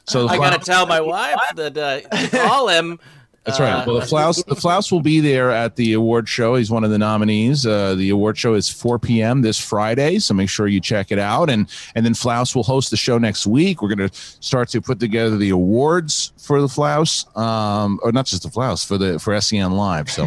so 0.05 0.29
I 0.29 0.37
got 0.37 0.59
to 0.59 0.65
tell 0.65 0.87
my 0.87 1.01
wife 1.01 1.39
that 1.55 1.77
uh, 1.77 2.01
to 2.01 2.29
call 2.29 2.69
him 2.69 2.99
That's 3.45 3.59
right. 3.59 3.73
Uh, 3.73 3.85
Well, 3.87 4.01
the 4.01 4.07
Flaus 4.07 4.43
the 4.45 4.55
Flaus 4.55 4.93
will 4.93 5.01
be 5.01 5.21
there 5.21 5.51
at 5.51 5.75
the 5.77 5.95
award 5.95 6.29
show. 6.29 6.55
He's 6.57 6.71
one 6.71 6.85
of 6.85 6.91
the 6.91 6.99
nominees. 6.99 7.67
Uh, 7.67 7.95
the 7.97 8.11
award 8.11 8.39
show 8.39 8.55
is 8.55 8.69
4 8.69 8.99
p.m. 8.99 9.43
this 9.43 9.59
Friday, 9.59 10.19
so 10.19 10.35
make 10.35 10.49
sure 10.49 10.69
you 10.69 10.81
check 10.81 11.11
it 11.11 11.19
out. 11.19 11.51
And 11.51 11.69
and 11.95 12.05
then 12.05 12.15
Flaus 12.15 12.55
will 12.55 12.63
host 12.63 12.91
the 12.91 12.97
show 12.97 13.19
next 13.19 13.47
week. 13.47 13.83
We're 13.83 13.95
going 13.95 14.09
to 14.09 14.15
start 14.41 14.69
to 14.71 14.81
put 14.81 15.01
together 15.01 15.37
the 15.37 15.51
awards 15.51 16.33
for 16.37 16.61
the 16.61 16.69
Flaus, 16.69 17.27
um, 17.37 17.99
or 18.03 18.13
not 18.13 18.27
just 18.27 18.45
the 18.45 18.51
Flaus 18.51 18.85
for 18.85 18.99
the 18.99 19.19
for 19.19 19.39
SEN 19.41 19.73
Live. 19.73 20.11
So. 20.11 20.27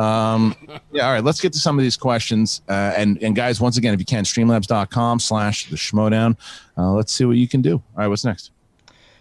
Um, 0.00 0.56
yeah, 0.92 1.06
all 1.06 1.12
right. 1.12 1.24
Let's 1.24 1.40
get 1.40 1.52
to 1.52 1.58
some 1.58 1.78
of 1.78 1.82
these 1.82 1.96
questions. 1.96 2.62
Uh, 2.68 2.94
and 2.96 3.22
and 3.22 3.36
guys, 3.36 3.60
once 3.60 3.76
again, 3.76 3.92
if 3.92 4.00
you 4.00 4.06
can, 4.06 4.24
streamlabs.com 4.24 5.20
slash 5.20 5.68
the 5.68 5.76
schmoedown. 5.76 6.36
Uh, 6.78 6.92
let's 6.92 7.12
see 7.12 7.24
what 7.24 7.36
you 7.36 7.46
can 7.46 7.60
do. 7.60 7.74
All 7.74 7.82
right, 7.96 8.08
what's 8.08 8.24
next? 8.24 8.52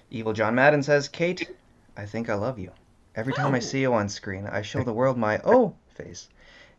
Evil 0.10 0.34
John 0.34 0.56
Madden 0.56 0.82
says, 0.82 1.08
Kate, 1.08 1.52
I 1.98 2.06
think 2.06 2.30
I 2.30 2.34
love 2.34 2.58
you. 2.58 2.72
Every 3.16 3.34
time 3.34 3.54
I 3.54 3.60
see 3.60 3.82
you 3.82 3.94
on 3.94 4.08
screen, 4.08 4.48
I 4.48 4.62
show 4.62 4.84
the 4.84 4.94
world 4.94 5.18
my 5.18 5.42
oh 5.44 5.76
face. 5.94 6.30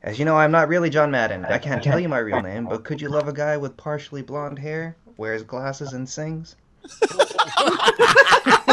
As 0.02 0.18
you 0.18 0.24
know, 0.24 0.36
I'm 0.36 0.50
not 0.50 0.68
really 0.68 0.88
John 0.88 1.10
Madden. 1.10 1.44
I 1.44 1.58
can't 1.58 1.82
tell 1.82 2.00
you 2.00 2.08
my 2.08 2.18
real 2.18 2.40
name, 2.40 2.64
but 2.64 2.84
could 2.84 3.02
you 3.02 3.10
love 3.10 3.28
a 3.28 3.32
guy 3.32 3.58
with 3.58 3.76
partially 3.76 4.22
blonde 4.22 4.58
hair, 4.58 4.96
wears 5.18 5.42
glasses, 5.42 5.92
and 5.92 6.08
sings? 6.08 6.56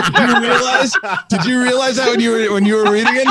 Did 0.07 0.29
you 0.29 0.41
realize? 0.41 0.93
Did 1.29 1.45
you 1.45 1.63
realize 1.63 1.95
that 1.97 2.07
when 2.09 2.19
you 2.19 2.31
were 2.31 2.53
when 2.53 2.65
you 2.65 2.75
were 2.75 2.91
reading 2.91 3.15
it? 3.15 3.27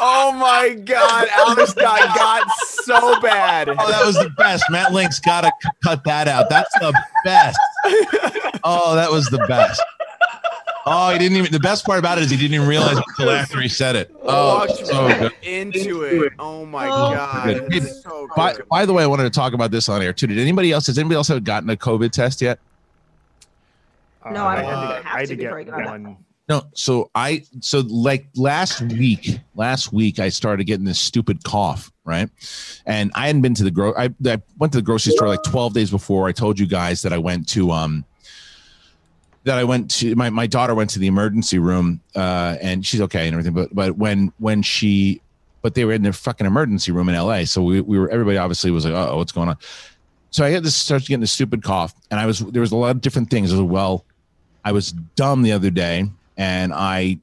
oh 0.00 0.32
my 0.36 0.74
God, 0.84 1.28
Alex 1.34 1.74
got 1.74 2.14
got 2.16 2.48
so 2.84 3.20
bad. 3.20 3.68
Oh, 3.68 3.74
that 3.90 4.04
was 4.04 4.16
the 4.16 4.30
best. 4.30 4.64
Matt 4.70 4.92
Link's 4.92 5.20
got 5.20 5.42
to 5.42 5.52
cut 5.82 6.04
that 6.04 6.28
out. 6.28 6.48
That's 6.48 6.72
the 6.74 6.92
best. 7.24 7.58
Oh, 8.64 8.94
that 8.94 9.10
was 9.10 9.26
the 9.26 9.38
best. 9.48 9.82
Oh, 10.84 11.12
he 11.12 11.18
didn't 11.18 11.36
even. 11.38 11.52
The 11.52 11.60
best 11.60 11.84
part 11.84 11.98
about 11.98 12.18
it 12.18 12.24
is 12.24 12.30
he 12.30 12.36
didn't 12.36 12.54
even 12.54 12.66
realize 12.68 12.96
until 13.08 13.30
after 13.30 13.60
he 13.60 13.68
said 13.68 13.94
it. 13.96 14.10
Oh, 14.24 14.58
Walked 14.58 14.86
so 14.86 15.06
right 15.06 15.18
good. 15.20 15.32
into 15.42 16.02
it. 16.02 16.32
Oh 16.38 16.66
my 16.66 16.88
Oh, 16.88 17.14
God. 17.14 17.44
good. 17.70 17.72
Hey, 17.72 17.80
so 17.80 18.28
By, 18.36 18.54
good. 18.54 18.68
by 18.68 18.84
the 18.86 18.92
way, 18.92 19.02
I 19.02 19.06
wanted 19.06 19.24
to 19.24 19.30
talk 19.30 19.52
about 19.52 19.70
this 19.70 19.88
on 19.88 20.02
air 20.02 20.12
too. 20.12 20.26
Did 20.26 20.38
anybody 20.38 20.72
else? 20.72 20.86
Has 20.88 20.98
anybody 20.98 21.16
else 21.16 21.28
have 21.28 21.44
gotten 21.44 21.70
a 21.70 21.76
COVID 21.76 22.10
test 22.10 22.40
yet? 22.42 22.58
No, 24.24 24.44
Uh, 24.44 24.46
I'm 24.46 24.58
I 24.58 24.62
had 24.62 24.70
gonna 24.74 24.86
to, 25.02 25.08
I 25.08 25.10
had 25.10 25.20
to 25.20 25.26
to 25.28 25.36
get 25.36 25.54
before 25.56 25.80
I 25.80 25.84
on 25.84 26.02
one. 26.04 26.16
No, 26.48 26.62
so 26.74 27.10
I 27.14 27.44
so 27.60 27.80
like 27.88 28.26
last 28.34 28.80
week, 28.82 29.38
last 29.54 29.92
week 29.92 30.18
I 30.18 30.28
started 30.28 30.64
getting 30.64 30.84
this 30.84 30.98
stupid 30.98 31.44
cough, 31.44 31.90
right? 32.04 32.28
And 32.84 33.12
I 33.14 33.26
hadn't 33.28 33.42
been 33.42 33.54
to 33.54 33.64
the 33.64 33.70
gro 33.70 33.94
I, 33.96 34.10
I 34.26 34.42
went 34.58 34.72
to 34.72 34.78
the 34.78 34.82
grocery 34.82 35.12
store 35.12 35.28
like 35.28 35.42
12 35.44 35.72
days 35.72 35.90
before. 35.90 36.28
I 36.28 36.32
told 36.32 36.58
you 36.58 36.66
guys 36.66 37.02
that 37.02 37.12
I 37.12 37.18
went 37.18 37.48
to 37.50 37.70
um 37.70 38.04
that 39.44 39.58
I 39.58 39.64
went 39.64 39.90
to 39.92 40.14
my, 40.14 40.30
my 40.30 40.46
daughter 40.46 40.74
went 40.74 40.90
to 40.90 40.98
the 40.98 41.08
emergency 41.08 41.58
room 41.58 42.00
uh 42.14 42.56
and 42.60 42.84
she's 42.86 43.00
okay 43.02 43.26
and 43.26 43.34
everything, 43.34 43.54
but 43.54 43.74
but 43.74 43.96
when 43.96 44.32
when 44.38 44.62
she 44.62 45.20
but 45.62 45.74
they 45.74 45.84
were 45.84 45.92
in 45.92 46.02
the 46.02 46.12
fucking 46.12 46.46
emergency 46.46 46.92
room 46.92 47.08
in 47.08 47.14
LA. 47.14 47.44
So 47.44 47.62
we, 47.62 47.80
we 47.80 47.98
were 47.98 48.10
everybody 48.10 48.36
obviously 48.36 48.70
was 48.70 48.84
like, 48.84 48.94
oh, 48.94 49.16
what's 49.16 49.32
going 49.32 49.48
on? 49.48 49.56
So 50.30 50.44
I 50.44 50.50
had 50.50 50.64
this 50.64 50.74
started 50.74 51.06
getting 51.06 51.20
this 51.20 51.32
stupid 51.32 51.62
cough, 51.62 51.94
and 52.10 52.18
I 52.18 52.26
was 52.26 52.40
there 52.40 52.60
was 52.60 52.72
a 52.72 52.76
lot 52.76 52.90
of 52.90 53.00
different 53.00 53.30
things. 53.30 53.52
as 53.52 53.60
well, 53.60 54.04
I 54.64 54.72
was 54.72 54.92
dumb 54.92 55.42
the 55.42 55.52
other 55.52 55.70
day, 55.70 56.10
and 56.36 56.72
I 56.74 57.18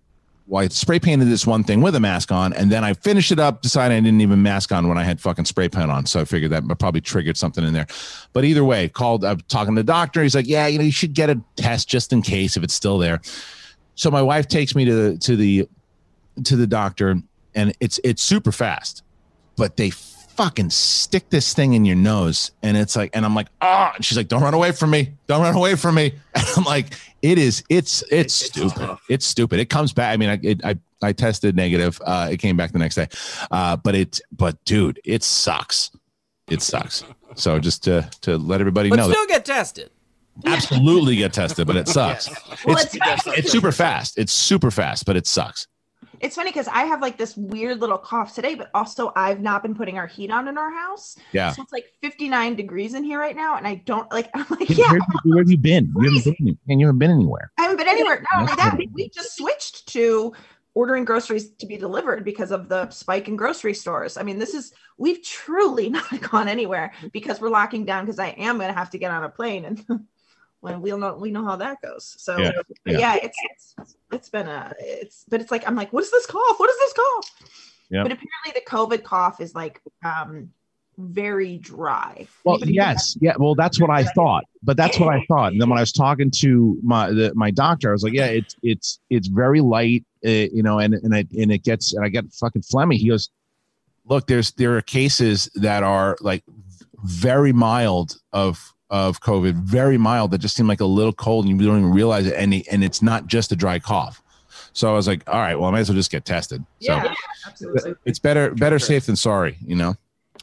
well, 0.49 0.63
I 0.63 0.67
spray 0.69 0.99
painted 0.99 1.25
this 1.25 1.45
one 1.45 1.63
thing 1.63 1.79
with 1.79 1.93
a 1.93 1.99
mask 1.99 2.31
on, 2.31 2.53
and 2.53 2.71
then 2.71 2.83
I 2.83 2.93
finished 2.93 3.31
it 3.31 3.37
up, 3.37 3.61
decided 3.61 3.95
I 3.95 3.99
didn't 3.99 4.21
even 4.21 4.41
mask 4.41 4.71
on 4.71 4.87
when 4.87 4.97
I 4.97 5.03
had 5.03 5.21
fucking 5.21 5.45
spray 5.45 5.69
paint 5.69 5.91
on. 5.91 6.07
So 6.07 6.19
I 6.19 6.25
figured 6.25 6.51
that 6.51 6.63
probably 6.79 7.01
triggered 7.01 7.37
something 7.37 7.63
in 7.63 7.71
there. 7.71 7.85
But 8.33 8.45
either 8.45 8.63
way, 8.63 8.89
called 8.89 9.23
I'm 9.23 9.41
talking 9.41 9.75
to 9.75 9.79
the 9.81 9.85
doctor. 9.85 10.23
He's 10.23 10.33
like, 10.33 10.47
Yeah, 10.47 10.65
you 10.65 10.79
know, 10.79 10.83
you 10.83 10.91
should 10.91 11.13
get 11.13 11.29
a 11.29 11.39
test 11.55 11.87
just 11.87 12.11
in 12.11 12.23
case 12.23 12.57
if 12.57 12.63
it's 12.63 12.73
still 12.73 12.97
there. 12.97 13.21
So 13.93 14.09
my 14.09 14.23
wife 14.23 14.47
takes 14.47 14.73
me 14.73 14.85
to 14.85 14.93
the 14.95 15.17
to 15.19 15.35
the 15.35 15.69
to 16.45 16.55
the 16.55 16.65
doctor, 16.65 17.21
and 17.53 17.75
it's 17.79 17.99
it's 18.03 18.23
super 18.23 18.51
fast, 18.51 19.03
but 19.55 19.77
they 19.77 19.91
fucking 20.39 20.69
stick 20.69 21.29
this 21.29 21.53
thing 21.53 21.73
in 21.73 21.83
your 21.83 21.97
nose 21.97 22.51
and 22.63 22.77
it's 22.77 22.95
like 22.95 23.09
and 23.13 23.25
i'm 23.25 23.35
like 23.35 23.47
ah 23.61 23.91
and 23.93 24.05
she's 24.05 24.17
like 24.17 24.29
don't 24.29 24.41
run 24.41 24.53
away 24.53 24.71
from 24.71 24.89
me. 24.89 25.11
Don't 25.27 25.41
run 25.41 25.53
away 25.53 25.75
from 25.75 25.95
me. 25.95 26.13
And 26.33 26.45
i'm 26.55 26.63
like 26.63 26.93
it 27.21 27.37
is 27.37 27.61
it's 27.69 28.05
it's 28.09 28.33
stupid. 28.33 28.97
it's 29.09 29.25
stupid. 29.25 29.59
It 29.59 29.69
comes 29.69 29.91
back. 29.91 30.13
I 30.13 30.17
mean 30.17 30.29
i 30.29 30.39
it, 30.41 30.63
i 30.63 30.77
i 31.01 31.11
tested 31.11 31.57
negative 31.57 31.99
uh 32.05 32.29
it 32.31 32.37
came 32.37 32.55
back 32.55 32.71
the 32.71 32.79
next 32.79 32.95
day. 32.95 33.07
Uh 33.51 33.75
but 33.75 33.95
it 33.95 34.21
but 34.31 34.63
dude 34.63 35.01
it 35.03 35.23
sucks. 35.23 35.91
It 36.49 36.61
sucks. 36.61 37.03
So 37.35 37.59
just 37.59 37.83
to 37.83 38.09
to 38.21 38.37
let 38.37 38.61
everybody 38.61 38.89
But 38.89 38.95
know 38.95 39.07
that 39.09 39.13
still 39.15 39.27
get 39.27 39.43
tested. 39.43 39.89
absolutely 40.45 41.17
get 41.17 41.33
tested 41.33 41.67
but 41.67 41.75
it 41.75 41.87
sucks. 41.97 42.29
Well, 42.65 42.77
it's 42.77 42.95
it's- 42.95 43.27
it's 43.27 43.51
super 43.51 43.73
fast. 43.73 44.17
It's 44.17 44.31
super 44.31 44.71
fast 44.71 45.05
but 45.05 45.17
it 45.17 45.27
sucks 45.27 45.67
It's 46.21 46.35
funny 46.35 46.51
because 46.51 46.67
I 46.67 46.83
have 46.83 47.01
like 47.01 47.17
this 47.17 47.35
weird 47.37 47.79
little 47.79 47.97
cough 47.97 48.35
today, 48.35 48.55
but 48.55 48.69
also 48.73 49.11
I've 49.15 49.41
not 49.41 49.63
been 49.63 49.75
putting 49.75 49.97
our 49.97 50.07
heat 50.07 50.31
on 50.31 50.47
in 50.47 50.57
our 50.57 50.71
house. 50.71 51.17
Yeah. 51.31 51.51
So 51.51 51.61
it's 51.61 51.73
like 51.73 51.85
59 52.01 52.55
degrees 52.55 52.93
in 52.93 53.03
here 53.03 53.19
right 53.19 53.35
now, 53.35 53.57
and 53.57 53.67
I 53.67 53.75
don't 53.85 54.11
like. 54.11 54.29
I'm 54.33 54.45
like, 54.49 54.69
where, 54.69 54.77
yeah, 54.77 54.99
where 55.23 55.39
have 55.39 55.49
you 55.49 55.57
been 55.57 55.91
you 55.97 56.11
haven't 56.11 56.37
been 56.37 56.57
and 56.67 56.79
you 56.79 56.87
haven't 56.87 56.99
been 56.99 57.11
anywhere 57.11 57.51
I 57.57 57.63
haven't 57.63 57.77
been 57.77 57.87
anywhere. 57.87 58.23
Not 58.33 58.41
only 58.41 58.55
that, 58.55 58.77
we 58.93 59.09
just 59.09 59.35
switched 59.35 59.87
to 59.89 60.33
ordering 60.75 61.03
groceries 61.03 61.49
to 61.55 61.65
be 61.65 61.77
delivered 61.77 62.23
because 62.23 62.51
of 62.51 62.69
the 62.69 62.89
spike 62.89 63.27
in 63.27 63.35
grocery 63.35 63.73
stores. 63.73 64.17
I 64.17 64.23
mean, 64.23 64.39
this 64.39 64.53
is 64.53 64.71
we've 64.97 65.21
truly 65.23 65.89
not 65.99 66.21
gone 66.21 66.47
anywhere 66.47 66.93
because 67.11 67.41
we're 67.41 67.49
locking 67.49 67.85
down 67.85 68.05
because 68.05 68.19
I 68.19 68.29
am 68.29 68.57
going 68.57 68.69
to 68.69 68.77
have 68.77 68.89
to 68.91 68.97
get 68.97 69.11
on 69.11 69.23
a 69.23 69.29
plane 69.29 69.65
and 69.65 69.85
when 70.61 70.81
we'll 70.81 70.97
know 70.97 71.15
we 71.15 71.31
know 71.31 71.43
how 71.45 71.55
that 71.55 71.81
goes. 71.81 72.15
So 72.17 72.37
Yeah, 72.37 72.51
yeah. 72.85 72.97
yeah, 72.99 73.15
it's, 73.23 73.37
it's 73.51 73.95
it's 74.11 74.29
been 74.29 74.47
a 74.47 74.73
it's 74.79 75.25
but 75.29 75.41
it's 75.41 75.51
like 75.51 75.65
I'm 75.67 75.75
like, 75.75 75.93
what 75.93 76.03
is 76.03 76.11
this 76.11 76.25
cough? 76.25 76.59
What 76.59 76.69
is 76.69 76.77
this 76.79 76.93
cough? 76.93 77.31
Yeah. 77.89 78.03
But 78.03 78.11
apparently 78.11 78.53
the 78.53 78.61
COVID 78.69 79.03
cough 79.03 79.41
is 79.41 79.55
like 79.55 79.81
um 80.03 80.49
very 80.97 81.57
dry. 81.57 82.27
Well, 82.43 82.55
Anybody- 82.55 82.73
yes, 82.73 83.17
yeah. 83.21 83.33
Well, 83.37 83.55
that's 83.55 83.79
what 83.79 83.89
I 83.89 84.03
thought, 84.03 84.43
but 84.61 84.75
that's 84.75 84.99
what 84.99 85.07
I 85.15 85.23
thought. 85.29 85.53
And 85.53 85.61
then 85.61 85.69
when 85.69 85.77
I 85.77 85.81
was 85.81 85.93
talking 85.93 86.29
to 86.39 86.77
my 86.83 87.09
the, 87.11 87.31
my 87.35 87.51
doctor, 87.51 87.89
I 87.89 87.91
was 87.93 88.03
like, 88.03 88.13
"Yeah, 88.13 88.25
it's 88.25 88.55
it's 88.63 88.99
it's 89.09 89.27
very 89.29 89.61
light, 89.61 90.03
uh, 90.25 90.29
you 90.29 90.61
know, 90.61 90.79
and 90.79 90.93
and 90.95 91.15
I 91.15 91.25
and 91.37 91.51
it 91.53 91.63
gets 91.63 91.93
and 91.93 92.03
I 92.03 92.09
get 92.09 92.25
fucking 92.33 92.63
phlegmy." 92.63 92.95
He 92.95 93.07
goes, 93.07 93.29
"Look, 94.05 94.27
there's 94.27 94.51
there 94.51 94.75
are 94.75 94.81
cases 94.81 95.49
that 95.55 95.83
are 95.83 96.17
like 96.19 96.43
very 97.05 97.53
mild 97.53 98.17
of 98.33 98.73
of 98.89 99.21
COVID, 99.21 99.53
very 99.55 99.97
mild 99.97 100.31
that 100.31 100.39
just 100.39 100.55
seemed 100.55 100.69
like 100.69 100.79
a 100.81 100.85
little 100.85 101.13
cold, 101.13 101.45
and 101.45 101.59
you 101.61 101.67
don't 101.67 101.79
even 101.79 101.91
realize 101.93 102.25
it, 102.25 102.33
and 102.35 102.53
and 102.71 102.83
it's 102.83 103.01
not 103.01 103.27
just 103.27 103.51
a 103.51 103.55
dry 103.55 103.79
cough." 103.79 104.21
So 104.73 104.89
I 104.89 104.93
was 104.93 105.07
like, 105.07 105.23
"All 105.27 105.39
right, 105.39 105.55
well, 105.55 105.69
I 105.69 105.71
might 105.71 105.79
as 105.81 105.89
well 105.89 105.95
just 105.95 106.11
get 106.11 106.25
tested." 106.25 106.63
So 106.81 106.93
Yeah, 106.93 107.13
absolutely. 107.47 107.95
it's 108.05 108.19
better 108.19 108.51
better 108.53 108.79
safe 108.79 109.05
than 109.05 109.15
sorry, 109.15 109.57
you 109.65 109.75
know. 109.75 109.95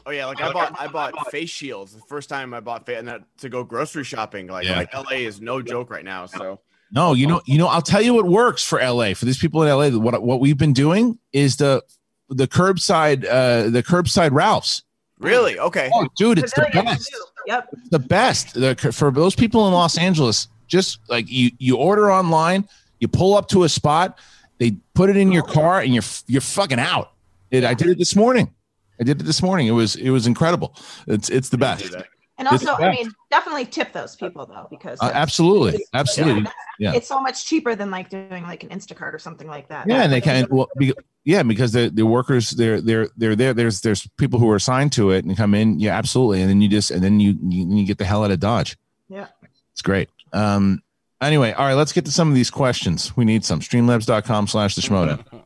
Oh 0.05 0.11
yeah, 0.11 0.25
like 0.27 0.41
I 0.41 0.51
bought 0.53 0.79
I 0.79 0.87
bought 0.87 1.31
face 1.31 1.49
shields 1.49 1.93
the 1.93 2.01
first 2.01 2.29
time 2.29 2.53
I 2.53 2.59
bought 2.61 2.85
fa- 2.85 2.97
and 2.97 3.07
that, 3.09 3.23
to 3.39 3.49
go 3.49 3.63
grocery 3.63 4.03
shopping. 4.05 4.47
Like 4.47 4.65
Yeah. 4.65 4.77
like 4.77 4.93
LA 4.93 5.17
is 5.27 5.41
no 5.41 5.61
joke 5.61 5.89
right 5.89 6.05
now. 6.05 6.25
So 6.27 6.59
No, 6.91 7.13
you 7.13 7.27
know, 7.27 7.41
you 7.45 7.57
know, 7.57 7.67
I'll 7.67 7.81
tell 7.81 8.01
you 8.01 8.13
what 8.13 8.25
works 8.25 8.63
for 8.63 8.79
LA. 8.79 9.13
For 9.13 9.25
these 9.25 9.37
people 9.37 9.63
in 9.63 9.69
LA, 9.69 9.89
what 9.99 10.21
what 10.23 10.39
we've 10.39 10.57
been 10.57 10.71
doing 10.71 11.19
is 11.33 11.57
the 11.57 11.83
the 12.29 12.47
curbside 12.47 13.25
uh 13.25 13.69
the 13.69 13.83
curbside 13.83 14.31
Ralphs. 14.31 14.83
really, 15.19 15.59
okay. 15.59 15.89
Oh, 15.93 16.07
dude, 16.17 16.39
it's 16.39 16.53
the 16.53 16.69
best. 16.71 17.13
Too. 17.47 17.51
Yep. 17.51 17.69
The 17.91 17.99
best. 17.99 18.53
The, 18.53 18.75
for 18.75 19.11
those 19.11 19.35
people 19.35 19.67
in 19.67 19.73
Los 19.73 19.97
Angeles, 19.97 20.47
just 20.67 20.99
like 21.09 21.29
you 21.29 21.51
you 21.57 21.77
order 21.77 22.11
online, 22.11 22.67
you 22.99 23.07
pull 23.07 23.35
up 23.35 23.47
to 23.49 23.63
a 23.63 23.69
spot, 23.69 24.19
they 24.57 24.75
put 24.93 25.09
it 25.09 25.17
in 25.17 25.31
your 25.31 25.43
car, 25.43 25.81
and 25.81 25.93
you're 25.93 26.03
you're 26.27 26.41
fucking 26.41 26.79
out. 26.79 27.11
It, 27.51 27.63
I 27.63 27.73
did 27.73 27.87
it 27.87 27.97
this 27.97 28.15
morning. 28.15 28.51
I 28.99 29.03
did 29.03 29.21
it 29.21 29.23
this 29.23 29.41
morning. 29.41 29.67
It 29.67 29.71
was 29.71 29.95
it 29.95 30.09
was 30.09 30.27
incredible. 30.27 30.75
It's 31.07 31.29
it's 31.29 31.49
the 31.49 31.57
best. 31.57 31.95
And 32.37 32.47
also, 32.47 32.73
I 32.73 32.91
mean, 32.91 33.11
definitely 33.31 33.65
tip 33.65 33.93
those 33.93 34.15
people 34.15 34.45
though, 34.45 34.67
because 34.69 34.99
Uh, 35.01 35.11
absolutely, 35.13 35.83
absolutely. 35.93 36.43
Yeah. 36.43 36.51
Yeah. 36.79 36.93
it's 36.93 37.07
so 37.07 37.19
much 37.19 37.45
cheaper 37.45 37.73
than 37.73 37.89
like 37.89 38.09
doing 38.09 38.43
like 38.43 38.63
an 38.63 38.69
Instacart 38.69 39.13
or 39.13 39.19
something 39.19 39.47
like 39.47 39.69
that. 39.69 39.87
Yeah, 39.87 40.03
and 40.03 40.13
they 40.13 40.21
can 40.21 40.45
well, 40.51 40.69
be, 40.77 40.93
yeah, 41.23 41.41
because 41.41 41.71
the 41.71 41.89
the 41.89 42.05
workers 42.05 42.51
they're 42.51 42.79
they're 42.79 43.09
they're 43.17 43.35
there. 43.35 43.53
There's 43.53 43.81
there's 43.81 44.07
people 44.17 44.39
who 44.39 44.49
are 44.51 44.55
assigned 44.55 44.91
to 44.93 45.09
it 45.09 45.25
and 45.25 45.35
come 45.35 45.55
in. 45.55 45.79
Yeah, 45.79 45.97
absolutely, 45.97 46.41
and 46.41 46.49
then 46.49 46.61
you 46.61 46.69
just 46.69 46.91
and 46.91 47.03
then 47.03 47.19
you 47.19 47.35
you, 47.41 47.67
you 47.77 47.85
get 47.85 47.97
the 47.97 48.05
hell 48.05 48.23
out 48.23 48.31
of 48.31 48.39
Dodge. 48.39 48.77
Yeah. 49.09 49.27
It's 49.73 49.81
great. 49.81 50.09
Um. 50.33 50.83
Anyway, 51.19 51.51
all 51.53 51.65
right, 51.65 51.73
let's 51.73 51.93
get 51.93 52.05
to 52.05 52.11
some 52.11 52.29
of 52.29 52.35
these 52.35 52.51
questions. 52.51 53.17
We 53.17 53.25
need 53.25 53.43
some. 53.43 53.59
Streamlabs.com 53.59 54.45
slash 54.45 54.75
the 54.75 54.81
schmoda. 54.81 55.25
All 55.33 55.41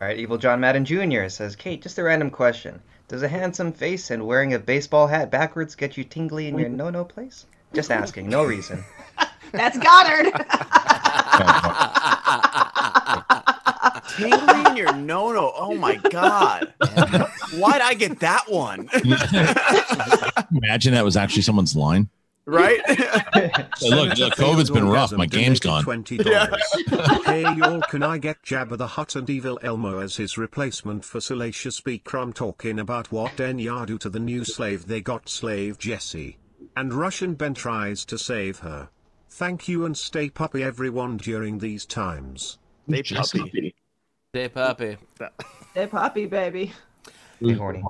right, 0.00 0.18
Evil 0.18 0.38
John 0.38 0.60
Madden 0.60 0.84
Jr. 0.84 1.28
says, 1.28 1.54
Kate, 1.54 1.82
just 1.82 1.98
a 1.98 2.02
random 2.02 2.30
question. 2.30 2.80
Does 3.06 3.22
a 3.22 3.28
handsome 3.28 3.72
face 3.72 4.10
and 4.10 4.26
wearing 4.26 4.54
a 4.54 4.58
baseball 4.58 5.08
hat 5.08 5.30
backwards 5.30 5.74
get 5.74 5.96
you 5.96 6.04
tingly 6.04 6.48
in 6.48 6.58
your 6.58 6.70
no 6.70 6.88
no 6.88 7.04
place? 7.04 7.44
Just 7.74 7.90
asking, 7.90 8.28
no 8.28 8.44
reason. 8.44 8.82
That's 9.52 9.78
Goddard. 9.78 10.32
Tingly 14.16 14.70
in 14.70 14.76
your 14.76 14.94
no 14.94 15.32
no. 15.32 15.52
Oh 15.54 15.74
my 15.74 15.96
god. 15.96 16.72
Why'd 17.54 17.82
I 17.82 17.94
get 17.94 18.20
that 18.20 18.50
one? 18.50 18.88
Imagine 20.62 20.94
that 20.94 21.04
was 21.04 21.16
actually 21.16 21.42
someone's 21.42 21.76
line. 21.76 22.08
Right? 22.46 22.80
Hey, 23.34 23.90
look, 23.90 24.16
look, 24.16 24.34
COVID's 24.34 24.70
been 24.70 24.88
rough. 24.88 25.12
My 25.12 25.26
game's 25.26 25.58
gone. 25.58 25.82
Twenty 25.82 26.18
dollars. 26.18 26.62
hey 27.26 27.42
y'all, 27.42 27.80
can 27.82 28.02
I 28.02 28.18
get 28.18 28.42
Jabba 28.42 28.78
the 28.78 28.86
Hutt 28.86 29.16
and 29.16 29.28
Evil 29.28 29.58
Elmo 29.62 29.98
as 29.98 30.16
his 30.16 30.38
replacement 30.38 31.04
for 31.04 31.20
Salacious 31.20 31.76
Speaker? 31.76 32.18
I'm 32.18 32.32
talking 32.32 32.78
about 32.78 33.10
what 33.10 33.36
Enya 33.36 33.86
do 33.86 33.98
to 33.98 34.08
the 34.08 34.20
new 34.20 34.44
slave 34.44 34.86
they 34.86 35.00
got, 35.00 35.28
slave 35.28 35.78
Jesse. 35.78 36.38
And 36.76 36.94
Russian 36.94 37.34
Ben 37.34 37.54
tries 37.54 38.04
to 38.06 38.16
save 38.16 38.60
her. 38.60 38.88
Thank 39.28 39.66
you 39.66 39.84
and 39.84 39.96
stay 39.96 40.30
puppy 40.30 40.62
everyone 40.62 41.16
during 41.16 41.58
these 41.58 41.84
times. 41.84 42.58
Stay 42.88 43.02
puppy. 43.02 43.74
Stay 44.32 44.48
puppy. 44.48 44.96
Hey, 45.74 45.86
puppy, 45.88 46.26
baby. 46.26 46.72
Hey, 47.40 47.52
horny. 47.52 47.82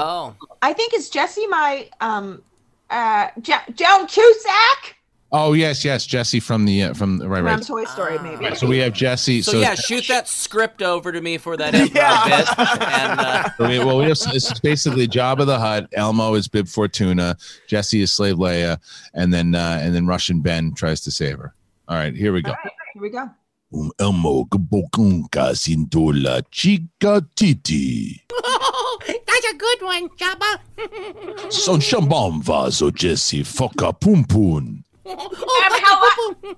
Oh. 0.00 0.34
I 0.60 0.72
think 0.72 0.92
is 0.94 1.08
Jesse 1.08 1.46
my 1.46 1.88
um 2.00 2.42
uh 2.90 3.28
Je- 3.40 3.72
Joan 3.74 4.06
Cusack 4.06 4.96
Oh 5.30 5.52
yes, 5.52 5.84
yes, 5.84 6.06
Jesse 6.06 6.40
from 6.40 6.64
the 6.64 6.84
uh, 6.84 6.94
from 6.94 7.20
right, 7.20 7.40
from 7.40 7.44
right. 7.44 7.62
Toy 7.62 7.84
Story, 7.84 8.18
maybe. 8.20 8.46
Right, 8.46 8.56
So 8.56 8.66
we 8.66 8.78
have 8.78 8.94
Jesse. 8.94 9.42
So, 9.42 9.52
So, 9.52 9.60
yeah, 9.60 9.74
shoot 9.74 10.08
that 10.08 10.26
script 10.26 10.80
over 10.80 11.12
to 11.12 11.20
me 11.20 11.36
for 11.36 11.54
that 11.58 11.74
improv 11.74 11.90
bit. 11.90 12.88
And 12.88 13.20
uh, 13.20 13.50
so 13.58 13.68
we- 13.68 13.78
well, 13.78 13.98
we 13.98 14.04
have 14.04 14.16
it's 14.28 14.58
basically 14.60 15.06
Jabba 15.06 15.44
the 15.44 15.58
Hutt. 15.58 15.86
Elmo 15.92 16.32
is 16.32 16.48
Bib 16.48 16.66
Fortuna. 16.66 17.36
Jesse 17.66 18.00
is 18.00 18.10
Slave 18.10 18.36
Leia, 18.36 18.78
and 19.12 19.30
then 19.30 19.54
uh, 19.54 19.78
and 19.82 19.94
then 19.94 20.06
Russian 20.06 20.40
Ben 20.40 20.72
tries 20.72 21.02
to 21.02 21.10
save 21.10 21.36
her. 21.36 21.52
All 21.88 21.96
right, 21.96 22.14
here 22.16 22.32
we 22.32 22.40
go. 22.40 22.54
Here 22.94 23.02
we 23.02 23.10
go. 23.10 23.28
Um 23.72 23.90
Elmo 24.00 24.44
Gabokunka 24.46 25.52
Sintola 25.54 26.42
Chica 26.50 27.22
Titi. 27.36 28.22
That's 29.06 29.46
a 29.52 29.56
good 29.56 29.82
one, 29.82 30.08
Jabba. 30.16 31.52
Son 31.52 31.78
Shambam 31.80 32.42
Vaso 32.42 32.90
Jesse 32.90 33.42
Foka 33.44 33.92
Pum 33.92 34.24
Pum. 34.24 34.84
Um, 35.04 35.16
hello- 35.20 36.54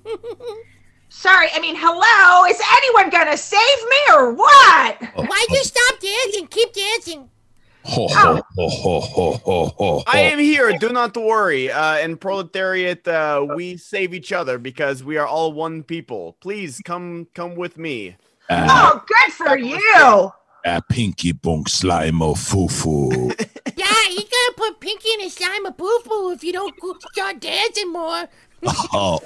Sorry, 1.09 1.49
I 1.53 1.61
mean, 1.61 1.75
hello. 1.77 2.45
Is 2.49 2.61
anyone 2.77 3.11
gonna 3.11 3.37
save 3.37 3.59
me 3.59 4.15
or 4.17 4.33
what? 4.33 5.03
Why'd 5.17 5.49
you 5.51 5.65
stop 5.65 6.01
dancing? 6.01 6.47
Keep 6.47 6.73
dancing. 6.73 7.29
Ho 7.85 8.09
ho 8.09 8.43
ho 8.57 8.69
ho 8.69 9.01
ho 9.01 9.33
ho 9.45 9.65
ho. 9.77 10.03
I 10.07 10.21
am 10.21 10.39
here. 10.39 10.77
Do 10.79 10.91
not 10.91 11.17
worry. 11.17 11.71
Uh, 11.71 11.99
in 11.99 12.17
proletariat, 12.17 13.07
uh, 13.09 13.47
we 13.55 13.77
save 13.77 14.15
each 14.15 14.33
other 14.33 14.59
because 14.59 15.03
we 15.03 15.17
are 15.17 15.27
all 15.27 15.53
one 15.53 15.83
people. 15.83 16.37
Please 16.41 16.81
come, 16.85 17.27
come 17.35 17.55
with 17.55 17.79
me. 17.79 18.17
Oh, 18.51 19.03
good 19.07 19.33
for 19.33 19.57
you. 19.57 20.33
A 20.65 20.83
pinky 20.83 21.33
bunk 21.33 21.69
slime 21.69 22.21
of 22.21 22.39
fufu. 22.39 23.35
Yeah, 23.77 23.87
he's 24.09 24.25
gonna 24.25 24.53
put 24.57 24.81
Pinky 24.81 25.09
in 25.15 25.23
a 25.23 25.31
slime 25.31 25.65
of 25.65 25.77
boo 25.77 26.01
boo 26.05 26.33
if 26.33 26.45
you 26.45 26.53
don't 26.53 26.75
start 27.13 27.41
dancing 27.41 27.93
more. 27.93 28.29
oh 28.93 29.19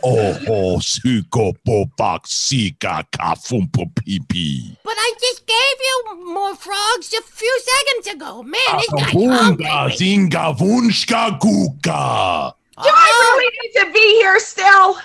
ho 0.46 0.78
suko 0.78 1.54
popak 1.66 2.26
sika 2.26 3.04
kafumpo 3.12 3.84
pipi. 3.94 4.76
But 4.84 4.94
I 4.96 5.12
just 5.20 5.46
gave 5.46 5.56
you 5.80 6.24
more 6.34 6.54
frogs 6.54 7.12
a 7.12 7.22
few 7.22 7.60
seconds 7.60 8.06
ago. 8.14 8.42
Man, 8.42 8.60
this 8.76 8.88
guy's 8.90 9.12
hungry. 9.12 9.66
Bunga 9.66 9.90
zinga 9.90 10.54
vunshka 10.56 11.38
guka. 11.40 12.54
Do 12.76 12.82
I 12.88 13.38
really 13.38 13.50
need 13.62 13.72
to 13.80 13.92
be 13.92 14.06
here 14.20 14.38
still? 14.40 14.96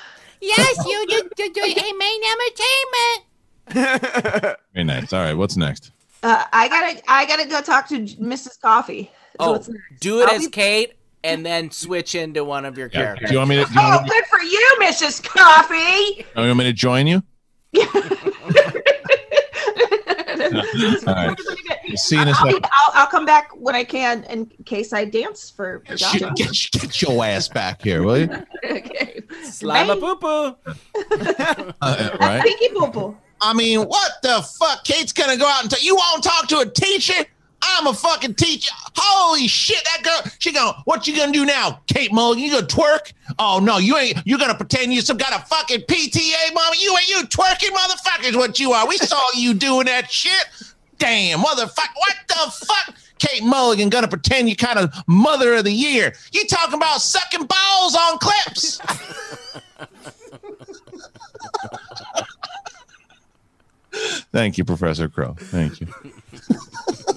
Yes, 0.41 0.85
you 0.85 1.05
do, 1.07 1.29
do, 1.35 1.49
do 1.53 1.61
a 1.61 1.93
main 1.93 2.21
entertainment. 2.33 4.57
Very 4.73 4.83
nice. 4.85 5.13
All 5.13 5.21
right, 5.21 5.33
what's 5.35 5.55
next? 5.57 5.91
Uh, 6.23 6.43
I 6.51 6.67
gotta, 6.67 7.01
I 7.11 7.25
gotta 7.25 7.45
go 7.47 7.61
talk 7.61 7.87
to 7.89 7.99
Mrs. 7.99 8.59
Coffee. 8.59 9.11
So 9.33 9.37
oh, 9.39 9.51
what's 9.53 9.69
next? 9.69 9.99
do 9.99 10.21
it 10.21 10.29
I'll 10.29 10.35
as 10.35 10.45
be- 10.45 10.51
Kate, 10.51 10.93
and 11.23 11.45
then 11.45 11.69
switch 11.71 12.15
into 12.15 12.43
one 12.43 12.65
of 12.65 12.77
your 12.77 12.89
Yeah. 12.93 13.01
characters. 13.01 13.29
Do 13.29 13.33
you 13.33 13.39
want 13.39 13.49
me 13.49 13.55
to? 13.57 13.65
Do 13.65 13.73
you 13.73 13.79
Oh, 13.81 13.89
want 13.89 14.03
me, 14.03 14.09
good 14.09 14.25
for 14.25 14.39
you, 14.41 14.77
Mrs. 14.81 15.23
Coffee. 15.23 16.23
do 16.35 16.41
you 16.41 16.47
want 16.47 16.57
me 16.59 16.63
to 16.65 16.73
join 16.73 17.07
you? 17.07 17.23
All 21.07 21.13
right. 21.13 21.37
See 21.95 22.15
you 22.15 22.21
in 22.21 22.27
a 22.27 22.31
I'll, 22.31 22.45
be, 22.45 22.51
second. 22.51 22.65
I'll, 22.65 23.01
I'll 23.01 23.07
come 23.07 23.25
back 23.25 23.49
when 23.55 23.75
I 23.75 23.83
can 23.83 24.23
in 24.25 24.45
case 24.65 24.93
I 24.93 25.05
dance 25.05 25.49
for 25.49 25.81
for 25.85 25.97
Shit, 25.97 26.21
Johnny. 26.21 26.35
Get, 26.35 26.51
get 26.71 27.01
your 27.01 27.23
ass 27.25 27.47
back 27.47 27.81
here, 27.81 28.03
will 28.03 28.19
you? 28.19 28.29
okay. 28.65 29.21
Slime 29.43 29.89
a 29.89 29.95
poo 29.97 30.15
poo. 30.15 30.55
Uh, 31.81 32.09
right? 32.19 32.41
Pinky 32.43 32.69
Boo 32.73 32.87
Boo. 32.87 33.17
I 33.41 33.53
mean, 33.53 33.81
what 33.81 34.11
the 34.21 34.41
fuck? 34.59 34.83
Kate's 34.83 35.13
gonna 35.13 35.37
go 35.37 35.47
out 35.47 35.61
and 35.61 35.71
tell 35.71 35.81
you 35.81 35.95
won't 35.95 36.23
talk 36.23 36.47
to 36.49 36.59
a 36.59 36.65
teacher? 36.65 37.25
I'm 37.61 37.87
a 37.87 37.93
fucking 37.93 38.35
teacher. 38.35 38.71
Holy 38.95 39.47
shit, 39.47 39.83
that 39.83 40.03
girl. 40.03 40.31
She 40.39 40.51
going, 40.51 40.73
what 40.85 41.07
you 41.07 41.15
gonna 41.15 41.31
do 41.31 41.45
now, 41.45 41.81
Kate 41.87 42.11
Mulligan? 42.11 42.43
You 42.43 42.51
gonna 42.51 42.67
twerk? 42.67 43.13
Oh 43.37 43.59
no, 43.61 43.77
you 43.77 43.97
ain't. 43.97 44.17
You're 44.25 44.39
gonna 44.39 44.55
pretend 44.55 44.93
you 44.93 45.01
some 45.01 45.17
kind 45.17 45.33
of 45.33 45.47
fucking 45.47 45.81
PTA, 45.81 46.53
mama. 46.53 46.75
You 46.79 46.95
ain't 46.97 47.09
you 47.09 47.23
twerking, 47.23 47.75
motherfuckers. 47.75 48.35
What 48.35 48.59
you 48.59 48.71
are? 48.73 48.87
We 48.87 48.97
saw 48.97 49.21
you 49.35 49.53
doing 49.53 49.85
that 49.87 50.11
shit. 50.11 50.45
Damn, 50.97 51.39
motherfucker. 51.39 51.95
What 51.95 52.15
the 52.27 52.65
fuck? 52.65 52.95
Kate 53.19 53.43
Mulligan 53.43 53.89
gonna 53.89 54.07
pretend 54.07 54.49
you 54.49 54.55
kind 54.55 54.79
of 54.79 54.93
mother 55.07 55.55
of 55.55 55.65
the 55.65 55.73
year. 55.73 56.13
You 56.31 56.45
talking 56.47 56.75
about 56.75 57.01
sucking 57.01 57.45
balls 57.45 57.95
on 57.95 58.17
clips? 58.19 58.79
Thank 64.31 64.57
you, 64.57 64.63
Professor 64.63 65.09
Crow. 65.09 65.35
Thank 65.37 65.81
you. 65.81 65.87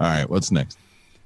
All 0.00 0.06
right, 0.06 0.28
what's 0.28 0.50
next? 0.50 0.78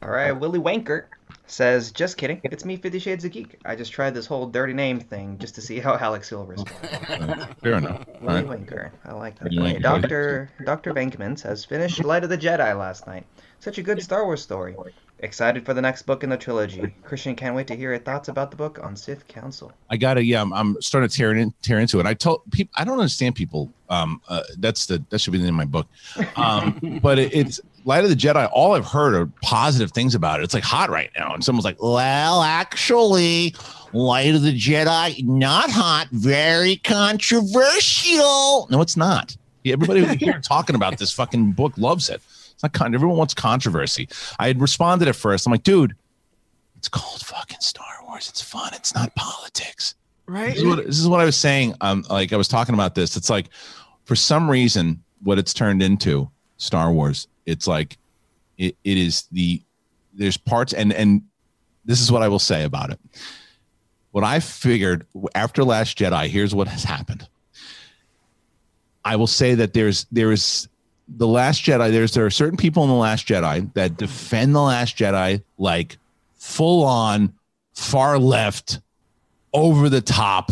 All 0.03 0.11
right, 0.11 0.33
Willy 0.33 0.59
Wanker 0.59 1.05
says, 1.47 1.93
"Just 1.93 2.17
kidding. 2.17 2.41
It's 2.45 2.65
me, 2.65 2.77
Fifty 2.77 2.99
Shades 2.99 3.25
of 3.25 3.31
Geek. 3.31 3.59
I 3.65 3.77
just 3.77 3.93
tried 3.93 4.15
this 4.15 4.27
whole 4.27 4.47
dirty 4.47 4.73
name 4.73 4.99
thing 4.99 5.39
just 5.39 5.55
to 5.57 5.61
see 5.61 5.79
how 5.79 5.97
Alex 5.97 6.29
Silver 6.29 6.53
responds." 6.53 7.47
Fair 7.63 7.75
enough. 7.75 8.05
All 8.21 8.27
Willie 8.27 8.43
right. 8.45 8.67
Wanker, 8.67 8.91
I 9.05 9.13
like 9.13 9.39
that. 9.39 9.51
Willie 9.51 9.73
Okay, 9.73 9.79
Wanker. 9.79 9.83
Doctor 9.83 10.51
Doctor 10.65 10.95
Venkmans 10.95 11.43
has 11.43 11.65
finished 11.65 12.03
Light 12.03 12.25
of 12.25 12.31
the 12.31 12.39
Jedi 12.39 12.77
last 12.77 13.07
night. 13.07 13.25
Such 13.61 13.79
a 13.79 13.83
good 13.83 14.03
Star 14.03 14.25
Wars 14.25 14.43
story. 14.43 14.75
Excited 15.23 15.65
for 15.65 15.73
the 15.73 15.81
next 15.81 16.03
book 16.03 16.25
in 16.25 16.31
the 16.31 16.37
trilogy. 16.37 16.93
Kristian 17.05 17.37
can't 17.37 17.55
wait 17.55 17.69
to 17.69 17.77
hear 17.77 17.91
your 17.91 18.01
thoughts 18.01 18.27
about 18.27 18.51
the 18.51 18.57
book 18.57 18.81
on 18.83 18.97
Sith 18.97 19.29
Council. 19.29 19.71
I 19.89 19.97
gotta, 19.97 20.25
yeah, 20.25 20.43
I'm, 20.43 20.53
I'm 20.53 20.83
starting 20.83 21.09
to 21.09 21.17
tear, 21.17 21.33
in, 21.33 21.55
tear 21.63 21.79
into 21.79 22.01
it. 22.01 22.07
I 22.07 22.15
told 22.15 22.43
people, 22.51 22.73
I 22.77 22.83
don't 22.83 22.99
understand 22.99 23.37
people. 23.37 23.73
Um, 23.89 24.21
uh, 24.29 24.43
that's 24.59 24.87
the 24.87 25.05
that 25.11 25.21
should 25.21 25.33
be 25.33 25.39
the 25.39 25.45
name 25.45 25.55
of 25.55 25.59
my 25.59 25.65
book. 25.65 25.87
Um, 26.37 26.99
but 27.03 27.21
it, 27.21 27.33
it's 27.33 27.61
Light 27.85 28.03
of 28.03 28.11
the 28.11 28.17
Jedi. 28.17 28.49
All 28.53 28.75
I've 28.75 28.87
heard 28.87 29.15
are 29.15 29.27
positive 29.43 29.93
things 29.93 30.17
about 30.17 30.41
it. 30.41 30.45
It's 30.45 30.55
like 30.55 30.65
hot 30.65 30.91
right 30.91 31.11
now, 31.17 31.35
and 31.35 31.45
someone's 31.45 31.65
like, 31.65 31.81
"Well, 31.81 32.43
actually, 32.43 33.55
Light 33.93 34.35
of 34.35 34.43
the 34.43 34.57
Jedi 34.57 35.25
not 35.25 35.71
hot, 35.71 36.09
very 36.11 36.77
controversial." 36.77 38.67
No, 38.71 38.81
it's 38.81 38.97
not. 38.97 39.37
Everybody 39.65 40.05
here 40.17 40.41
talking 40.43 40.75
about 40.75 40.99
this 40.99 41.13
fucking 41.13 41.53
book 41.53 41.77
loves 41.77 42.09
it. 42.09 42.21
It's 42.65 42.81
not 42.81 42.95
everyone 42.95 43.17
wants 43.17 43.35
controversy. 43.35 44.09
I 44.39 44.47
had 44.47 44.61
responded 44.61 45.09
at 45.09 45.17
first. 45.17 45.47
I'm 45.47 45.53
like, 45.53 45.63
dude, 45.63 45.95
it's 46.77 46.89
called 46.89 47.21
fucking 47.21 47.61
Star 47.61 47.87
Wars. 48.05 48.29
It's 48.29 48.43
fun. 48.43 48.73
It's 48.75 48.95
not 48.95 49.15
politics. 49.15 49.95
Right. 50.27 50.55
This 50.55 50.59
is 50.59 50.65
what, 50.65 50.87
this 50.87 50.99
is 50.99 51.09
what 51.09 51.21
I 51.21 51.25
was 51.25 51.37
saying. 51.37 51.75
Um, 51.81 52.05
like 52.09 52.33
I 52.33 52.37
was 52.37 52.49
talking 52.49 52.75
about 52.75 52.95
this. 52.95 53.17
It's 53.17 53.31
like, 53.31 53.49
for 54.05 54.17
some 54.17 54.51
reason, 54.51 55.03
what 55.23 55.39
it's 55.39 55.55
turned 55.55 55.83
into, 55.83 56.31
Star 56.57 56.93
Wars. 56.93 57.29
It's 57.47 57.67
like, 57.67 57.99
it, 58.59 58.77
it 58.85 58.99
is 58.99 59.25
the 59.33 59.63
there's 60.15 60.37
parts 60.37 60.73
and 60.73 60.93
and 60.93 61.23
this 61.85 62.01
is 62.01 62.13
what 62.13 62.23
I 62.23 62.29
will 62.29 62.39
say 62.39 62.65
about 62.65 62.91
it. 62.91 63.01
What 64.13 64.25
I 64.25 64.41
figured 64.41 65.07
after 65.35 65.65
Last 65.65 65.99
Jedi, 65.99 66.29
here's 66.29 66.55
what 66.55 66.69
has 66.69 66.85
happened. 66.85 67.27
I 69.05 69.17
will 69.17 69.27
say 69.27 69.55
that 69.57 69.73
there's 69.73 70.07
there 70.13 70.31
is 70.31 70.69
the 71.17 71.27
Last 71.27 71.63
Jedi. 71.65 71.91
There's 71.91 72.15
there 72.15 72.27
are 72.27 72.31
certain 72.31 72.57
people 72.57 72.83
in 72.85 72.89
the 72.89 72.97
Last 72.97 73.27
Jedi 73.27 73.73
that 73.75 73.97
defend 73.97 74.55
the 74.55 74.63
Last 74.63 74.97
Jedi 74.97 75.43
like 75.59 75.99
full 76.35 76.85
on 76.85 77.33
far 77.75 78.19
left, 78.19 78.81
over 79.55 79.89
the 79.89 80.01
top, 80.01 80.51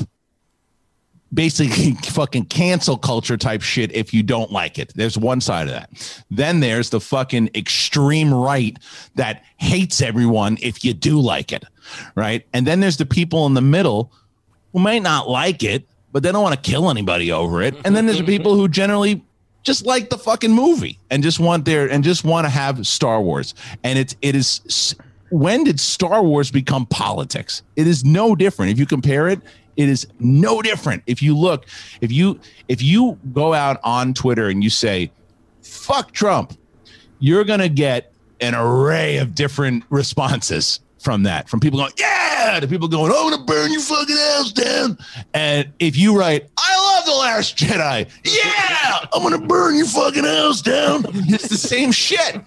basically 1.33 1.93
fucking 2.11 2.47
cancel 2.47 2.97
culture 2.97 3.37
type 3.37 3.63
shit 3.63 3.93
if 3.95 4.13
you 4.13 4.23
don't 4.23 4.51
like 4.53 4.79
it. 4.79 4.93
There's 4.95 5.17
one 5.17 5.41
side 5.41 5.69
of 5.69 5.75
that. 5.75 6.23
Then 6.31 6.61
there's 6.61 6.91
the 6.91 7.01
fucking 7.01 7.51
extreme 7.55 8.33
right 8.33 8.77
that 9.15 9.43
hates 9.57 10.03
everyone 10.03 10.59
if 10.61 10.85
you 10.85 10.93
do 10.95 11.21
like 11.21 11.53
it. 11.53 11.65
Right. 12.15 12.47
And 12.53 12.67
then 12.67 12.81
there's 12.81 12.99
the 12.99 13.07
people 13.07 13.47
in 13.47 13.55
the 13.55 13.63
middle 13.63 14.13
who 14.73 14.79
might 14.79 15.03
not 15.03 15.29
like 15.29 15.63
it, 15.63 15.89
but 16.13 16.23
they 16.23 16.31
don't 16.31 16.43
want 16.43 16.63
to 16.63 16.71
kill 16.71 16.91
anybody 16.91 17.33
over 17.33 17.63
it. 17.63 17.75
And 17.85 17.97
then 17.97 18.07
there's 18.07 18.19
the 18.19 18.27
people 18.27 18.55
who 18.55 18.69
generally 18.69 19.25
just 19.63 19.85
like 19.85 20.11
the 20.11 20.19
fucking 20.19 20.53
movie 20.53 20.99
and 21.11 21.23
just 21.23 21.39
want 21.41 21.65
their 21.65 21.91
and 21.91 22.03
just 22.03 22.25
want 22.25 22.47
to 22.47 22.49
have 22.51 22.87
Star 22.87 23.21
Wars. 23.21 23.55
And 23.85 23.99
it's 23.99 24.17
it 24.23 24.35
is 24.35 24.95
when 25.31 25.65
did 25.65 25.79
Star 25.79 26.23
Wars 26.23 26.51
become 26.51 26.87
politics? 26.87 27.63
It 27.77 27.87
is 27.87 28.05
no 28.05 28.35
different. 28.35 28.73
If 28.73 28.79
you 28.79 28.87
compare 28.87 29.29
it, 29.29 29.41
it 29.77 29.89
is 29.89 30.07
no 30.19 30.61
different. 30.63 31.03
If 31.07 31.23
you 31.23 31.37
look, 31.37 31.67
if 32.01 32.13
you 32.13 32.41
if 32.69 32.83
you 32.83 33.19
go 33.33 33.55
out 33.55 33.81
on 33.85 34.15
Twitter 34.15 34.49
and 34.49 34.63
you 34.63 34.71
say, 34.71 35.11
fuck 35.63 36.13
Trump, 36.13 36.59
you're 37.19 37.45
gonna 37.45 37.69
get 37.69 38.13
an 38.41 38.55
array 38.55 39.19
of 39.19 39.35
different 39.35 39.85
responses 39.91 40.81
from 40.99 41.23
that, 41.23 41.49
from 41.49 41.61
people 41.61 41.79
going, 41.79 41.93
yeah, 41.99 42.59
to 42.61 42.69
people 42.69 42.89
going, 42.89 43.11
I'm 43.11 43.31
gonna 43.31 43.45
burn 43.45 43.73
your 43.73 43.81
fucking 43.81 44.17
house 44.17 44.53
down. 44.53 44.99
And 45.33 45.73
if 45.79 45.97
you 45.97 46.19
write, 46.19 46.49
I 46.59 46.90
love 47.01 47.07
the 47.07 47.19
Last 47.19 47.57
Jedi, 47.57 48.09
yeah, 48.25 49.07
I'm 49.13 49.23
gonna 49.23 49.47
burn 49.47 49.77
your 49.77 49.87
fucking 49.87 50.25
house 50.25 50.63
down. 50.63 51.05
It's 51.15 51.49
the 51.49 51.57
same 51.57 51.93
shit. 51.93 52.41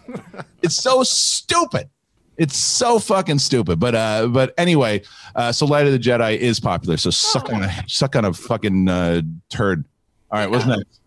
It's 0.62 0.76
so 0.76 1.04
stupid. 1.04 1.90
It's 2.38 2.58
so 2.58 3.00
fucking 3.00 3.40
stupid. 3.40 3.80
But 3.80 3.96
uh, 3.96 4.28
but 4.28 4.54
anyway, 4.58 5.04
uh, 5.36 5.52
so 5.52 5.66
Light 5.66 5.86
of 5.86 5.92
the 5.92 6.00
Jedi 6.00 6.38
is 6.38 6.60
popular. 6.60 6.98
So 6.98 7.10
suck 7.10 7.52
on 7.52 7.64
a 7.64 7.84
suck 7.88 8.16
on 8.16 8.26
a 8.26 8.34
fucking 8.34 8.88
uh, 8.90 9.22
turd. 9.50 9.86
All 10.32 10.40
right, 10.40 10.50
what's 10.50 10.66
next? 10.66 11.00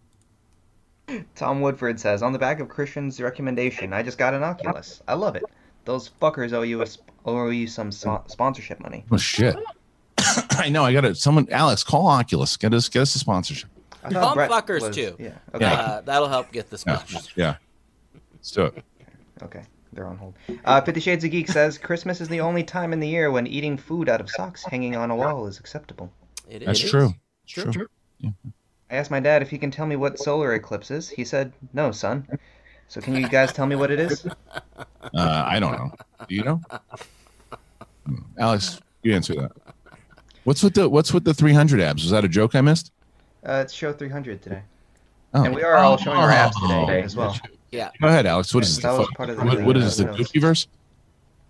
Tom 1.36 1.60
Woodford 1.60 2.00
says, 2.00 2.22
on 2.22 2.32
the 2.32 2.38
back 2.38 2.58
of 2.58 2.66
Kristian's 2.68 3.20
recommendation, 3.20 3.92
I 3.92 4.02
just 4.02 4.18
got 4.18 4.34
an 4.34 4.42
Oculus. 4.42 5.02
I 5.06 5.14
love 5.14 5.36
it. 5.36 5.44
Those 5.84 6.10
fuckers 6.20 6.52
owe 6.52 6.62
you 6.62 6.82
a 6.82 6.86
sp- 6.90 7.06
owe 7.24 7.48
you 7.48 7.68
some 7.68 7.92
so- 7.92 8.24
sponsorship 8.26 8.80
money. 8.80 9.04
Oh 9.12 9.16
shit. 9.16 9.56
I 10.52 10.68
know. 10.68 10.84
I 10.84 10.92
got 10.92 11.02
to 11.02 11.14
someone. 11.14 11.46
Alex, 11.50 11.82
call 11.84 12.06
Oculus. 12.06 12.56
Get 12.56 12.72
us 12.74 12.88
get 12.88 13.02
us 13.02 13.14
a 13.14 13.18
sponsorship. 13.18 13.70
I 14.04 14.10
Bum 14.10 14.22
thought 14.22 14.34
Brett 14.34 14.50
fuckers 14.50 14.82
was- 14.82 14.94
too. 14.96 15.16
Yeah. 15.18 15.32
Okay. 15.54 15.64
Uh, 15.66 16.00
that'll 16.02 16.28
help 16.28 16.52
get 16.52 16.70
this 16.70 16.84
Yeah, 16.86 16.92
much. 16.94 17.36
yeah. 17.36 17.56
Let's 18.34 18.50
do 18.52 18.64
it. 18.66 18.84
Okay, 19.42 19.62
they're 19.92 20.06
on 20.06 20.16
hold. 20.16 20.34
Uh, 20.64 20.80
Fifty 20.80 21.00
Shades 21.00 21.24
of 21.24 21.30
Geek 21.30 21.48
says 21.48 21.76
Christmas 21.78 22.20
is 22.20 22.28
the 22.28 22.40
only 22.40 22.62
time 22.62 22.92
in 22.92 23.00
the 23.00 23.08
year 23.08 23.30
when 23.30 23.46
eating 23.46 23.76
food 23.76 24.08
out 24.08 24.20
of 24.20 24.30
socks 24.30 24.64
hanging 24.64 24.96
on 24.96 25.10
a 25.10 25.16
wall 25.16 25.46
is 25.46 25.58
acceptable. 25.58 26.10
It 26.48 26.62
is. 26.62 26.66
That's 26.66 26.80
true. 26.90 27.12
It's 27.44 27.52
True. 27.52 27.72
true. 27.72 27.88
I 28.90 28.94
asked 28.96 29.10
my 29.10 29.20
dad 29.20 29.42
if 29.42 29.50
he 29.50 29.58
can 29.58 29.70
tell 29.70 29.86
me 29.86 29.96
what 29.96 30.18
solar 30.18 30.54
eclipse 30.54 30.90
is. 30.92 31.08
He 31.08 31.24
said, 31.24 31.52
"No, 31.72 31.90
son." 31.90 32.26
So 32.88 33.00
can 33.00 33.16
you 33.16 33.28
guys 33.28 33.52
tell 33.52 33.66
me 33.66 33.74
what 33.74 33.90
it 33.90 33.98
is? 33.98 34.24
Uh, 34.76 34.84
I 35.12 35.58
don't 35.58 35.72
know. 35.72 35.90
Do 36.28 36.34
you 36.36 36.44
know? 36.44 36.60
Hmm. 38.06 38.14
Alex, 38.38 38.80
you 39.02 39.12
answer 39.14 39.34
that. 39.34 39.52
What's 40.46 40.62
with 40.62 40.74
the 40.74 40.88
What's 40.88 41.12
with 41.12 41.24
the 41.24 41.34
300 41.34 41.80
abs? 41.80 42.04
Was 42.04 42.12
that 42.12 42.24
a 42.24 42.28
joke 42.28 42.54
I 42.54 42.60
missed? 42.60 42.92
Uh, 43.44 43.62
it's 43.64 43.72
show 43.72 43.92
300 43.92 44.40
today, 44.40 44.62
Oh. 45.34 45.42
and 45.42 45.52
we 45.52 45.64
are 45.64 45.74
all 45.74 45.96
showing 45.96 46.16
our 46.18 46.30
abs 46.30 46.56
Oh. 46.62 46.86
today 46.86 47.02
as 47.02 47.16
well. 47.16 47.36
Yeah. 47.72 47.90
Go 48.00 48.06
ahead, 48.06 48.26
Alex. 48.26 48.54
What 48.54 48.62
is 48.62 48.76
this? 48.76 48.84
The 48.84 48.96
was 48.96 49.08
part 49.16 49.28
of 49.30 49.38
the 49.38 49.44
what, 49.44 49.62
what 49.64 49.76
is? 49.76 49.96
The. 49.96 50.04
Gucci 50.04 50.40
verse? 50.40 50.68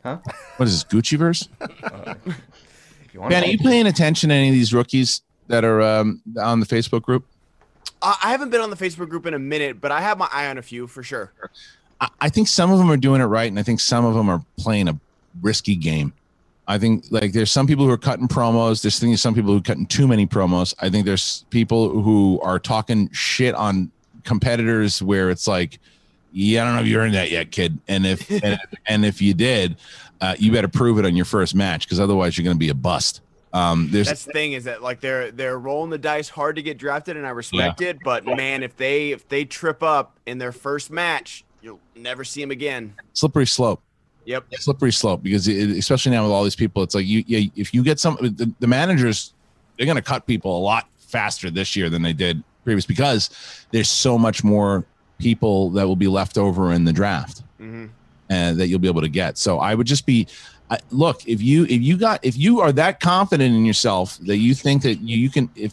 Huh? 0.02 0.16
What 0.56 0.66
is 0.66 0.82
this? 0.82 0.84
Gucci 0.84 1.18
verse? 1.18 1.46
If 3.04 3.12
you 3.14 3.20
Ben, 3.28 3.44
are 3.44 3.46
you 3.46 3.58
paying 3.58 3.86
attention 3.86 4.30
to 4.30 4.34
any 4.34 4.48
of 4.48 4.54
these 4.54 4.72
rookies 4.72 5.20
that 5.48 5.62
are 5.64 5.80
um, 5.82 6.22
on 6.40 6.60
the 6.60 6.66
Facebook 6.66 7.02
group? 7.02 7.24
Uh, 8.00 8.14
I 8.22 8.30
haven't 8.30 8.48
been 8.50 8.60
on 8.62 8.70
the 8.70 8.76
Facebook 8.76 9.10
group 9.10 9.26
in 9.26 9.34
a 9.34 9.38
minute, 9.38 9.78
but 9.80 9.92
I 9.92 10.00
have 10.00 10.16
my 10.18 10.28
eye 10.32 10.48
on 10.48 10.56
a 10.58 10.62
few 10.62 10.86
for 10.86 11.02
sure. 11.02 11.32
I, 12.00 12.08
I 12.22 12.28
think 12.30 12.48
some 12.48 12.70
of 12.72 12.78
them 12.78 12.90
are 12.90 12.96
doing 12.96 13.20
it 13.20 13.24
right, 13.24 13.48
and 13.50 13.58
I 13.58 13.62
think 13.62 13.80
some 13.80 14.04
of 14.06 14.14
them 14.14 14.28
are 14.30 14.42
playing 14.58 14.88
a 14.88 14.98
risky 15.42 15.76
game. 15.76 16.12
I 16.68 16.78
think 16.78 17.04
like 17.10 17.32
there's 17.32 17.50
some 17.50 17.66
people 17.66 17.84
who 17.84 17.92
are 17.92 17.98
cutting 17.98 18.28
promos. 18.28 18.82
There's 18.82 18.98
things 18.98 19.20
some 19.20 19.34
people 19.34 19.52
who 19.52 19.58
are 19.58 19.62
cutting 19.62 19.86
too 19.86 20.08
many 20.08 20.26
promos. 20.26 20.74
I 20.80 20.90
think 20.90 21.06
there's 21.06 21.44
people 21.50 22.00
who 22.02 22.40
are 22.42 22.58
talking 22.58 23.08
shit 23.12 23.54
on 23.54 23.90
competitors 24.24 25.00
where 25.00 25.30
it's 25.30 25.46
like, 25.46 25.78
yeah, 26.32 26.62
I 26.62 26.66
don't 26.66 26.74
know 26.74 26.82
if 26.82 26.88
you 26.88 26.98
earned 26.98 27.14
that 27.14 27.30
yet, 27.30 27.52
kid. 27.52 27.78
And 27.86 28.04
if 28.04 28.28
and, 28.44 28.58
and 28.86 29.04
if 29.04 29.22
you 29.22 29.32
did, 29.32 29.76
uh, 30.20 30.34
you 30.38 30.50
better 30.52 30.68
prove 30.68 30.98
it 30.98 31.06
on 31.06 31.14
your 31.14 31.24
first 31.24 31.54
match 31.54 31.86
because 31.86 32.00
otherwise 32.00 32.36
you're 32.36 32.44
going 32.44 32.56
to 32.56 32.60
be 32.60 32.68
a 32.68 32.74
bust. 32.74 33.20
Um, 33.52 33.88
there's 33.90 34.08
That's 34.08 34.24
the 34.24 34.32
thing 34.32 34.52
is 34.52 34.64
that 34.64 34.82
like 34.82 35.00
they're 35.00 35.30
they're 35.30 35.58
rolling 35.58 35.90
the 35.90 35.98
dice 35.98 36.28
hard 36.28 36.56
to 36.56 36.62
get 36.62 36.76
drafted, 36.78 37.16
and 37.16 37.26
I 37.26 37.30
respect 37.30 37.80
it. 37.80 37.98
But 38.04 38.26
man, 38.26 38.62
if 38.62 38.76
they 38.76 39.12
if 39.12 39.28
they 39.28 39.44
trip 39.44 39.82
up 39.82 40.18
in 40.26 40.38
their 40.38 40.52
first 40.52 40.90
match, 40.90 41.44
you'll 41.62 41.80
never 41.94 42.24
see 42.24 42.40
them 42.40 42.50
again. 42.50 42.94
slippery 43.14 43.46
slope. 43.46 43.80
Yep. 44.26 44.44
slippery 44.58 44.92
slope 44.92 45.22
because 45.22 45.46
it, 45.48 45.70
especially 45.70 46.10
now 46.12 46.24
with 46.24 46.32
all 46.32 46.42
these 46.44 46.56
people, 46.56 46.82
it's 46.82 46.94
like 46.94 47.06
you, 47.06 47.22
you 47.26 47.50
if 47.56 47.72
you 47.72 47.82
get 47.82 47.98
some 48.00 48.16
the, 48.20 48.52
the 48.60 48.66
managers, 48.66 49.32
they're 49.76 49.86
going 49.86 49.96
to 49.96 50.02
cut 50.02 50.26
people 50.26 50.58
a 50.58 50.60
lot 50.60 50.88
faster 50.98 51.50
this 51.50 51.76
year 51.76 51.88
than 51.88 52.02
they 52.02 52.12
did 52.12 52.42
previous 52.64 52.84
because 52.86 53.30
there's 53.70 53.88
so 53.88 54.18
much 54.18 54.42
more 54.42 54.84
people 55.18 55.70
that 55.70 55.86
will 55.86 55.96
be 55.96 56.08
left 56.08 56.36
over 56.36 56.72
in 56.72 56.84
the 56.84 56.92
draft 56.92 57.42
Mhm. 57.60 57.88
and 58.28 58.58
that 58.58 58.66
you'll 58.66 58.80
be 58.80 58.88
able 58.88 59.00
to 59.00 59.08
get. 59.08 59.38
So 59.38 59.60
I 59.60 59.74
would 59.74 59.86
just 59.86 60.04
be 60.04 60.26
I, 60.68 60.78
look 60.90 61.26
if 61.28 61.40
you 61.40 61.62
if 61.66 61.80
you 61.80 61.96
got 61.96 62.18
if 62.24 62.36
you 62.36 62.60
are 62.60 62.72
that 62.72 62.98
confident 62.98 63.54
in 63.54 63.64
yourself 63.64 64.18
that 64.26 64.38
you 64.38 64.52
think 64.52 64.82
that 64.82 64.96
you, 64.96 65.16
you 65.16 65.30
can 65.30 65.48
if 65.54 65.72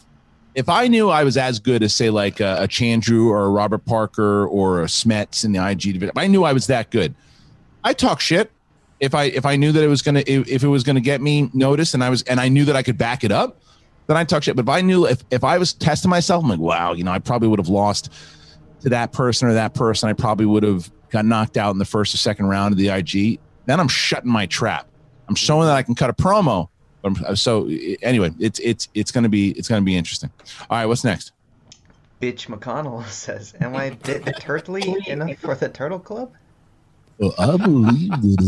if 0.54 0.68
I 0.68 0.86
knew 0.86 1.10
I 1.10 1.24
was 1.24 1.36
as 1.36 1.58
good 1.58 1.82
as 1.82 1.92
say 1.92 2.10
like 2.10 2.38
a, 2.38 2.58
a 2.62 2.68
Chandru 2.68 3.26
or 3.26 3.46
a 3.46 3.48
Robert 3.48 3.84
Parker 3.84 4.46
or 4.46 4.82
a 4.82 4.86
Smets 4.86 5.44
in 5.44 5.50
the 5.50 5.58
IG 5.68 5.80
division, 5.94 6.10
if 6.10 6.16
I 6.16 6.28
knew 6.28 6.44
I 6.44 6.52
was 6.52 6.68
that 6.68 6.90
good, 6.90 7.12
I 7.84 7.92
talk 7.92 8.20
shit. 8.20 8.50
If 8.98 9.14
I 9.14 9.24
if 9.24 9.44
I 9.44 9.56
knew 9.56 9.70
that 9.72 9.84
it 9.84 9.88
was 9.88 10.02
gonna 10.02 10.22
if, 10.26 10.64
it 10.64 10.66
was 10.66 10.82
gonna 10.82 11.00
get 11.00 11.20
me 11.20 11.50
noticed 11.52 11.94
and 11.94 12.02
I 12.02 12.08
was 12.08 12.22
and 12.22 12.40
I 12.40 12.48
knew 12.48 12.64
that 12.64 12.74
I 12.74 12.82
could 12.82 12.96
back 12.96 13.22
it 13.22 13.30
up, 13.30 13.60
then 14.06 14.16
I 14.16 14.24
talk 14.24 14.42
shit. 14.42 14.56
But 14.56 14.64
if 14.64 14.68
I 14.68 14.80
knew 14.80 15.06
if 15.06 15.22
if 15.30 15.44
I 15.44 15.58
was 15.58 15.74
testing 15.74 16.10
myself, 16.10 16.42
I'm 16.42 16.50
like, 16.50 16.58
wow, 16.58 16.94
you 16.94 17.04
know, 17.04 17.12
I 17.12 17.18
probably 17.18 17.48
would 17.48 17.58
have 17.58 17.68
lost 17.68 18.10
to 18.80 18.88
that 18.88 19.12
person 19.12 19.48
or 19.48 19.54
that 19.54 19.74
person. 19.74 20.08
I 20.08 20.14
probably 20.14 20.46
would 20.46 20.62
have 20.62 20.90
got 21.10 21.26
knocked 21.26 21.56
out 21.56 21.72
in 21.72 21.78
the 21.78 21.84
first 21.84 22.14
or 22.14 22.16
second 22.16 22.46
round 22.46 22.72
of 22.72 22.78
the 22.78 22.88
IG. 22.88 23.38
Then 23.66 23.80
I'm 23.80 23.88
shutting 23.88 24.30
my 24.30 24.46
trap. 24.46 24.88
I'm 25.28 25.34
showing 25.34 25.66
that 25.66 25.76
I 25.76 25.82
can 25.82 25.94
cut 25.94 26.10
a 26.10 26.14
promo. 26.14 26.68
So 27.34 27.68
anyway, 28.02 28.30
it's 28.38 28.58
it's 28.60 28.88
it's 28.94 29.10
gonna 29.10 29.28
be 29.28 29.50
it's 29.50 29.68
gonna 29.68 29.82
be 29.82 29.96
interesting. 29.96 30.30
All 30.70 30.78
right, 30.78 30.86
what's 30.86 31.04
next? 31.04 31.32
Bitch 32.22 32.46
McConnell 32.46 33.06
says, 33.08 33.54
"Am 33.60 33.76
I 33.76 33.90
bit 33.90 34.24
turtly 34.24 35.06
enough 35.06 35.36
for 35.38 35.54
the 35.54 35.68
Turtle 35.68 35.98
Club?" 35.98 36.32
Well, 37.18 37.34
I 37.38 37.56
believe 37.56 38.10
that. 38.10 38.38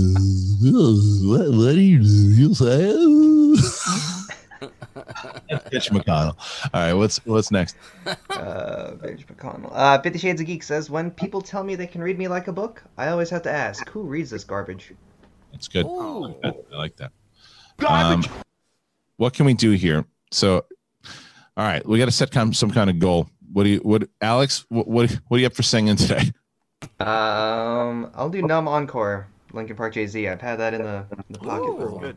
Uh, 0.67 1.29
what, 1.29 1.51
what 1.57 1.73
do 1.75 1.81
you 1.81 2.03
do? 2.03 2.09
You 2.35 2.55
say? 2.55 2.93
Pitch 5.71 5.91
McConnell. 5.91 6.37
All 6.75 6.81
right, 6.81 6.95
what's 6.95 7.25
what's 7.27 7.51
next? 7.51 7.77
Uh, 8.07 8.93
Bitch 8.97 9.27
McConnell. 9.27 9.71
Uh, 9.73 10.01
Fifty 10.01 10.19
Shades 10.19 10.41
of 10.41 10.47
Geek 10.47 10.63
says, 10.63 10.91
"When 10.91 11.11
people 11.11 11.41
tell 11.41 11.63
me 11.63 11.75
they 11.77 11.87
can 11.87 12.03
read 12.03 12.19
me 12.19 12.29
like 12.29 12.49
a 12.49 12.53
book, 12.53 12.83
I 12.97 13.09
always 13.09 13.31
have 13.31 13.43
to 13.43 13.51
ask, 13.51 13.89
who 13.91 14.03
reads 14.03 14.31
this 14.31 14.45
garbage?" 14.45 14.93
That's 15.53 15.69
good. 15.69 15.87
I 15.87 16.77
like 16.77 16.97
that. 16.97 17.13
Um, 17.87 18.25
what 19.17 19.33
can 19.33 19.47
we 19.47 19.55
do 19.55 19.73
here? 19.73 20.05
So, 20.31 20.65
all 21.57 21.65
right, 21.65 21.87
we 21.87 21.99
got 21.99 22.07
to 22.07 22.11
set 22.11 22.31
kind 22.31 22.55
some 22.57 22.71
kind 22.71 22.91
of 22.91 22.99
goal. 22.99 23.29
What 23.53 23.65
do 23.65 23.71
you, 23.71 23.79
what, 23.79 24.09
Alex? 24.21 24.67
What, 24.69 24.89
what, 24.89 25.11
what 25.29 25.37
are 25.37 25.41
you 25.41 25.47
up 25.47 25.55
for 25.55 25.63
singing 25.63 25.97
today? 25.97 26.33
Um, 27.01 28.10
I'll 28.14 28.31
do 28.31 28.43
Numb 28.43 28.68
Encore, 28.68 29.27
Linkin 29.52 29.77
Park 29.77 29.94
Jay 29.94 30.06
Z. 30.06 30.28
I've 30.28 30.40
had 30.40 30.56
that 30.56 30.74
in 30.74 30.82
the, 30.82 31.05
in 31.10 31.24
the 31.28 31.39
pocket 31.39 31.78
for 31.78 31.89
a 31.89 31.93
while. 31.93 32.12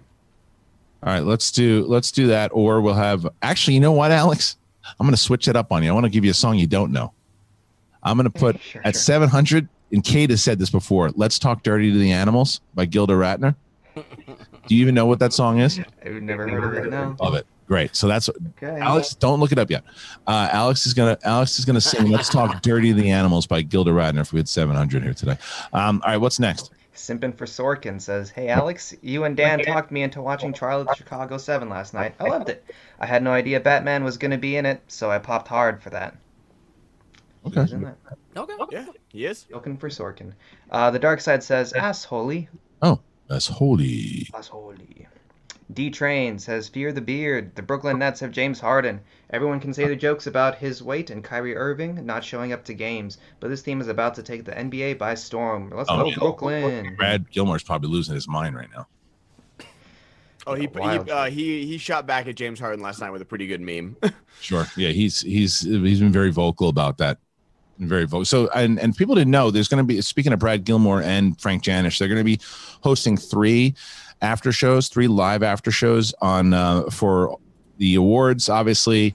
All 1.01 1.13
right, 1.13 1.23
let's 1.23 1.51
do 1.51 1.85
let's 1.87 2.11
do 2.11 2.27
that, 2.27 2.51
or 2.53 2.81
we'll 2.81 2.93
have. 2.93 3.25
Actually, 3.41 3.75
you 3.75 3.79
know 3.79 3.93
what, 3.93 4.11
Alex? 4.11 4.57
I'm 4.99 5.05
going 5.05 5.15
to 5.15 5.21
switch 5.21 5.47
it 5.47 5.55
up 5.55 5.71
on 5.71 5.83
you. 5.83 5.89
I 5.89 5.93
want 5.93 6.05
to 6.05 6.09
give 6.09 6.25
you 6.25 6.31
a 6.31 6.35
song 6.35 6.57
you 6.57 6.67
don't 6.67 6.91
know. 6.91 7.13
I'm 8.03 8.17
going 8.17 8.29
to 8.29 8.37
put 8.37 8.59
at 8.83 8.95
700. 8.95 9.67
And 9.91 10.03
Kate 10.03 10.29
has 10.29 10.43
said 10.43 10.59
this 10.59 10.69
before. 10.69 11.09
Let's 11.15 11.39
talk 11.39 11.63
dirty 11.63 11.91
to 11.91 11.97
the 11.97 12.11
animals 12.11 12.61
by 12.75 12.85
Gilda 12.85 13.13
Radner. 13.13 13.55
Do 13.95 14.75
you 14.75 14.81
even 14.81 14.93
know 14.93 15.07
what 15.07 15.19
that 15.19 15.33
song 15.33 15.59
is? 15.59 15.79
I've 16.05 16.21
never 16.21 16.47
heard 16.47 16.63
of 16.63 16.85
it. 16.85 16.91
No. 16.91 17.15
Love 17.19 17.33
it. 17.35 17.47
Great. 17.69 17.95
So 17.95 18.07
that's 18.07 18.29
Okay. 18.57 18.79
Alex. 18.81 19.13
Don't 19.13 19.39
look 19.39 19.51
it 19.51 19.59
up 19.59 19.69
yet. 19.69 19.83
Uh, 20.25 20.49
Alex 20.51 20.87
is 20.87 20.95
gonna 20.95 21.17
Alex 21.23 21.59
is 21.59 21.65
gonna 21.65 21.79
sing 21.79 22.09
"Let's 22.09 22.27
Talk 22.27 22.61
Dirty 22.63 22.89
to 22.89 22.95
the 22.95 23.11
Animals" 23.11 23.45
by 23.45 23.61
Gilda 23.61 23.91
Radner. 23.91 24.21
If 24.21 24.33
we 24.33 24.39
had 24.39 24.49
700 24.49 25.03
here 25.03 25.13
today. 25.13 25.37
Um, 25.71 26.01
all 26.03 26.11
right. 26.11 26.17
What's 26.17 26.39
next? 26.39 26.71
Simpin 26.95 27.33
for 27.33 27.45
Sorkin 27.45 28.01
says, 28.01 28.29
Hey 28.29 28.49
Alex, 28.49 28.93
you 29.01 29.23
and 29.23 29.37
Dan 29.37 29.59
talked 29.59 29.89
me 29.91 30.03
into 30.03 30.21
watching 30.21 30.51
Trial 30.51 30.81
of 30.81 30.97
Chicago 30.97 31.37
7 31.37 31.69
last 31.69 31.93
night. 31.93 32.13
I 32.19 32.25
loved 32.25 32.49
it. 32.49 32.65
I 32.99 33.05
had 33.05 33.23
no 33.23 33.31
idea 33.31 33.59
Batman 33.61 34.03
was 34.03 34.17
going 34.17 34.31
to 34.31 34.37
be 34.37 34.57
in 34.57 34.65
it, 34.65 34.81
so 34.89 35.09
I 35.09 35.17
popped 35.17 35.47
hard 35.47 35.81
for 35.81 35.91
that. 35.91 36.17
Okay. 37.47 37.61
He's 37.61 37.71
in 37.71 37.83
that. 37.83 37.95
Okay. 38.35 38.53
Yeah, 38.71 38.85
he 39.07 39.25
is. 39.25 39.45
Looking 39.49 39.77
for 39.77 39.87
Sorkin. 39.87 40.33
Uh, 40.71 40.91
the 40.91 40.99
Dark 40.99 41.21
Side 41.21 41.41
says, 41.41 41.71
Ass 41.71 42.03
holy. 42.03 42.49
Oh, 42.81 42.99
that's 43.29 43.47
holy. 43.47 44.27
Ass 44.35 44.47
holy. 44.49 45.07
D 45.71 45.89
Train 45.91 46.39
says, 46.39 46.67
Fear 46.67 46.93
the 46.93 47.01
beard. 47.01 47.55
The 47.55 47.61
Brooklyn 47.61 47.99
Nets 47.99 48.19
have 48.21 48.31
James 48.31 48.59
Harden. 48.59 49.01
Everyone 49.29 49.59
can 49.59 49.73
say 49.73 49.87
the 49.87 49.95
jokes 49.95 50.25
about 50.25 50.57
his 50.57 50.81
weight 50.81 51.09
and 51.11 51.23
Kyrie 51.23 51.55
Irving 51.55 52.05
not 52.05 52.23
showing 52.23 52.51
up 52.51 52.63
to 52.65 52.73
games, 52.73 53.17
but 53.39 53.49
this 53.49 53.61
team 53.61 53.79
is 53.79 53.87
about 53.87 54.15
to 54.15 54.23
take 54.23 54.45
the 54.45 54.57
NBA 54.57 54.95
by 54.95 55.13
storm. 55.13 55.71
Let's 55.73 55.89
Oh, 55.91 55.97
go, 56.03 56.05
yeah. 56.09 56.15
Brooklyn. 56.17 56.95
Brad 56.95 57.29
Gilmore's 57.31 57.63
probably 57.63 57.89
losing 57.89 58.15
his 58.15 58.27
mind 58.27 58.55
right 58.55 58.69
now. 58.75 58.87
Oh, 60.47 60.55
he 60.55 60.63
he, 60.63 60.79
uh, 60.79 61.29
he 61.29 61.65
he 61.67 61.77
shot 61.77 62.07
back 62.07 62.25
at 62.27 62.35
James 62.35 62.59
Harden 62.59 62.81
last 62.81 63.01
night 63.01 63.11
with 63.11 63.21
a 63.21 63.25
pretty 63.25 63.45
good 63.47 63.61
meme. 63.61 63.95
Sure. 64.41 64.65
Yeah, 64.77 64.89
he's 64.89 65.19
he's 65.19 65.59
he's 65.61 65.99
been 65.99 66.13
very 66.13 66.31
vocal 66.31 66.69
about 66.69 66.97
that. 66.99 67.17
Very 67.77 68.05
vocal. 68.05 68.23
So 68.23 68.49
and 68.55 68.79
and 68.79 68.95
people 68.95 69.13
didn't 69.13 69.31
know 69.31 69.51
there's 69.51 69.67
going 69.67 69.83
to 69.85 69.87
be 69.87 69.99
speaking 70.01 70.31
of 70.31 70.39
Brad 70.39 70.63
Gilmore 70.63 71.01
and 71.01 71.39
Frank 71.41 71.61
Janish, 71.61 71.97
they're 71.99 72.07
going 72.07 72.19
to 72.19 72.23
be 72.23 72.39
hosting 72.81 73.17
three 73.17 73.75
after 74.21 74.51
shows, 74.51 74.87
three 74.87 75.07
live 75.07 75.43
after 75.43 75.71
shows 75.71 76.13
on 76.21 76.53
uh, 76.53 76.83
for 76.89 77.37
the 77.77 77.95
awards. 77.95 78.49
Obviously, 78.49 79.13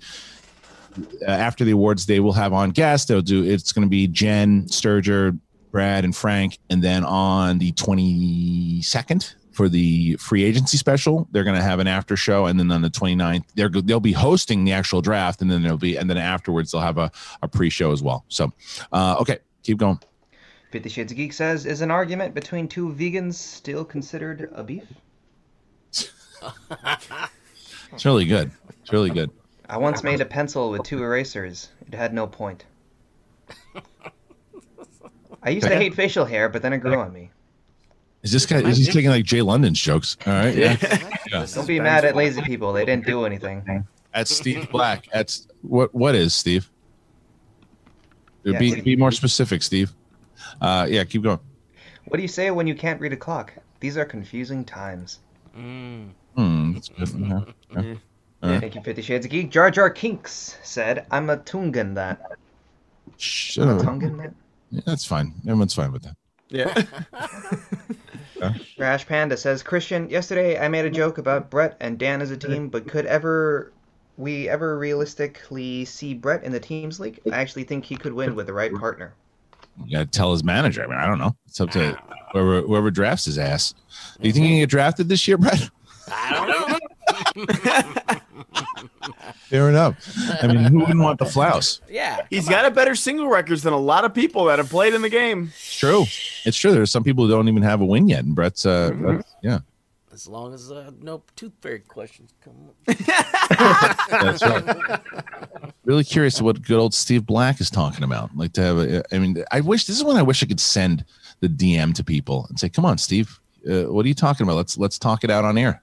uh, 1.26 1.30
after 1.30 1.64
the 1.64 1.72
awards, 1.72 2.06
they 2.06 2.20
will 2.20 2.32
have 2.32 2.52
on 2.52 2.70
guests. 2.70 3.06
They'll 3.06 3.22
do. 3.22 3.44
It's 3.44 3.72
going 3.72 3.86
to 3.86 3.90
be 3.90 4.06
Jen 4.06 4.64
Sturger, 4.64 5.38
Brad, 5.70 6.04
and 6.04 6.14
Frank, 6.14 6.58
and 6.70 6.82
then 6.82 7.04
on 7.04 7.58
the 7.58 7.72
twenty 7.72 8.80
second, 8.82 9.34
for 9.54 9.68
the 9.68 10.16
free 10.16 10.44
agency 10.44 10.76
special. 10.76 11.28
They're 11.30 11.44
going 11.44 11.56
to 11.56 11.62
have 11.62 11.78
an 11.78 11.86
after 11.86 12.16
show, 12.16 12.46
and 12.46 12.58
then 12.58 12.70
on 12.70 12.82
the 12.82 12.90
29th, 12.90 13.44
they're 13.54 13.68
they'll 13.68 14.00
be 14.00 14.12
hosting 14.12 14.64
the 14.64 14.72
actual 14.72 15.00
draft, 15.00 15.40
and 15.40 15.50
then 15.50 15.62
there'll 15.62 15.78
be 15.78 15.96
and 15.96 16.10
then 16.10 16.18
afterwards 16.18 16.72
they'll 16.72 16.80
have 16.80 16.98
a, 16.98 17.10
a 17.42 17.48
pre 17.48 17.70
show 17.70 17.92
as 17.92 18.02
well. 18.02 18.24
So, 18.28 18.52
uh, 18.92 19.16
okay, 19.20 19.38
keep 19.62 19.78
going. 19.78 19.98
Fifty 20.74 20.88
Shades 20.88 21.12
of 21.12 21.16
Geek 21.16 21.32
says, 21.32 21.66
"Is 21.66 21.82
an 21.82 21.92
argument 21.92 22.34
between 22.34 22.66
two 22.66 22.88
vegans 22.92 23.34
still 23.34 23.84
considered 23.84 24.50
a 24.52 24.64
beef?" 24.64 24.82
It's 27.92 28.04
really 28.04 28.24
good. 28.24 28.50
It's 28.82 28.92
really 28.92 29.10
good. 29.10 29.30
I 29.68 29.78
once 29.78 30.02
made 30.02 30.20
a 30.20 30.24
pencil 30.24 30.72
with 30.72 30.82
two 30.82 31.00
erasers. 31.00 31.68
It 31.86 31.94
had 31.94 32.12
no 32.12 32.26
point. 32.26 32.64
I 35.44 35.50
used 35.50 35.68
to 35.68 35.76
hate 35.76 35.94
facial 35.94 36.24
hair, 36.24 36.48
but 36.48 36.60
then 36.60 36.72
it 36.72 36.78
grew 36.78 36.98
on 36.98 37.12
me. 37.12 37.30
Is 38.24 38.32
this 38.32 38.44
guy? 38.44 38.56
Is 38.68 38.76
he 38.76 38.86
taking 38.86 39.10
like 39.10 39.24
Jay 39.24 39.42
London's 39.42 39.80
jokes? 39.80 40.16
All 40.26 40.32
right. 40.32 40.56
Yeah. 40.56 40.76
yeah. 41.30 41.46
Don't 41.54 41.68
be 41.68 41.78
mad 41.78 42.04
at 42.04 42.16
lazy 42.16 42.42
people. 42.42 42.72
They 42.72 42.84
didn't 42.84 43.06
do 43.06 43.26
anything. 43.26 43.86
That's 44.12 44.34
Steve 44.34 44.68
Black. 44.72 45.06
That's 45.12 45.46
what. 45.62 45.94
What 45.94 46.16
is 46.16 46.34
Steve? 46.34 46.68
Yeah, 48.42 48.58
be 48.58 48.72
Steve. 48.72 48.84
be 48.84 48.96
more 48.96 49.12
specific, 49.12 49.62
Steve. 49.62 49.94
Uh, 50.60 50.86
yeah, 50.88 51.04
keep 51.04 51.22
going. 51.22 51.40
What 52.06 52.16
do 52.16 52.22
you 52.22 52.28
say 52.28 52.50
when 52.50 52.66
you 52.66 52.74
can't 52.74 53.00
read 53.00 53.12
a 53.12 53.16
clock? 53.16 53.52
These 53.80 53.96
are 53.96 54.04
confusing 54.04 54.64
times. 54.64 55.20
Mm. 55.56 56.10
Hmm, 56.36 56.72
that's 56.72 56.88
good. 56.88 57.08
Yeah. 57.74 57.82
Yeah. 57.82 57.94
All 58.42 58.50
right. 58.50 58.60
Thank 58.60 58.74
you, 58.74 58.82
Fifty 58.82 59.00
Shades 59.00 59.24
of 59.24 59.30
Geek. 59.32 59.50
Jar 59.50 59.70
Jar 59.70 59.88
Kinks 59.88 60.58
said, 60.62 61.06
"I'm 61.10 61.30
a 61.30 61.38
Tungan 61.38 61.94
that." 61.94 62.32
Shut 63.16 63.68
I'm 63.68 63.78
a. 63.78 63.82
Tungan 63.82 64.18
that. 64.18 64.34
Yeah, 64.70 64.80
that's 64.84 65.06
fine. 65.06 65.32
Everyone's 65.46 65.74
fine 65.74 65.92
with 65.92 66.02
that. 66.02 66.16
Yeah. 66.48 66.82
Trash 68.76 69.06
Panda 69.06 69.36
says, 69.36 69.62
Kristian, 69.62 70.10
yesterday 70.10 70.58
I 70.58 70.68
made 70.68 70.84
a 70.84 70.90
joke 70.90 71.18
about 71.18 71.50
Brett 71.50 71.76
and 71.80 71.98
Dan 71.98 72.20
as 72.20 72.30
a 72.30 72.36
team, 72.36 72.68
but 72.68 72.86
could 72.86 73.06
ever 73.06 73.72
we 74.16 74.48
ever 74.48 74.78
realistically 74.78 75.84
see 75.84 76.14
Brett 76.14 76.44
in 76.44 76.52
the 76.52 76.60
teams 76.60 77.00
league? 77.00 77.20
I 77.30 77.36
actually 77.36 77.64
think 77.64 77.84
he 77.84 77.96
could 77.96 78.12
win 78.12 78.34
with 78.34 78.46
the 78.46 78.52
right 78.52 78.72
partner. 78.74 79.14
You 79.84 79.92
gotta 79.92 80.06
tell 80.06 80.32
his 80.32 80.44
manager. 80.44 80.82
I 80.84 80.86
mean, 80.86 80.98
I 80.98 81.06
don't 81.06 81.18
know. 81.18 81.34
It's 81.46 81.60
up 81.60 81.70
to 81.72 81.98
whoever 82.32 82.60
whoever 82.62 82.90
drafts 82.90 83.24
his 83.26 83.38
ass. 83.38 83.74
Do 84.20 84.26
you 84.28 84.32
think 84.32 84.44
he 84.44 84.50
can 84.52 84.58
get 84.60 84.70
drafted 84.70 85.08
this 85.08 85.26
year, 85.26 85.38
Brett? 85.38 85.70
I 86.10 86.32
don't 86.34 86.48
know. 86.48 86.78
Fair 89.48 89.68
enough. 89.68 89.96
I 90.42 90.46
mean, 90.46 90.64
who 90.64 90.80
wouldn't 90.80 91.00
want 91.00 91.18
the 91.18 91.26
flouse? 91.26 91.80
Yeah. 91.88 92.26
He's 92.30 92.48
got 92.48 92.64
a 92.64 92.70
better 92.70 92.94
single 92.94 93.28
records 93.28 93.62
than 93.62 93.72
a 93.72 93.78
lot 93.78 94.04
of 94.04 94.14
people 94.14 94.46
that 94.46 94.58
have 94.58 94.68
played 94.70 94.94
in 94.94 95.02
the 95.02 95.08
game. 95.08 95.52
It's 95.54 95.78
true. 95.78 96.04
It's 96.44 96.56
true. 96.56 96.72
There's 96.72 96.90
some 96.90 97.04
people 97.04 97.24
who 97.26 97.30
don't 97.30 97.48
even 97.48 97.62
have 97.62 97.80
a 97.80 97.84
win 97.84 98.08
yet, 98.08 98.24
and 98.24 98.34
Brett's 98.34 98.66
uh, 98.66 98.90
Brett's- 98.92 99.34
yeah. 99.42 99.58
As 100.14 100.28
long 100.28 100.54
as 100.54 100.70
uh, 100.70 100.92
no 101.00 101.24
tooth 101.34 101.54
fairy 101.60 101.80
questions 101.80 102.32
come 102.40 102.54
up. 102.68 102.96
That's 104.10 104.42
right. 104.44 105.00
Really 105.84 106.04
curious 106.04 106.40
what 106.40 106.62
good 106.62 106.78
old 106.78 106.94
Steve 106.94 107.26
Black 107.26 107.60
is 107.60 107.68
talking 107.68 108.04
about. 108.04 108.30
Like 108.36 108.52
to 108.52 108.62
have 108.62 108.78
a, 108.78 109.02
I 109.12 109.18
mean, 109.18 109.42
I 109.50 109.60
wish 109.60 109.86
this 109.86 109.96
is 109.96 110.04
when 110.04 110.16
I 110.16 110.22
wish 110.22 110.40
I 110.40 110.46
could 110.46 110.60
send 110.60 111.04
the 111.40 111.48
DM 111.48 111.92
to 111.94 112.04
people 112.04 112.46
and 112.48 112.60
say, 112.60 112.68
"Come 112.68 112.84
on, 112.84 112.96
Steve, 112.96 113.40
uh, 113.68 113.92
what 113.92 114.04
are 114.04 114.08
you 114.08 114.14
talking 114.14 114.44
about? 114.44 114.54
Let's 114.54 114.78
let's 114.78 115.00
talk 115.00 115.24
it 115.24 115.30
out 115.30 115.44
on 115.44 115.58
air." 115.58 115.82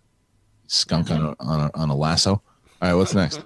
Skunk 0.67 1.11
on 1.11 1.21
a, 1.25 1.35
on 1.41 1.59
a, 1.59 1.71
on 1.75 1.89
a 1.89 1.95
lasso. 1.95 2.31
All 2.31 2.43
right, 2.81 2.93
what's 2.93 3.13
next? 3.13 3.43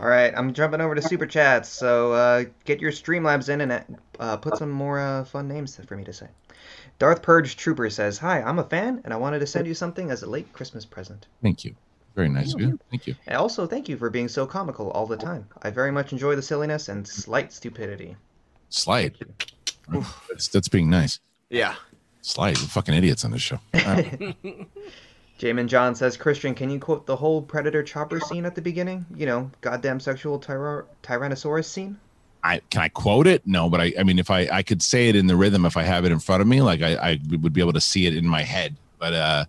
All 0.00 0.08
right, 0.08 0.34
I'm 0.36 0.52
jumping 0.52 0.80
over 0.80 0.96
to 0.96 1.02
Super 1.02 1.26
Chats, 1.26 1.68
so 1.68 2.12
uh, 2.14 2.44
get 2.64 2.80
your 2.80 2.90
Streamlabs 2.90 3.48
in 3.48 3.60
and 3.60 3.96
uh, 4.18 4.36
put 4.38 4.56
some 4.56 4.72
more 4.72 4.98
uh, 4.98 5.24
fun 5.24 5.46
names 5.46 5.80
for 5.86 5.96
me 5.96 6.02
to 6.02 6.12
say. 6.12 6.26
Darth 6.98 7.22
Purge 7.22 7.56
Trooper 7.56 7.90
says, 7.90 8.18
Hi, 8.18 8.42
I'm 8.42 8.58
a 8.58 8.64
fan, 8.64 9.00
and 9.04 9.12
I 9.12 9.16
wanted 9.16 9.40
to 9.40 9.46
send 9.46 9.66
you 9.66 9.74
something 9.74 10.10
as 10.10 10.22
a 10.22 10.30
late 10.30 10.52
Christmas 10.52 10.84
present. 10.84 11.26
Thank 11.42 11.64
you. 11.64 11.74
Very 12.14 12.28
nice 12.28 12.54
of 12.54 12.60
you. 12.60 12.78
Thank 12.90 13.08
you. 13.08 13.16
And 13.26 13.36
also, 13.36 13.66
thank 13.66 13.88
you 13.88 13.96
for 13.96 14.08
being 14.08 14.28
so 14.28 14.46
comical 14.46 14.90
all 14.92 15.06
the 15.06 15.16
time. 15.16 15.48
I 15.62 15.70
very 15.70 15.90
much 15.90 16.12
enjoy 16.12 16.36
the 16.36 16.42
silliness 16.42 16.88
and 16.88 17.06
slight 17.06 17.52
stupidity. 17.52 18.16
Slight. 18.68 19.16
That's, 20.28 20.48
that's 20.48 20.68
being 20.68 20.88
nice. 20.88 21.18
Yeah. 21.50 21.74
Slight. 22.22 22.56
We're 22.58 22.68
fucking 22.68 22.94
idiots 22.94 23.24
on 23.24 23.32
this 23.32 23.42
show. 23.42 23.58
All 23.74 23.80
right. 23.80 24.36
Jamin 25.40 25.66
John 25.66 25.96
says, 25.96 26.16
Kristian, 26.16 26.56
can 26.56 26.70
you 26.70 26.78
quote 26.78 27.06
the 27.06 27.16
whole 27.16 27.42
Predator 27.42 27.82
chopper 27.82 28.20
scene 28.20 28.46
at 28.46 28.54
the 28.54 28.62
beginning? 28.62 29.04
You 29.14 29.26
know, 29.26 29.50
goddamn 29.60 29.98
sexual 29.98 30.38
tyra- 30.38 30.84
Tyrannosaurus 31.02 31.64
scene? 31.64 31.98
I 32.44 32.60
can 32.70 32.82
I 32.82 32.88
quote 32.88 33.26
it? 33.26 33.42
No, 33.46 33.68
but 33.70 33.80
I 33.80 33.92
I 33.98 34.02
mean 34.04 34.18
if 34.18 34.30
I 34.30 34.46
I 34.52 34.62
could 34.62 34.82
say 34.82 35.08
it 35.08 35.16
in 35.16 35.26
the 35.26 35.34
rhythm 35.34 35.64
if 35.64 35.76
I 35.78 35.82
have 35.82 36.04
it 36.04 36.12
in 36.12 36.18
front 36.20 36.42
of 36.42 36.46
me, 36.46 36.60
like 36.60 36.82
I 36.82 36.94
I 36.94 37.18
would 37.30 37.52
be 37.54 37.60
able 37.60 37.72
to 37.72 37.80
see 37.80 38.06
it 38.06 38.14
in 38.16 38.28
my 38.28 38.42
head. 38.42 38.76
But 38.98 39.14
uh 39.14 39.44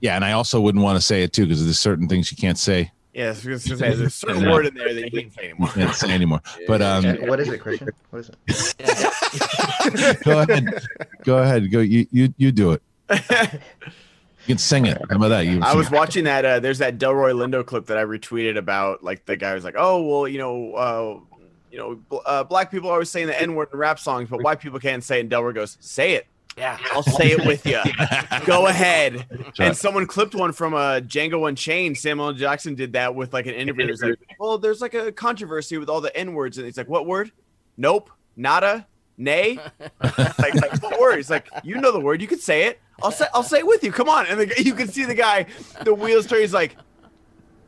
yeah, 0.00 0.16
and 0.16 0.24
I 0.24 0.32
also 0.32 0.60
wouldn't 0.60 0.84
want 0.84 0.98
to 0.98 1.00
say 1.04 1.22
it 1.22 1.32
too 1.32 1.44
because 1.46 1.64
there's 1.64 1.78
certain 1.78 2.08
things 2.08 2.30
you 2.30 2.36
can't 2.36 2.58
say. 2.58 2.90
Yeah, 3.14 3.26
I 3.26 3.28
was 3.30 3.44
gonna 3.44 3.58
say, 3.60 3.74
there's 3.76 4.00
a 4.00 4.10
certain 4.10 4.42
Yeah. 4.42 4.52
word 4.52 4.66
in 4.66 4.74
there 4.74 4.92
that 4.92 5.04
you 5.04 5.10
can't 5.22 5.32
say 5.32 5.44
anymore. 5.44 5.68
You 5.68 5.82
can't 5.84 5.94
say 5.94 6.10
anymore. 6.10 6.40
But 6.66 6.82
um 6.82 7.04
what 7.28 7.40
is 7.40 7.48
it, 7.48 7.60
Kristian? 7.62 7.88
What 8.10 8.18
is 8.46 8.74
it? 8.78 10.24
go 10.24 10.40
ahead. 10.40 10.86
Go 11.24 11.38
ahead. 11.38 11.70
Go 11.70 11.80
you 11.80 12.06
you 12.10 12.34
you 12.36 12.52
do 12.52 12.72
it. 12.72 12.82
You 13.10 14.54
can 14.54 14.58
sing 14.58 14.86
it. 14.86 14.98
How 15.10 15.16
about 15.16 15.28
that? 15.28 15.40
You 15.46 15.60
I 15.62 15.74
was 15.74 15.86
it. 15.88 15.92
watching 15.92 16.24
that. 16.24 16.44
Uh, 16.44 16.60
there's 16.60 16.78
that 16.78 16.98
Delroy 16.98 17.32
Lindo 17.34 17.64
clip 17.66 17.86
that 17.86 17.98
I 17.98 18.04
retweeted 18.04 18.56
about. 18.56 19.02
Like 19.02 19.24
the 19.26 19.36
guy 19.36 19.54
was 19.54 19.64
like, 19.64 19.74
"Oh, 19.76 20.02
well, 20.02 20.28
you 20.28 20.38
know, 20.38 20.74
uh, 20.74 21.35
you 21.76 21.82
know, 21.82 21.94
bl- 21.94 22.16
uh, 22.24 22.42
black 22.42 22.70
people 22.70 22.88
are 22.88 22.94
always 22.94 23.10
saying 23.10 23.26
the 23.26 23.38
N 23.38 23.54
word 23.54 23.68
in 23.70 23.78
rap 23.78 23.98
songs, 23.98 24.30
but 24.30 24.42
white 24.42 24.60
people 24.60 24.80
can't 24.80 25.04
say." 25.04 25.18
it. 25.18 25.20
And 25.20 25.30
Delroy 25.30 25.54
goes, 25.54 25.76
"Say 25.78 26.14
it. 26.14 26.26
Yeah, 26.56 26.78
I'll 26.92 27.02
say 27.02 27.32
it 27.32 27.44
with 27.44 27.66
you. 27.66 27.78
Go 28.46 28.66
ahead." 28.66 29.26
right. 29.30 29.52
And 29.58 29.76
someone 29.76 30.06
clipped 30.06 30.34
one 30.34 30.52
from 30.52 30.72
uh, 30.72 31.00
Django 31.00 31.46
Unchained. 31.46 31.98
Samuel 31.98 32.32
Jackson 32.32 32.74
did 32.74 32.94
that 32.94 33.14
with 33.14 33.34
like 33.34 33.44
an 33.44 33.54
interview. 33.62 33.88
It's 33.88 34.00
like, 34.00 34.18
"Well, 34.40 34.56
there's 34.56 34.80
like 34.80 34.94
a 34.94 35.12
controversy 35.12 35.76
with 35.76 35.90
all 35.90 36.00
the 36.00 36.16
N 36.16 36.32
words," 36.32 36.56
and 36.56 36.64
he's 36.64 36.78
like, 36.78 36.88
"What 36.88 37.04
word? 37.06 37.30
Nope, 37.76 38.10
nada." 38.36 38.86
Nay, 39.18 39.58
like, 40.02 40.38
like 40.38 40.82
what 40.82 41.00
word? 41.00 41.16
He's 41.16 41.30
like, 41.30 41.48
you 41.64 41.80
know 41.80 41.90
the 41.90 41.98
word. 41.98 42.20
You 42.20 42.28
could 42.28 42.42
say 42.42 42.64
it. 42.64 42.80
I'll 43.02 43.10
say, 43.10 43.24
I'll 43.32 43.42
say 43.42 43.60
it 43.60 43.66
with 43.66 43.82
you. 43.82 43.90
Come 43.90 44.10
on. 44.10 44.26
And 44.26 44.38
the, 44.38 44.62
you 44.62 44.74
can 44.74 44.88
see 44.88 45.06
the 45.06 45.14
guy, 45.14 45.46
the 45.84 45.94
wheels 45.94 46.26
turn. 46.26 46.40
He's 46.40 46.52
like, 46.52 46.76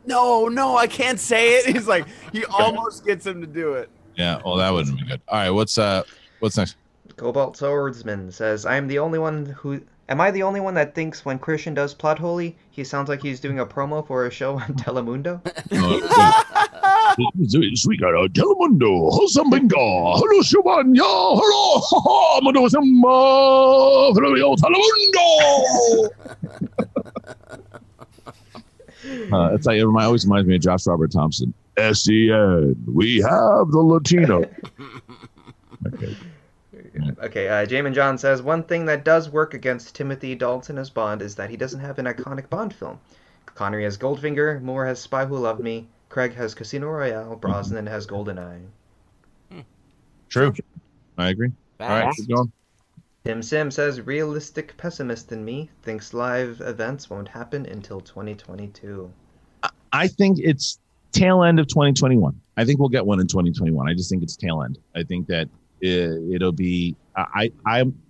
no, 0.09 0.48
no, 0.48 0.76
I 0.76 0.86
can't 0.86 1.20
say 1.20 1.59
it. 1.59 1.66
He's 1.66 1.86
like, 1.86 2.06
he 2.32 2.44
almost 2.47 3.05
gets 3.05 3.26
him 3.26 3.43
to 3.43 3.47
do 3.47 3.74
it. 3.74 3.90
Yeah, 4.18 4.40
well 4.44 4.56
that 4.56 4.70
wouldn't 4.70 4.98
be 4.98 5.06
good. 5.06 5.20
All 5.28 5.38
right, 5.38 5.50
what's 5.50 5.78
uh 5.78 6.02
what's 6.40 6.56
next? 6.56 6.76
Cobalt 7.16 7.56
Swordsman 7.56 8.30
says, 8.30 8.66
I 8.66 8.76
am 8.76 8.88
the 8.88 8.98
only 8.98 9.18
one 9.18 9.46
who. 9.46 9.80
Am 10.10 10.22
I 10.22 10.30
the 10.30 10.42
only 10.42 10.60
one 10.60 10.72
that 10.74 10.94
thinks 10.94 11.24
when 11.26 11.38
Kristian 11.38 11.74
does 11.74 11.92
Plot 11.92 12.18
Holy, 12.18 12.56
he 12.70 12.82
sounds 12.82 13.10
like 13.10 13.20
he's 13.20 13.40
doing 13.40 13.58
a 13.60 13.66
promo 13.66 14.06
for 14.06 14.24
a 14.24 14.30
show 14.30 14.54
on 14.54 14.74
Telemundo? 14.74 15.40
We 17.18 17.96
got 17.96 18.14
a 18.14 18.28
Telemundo, 18.28 19.10
Hosambinga, 19.10 19.74
Hello 19.74 20.40
Shubanya, 20.42 21.02
Hello, 21.02 21.80
Haha, 21.84 22.40
Madosima, 22.40 24.12
Hello 24.14 24.56
Telemundo. 24.56 26.10
Uh, 29.32 29.54
it's 29.54 29.66
like 29.66 29.78
it 29.78 29.84
always 29.84 30.24
reminds 30.24 30.48
me 30.48 30.56
of 30.56 30.60
Josh 30.62 30.86
Robert 30.86 31.10
Thompson. 31.10 31.52
SEN, 31.78 32.76
we 32.86 33.18
have 33.18 33.70
the 33.70 33.80
Latino. 33.80 34.44
Okay. 35.86 36.16
Okay, 37.22 37.48
uh, 37.48 37.66
Jamin 37.66 37.94
John 37.94 38.18
says, 38.18 38.42
One 38.42 38.64
thing 38.64 38.86
that 38.86 39.05
does 39.05 39.30
work 39.30 39.55
against 39.55 39.94
Timothy 39.94 40.34
Dalton 40.34 40.76
as 40.76 40.90
Bond 40.90 41.22
is 41.22 41.36
that 41.36 41.50
he 41.50 41.56
doesn't 41.56 41.80
have 41.80 41.98
an 41.98 42.06
iconic 42.06 42.50
Bond 42.50 42.74
film. 42.74 42.98
Connery 43.46 43.84
has 43.84 43.96
Goldfinger, 43.96 44.60
Moore 44.60 44.86
has 44.86 44.98
Spy 44.98 45.24
Who 45.24 45.38
Loved 45.38 45.60
Me, 45.60 45.86
Craig 46.09 46.34
has 46.34 46.55
Casino 46.55 46.88
Royale, 46.88 47.36
Brosnan 47.36 47.86
has 47.86 48.06
GoldenEye. 48.06 48.60
True. 50.28 50.52
I 51.16 51.30
agree. 51.30 51.52
All 51.80 51.88
right, 51.88 52.14
keep 52.14 52.28
going. 52.28 52.52
Tim 53.24 53.42
Sim 53.42 53.70
says, 53.70 54.00
Realistic 54.00 54.76
pessimist 54.76 55.32
in 55.32 55.44
me 55.44 55.70
thinks 55.82 56.14
live 56.14 56.60
events 56.60 57.10
won't 57.10 57.28
happen 57.28 57.66
until 57.66 58.00
2022. 58.00 59.10
I 59.92 60.09
think 60.09 60.38
it's 60.38 60.78
tail 61.12 61.43
end 61.43 61.59
of 61.59 61.66
2021. 61.68 62.40
I 62.56 62.64
think 62.64 62.78
we'll 62.78 62.89
get 62.89 63.06
one 63.06 63.20
in 63.20 63.26
2021. 63.26 63.89
I 63.89 63.94
just 63.94 64.10
think 64.10 64.22
it's 64.22 64.36
tail 64.36 64.62
end. 64.62 64.78
I 64.94 65.02
think 65.02 65.26
that 65.28 65.48
it, 65.80 66.35
it'll 66.35 66.52
be. 66.52 66.97
I, 67.16 67.52
I'm. 67.66 68.01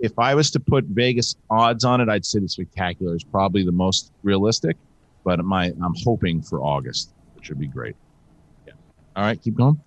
If 0.00 0.18
I 0.18 0.34
was 0.34 0.50
to 0.52 0.60
put 0.60 0.84
Vegas 0.84 1.36
odds 1.48 1.84
on 1.84 2.00
it, 2.00 2.08
I'd 2.08 2.24
say 2.24 2.40
the 2.40 2.48
spectacular 2.48 3.14
is 3.14 3.24
probably 3.24 3.64
the 3.64 3.72
most 3.72 4.12
realistic. 4.22 4.76
But 5.24 5.42
my 5.44 5.66
I'm 5.66 5.94
hoping 6.04 6.42
for 6.42 6.60
August, 6.60 7.12
which 7.34 7.48
would 7.48 7.58
be 7.58 7.68
great. 7.68 7.96
Yeah. 8.66 8.74
All 9.16 9.24
right, 9.24 9.40
keep 9.40 9.54
going. 9.54 9.80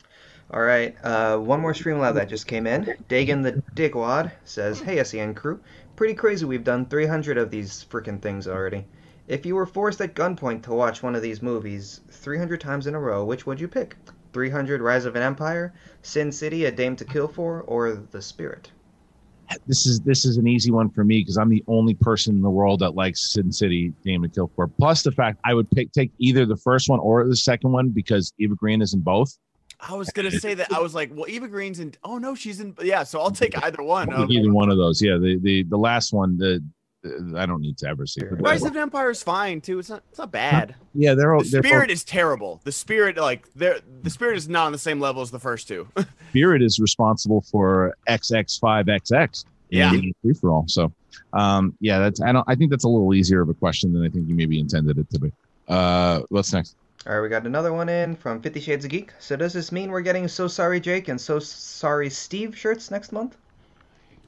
All 0.49 0.61
right, 0.61 0.95
uh, 1.03 1.37
one 1.37 1.59
more 1.59 1.73
stream 1.73 1.97
Streamlab 1.97 2.13
that 2.13 2.29
just 2.29 2.47
came 2.47 2.67
in. 2.67 2.85
Dagan 3.09 3.43
the 3.43 3.61
Digwad 3.75 4.31
says, 4.45 4.79
Hey, 4.79 5.03
SEN 5.03 5.33
crew. 5.35 5.59
Pretty 5.97 6.13
crazy 6.13 6.45
we've 6.45 6.63
done 6.63 6.85
300 6.85 7.37
of 7.37 7.51
these 7.51 7.85
freaking 7.89 8.21
things 8.21 8.47
already. 8.47 8.85
If 9.27 9.45
you 9.45 9.55
were 9.55 9.65
forced 9.65 9.99
at 10.01 10.15
gunpoint 10.15 10.63
to 10.63 10.73
watch 10.73 11.03
one 11.03 11.15
of 11.15 11.21
these 11.21 11.41
movies 11.41 12.01
300 12.11 12.61
times 12.61 12.87
in 12.87 12.95
a 12.95 12.99
row, 12.99 13.25
which 13.25 13.45
would 13.45 13.59
you 13.59 13.67
pick? 13.67 13.97
300 14.33 14.81
Rise 14.81 15.05
of 15.05 15.15
an 15.15 15.23
Empire, 15.23 15.73
Sin 16.01 16.31
City, 16.31 16.65
A 16.65 16.71
Dame 16.71 16.95
to 16.95 17.05
Kill 17.05 17.27
For, 17.27 17.61
or 17.61 17.91
The 17.93 18.21
Spirit? 18.21 18.71
this 19.65 19.85
is 19.85 20.01
this 20.01 20.25
is 20.25 20.35
an 20.37 20.45
easy 20.45 20.71
one 20.71 20.89
for 20.89 21.05
me 21.05 21.19
because 21.19 21.37
I'm 21.37 21.49
the 21.49 21.63
only 21.67 21.93
person 21.93 22.35
in 22.35 22.41
the 22.41 22.49
world 22.49 22.81
that 22.81 22.95
likes 22.95 23.33
Sin 23.33 23.51
City 23.51 23.93
Dame 24.03 24.23
to 24.23 24.29
Kill 24.29 24.51
for. 24.55 24.67
Plus 24.67 25.03
the 25.03 25.11
fact 25.11 25.39
I 25.45 25.53
would 25.53 25.69
pick 25.71 25.91
take 25.91 26.11
either 26.19 26.45
the 26.45 26.57
first 26.57 26.89
one 26.89 26.99
or 26.99 27.25
the 27.25 27.35
second 27.35 27.71
one 27.71 27.89
because 27.89 28.33
Eva 28.39 28.55
Green 28.55 28.81
is 28.81 28.93
in 28.93 28.99
both. 29.01 29.37
I 29.79 29.93
was 29.93 30.09
gonna 30.09 30.31
say 30.31 30.53
that. 30.55 30.73
I 30.73 30.79
was 30.79 30.95
like, 30.95 31.11
well, 31.13 31.29
Eva 31.29 31.47
Green's 31.47 31.79
in. 31.79 31.93
Oh 32.03 32.17
no, 32.17 32.35
she's 32.35 32.59
in. 32.59 32.75
Yeah, 32.81 33.03
so 33.03 33.19
I'll 33.21 33.31
take 33.31 33.61
either 33.63 33.83
one. 33.83 34.11
Um, 34.11 34.29
Either 34.29 34.51
one 34.51 34.69
of 34.69 34.77
those, 34.77 35.01
yeah. 35.01 35.17
The 35.17 35.37
the 35.41 35.63
the 35.63 35.77
last 35.77 36.13
one, 36.13 36.37
the, 36.37 36.45
the 36.55 36.63
I 37.05 37.45
don't 37.45 37.61
need 37.61 37.77
to 37.79 37.87
ever 37.87 38.05
see. 38.07 38.21
it. 38.21 38.27
Rise 38.41 38.63
of 38.63 38.75
Empire 38.75 39.11
is 39.11 39.21
fine 39.23 39.61
too. 39.61 39.79
It's 39.79 39.89
not. 39.89 40.03
It's 40.09 40.17
not 40.17 40.31
bad. 40.31 40.75
Yeah, 40.93 41.13
they're 41.13 41.33
all 41.33 41.43
The 41.43 41.49
they're 41.49 41.63
spirit 41.63 41.87
both- 41.87 41.93
is 41.93 42.03
terrible. 42.03 42.59
The 42.63 42.71
spirit, 42.71 43.17
like, 43.17 43.45
there, 43.53 43.79
the 44.03 44.09
spirit 44.09 44.37
is 44.37 44.49
not 44.49 44.65
on 44.65 44.71
the 44.71 44.77
same 44.77 44.99
level 44.99 45.21
as 45.21 45.31
the 45.31 45.39
first 45.39 45.67
two. 45.67 45.87
Spirit 46.31 46.61
is 46.61 46.77
responsible 46.79 47.41
for 47.49 47.95
XX5XX. 48.09 49.45
Yeah. 49.69 49.91
free 50.21 50.33
for 50.33 50.51
all. 50.51 50.65
So, 50.67 50.91
um, 51.33 51.75
yeah, 51.79 51.99
that's 51.99 52.21
I 52.21 52.31
don't 52.31 52.43
I 52.47 52.55
think 52.55 52.69
that's 52.71 52.83
a 52.83 52.89
little 52.89 53.13
easier 53.13 53.41
of 53.41 53.49
a 53.49 53.53
question 53.53 53.93
than 53.93 54.03
I 54.03 54.09
think 54.09 54.27
you 54.27 54.35
maybe 54.35 54.59
intended 54.59 54.97
it 54.97 55.09
to 55.11 55.19
be. 55.19 55.31
Uh, 55.67 56.21
what's 56.29 56.51
next? 56.53 56.75
All 57.05 57.13
right, 57.15 57.21
we 57.21 57.29
got 57.29 57.45
another 57.45 57.71
one 57.73 57.87
in 57.89 58.15
from 58.15 58.41
Fifty 58.41 58.59
Shades 58.59 58.83
of 58.85 58.91
Geek. 58.91 59.11
So 59.19 59.35
does 59.35 59.53
this 59.53 59.71
mean 59.71 59.91
we're 59.91 60.01
getting 60.01 60.27
So 60.27 60.47
Sorry 60.47 60.79
Jake 60.79 61.07
and 61.07 61.19
So 61.19 61.39
Sorry 61.39 62.09
Steve 62.09 62.57
shirts 62.57 62.91
next 62.91 63.11
month? 63.11 63.37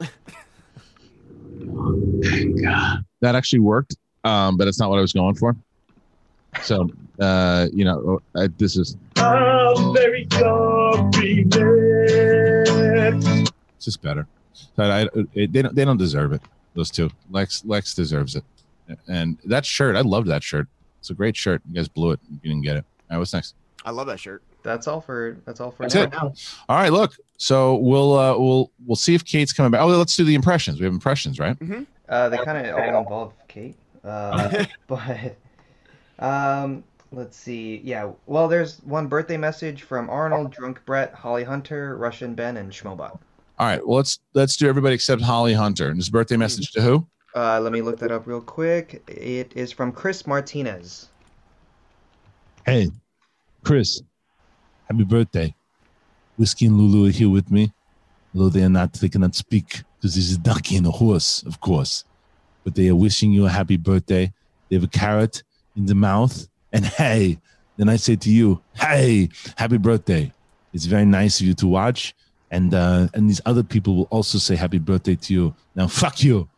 That 3.20 3.34
actually 3.34 3.60
worked, 3.60 3.96
um, 4.24 4.56
but 4.56 4.68
it's 4.68 4.78
not 4.78 4.90
what 4.90 4.98
I 4.98 5.02
was 5.02 5.12
going 5.12 5.34
for. 5.34 5.56
So, 6.62 6.88
uh, 7.20 7.68
you 7.72 7.84
know, 7.84 8.20
I, 8.34 8.48
this 8.58 8.76
is 8.76 8.96
I'm 9.16 9.94
very 9.94 10.26
sorry, 10.32 11.46
it's 13.76 13.84
just 13.84 14.02
better. 14.02 14.26
So 14.52 14.82
I, 14.82 15.08
it, 15.34 15.52
they 15.52 15.62
don't 15.62 15.74
they 15.74 15.84
don't 15.84 15.96
deserve 15.96 16.32
it. 16.32 16.42
Those 16.74 16.90
two, 16.90 17.10
Lex 17.30 17.64
Lex 17.64 17.94
deserves 17.94 18.36
it, 18.36 18.44
and 19.08 19.38
that 19.44 19.64
shirt, 19.64 19.96
I 19.96 20.00
love 20.00 20.26
that 20.26 20.42
shirt. 20.42 20.66
It's 20.98 21.10
a 21.10 21.14
great 21.14 21.36
shirt. 21.36 21.62
You 21.68 21.76
guys 21.76 21.88
blew 21.88 22.12
it. 22.12 22.20
You 22.30 22.50
didn't 22.50 22.62
get 22.62 22.76
it. 22.76 22.84
All 23.10 23.16
right, 23.16 23.18
what's 23.18 23.32
next? 23.32 23.54
I 23.84 23.90
love 23.90 24.06
that 24.08 24.20
shirt. 24.20 24.42
That's 24.62 24.86
all 24.86 25.00
for 25.00 25.38
that's 25.44 25.60
all 25.60 25.70
for 25.70 25.88
That's 25.88 25.94
now. 25.94 26.28
it. 26.28 26.56
All 26.68 26.76
right, 26.76 26.92
look. 26.92 27.14
So 27.36 27.76
we'll 27.76 28.18
uh, 28.18 28.36
we'll 28.38 28.70
we'll 28.86 28.96
see 28.96 29.14
if 29.14 29.24
Kate's 29.24 29.52
coming 29.52 29.70
back. 29.70 29.80
Oh, 29.80 29.86
let's 29.86 30.16
do 30.16 30.24
the 30.24 30.34
impressions. 30.34 30.78
We 30.78 30.84
have 30.84 30.92
impressions, 30.92 31.38
right? 31.38 31.56
Uh, 32.08 32.28
they 32.28 32.36
kind 32.38 32.66
of 32.66 32.74
all 32.76 32.98
involve 33.00 33.32
Kate, 33.48 33.76
uh, 34.04 34.64
but 34.86 35.36
um, 36.18 36.84
let's 37.12 37.36
see. 37.36 37.80
Yeah, 37.82 38.10
well, 38.26 38.48
there's 38.48 38.80
one 38.82 39.06
birthday 39.06 39.36
message 39.36 39.82
from 39.82 40.10
Arnold, 40.10 40.52
Drunk 40.52 40.84
Brett, 40.84 41.14
Holly 41.14 41.44
Hunter, 41.44 41.96
Russian 41.96 42.34
Ben, 42.34 42.56
and 42.58 42.70
Schmobot. 42.70 43.18
All 43.58 43.66
right. 43.66 43.86
Well, 43.86 43.98
let's 43.98 44.18
let's 44.34 44.56
do 44.56 44.68
everybody 44.68 44.94
except 44.94 45.22
Holly 45.22 45.54
Hunter. 45.54 45.88
And 45.88 45.96
his 45.96 46.08
birthday 46.08 46.36
message 46.36 46.72
to 46.72 46.80
who? 46.80 47.06
Uh, 47.34 47.60
let 47.60 47.72
me 47.72 47.80
look 47.82 47.98
that 47.98 48.10
up 48.10 48.26
real 48.26 48.40
quick. 48.40 49.02
It 49.06 49.52
is 49.54 49.70
from 49.70 49.92
Chris 49.92 50.26
Martinez. 50.26 51.08
Hey, 52.66 52.90
Chris, 53.64 54.02
happy 54.90 55.04
birthday. 55.04 55.54
Whiskey 56.36 56.66
and 56.66 56.76
Lulu 56.76 57.08
are 57.08 57.12
here 57.12 57.30
with 57.30 57.50
me. 57.50 57.72
Although 58.34 58.48
they 58.48 58.64
are 58.64 58.68
not, 58.68 58.92
they 58.94 59.08
cannot 59.08 59.34
speak 59.36 59.82
because 59.96 60.14
this 60.14 60.28
is 60.28 60.36
a 60.36 60.38
donkey 60.38 60.76
and 60.76 60.86
a 60.86 60.90
horse, 60.90 61.42
of 61.44 61.60
course. 61.60 62.04
But 62.64 62.74
they 62.74 62.88
are 62.88 62.96
wishing 62.96 63.32
you 63.32 63.46
a 63.46 63.48
happy 63.48 63.76
birthday. 63.76 64.32
They 64.68 64.76
have 64.76 64.84
a 64.84 64.88
carrot 64.88 65.42
in 65.76 65.86
the 65.86 65.94
mouth. 65.94 66.48
And 66.72 66.84
hey, 66.84 67.38
then 67.76 67.88
I 67.88 67.96
say 67.96 68.16
to 68.16 68.30
you, 68.30 68.60
hey, 68.74 69.28
happy 69.56 69.78
birthday. 69.78 70.32
It's 70.72 70.86
very 70.86 71.04
nice 71.04 71.40
of 71.40 71.46
you 71.46 71.54
to 71.54 71.66
watch. 71.66 72.14
And 72.50 72.74
uh, 72.74 73.08
and 73.14 73.28
these 73.28 73.40
other 73.46 73.62
people 73.62 73.94
will 73.94 74.08
also 74.10 74.38
say 74.38 74.56
happy 74.56 74.78
birthday 74.78 75.14
to 75.14 75.32
you. 75.32 75.54
Now, 75.76 75.86
fuck 75.86 76.22
you. 76.24 76.48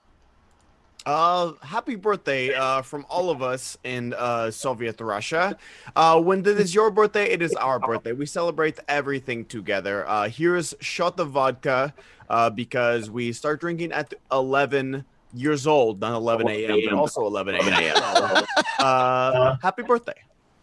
Uh, 1.04 1.52
happy 1.62 1.96
birthday 1.96 2.54
uh, 2.54 2.80
from 2.82 3.04
all 3.08 3.30
of 3.30 3.42
us 3.42 3.76
in 3.82 4.14
uh, 4.14 4.50
Soviet 4.50 5.00
Russia. 5.00 5.56
Uh, 5.96 6.20
when 6.20 6.40
it 6.40 6.46
is 6.46 6.74
your 6.74 6.90
birthday, 6.90 7.24
it 7.24 7.42
is 7.42 7.52
our 7.54 7.78
birthday. 7.88 8.12
We 8.12 8.26
celebrate 8.26 8.78
everything 8.88 9.44
together. 9.44 10.08
Uh, 10.08 10.28
here's 10.28 10.74
shot 10.80 11.18
of 11.18 11.30
vodka 11.30 11.92
uh, 12.30 12.50
because 12.50 13.10
we 13.10 13.32
start 13.32 13.60
drinking 13.60 13.92
at 13.92 14.14
11 14.30 15.04
years 15.34 15.66
old, 15.66 16.00
not 16.00 16.12
11 16.14 16.48
a.m., 16.48 16.80
but 16.84 16.94
also 16.94 17.26
11 17.26 17.56
a.m. 17.56 18.44
uh, 18.78 19.56
happy 19.62 19.82
birthday. 19.82 20.20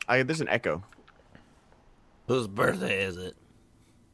I, 0.07 0.23
there's 0.23 0.41
an 0.41 0.49
echo. 0.49 0.83
Whose 2.27 2.47
birthday 2.47 3.03
is 3.03 3.17
it? 3.17 3.35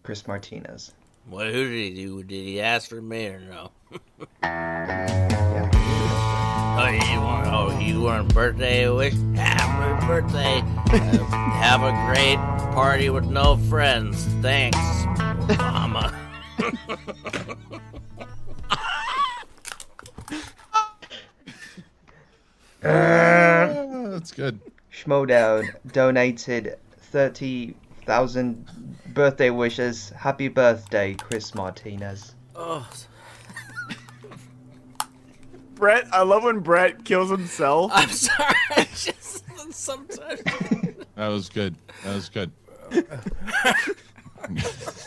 Chris 0.01 0.25
Martinez. 0.27 0.93
What? 1.29 1.47
Who 1.47 1.69
did 1.69 1.95
he 1.95 2.05
do? 2.05 2.23
Did 2.23 2.45
he 2.45 2.61
ask 2.61 2.89
for 2.89 3.01
me 3.01 3.27
or 3.27 3.39
no? 3.39 5.31
Oh, 6.77 6.89
you 6.89 7.21
want? 7.21 7.47
Oh, 7.47 7.79
you 7.79 8.01
want 8.01 8.29
a 8.29 8.33
birthday 8.33 8.89
wish? 8.89 9.13
Happy 9.33 10.05
birthday! 10.07 10.59
Uh, 10.91 11.23
have 11.53 11.83
a 11.83 11.91
great 12.05 12.35
party 12.75 13.09
with 13.09 13.23
no 13.23 13.55
friends. 13.69 14.25
Thanks, 14.41 14.77
Mama. 15.57 16.13
That's 22.81 24.31
good. 24.33 24.59
Schmoedown 24.91 25.73
donated 25.93 26.77
30,000 26.99 28.67
birthday 29.13 29.49
wishes. 29.49 30.09
Happy 30.09 30.49
birthday, 30.49 31.13
Chris 31.13 31.55
Martinez. 31.55 32.35
oh, 32.55 32.85
Brett, 35.75 36.07
I 36.13 36.23
love 36.23 36.43
when 36.43 36.59
Brett 36.59 37.03
kills 37.05 37.29
himself. 37.29 37.91
I'm 37.93 38.09
sorry. 38.09 38.55
I 38.77 38.83
just 38.95 39.43
sometimes. 39.73 40.41
That 41.15 41.27
was 41.27 41.49
good. 41.49 41.75
That 42.03 42.15
was 42.15 42.29
good. 42.29 42.51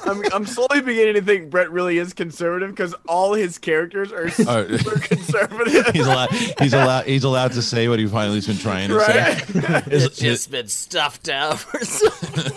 I'm, 0.04 0.22
I'm 0.32 0.46
slowly 0.46 0.80
beginning 0.80 1.14
to 1.14 1.22
think 1.22 1.48
Brett 1.50 1.70
really 1.70 1.98
is 1.98 2.12
conservative 2.12 2.70
because 2.70 2.94
all 3.08 3.34
his 3.34 3.56
characters 3.58 4.10
are 4.12 4.28
super 4.30 4.98
conservative. 4.98 5.86
he's 5.94 6.06
allowed. 6.06 6.30
He's 6.32 6.72
allowed. 6.74 7.04
He's 7.06 7.24
allowed 7.24 7.52
to 7.52 7.62
say 7.62 7.88
what 7.88 7.98
he 7.98 8.06
finally's 8.06 8.46
been 8.46 8.58
trying 8.58 8.88
to 8.88 8.96
Right. 8.96 9.38
say. 9.46 9.82
It's 9.86 10.18
just 10.18 10.50
been 10.50 10.66
stuffed 10.68 11.28
out 11.28 11.58
for 11.60 11.84
some. 11.84 12.52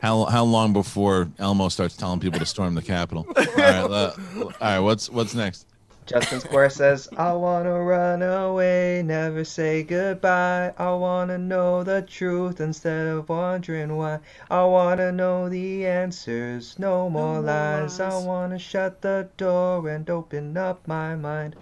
How 0.00 0.26
how 0.26 0.44
long 0.44 0.72
before 0.72 1.28
Elmo 1.40 1.68
starts 1.68 1.96
telling 1.96 2.20
people 2.20 2.38
to 2.38 2.46
storm 2.46 2.74
the 2.76 2.82
Capitol? 2.82 3.26
All 3.36 3.44
right. 3.56 3.74
uh, 3.74 4.12
all 4.36 4.52
right. 4.60 4.78
What's 4.78 5.10
what's 5.10 5.34
next? 5.34 5.66
Justin 6.08 6.40
Square 6.40 6.70
says, 6.70 7.06
I 7.18 7.34
wanna 7.34 7.82
run 7.82 8.22
away, 8.22 9.02
never 9.04 9.44
say 9.44 9.82
goodbye. 9.82 10.72
I 10.78 10.94
wanna 10.94 11.36
know 11.36 11.84
the 11.84 12.00
truth 12.00 12.62
instead 12.62 13.06
of 13.08 13.28
wondering 13.28 13.94
why. 13.94 14.20
I 14.48 14.64
wanna 14.64 15.12
know 15.12 15.50
the 15.50 15.86
answers, 15.86 16.78
no 16.78 17.10
more 17.10 17.40
lies. 17.40 18.00
I 18.00 18.16
wanna 18.16 18.58
shut 18.58 19.02
the 19.02 19.28
door 19.36 19.86
and 19.90 20.08
open 20.08 20.56
up 20.56 20.88
my 20.88 21.14
mind. 21.14 21.56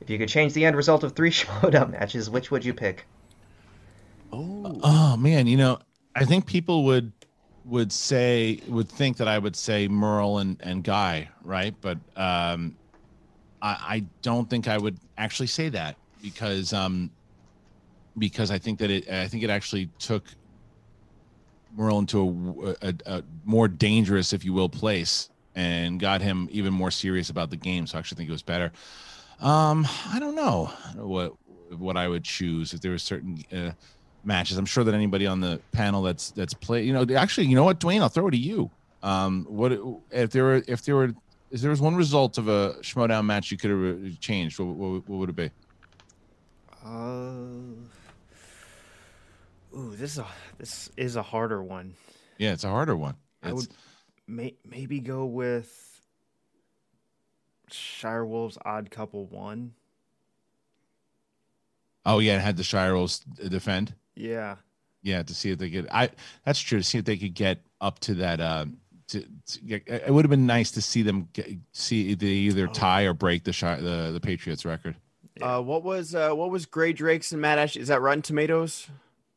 If 0.00 0.08
you 0.08 0.16
could 0.16 0.28
change 0.28 0.52
the 0.52 0.64
end 0.64 0.76
result 0.76 1.02
of 1.02 1.16
three 1.16 1.30
showdown 1.32 1.90
matches, 1.90 2.30
which 2.30 2.52
would 2.52 2.64
you 2.64 2.74
pick? 2.74 3.04
Oh 4.32 5.16
man, 5.16 5.48
you 5.48 5.56
know, 5.56 5.80
I 6.14 6.24
think 6.24 6.46
people 6.46 6.84
would 6.84 7.10
would 7.64 7.92
say 7.92 8.60
would 8.68 8.88
think 8.88 9.16
that 9.16 9.26
I 9.26 9.38
would 9.38 9.56
say 9.56 9.88
Merle 9.88 10.38
and 10.38 10.56
and 10.62 10.84
Guy, 10.84 11.30
right? 11.42 11.74
But 11.80 11.98
um, 12.16 12.76
I, 13.62 13.68
I 13.68 14.04
don't 14.20 14.50
think 14.50 14.68
I 14.68 14.76
would 14.76 14.98
actually 15.16 15.46
say 15.46 15.68
that 15.70 15.96
because 16.20 16.72
um 16.72 17.10
because 18.18 18.50
I 18.50 18.58
think 18.58 18.78
that 18.80 18.90
it 18.90 19.08
I 19.08 19.28
think 19.28 19.42
it 19.42 19.50
actually 19.50 19.88
took 19.98 20.24
Merle 21.74 22.00
into 22.00 22.76
a, 22.82 22.88
a, 22.88 22.94
a 23.06 23.22
more 23.44 23.66
dangerous, 23.66 24.34
if 24.34 24.44
you 24.44 24.52
will, 24.52 24.68
place 24.68 25.30
and 25.54 25.98
got 25.98 26.20
him 26.20 26.48
even 26.50 26.72
more 26.72 26.90
serious 26.90 27.30
about 27.30 27.50
the 27.50 27.56
game. 27.56 27.86
So 27.86 27.96
I 27.96 28.00
actually 28.00 28.16
think 28.16 28.28
it 28.28 28.32
was 28.32 28.42
better. 28.42 28.72
Um, 29.40 29.86
I 30.10 30.18
don't 30.18 30.34
know 30.34 30.66
what 30.96 31.32
what 31.78 31.96
I 31.96 32.08
would 32.08 32.24
choose 32.24 32.74
if 32.74 32.80
there 32.80 32.90
were 32.90 32.98
certain 32.98 33.42
uh, 33.52 33.70
matches. 34.24 34.58
I'm 34.58 34.66
sure 34.66 34.84
that 34.84 34.94
anybody 34.94 35.26
on 35.26 35.40
the 35.40 35.60
panel 35.72 36.02
that's 36.02 36.30
that's 36.30 36.54
play, 36.54 36.82
you 36.84 36.92
know, 36.92 37.06
actually, 37.16 37.46
you 37.46 37.54
know 37.54 37.64
what, 37.64 37.80
Dwain, 37.80 38.02
I'll 38.02 38.08
throw 38.08 38.28
it 38.28 38.32
to 38.32 38.36
you. 38.36 38.70
Um, 39.02 39.46
what 39.48 39.72
if 40.10 40.30
there 40.30 40.44
were 40.44 40.62
if 40.68 40.82
there 40.82 40.94
were 40.94 41.12
if 41.52 41.60
there 41.60 41.70
was 41.70 41.80
one 41.80 41.94
result 41.94 42.38
of 42.38 42.48
a 42.48 42.76
Schmoedown 42.80 43.26
match 43.26 43.50
you 43.50 43.58
could 43.58 43.70
have 43.70 44.18
changed? 44.20 44.58
What, 44.58 44.74
what, 44.74 45.08
what 45.08 45.18
would 45.18 45.28
it 45.28 45.36
be? 45.36 45.50
Uh, 46.84 47.44
ooh, 49.76 49.94
this 49.94 50.12
is 50.12 50.18
a 50.18 50.26
this 50.58 50.90
is 50.96 51.16
a 51.16 51.22
harder 51.22 51.62
one. 51.62 51.94
Yeah, 52.38 52.52
it's 52.52 52.64
a 52.64 52.70
harder 52.70 52.96
one. 52.96 53.14
I 53.42 53.52
would 53.52 53.68
may, 54.26 54.54
maybe 54.68 54.98
go 54.98 55.26
with 55.26 56.00
Shire 57.70 58.24
Wolves 58.24 58.58
Odd 58.64 58.90
Couple 58.90 59.26
One. 59.26 59.74
Oh 62.04 62.18
yeah, 62.18 62.36
it 62.36 62.40
had 62.40 62.56
the 62.56 62.64
Shire 62.64 62.94
Wolves 62.94 63.20
defend. 63.20 63.94
Yeah, 64.14 64.56
Yeah, 65.02 65.22
to 65.22 65.34
see 65.34 65.50
if 65.50 65.58
they 65.58 65.70
could. 65.70 65.86
I 65.90 66.10
that's 66.44 66.60
true. 66.60 66.78
To 66.78 66.84
see 66.84 66.98
if 66.98 67.04
they 67.04 67.16
could 67.16 67.34
get 67.34 67.60
up 67.80 67.98
to 68.00 68.14
that 68.14 68.40
uh, 68.40 68.66
to, 69.12 69.26
to 69.46 69.80
it 69.86 70.10
would 70.12 70.24
have 70.24 70.30
been 70.30 70.46
nice 70.46 70.70
to 70.72 70.82
see 70.82 71.02
them 71.02 71.28
get, 71.32 71.48
see 71.72 72.14
they 72.14 72.26
either 72.26 72.66
tie 72.66 73.02
or 73.02 73.14
break 73.14 73.44
the 73.44 73.52
shot 73.52 73.80
the 73.80 74.10
the 74.12 74.20
Patriots 74.20 74.64
record. 74.64 74.96
Uh, 75.40 75.60
what 75.60 75.82
was 75.82 76.14
uh, 76.14 76.30
what 76.30 76.50
was 76.50 76.66
Grae 76.66 76.94
Drake's 76.94 77.32
and 77.32 77.40
Matt 77.40 77.58
Ash? 77.58 77.76
Is 77.76 77.88
that 77.88 78.00
Rotten 78.00 78.22
Tomatoes? 78.22 78.88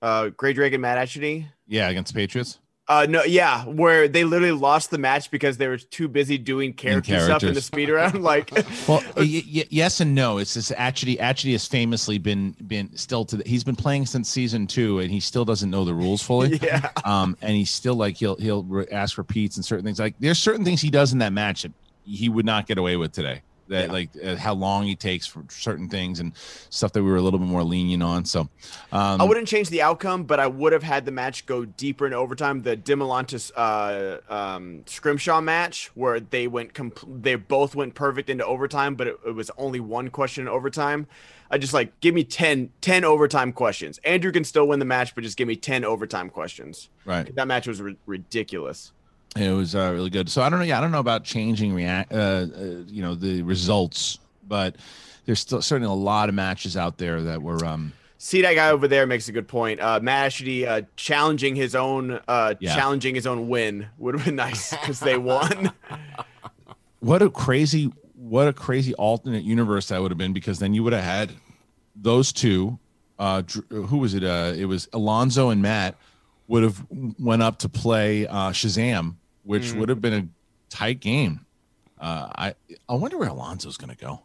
Uh, 0.02 0.26
Grae 0.26 0.54
Drake 0.54 0.74
and 0.74 0.82
Matt 0.82 0.98
Atchity. 0.98 1.46
Yeah, 1.68 1.90
against 1.90 2.14
the 2.14 2.20
Patriots. 2.20 2.60
Uh, 2.88 3.08
no, 3.10 3.24
yeah, 3.24 3.66
where 3.66 4.08
they 4.08 4.24
literally 4.24 4.52
lost 4.52 4.92
the 4.92 4.98
match 5.00 5.32
because 5.32 5.58
they 5.58 5.68
were 5.68 5.78
too 5.78 6.08
busy 6.08 6.38
doing 6.38 6.72
character 6.72 7.20
stuff 7.20 7.42
in 7.44 7.56
the 7.56 7.62
speed 7.62 7.90
round. 7.90 8.14
Like, 8.24 8.52
Well, 8.88 9.02
y- 9.18 9.44
y- 9.52 9.66
yes 9.72 10.02
and 10.02 10.14
no. 10.14 10.38
It's 10.38 10.54
this 10.54 10.72
actually 10.78 11.20
actually 11.20 11.54
has 11.54 11.66
famously 11.68 12.20
been 12.20 12.56
been 12.68 12.96
still 12.96 13.26
to 13.26 13.38
the, 13.38 13.44
he's 13.50 13.64
been 13.64 13.76
playing 13.76 14.06
since 14.06 14.30
season 14.30 14.68
two 14.68 15.00
and 15.00 15.10
he 15.10 15.20
still 15.20 15.46
doesn't 15.46 15.70
know 15.72 15.84
the 15.84 15.94
rules 15.96 16.22
fully. 16.22 16.58
Yeah. 16.62 16.92
Um, 17.04 17.36
and 17.42 17.52
he's 17.56 17.72
still 17.72 17.96
like 17.96 18.18
he'll 18.18 18.36
he'll 18.36 18.64
re- 18.64 18.88
ask 18.92 19.18
repeats 19.18 19.56
and 19.56 19.66
certain 19.66 19.84
things. 19.84 20.00
Like 20.00 20.14
there's 20.20 20.38
certain 20.40 20.64
things 20.64 20.80
he 20.82 20.92
does 20.92 21.12
in 21.12 21.20
that 21.20 21.34
match 21.34 21.64
that 21.64 21.72
he 22.06 22.30
would 22.30 22.46
not 22.46 22.68
get 22.68 22.78
away 22.78 22.98
with 22.98 23.12
today. 23.14 23.42
That 23.68 23.92
like 23.92 24.10
uh, 24.24 24.36
how 24.36 24.54
long 24.54 24.86
he 24.86 24.96
takes 24.96 25.26
for 25.26 25.44
certain 25.50 25.90
things 25.90 26.20
and 26.20 26.34
stuff 26.70 26.94
that 26.94 27.04
we 27.04 27.10
were 27.10 27.18
a 27.18 27.22
little 27.22 27.40
bit 27.40 27.48
more 27.48 27.64
lenient 27.64 28.04
on. 28.04 28.26
So, 28.26 28.42
um, 28.92 29.22
I 29.22 29.24
wouldn't 29.24 29.48
change 29.48 29.70
the 29.70 29.82
outcome, 29.82 30.24
but 30.24 30.40
I 30.40 30.48
would 30.48 30.74
have 30.74 30.84
had 30.84 31.06
the 31.06 31.12
match 31.12 31.46
go 31.46 31.66
deeper 31.66 32.06
in 32.06 32.14
overtime. 32.14 32.62
The 32.62 32.78
Dimilantis 32.78 33.52
uh, 33.56 34.34
um, 34.34 34.84
Scrimshaw 34.86 35.42
match, 35.42 35.92
where 35.96 36.20
they 36.20 36.48
went, 36.48 36.74
compl- 36.74 37.24
they 37.24 37.36
both 37.36 37.76
went 37.76 37.96
perfect 37.96 38.30
into 38.30 38.46
overtime, 38.46 38.96
but 38.96 39.08
it, 39.08 39.20
it 39.26 39.32
was 39.32 39.50
only 39.58 39.80
one 39.80 40.10
question 40.10 40.44
in 40.44 40.48
overtime. 40.48 41.08
I 41.50 41.58
just 41.58 41.74
like 41.74 42.00
give 42.00 42.14
me 42.16 42.24
10, 42.24 42.72
10 42.82 43.04
overtime 43.04 43.52
questions. 43.54 44.00
Andrew 44.04 44.32
can 44.32 44.44
still 44.44 44.68
win 44.68 44.80
the 44.80 44.86
match, 44.86 45.16
but 45.16 45.24
just 45.24 45.38
give 45.38 45.48
me 45.48 45.56
ten 45.56 45.86
overtime 45.86 46.30
questions. 46.30 46.90
Right. 47.06 47.34
That 47.36 47.48
match 47.48 47.68
was 47.68 47.82
ri- 47.82 47.98
ridiculous. 48.06 48.92
It 49.36 49.52
was 49.52 49.76
uh, 49.76 49.92
really 49.94 50.10
good. 50.10 50.30
So 50.30 50.42
I 50.42 50.50
don't 50.50 50.60
know. 50.60 50.66
Yeah, 50.66 50.78
I 50.78 50.82
don't 50.82 50.92
know 50.92 51.00
about 51.00 51.24
changing 51.26 51.74
react. 51.74 52.14
Uh, 52.14 52.16
uh, 52.16 52.46
you 52.88 53.02
know 53.02 53.16
the 53.16 53.42
results, 53.42 54.20
but 54.48 54.76
there's 55.26 55.40
still 55.40 55.62
certainly 55.62 55.92
a 55.92 55.96
lot 55.96 56.30
of 56.30 56.36
matches 56.36 56.78
out 56.78 56.98
there 56.98 57.22
that 57.22 57.42
were. 57.42 57.64
Um, 57.66 57.94
See 58.18 58.42
that 58.42 58.56
guy 58.56 58.70
over 58.72 58.88
there 58.88 59.06
makes 59.06 59.28
a 59.28 59.32
good 59.32 59.48
point. 59.48 59.80
Uh, 59.80 60.00
Matt 60.02 60.32
Atchity 60.32 60.66
uh, 60.66 60.82
challenging 60.96 61.56
his 61.56 61.76
own, 61.76 62.20
uh, 62.28 62.56
Yeah. 62.60 62.74
challenging 62.76 63.14
his 63.14 63.28
own 63.28 63.50
win 63.50 63.88
would 64.00 64.16
have 64.16 64.26
been 64.26 64.36
nice 64.38 64.72
because 64.72 65.00
they 65.00 65.18
won. 65.18 65.72
what 67.02 67.22
a 67.22 67.30
crazy, 67.30 67.92
what 68.16 68.48
a 68.48 68.54
crazy 68.54 68.96
alternate 68.96 69.44
universe 69.44 69.90
that 69.90 70.02
would 70.02 70.10
have 70.10 70.18
been 70.18 70.34
because 70.34 70.58
then 70.60 70.74
you 70.74 70.82
would 70.82 70.94
have 70.94 71.04
had 71.04 71.32
those 71.96 72.32
two. 72.32 72.80
Uh, 73.20 73.44
who 73.70 73.98
was 73.98 74.14
it? 74.16 74.24
Uh, 74.24 74.54
it 74.56 74.66
was 74.66 74.88
Alonzo 74.94 75.50
and 75.50 75.62
Matt 75.62 75.96
would 76.48 76.64
have 76.64 76.84
went 77.20 77.44
up 77.44 77.60
to 77.60 77.70
play 77.70 78.26
uh, 78.28 78.50
Shazam, 78.52 79.16
which 79.46 79.72
Mm. 79.74 79.80
would 79.80 79.90
have 79.90 80.02
been 80.02 80.14
a 80.14 80.28
tight 80.70 81.00
game. 81.00 81.46
Uh, 82.00 82.28
I 82.36 82.56
I 82.90 82.96
wonder 82.96 83.18
where 83.18 83.30
Alonzo's 83.30 83.78
going 83.78 83.96
to 83.96 83.98
go. 83.98 84.22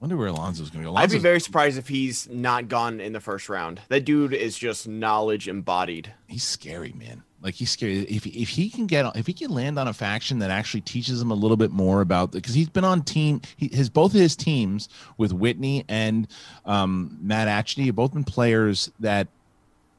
wonder 0.00 0.16
where 0.16 0.28
Alonzo's 0.28 0.68
going 0.70 0.84
to 0.84 0.90
go. 0.90 0.96
I'd 0.96 1.08
be 1.10 1.18
very 1.18 1.40
surprised 1.40 1.78
if 1.78 1.88
he's 1.88 2.28
not 2.28 2.68
gone 2.68 3.00
in 3.00 3.12
the 3.14 3.20
first 3.20 3.48
round. 3.48 3.80
That 3.88 4.04
dude 4.04 4.34
is 4.34 4.58
just 4.58 4.86
knowledge 4.86 5.48
embodied. 5.48 6.12
he's 6.26 6.42
scary, 6.44 6.92
man. 6.92 7.22
Like 7.40 7.54
he's 7.54 7.70
scary. 7.70 8.00
If 8.00 8.26
if 8.26 8.48
he 8.50 8.68
can 8.70 8.86
get 8.86 9.16
if 9.16 9.26
he 9.26 9.32
can 9.32 9.50
land 9.50 9.78
on 9.78 9.86
a 9.88 9.92
faction 9.94 10.40
that 10.40 10.50
actually 10.50 10.80
teaches 10.82 11.20
him 11.22 11.30
a 11.30 11.34
little 11.34 11.56
bit 11.56 11.70
more 11.70 12.00
about 12.00 12.32
because 12.32 12.54
he's 12.54 12.68
been 12.70 12.84
on 12.84 13.02
team. 13.02 13.40
He 13.56 13.68
his 13.72 13.88
both 13.88 14.14
of 14.14 14.20
his 14.20 14.34
teams 14.36 14.88
with 15.16 15.32
Whitney 15.32 15.84
and 15.88 16.26
um, 16.66 17.16
Matt 17.22 17.48
Atchity 17.48 17.86
have 17.86 17.96
both 17.96 18.12
been 18.14 18.24
players 18.24 18.90
that 19.00 19.28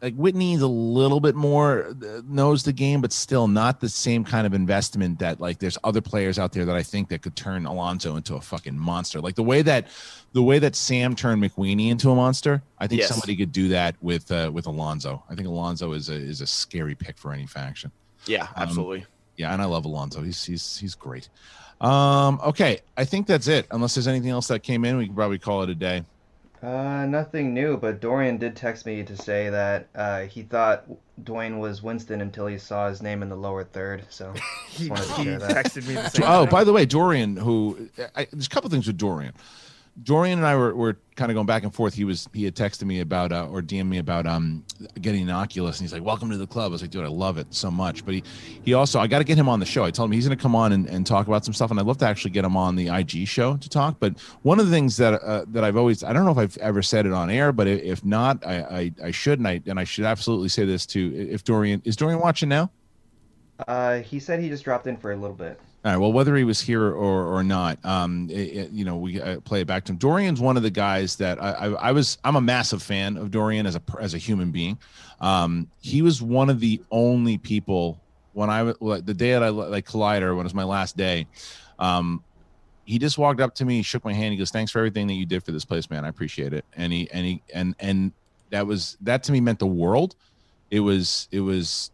like 0.01 0.13
Whitney's 0.15 0.61
a 0.61 0.67
little 0.67 1.19
bit 1.19 1.35
more 1.35 1.87
uh, 1.87 2.21
knows 2.27 2.63
the 2.63 2.73
game, 2.73 3.01
but 3.01 3.11
still 3.11 3.47
not 3.47 3.79
the 3.79 3.89
same 3.89 4.23
kind 4.23 4.45
of 4.45 4.53
investment 4.53 5.19
that 5.19 5.39
like 5.39 5.59
there's 5.59 5.77
other 5.83 6.01
players 6.01 6.37
out 6.37 6.51
there 6.51 6.65
that 6.65 6.75
I 6.75 6.83
think 6.83 7.09
that 7.09 7.21
could 7.21 7.35
turn 7.35 7.65
Alonzo 7.65 8.15
into 8.15 8.35
a 8.35 8.41
fucking 8.41 8.77
monster. 8.77 9.19
Like 9.21 9.35
the 9.35 9.43
way 9.43 9.61
that 9.63 9.87
the 10.33 10.43
way 10.43 10.59
that 10.59 10.75
Sam 10.75 11.15
turned 11.15 11.41
McWeenie 11.41 11.89
into 11.89 12.11
a 12.11 12.15
monster, 12.15 12.61
I 12.77 12.87
think 12.87 13.01
Yes. 13.01 13.09
somebody 13.09 13.35
could 13.35 13.51
do 13.51 13.69
that 13.69 13.95
with 14.01 14.31
uh, 14.31 14.51
with 14.53 14.67
Alonzo. 14.67 15.23
I 15.29 15.35
think 15.35 15.47
Alonzo 15.47 15.93
is 15.93 16.09
a 16.09 16.15
is 16.15 16.41
a 16.41 16.47
scary 16.47 16.93
pick 16.95 17.17
for 17.17 17.31
any 17.33 17.47
faction. 17.47 17.91
Yeah, 18.27 18.43
Um, 18.43 18.49
absolutely. 18.57 19.05
Yeah, 19.37 19.51
and 19.53 19.61
I 19.61 19.65
love 19.65 19.85
Alonzo. 19.85 20.21
He's 20.21 20.43
he's 20.43 20.77
he's 20.77 20.95
great. 20.95 21.29
Um, 21.81 22.39
okay, 22.43 22.79
I 22.95 23.03
think 23.05 23.27
that's 23.27 23.47
it. 23.47 23.67
Unless 23.71 23.95
there's 23.95 24.07
anything 24.07 24.29
else 24.29 24.47
that 24.47 24.63
came 24.63 24.85
in, 24.85 24.97
we 24.97 25.05
can 25.07 25.15
probably 25.15 25.39
call 25.39 25.61
it 25.63 25.69
a 25.69 25.75
day. 25.75 26.03
Uh, 26.65 27.05
nothing 27.05 27.53
new, 27.53 27.77
but 27.77 28.01
Dorian 28.01 28.37
did 28.37 28.55
text 28.55 28.87
me 28.87 29.03
to 29.03 29.15
say 29.15 29.49
that 29.49 29.87
uh, 29.93 30.21
he 30.21 30.41
thought 30.41 30.85
Dwain 31.23 31.59
was 31.59 31.83
Winston 31.83 32.21
until 32.21 32.47
he 32.47 32.57
saw 32.57 32.89
his 32.89 33.03
name 33.03 33.21
in 33.21 33.29
the 33.29 33.35
lower 33.35 33.63
third. 33.63 34.03
So 34.09 34.33
just 34.71 34.89
wanted 34.89 35.05
to 35.05 35.13
he 35.47 35.53
texted 35.53 35.87
me 35.87 35.93
the 35.93 36.09
same 36.09 36.25
Oh, 36.27 36.41
thing. 36.45 36.49
by 36.51 36.63
the 36.63 36.73
way, 36.73 36.85
Dorian, 36.87 37.37
who 37.37 37.89
I, 38.15 38.25
there's 38.31 38.47
a 38.47 38.49
couple 38.49 38.69
things 38.71 38.87
with 38.87 38.97
Dorian. 38.97 39.33
Dorian 40.03 40.39
and 40.39 40.45
I 40.45 40.55
were, 40.55 40.75
were 40.75 40.97
kind 41.15 41.31
of 41.31 41.35
going 41.35 41.45
back 41.45 41.63
and 41.63 41.73
forth. 41.73 41.93
He 41.93 42.03
was 42.03 42.27
he 42.33 42.43
had 42.43 42.53
texted 42.53 42.83
me 42.83 42.99
about 42.99 43.31
uh, 43.31 43.47
or 43.47 43.61
DM'd 43.61 43.89
me 43.89 43.97
about 43.97 44.27
um 44.27 44.65
getting 44.99 45.23
an 45.23 45.29
Oculus, 45.29 45.77
and 45.79 45.85
he's 45.85 45.93
like, 45.93 46.03
"Welcome 46.03 46.29
to 46.31 46.37
the 46.37 46.47
club." 46.47 46.65
I 46.65 46.73
was 46.73 46.81
like, 46.81 46.91
"Dude, 46.91 47.05
I 47.05 47.07
love 47.07 47.37
it 47.37 47.47
so 47.51 47.71
much." 47.71 48.03
But 48.03 48.15
he 48.15 48.23
he 48.63 48.73
also 48.73 48.99
I 48.99 49.07
got 49.07 49.19
to 49.19 49.23
get 49.23 49.37
him 49.37 49.47
on 49.47 49.61
the 49.61 49.65
show. 49.65 49.85
I 49.85 49.91
told 49.91 50.09
him 50.09 50.13
he's 50.13 50.27
going 50.27 50.37
to 50.37 50.41
come 50.41 50.55
on 50.55 50.73
and, 50.73 50.85
and 50.87 51.07
talk 51.07 51.27
about 51.27 51.45
some 51.45 51.53
stuff, 51.53 51.71
and 51.71 51.79
I'd 51.79 51.85
love 51.85 51.97
to 51.99 52.05
actually 52.05 52.31
get 52.31 52.43
him 52.43 52.57
on 52.57 52.75
the 52.75 52.89
IG 52.89 53.25
show 53.27 53.55
to 53.55 53.69
talk. 53.69 53.95
But 53.99 54.19
one 54.41 54.59
of 54.59 54.65
the 54.65 54.71
things 54.71 54.97
that 54.97 55.13
uh, 55.21 55.45
that 55.47 55.63
I've 55.63 55.77
always 55.77 56.03
I 56.03 56.11
don't 56.11 56.25
know 56.25 56.31
if 56.31 56.37
I've 56.37 56.57
ever 56.57 56.81
said 56.81 57.05
it 57.05 57.13
on 57.13 57.29
air, 57.29 57.53
but 57.53 57.67
if 57.67 58.03
not, 58.03 58.45
I 58.45 58.59
I, 58.59 58.91
I 59.05 59.11
should, 59.11 59.39
and 59.39 59.47
I 59.47 59.61
and 59.65 59.79
I 59.79 59.85
should 59.85 60.05
absolutely 60.05 60.49
say 60.49 60.65
this 60.65 60.85
too. 60.85 61.29
If 61.31 61.45
Dorian 61.45 61.81
is 61.85 61.95
Dorian 61.95 62.19
watching 62.19 62.49
now. 62.49 62.69
Uh, 63.69 63.99
he 63.99 64.19
said 64.19 64.41
he 64.41 64.49
just 64.49 64.65
dropped 64.65 64.85
in 64.85 64.97
for 64.97 65.13
a 65.13 65.15
little 65.15 65.35
bit. 65.35 65.57
All 65.85 65.91
right. 65.91 65.97
Well, 65.97 66.11
whether 66.13 66.35
he 66.35 66.43
was 66.43 66.59
here 66.59 66.83
or 66.83 67.35
or 67.37 67.43
not, 67.43 67.83
um, 67.85 68.27
it, 68.31 68.33
it- 68.33 68.71
you 68.71 68.85
know, 68.85 68.97
we 68.97 69.21
uh, 69.21 69.39
play 69.41 69.61
it 69.61 69.67
back 69.67 69.85
to 69.85 69.91
him. 69.91 69.97
Dorian's 69.99 70.41
one 70.41 70.57
of 70.57 70.63
the 70.63 70.71
guys 70.71 71.15
that 71.17 71.41
I, 71.41 71.51
I, 71.51 71.67
I 71.73 71.91
was. 71.91 72.17
I'm 72.23 72.35
a 72.35 72.41
massive 72.41 72.81
fan 72.81 73.17
of 73.17 73.29
Dorian 73.29 73.67
as 73.67 73.75
a 73.75 73.81
as 73.99 74.15
a 74.15 74.17
human 74.17 74.51
being. 74.51 74.79
Um, 75.19 75.69
he 75.81 76.01
was 76.01 76.21
one 76.23 76.49
of 76.49 76.59
the 76.59 76.81
only 76.89 77.37
people 77.37 78.03
when 78.33 78.49
I 78.49 78.73
like, 78.81 79.05
the 79.05 79.13
day 79.13 79.33
that 79.33 79.43
I 79.43 79.49
like 79.49 79.85
Collider 79.85 80.31
when 80.35 80.39
it 80.41 80.43
was 80.45 80.55
my 80.55 80.63
last 80.63 80.97
day. 80.97 81.27
Um, 81.77 82.23
he 82.85 82.97
just 82.99 83.17
walked 83.17 83.41
up 83.41 83.55
to 83.55 83.65
me, 83.65 83.81
shook 83.83 84.03
my 84.05 84.13
hand. 84.13 84.31
He 84.31 84.37
goes, 84.37 84.51
"Thanks 84.51 84.71
for 84.71 84.79
everything 84.79 85.07
that 85.07 85.13
you 85.13 85.25
did 85.27 85.43
for 85.43 85.51
this 85.51 85.65
place, 85.65 85.89
man. 85.89 86.03
I 86.05 86.09
appreciate 86.09 86.53
it." 86.53 86.65
And 86.73 86.91
he 86.91 87.09
and 87.11 87.25
he 87.25 87.43
and 87.53 87.75
and 87.79 88.13
that 88.51 88.65
was 88.65 88.97
that 89.01 89.23
to 89.23 89.31
me 89.31 89.39
meant 89.39 89.59
the 89.59 89.67
world. 89.67 90.15
It 90.71 90.79
was 90.81 91.27
it 91.31 91.41
was 91.41 91.91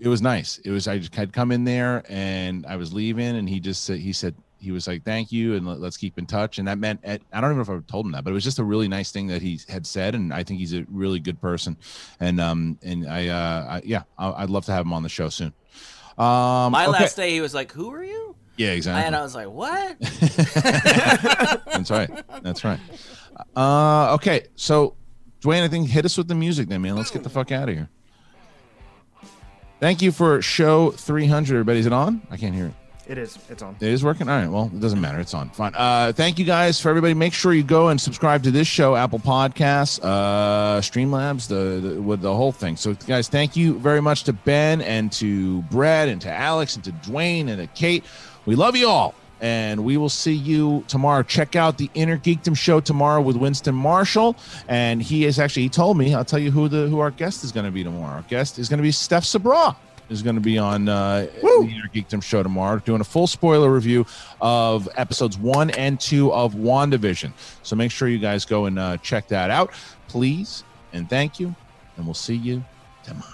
it 0.00 0.08
was 0.08 0.20
nice. 0.22 0.58
It 0.58 0.70
was 0.70 0.88
I 0.88 0.98
just 0.98 1.14
had 1.14 1.32
come 1.32 1.52
in 1.52 1.64
there 1.64 2.02
and 2.08 2.66
I 2.66 2.76
was 2.76 2.92
leaving, 2.92 3.36
and 3.36 3.48
he 3.48 3.60
just 3.60 3.84
said 3.84 3.98
he 3.98 4.12
said 4.12 4.34
he 4.58 4.72
was 4.72 4.86
like 4.86 5.04
thank 5.04 5.30
you 5.30 5.54
and 5.56 5.66
let, 5.66 5.78
let's 5.80 5.96
keep 5.96 6.18
in 6.18 6.26
touch, 6.26 6.58
and 6.58 6.68
that 6.68 6.78
meant 6.78 7.00
I 7.04 7.18
don't 7.32 7.44
even 7.44 7.56
know 7.56 7.62
if 7.62 7.70
I 7.70 7.78
told 7.90 8.06
him 8.06 8.12
that, 8.12 8.24
but 8.24 8.30
it 8.30 8.34
was 8.34 8.44
just 8.44 8.58
a 8.58 8.64
really 8.64 8.88
nice 8.88 9.12
thing 9.12 9.28
that 9.28 9.42
he 9.42 9.60
had 9.68 9.86
said, 9.86 10.14
and 10.14 10.32
I 10.32 10.42
think 10.42 10.60
he's 10.60 10.74
a 10.74 10.84
really 10.90 11.20
good 11.20 11.40
person, 11.40 11.76
and 12.20 12.40
um 12.40 12.78
and 12.82 13.08
I 13.08 13.28
uh 13.28 13.66
I, 13.68 13.82
yeah 13.84 14.02
I, 14.18 14.42
I'd 14.42 14.50
love 14.50 14.64
to 14.66 14.72
have 14.72 14.84
him 14.86 14.92
on 14.92 15.02
the 15.02 15.08
show 15.08 15.28
soon. 15.28 15.52
Um, 16.16 16.70
My 16.72 16.84
okay. 16.84 16.92
last 16.92 17.16
day, 17.16 17.30
he 17.30 17.40
was 17.40 17.54
like, 17.54 17.72
"Who 17.72 17.92
are 17.92 18.04
you?" 18.04 18.36
Yeah, 18.56 18.70
exactly. 18.70 19.04
And 19.04 19.16
I 19.16 19.22
was 19.22 19.34
like, 19.34 19.48
"What?" 19.48 19.98
That's 20.00 21.90
right. 21.90 22.08
That's 22.42 22.62
right. 22.64 22.78
Uh, 23.56 24.14
okay, 24.14 24.46
so 24.54 24.94
Dwain, 25.40 25.62
I 25.62 25.68
think 25.68 25.88
hit 25.88 26.04
us 26.04 26.16
with 26.16 26.28
the 26.28 26.34
music 26.34 26.68
then, 26.68 26.82
man. 26.82 26.96
Let's 26.96 27.10
get 27.10 27.22
the 27.24 27.30
fuck 27.30 27.50
out 27.50 27.68
of 27.68 27.74
here. 27.74 27.88
Thank 29.84 30.00
you 30.00 30.12
for 30.12 30.40
show 30.40 30.92
300, 30.92 31.56
everybody. 31.56 31.78
Is 31.78 31.84
it 31.84 31.92
on? 31.92 32.22
I 32.30 32.38
can't 32.38 32.54
hear 32.54 32.68
it. 32.68 32.72
It 33.06 33.18
is. 33.18 33.38
It's 33.50 33.62
on. 33.62 33.76
It 33.80 33.88
is 33.88 34.02
working. 34.02 34.30
All 34.30 34.40
right. 34.40 34.48
Well, 34.48 34.70
it 34.72 34.80
doesn't 34.80 34.98
matter. 34.98 35.20
It's 35.20 35.34
on. 35.34 35.50
Fine. 35.50 35.74
Uh, 35.74 36.10
thank 36.14 36.38
you 36.38 36.46
guys 36.46 36.80
for 36.80 36.88
everybody. 36.88 37.12
Make 37.12 37.34
sure 37.34 37.52
you 37.52 37.62
go 37.62 37.88
and 37.88 38.00
subscribe 38.00 38.42
to 38.44 38.50
this 38.50 38.66
show, 38.66 38.96
Apple 38.96 39.18
Podcasts, 39.18 40.00
uh, 40.02 40.80
Streamlabs, 40.80 41.48
the, 41.48 41.86
the 41.86 42.00
with 42.00 42.22
the 42.22 42.34
whole 42.34 42.50
thing. 42.50 42.76
So, 42.78 42.94
guys, 42.94 43.28
thank 43.28 43.56
you 43.56 43.78
very 43.78 44.00
much 44.00 44.24
to 44.24 44.32
Ben 44.32 44.80
and 44.80 45.12
to 45.12 45.60
Brad 45.64 46.08
and 46.08 46.18
to 46.22 46.32
Alex 46.32 46.76
and 46.76 46.84
to 46.84 46.92
Dwain 46.92 47.50
and 47.50 47.58
to 47.58 47.66
Kate. 47.78 48.04
We 48.46 48.54
love 48.54 48.76
you 48.76 48.88
all, 48.88 49.14
and 49.40 49.84
we 49.84 49.96
will 49.96 50.08
see 50.08 50.32
you 50.32 50.84
tomorrow. 50.88 51.22
Check 51.22 51.56
out 51.56 51.78
the 51.78 51.90
Inner 51.94 52.18
Geekdom 52.18 52.56
show 52.56 52.80
tomorrow 52.80 53.20
with 53.20 53.36
Winston 53.36 53.74
Marshall, 53.74 54.36
and 54.68 55.02
he 55.02 55.24
is 55.24 55.38
actually 55.38 55.62
he 55.62 55.68
told 55.68 55.98
me 55.98 56.14
I'll 56.14 56.24
tell 56.24 56.38
you 56.38 56.50
who 56.50 56.68
the 56.68 56.88
who 56.88 56.98
our 56.98 57.10
guest 57.10 57.44
is 57.44 57.52
going 57.52 57.66
to 57.66 57.72
be 57.72 57.84
tomorrow. 57.84 58.16
Our 58.16 58.22
guest 58.22 58.58
is 58.58 58.68
going 58.68 58.78
to 58.78 58.82
be 58.82 58.92
Steph 58.92 59.24
Sabraw 59.24 59.76
is 60.10 60.22
going 60.22 60.36
to 60.36 60.40
be 60.40 60.58
on 60.58 60.88
uh, 60.88 61.26
the 61.40 61.74
Inner 61.74 61.88
Geekdom 61.94 62.22
show 62.22 62.42
tomorrow, 62.42 62.78
doing 62.78 63.00
a 63.00 63.04
full 63.04 63.26
spoiler 63.26 63.72
review 63.72 64.06
of 64.40 64.88
episodes 64.96 65.38
one 65.38 65.70
and 65.70 65.98
two 65.98 66.32
of 66.32 66.54
WandaVision. 66.54 67.32
So 67.62 67.76
make 67.76 67.90
sure 67.90 68.08
you 68.08 68.18
guys 68.18 68.44
go 68.44 68.66
and 68.66 68.78
uh, 68.78 68.98
check 68.98 69.28
that 69.28 69.50
out, 69.50 69.72
please. 70.08 70.64
And 70.92 71.08
thank 71.08 71.40
you. 71.40 71.54
And 71.96 72.04
we'll 72.04 72.14
see 72.14 72.36
you 72.36 72.64
tomorrow. 73.02 73.33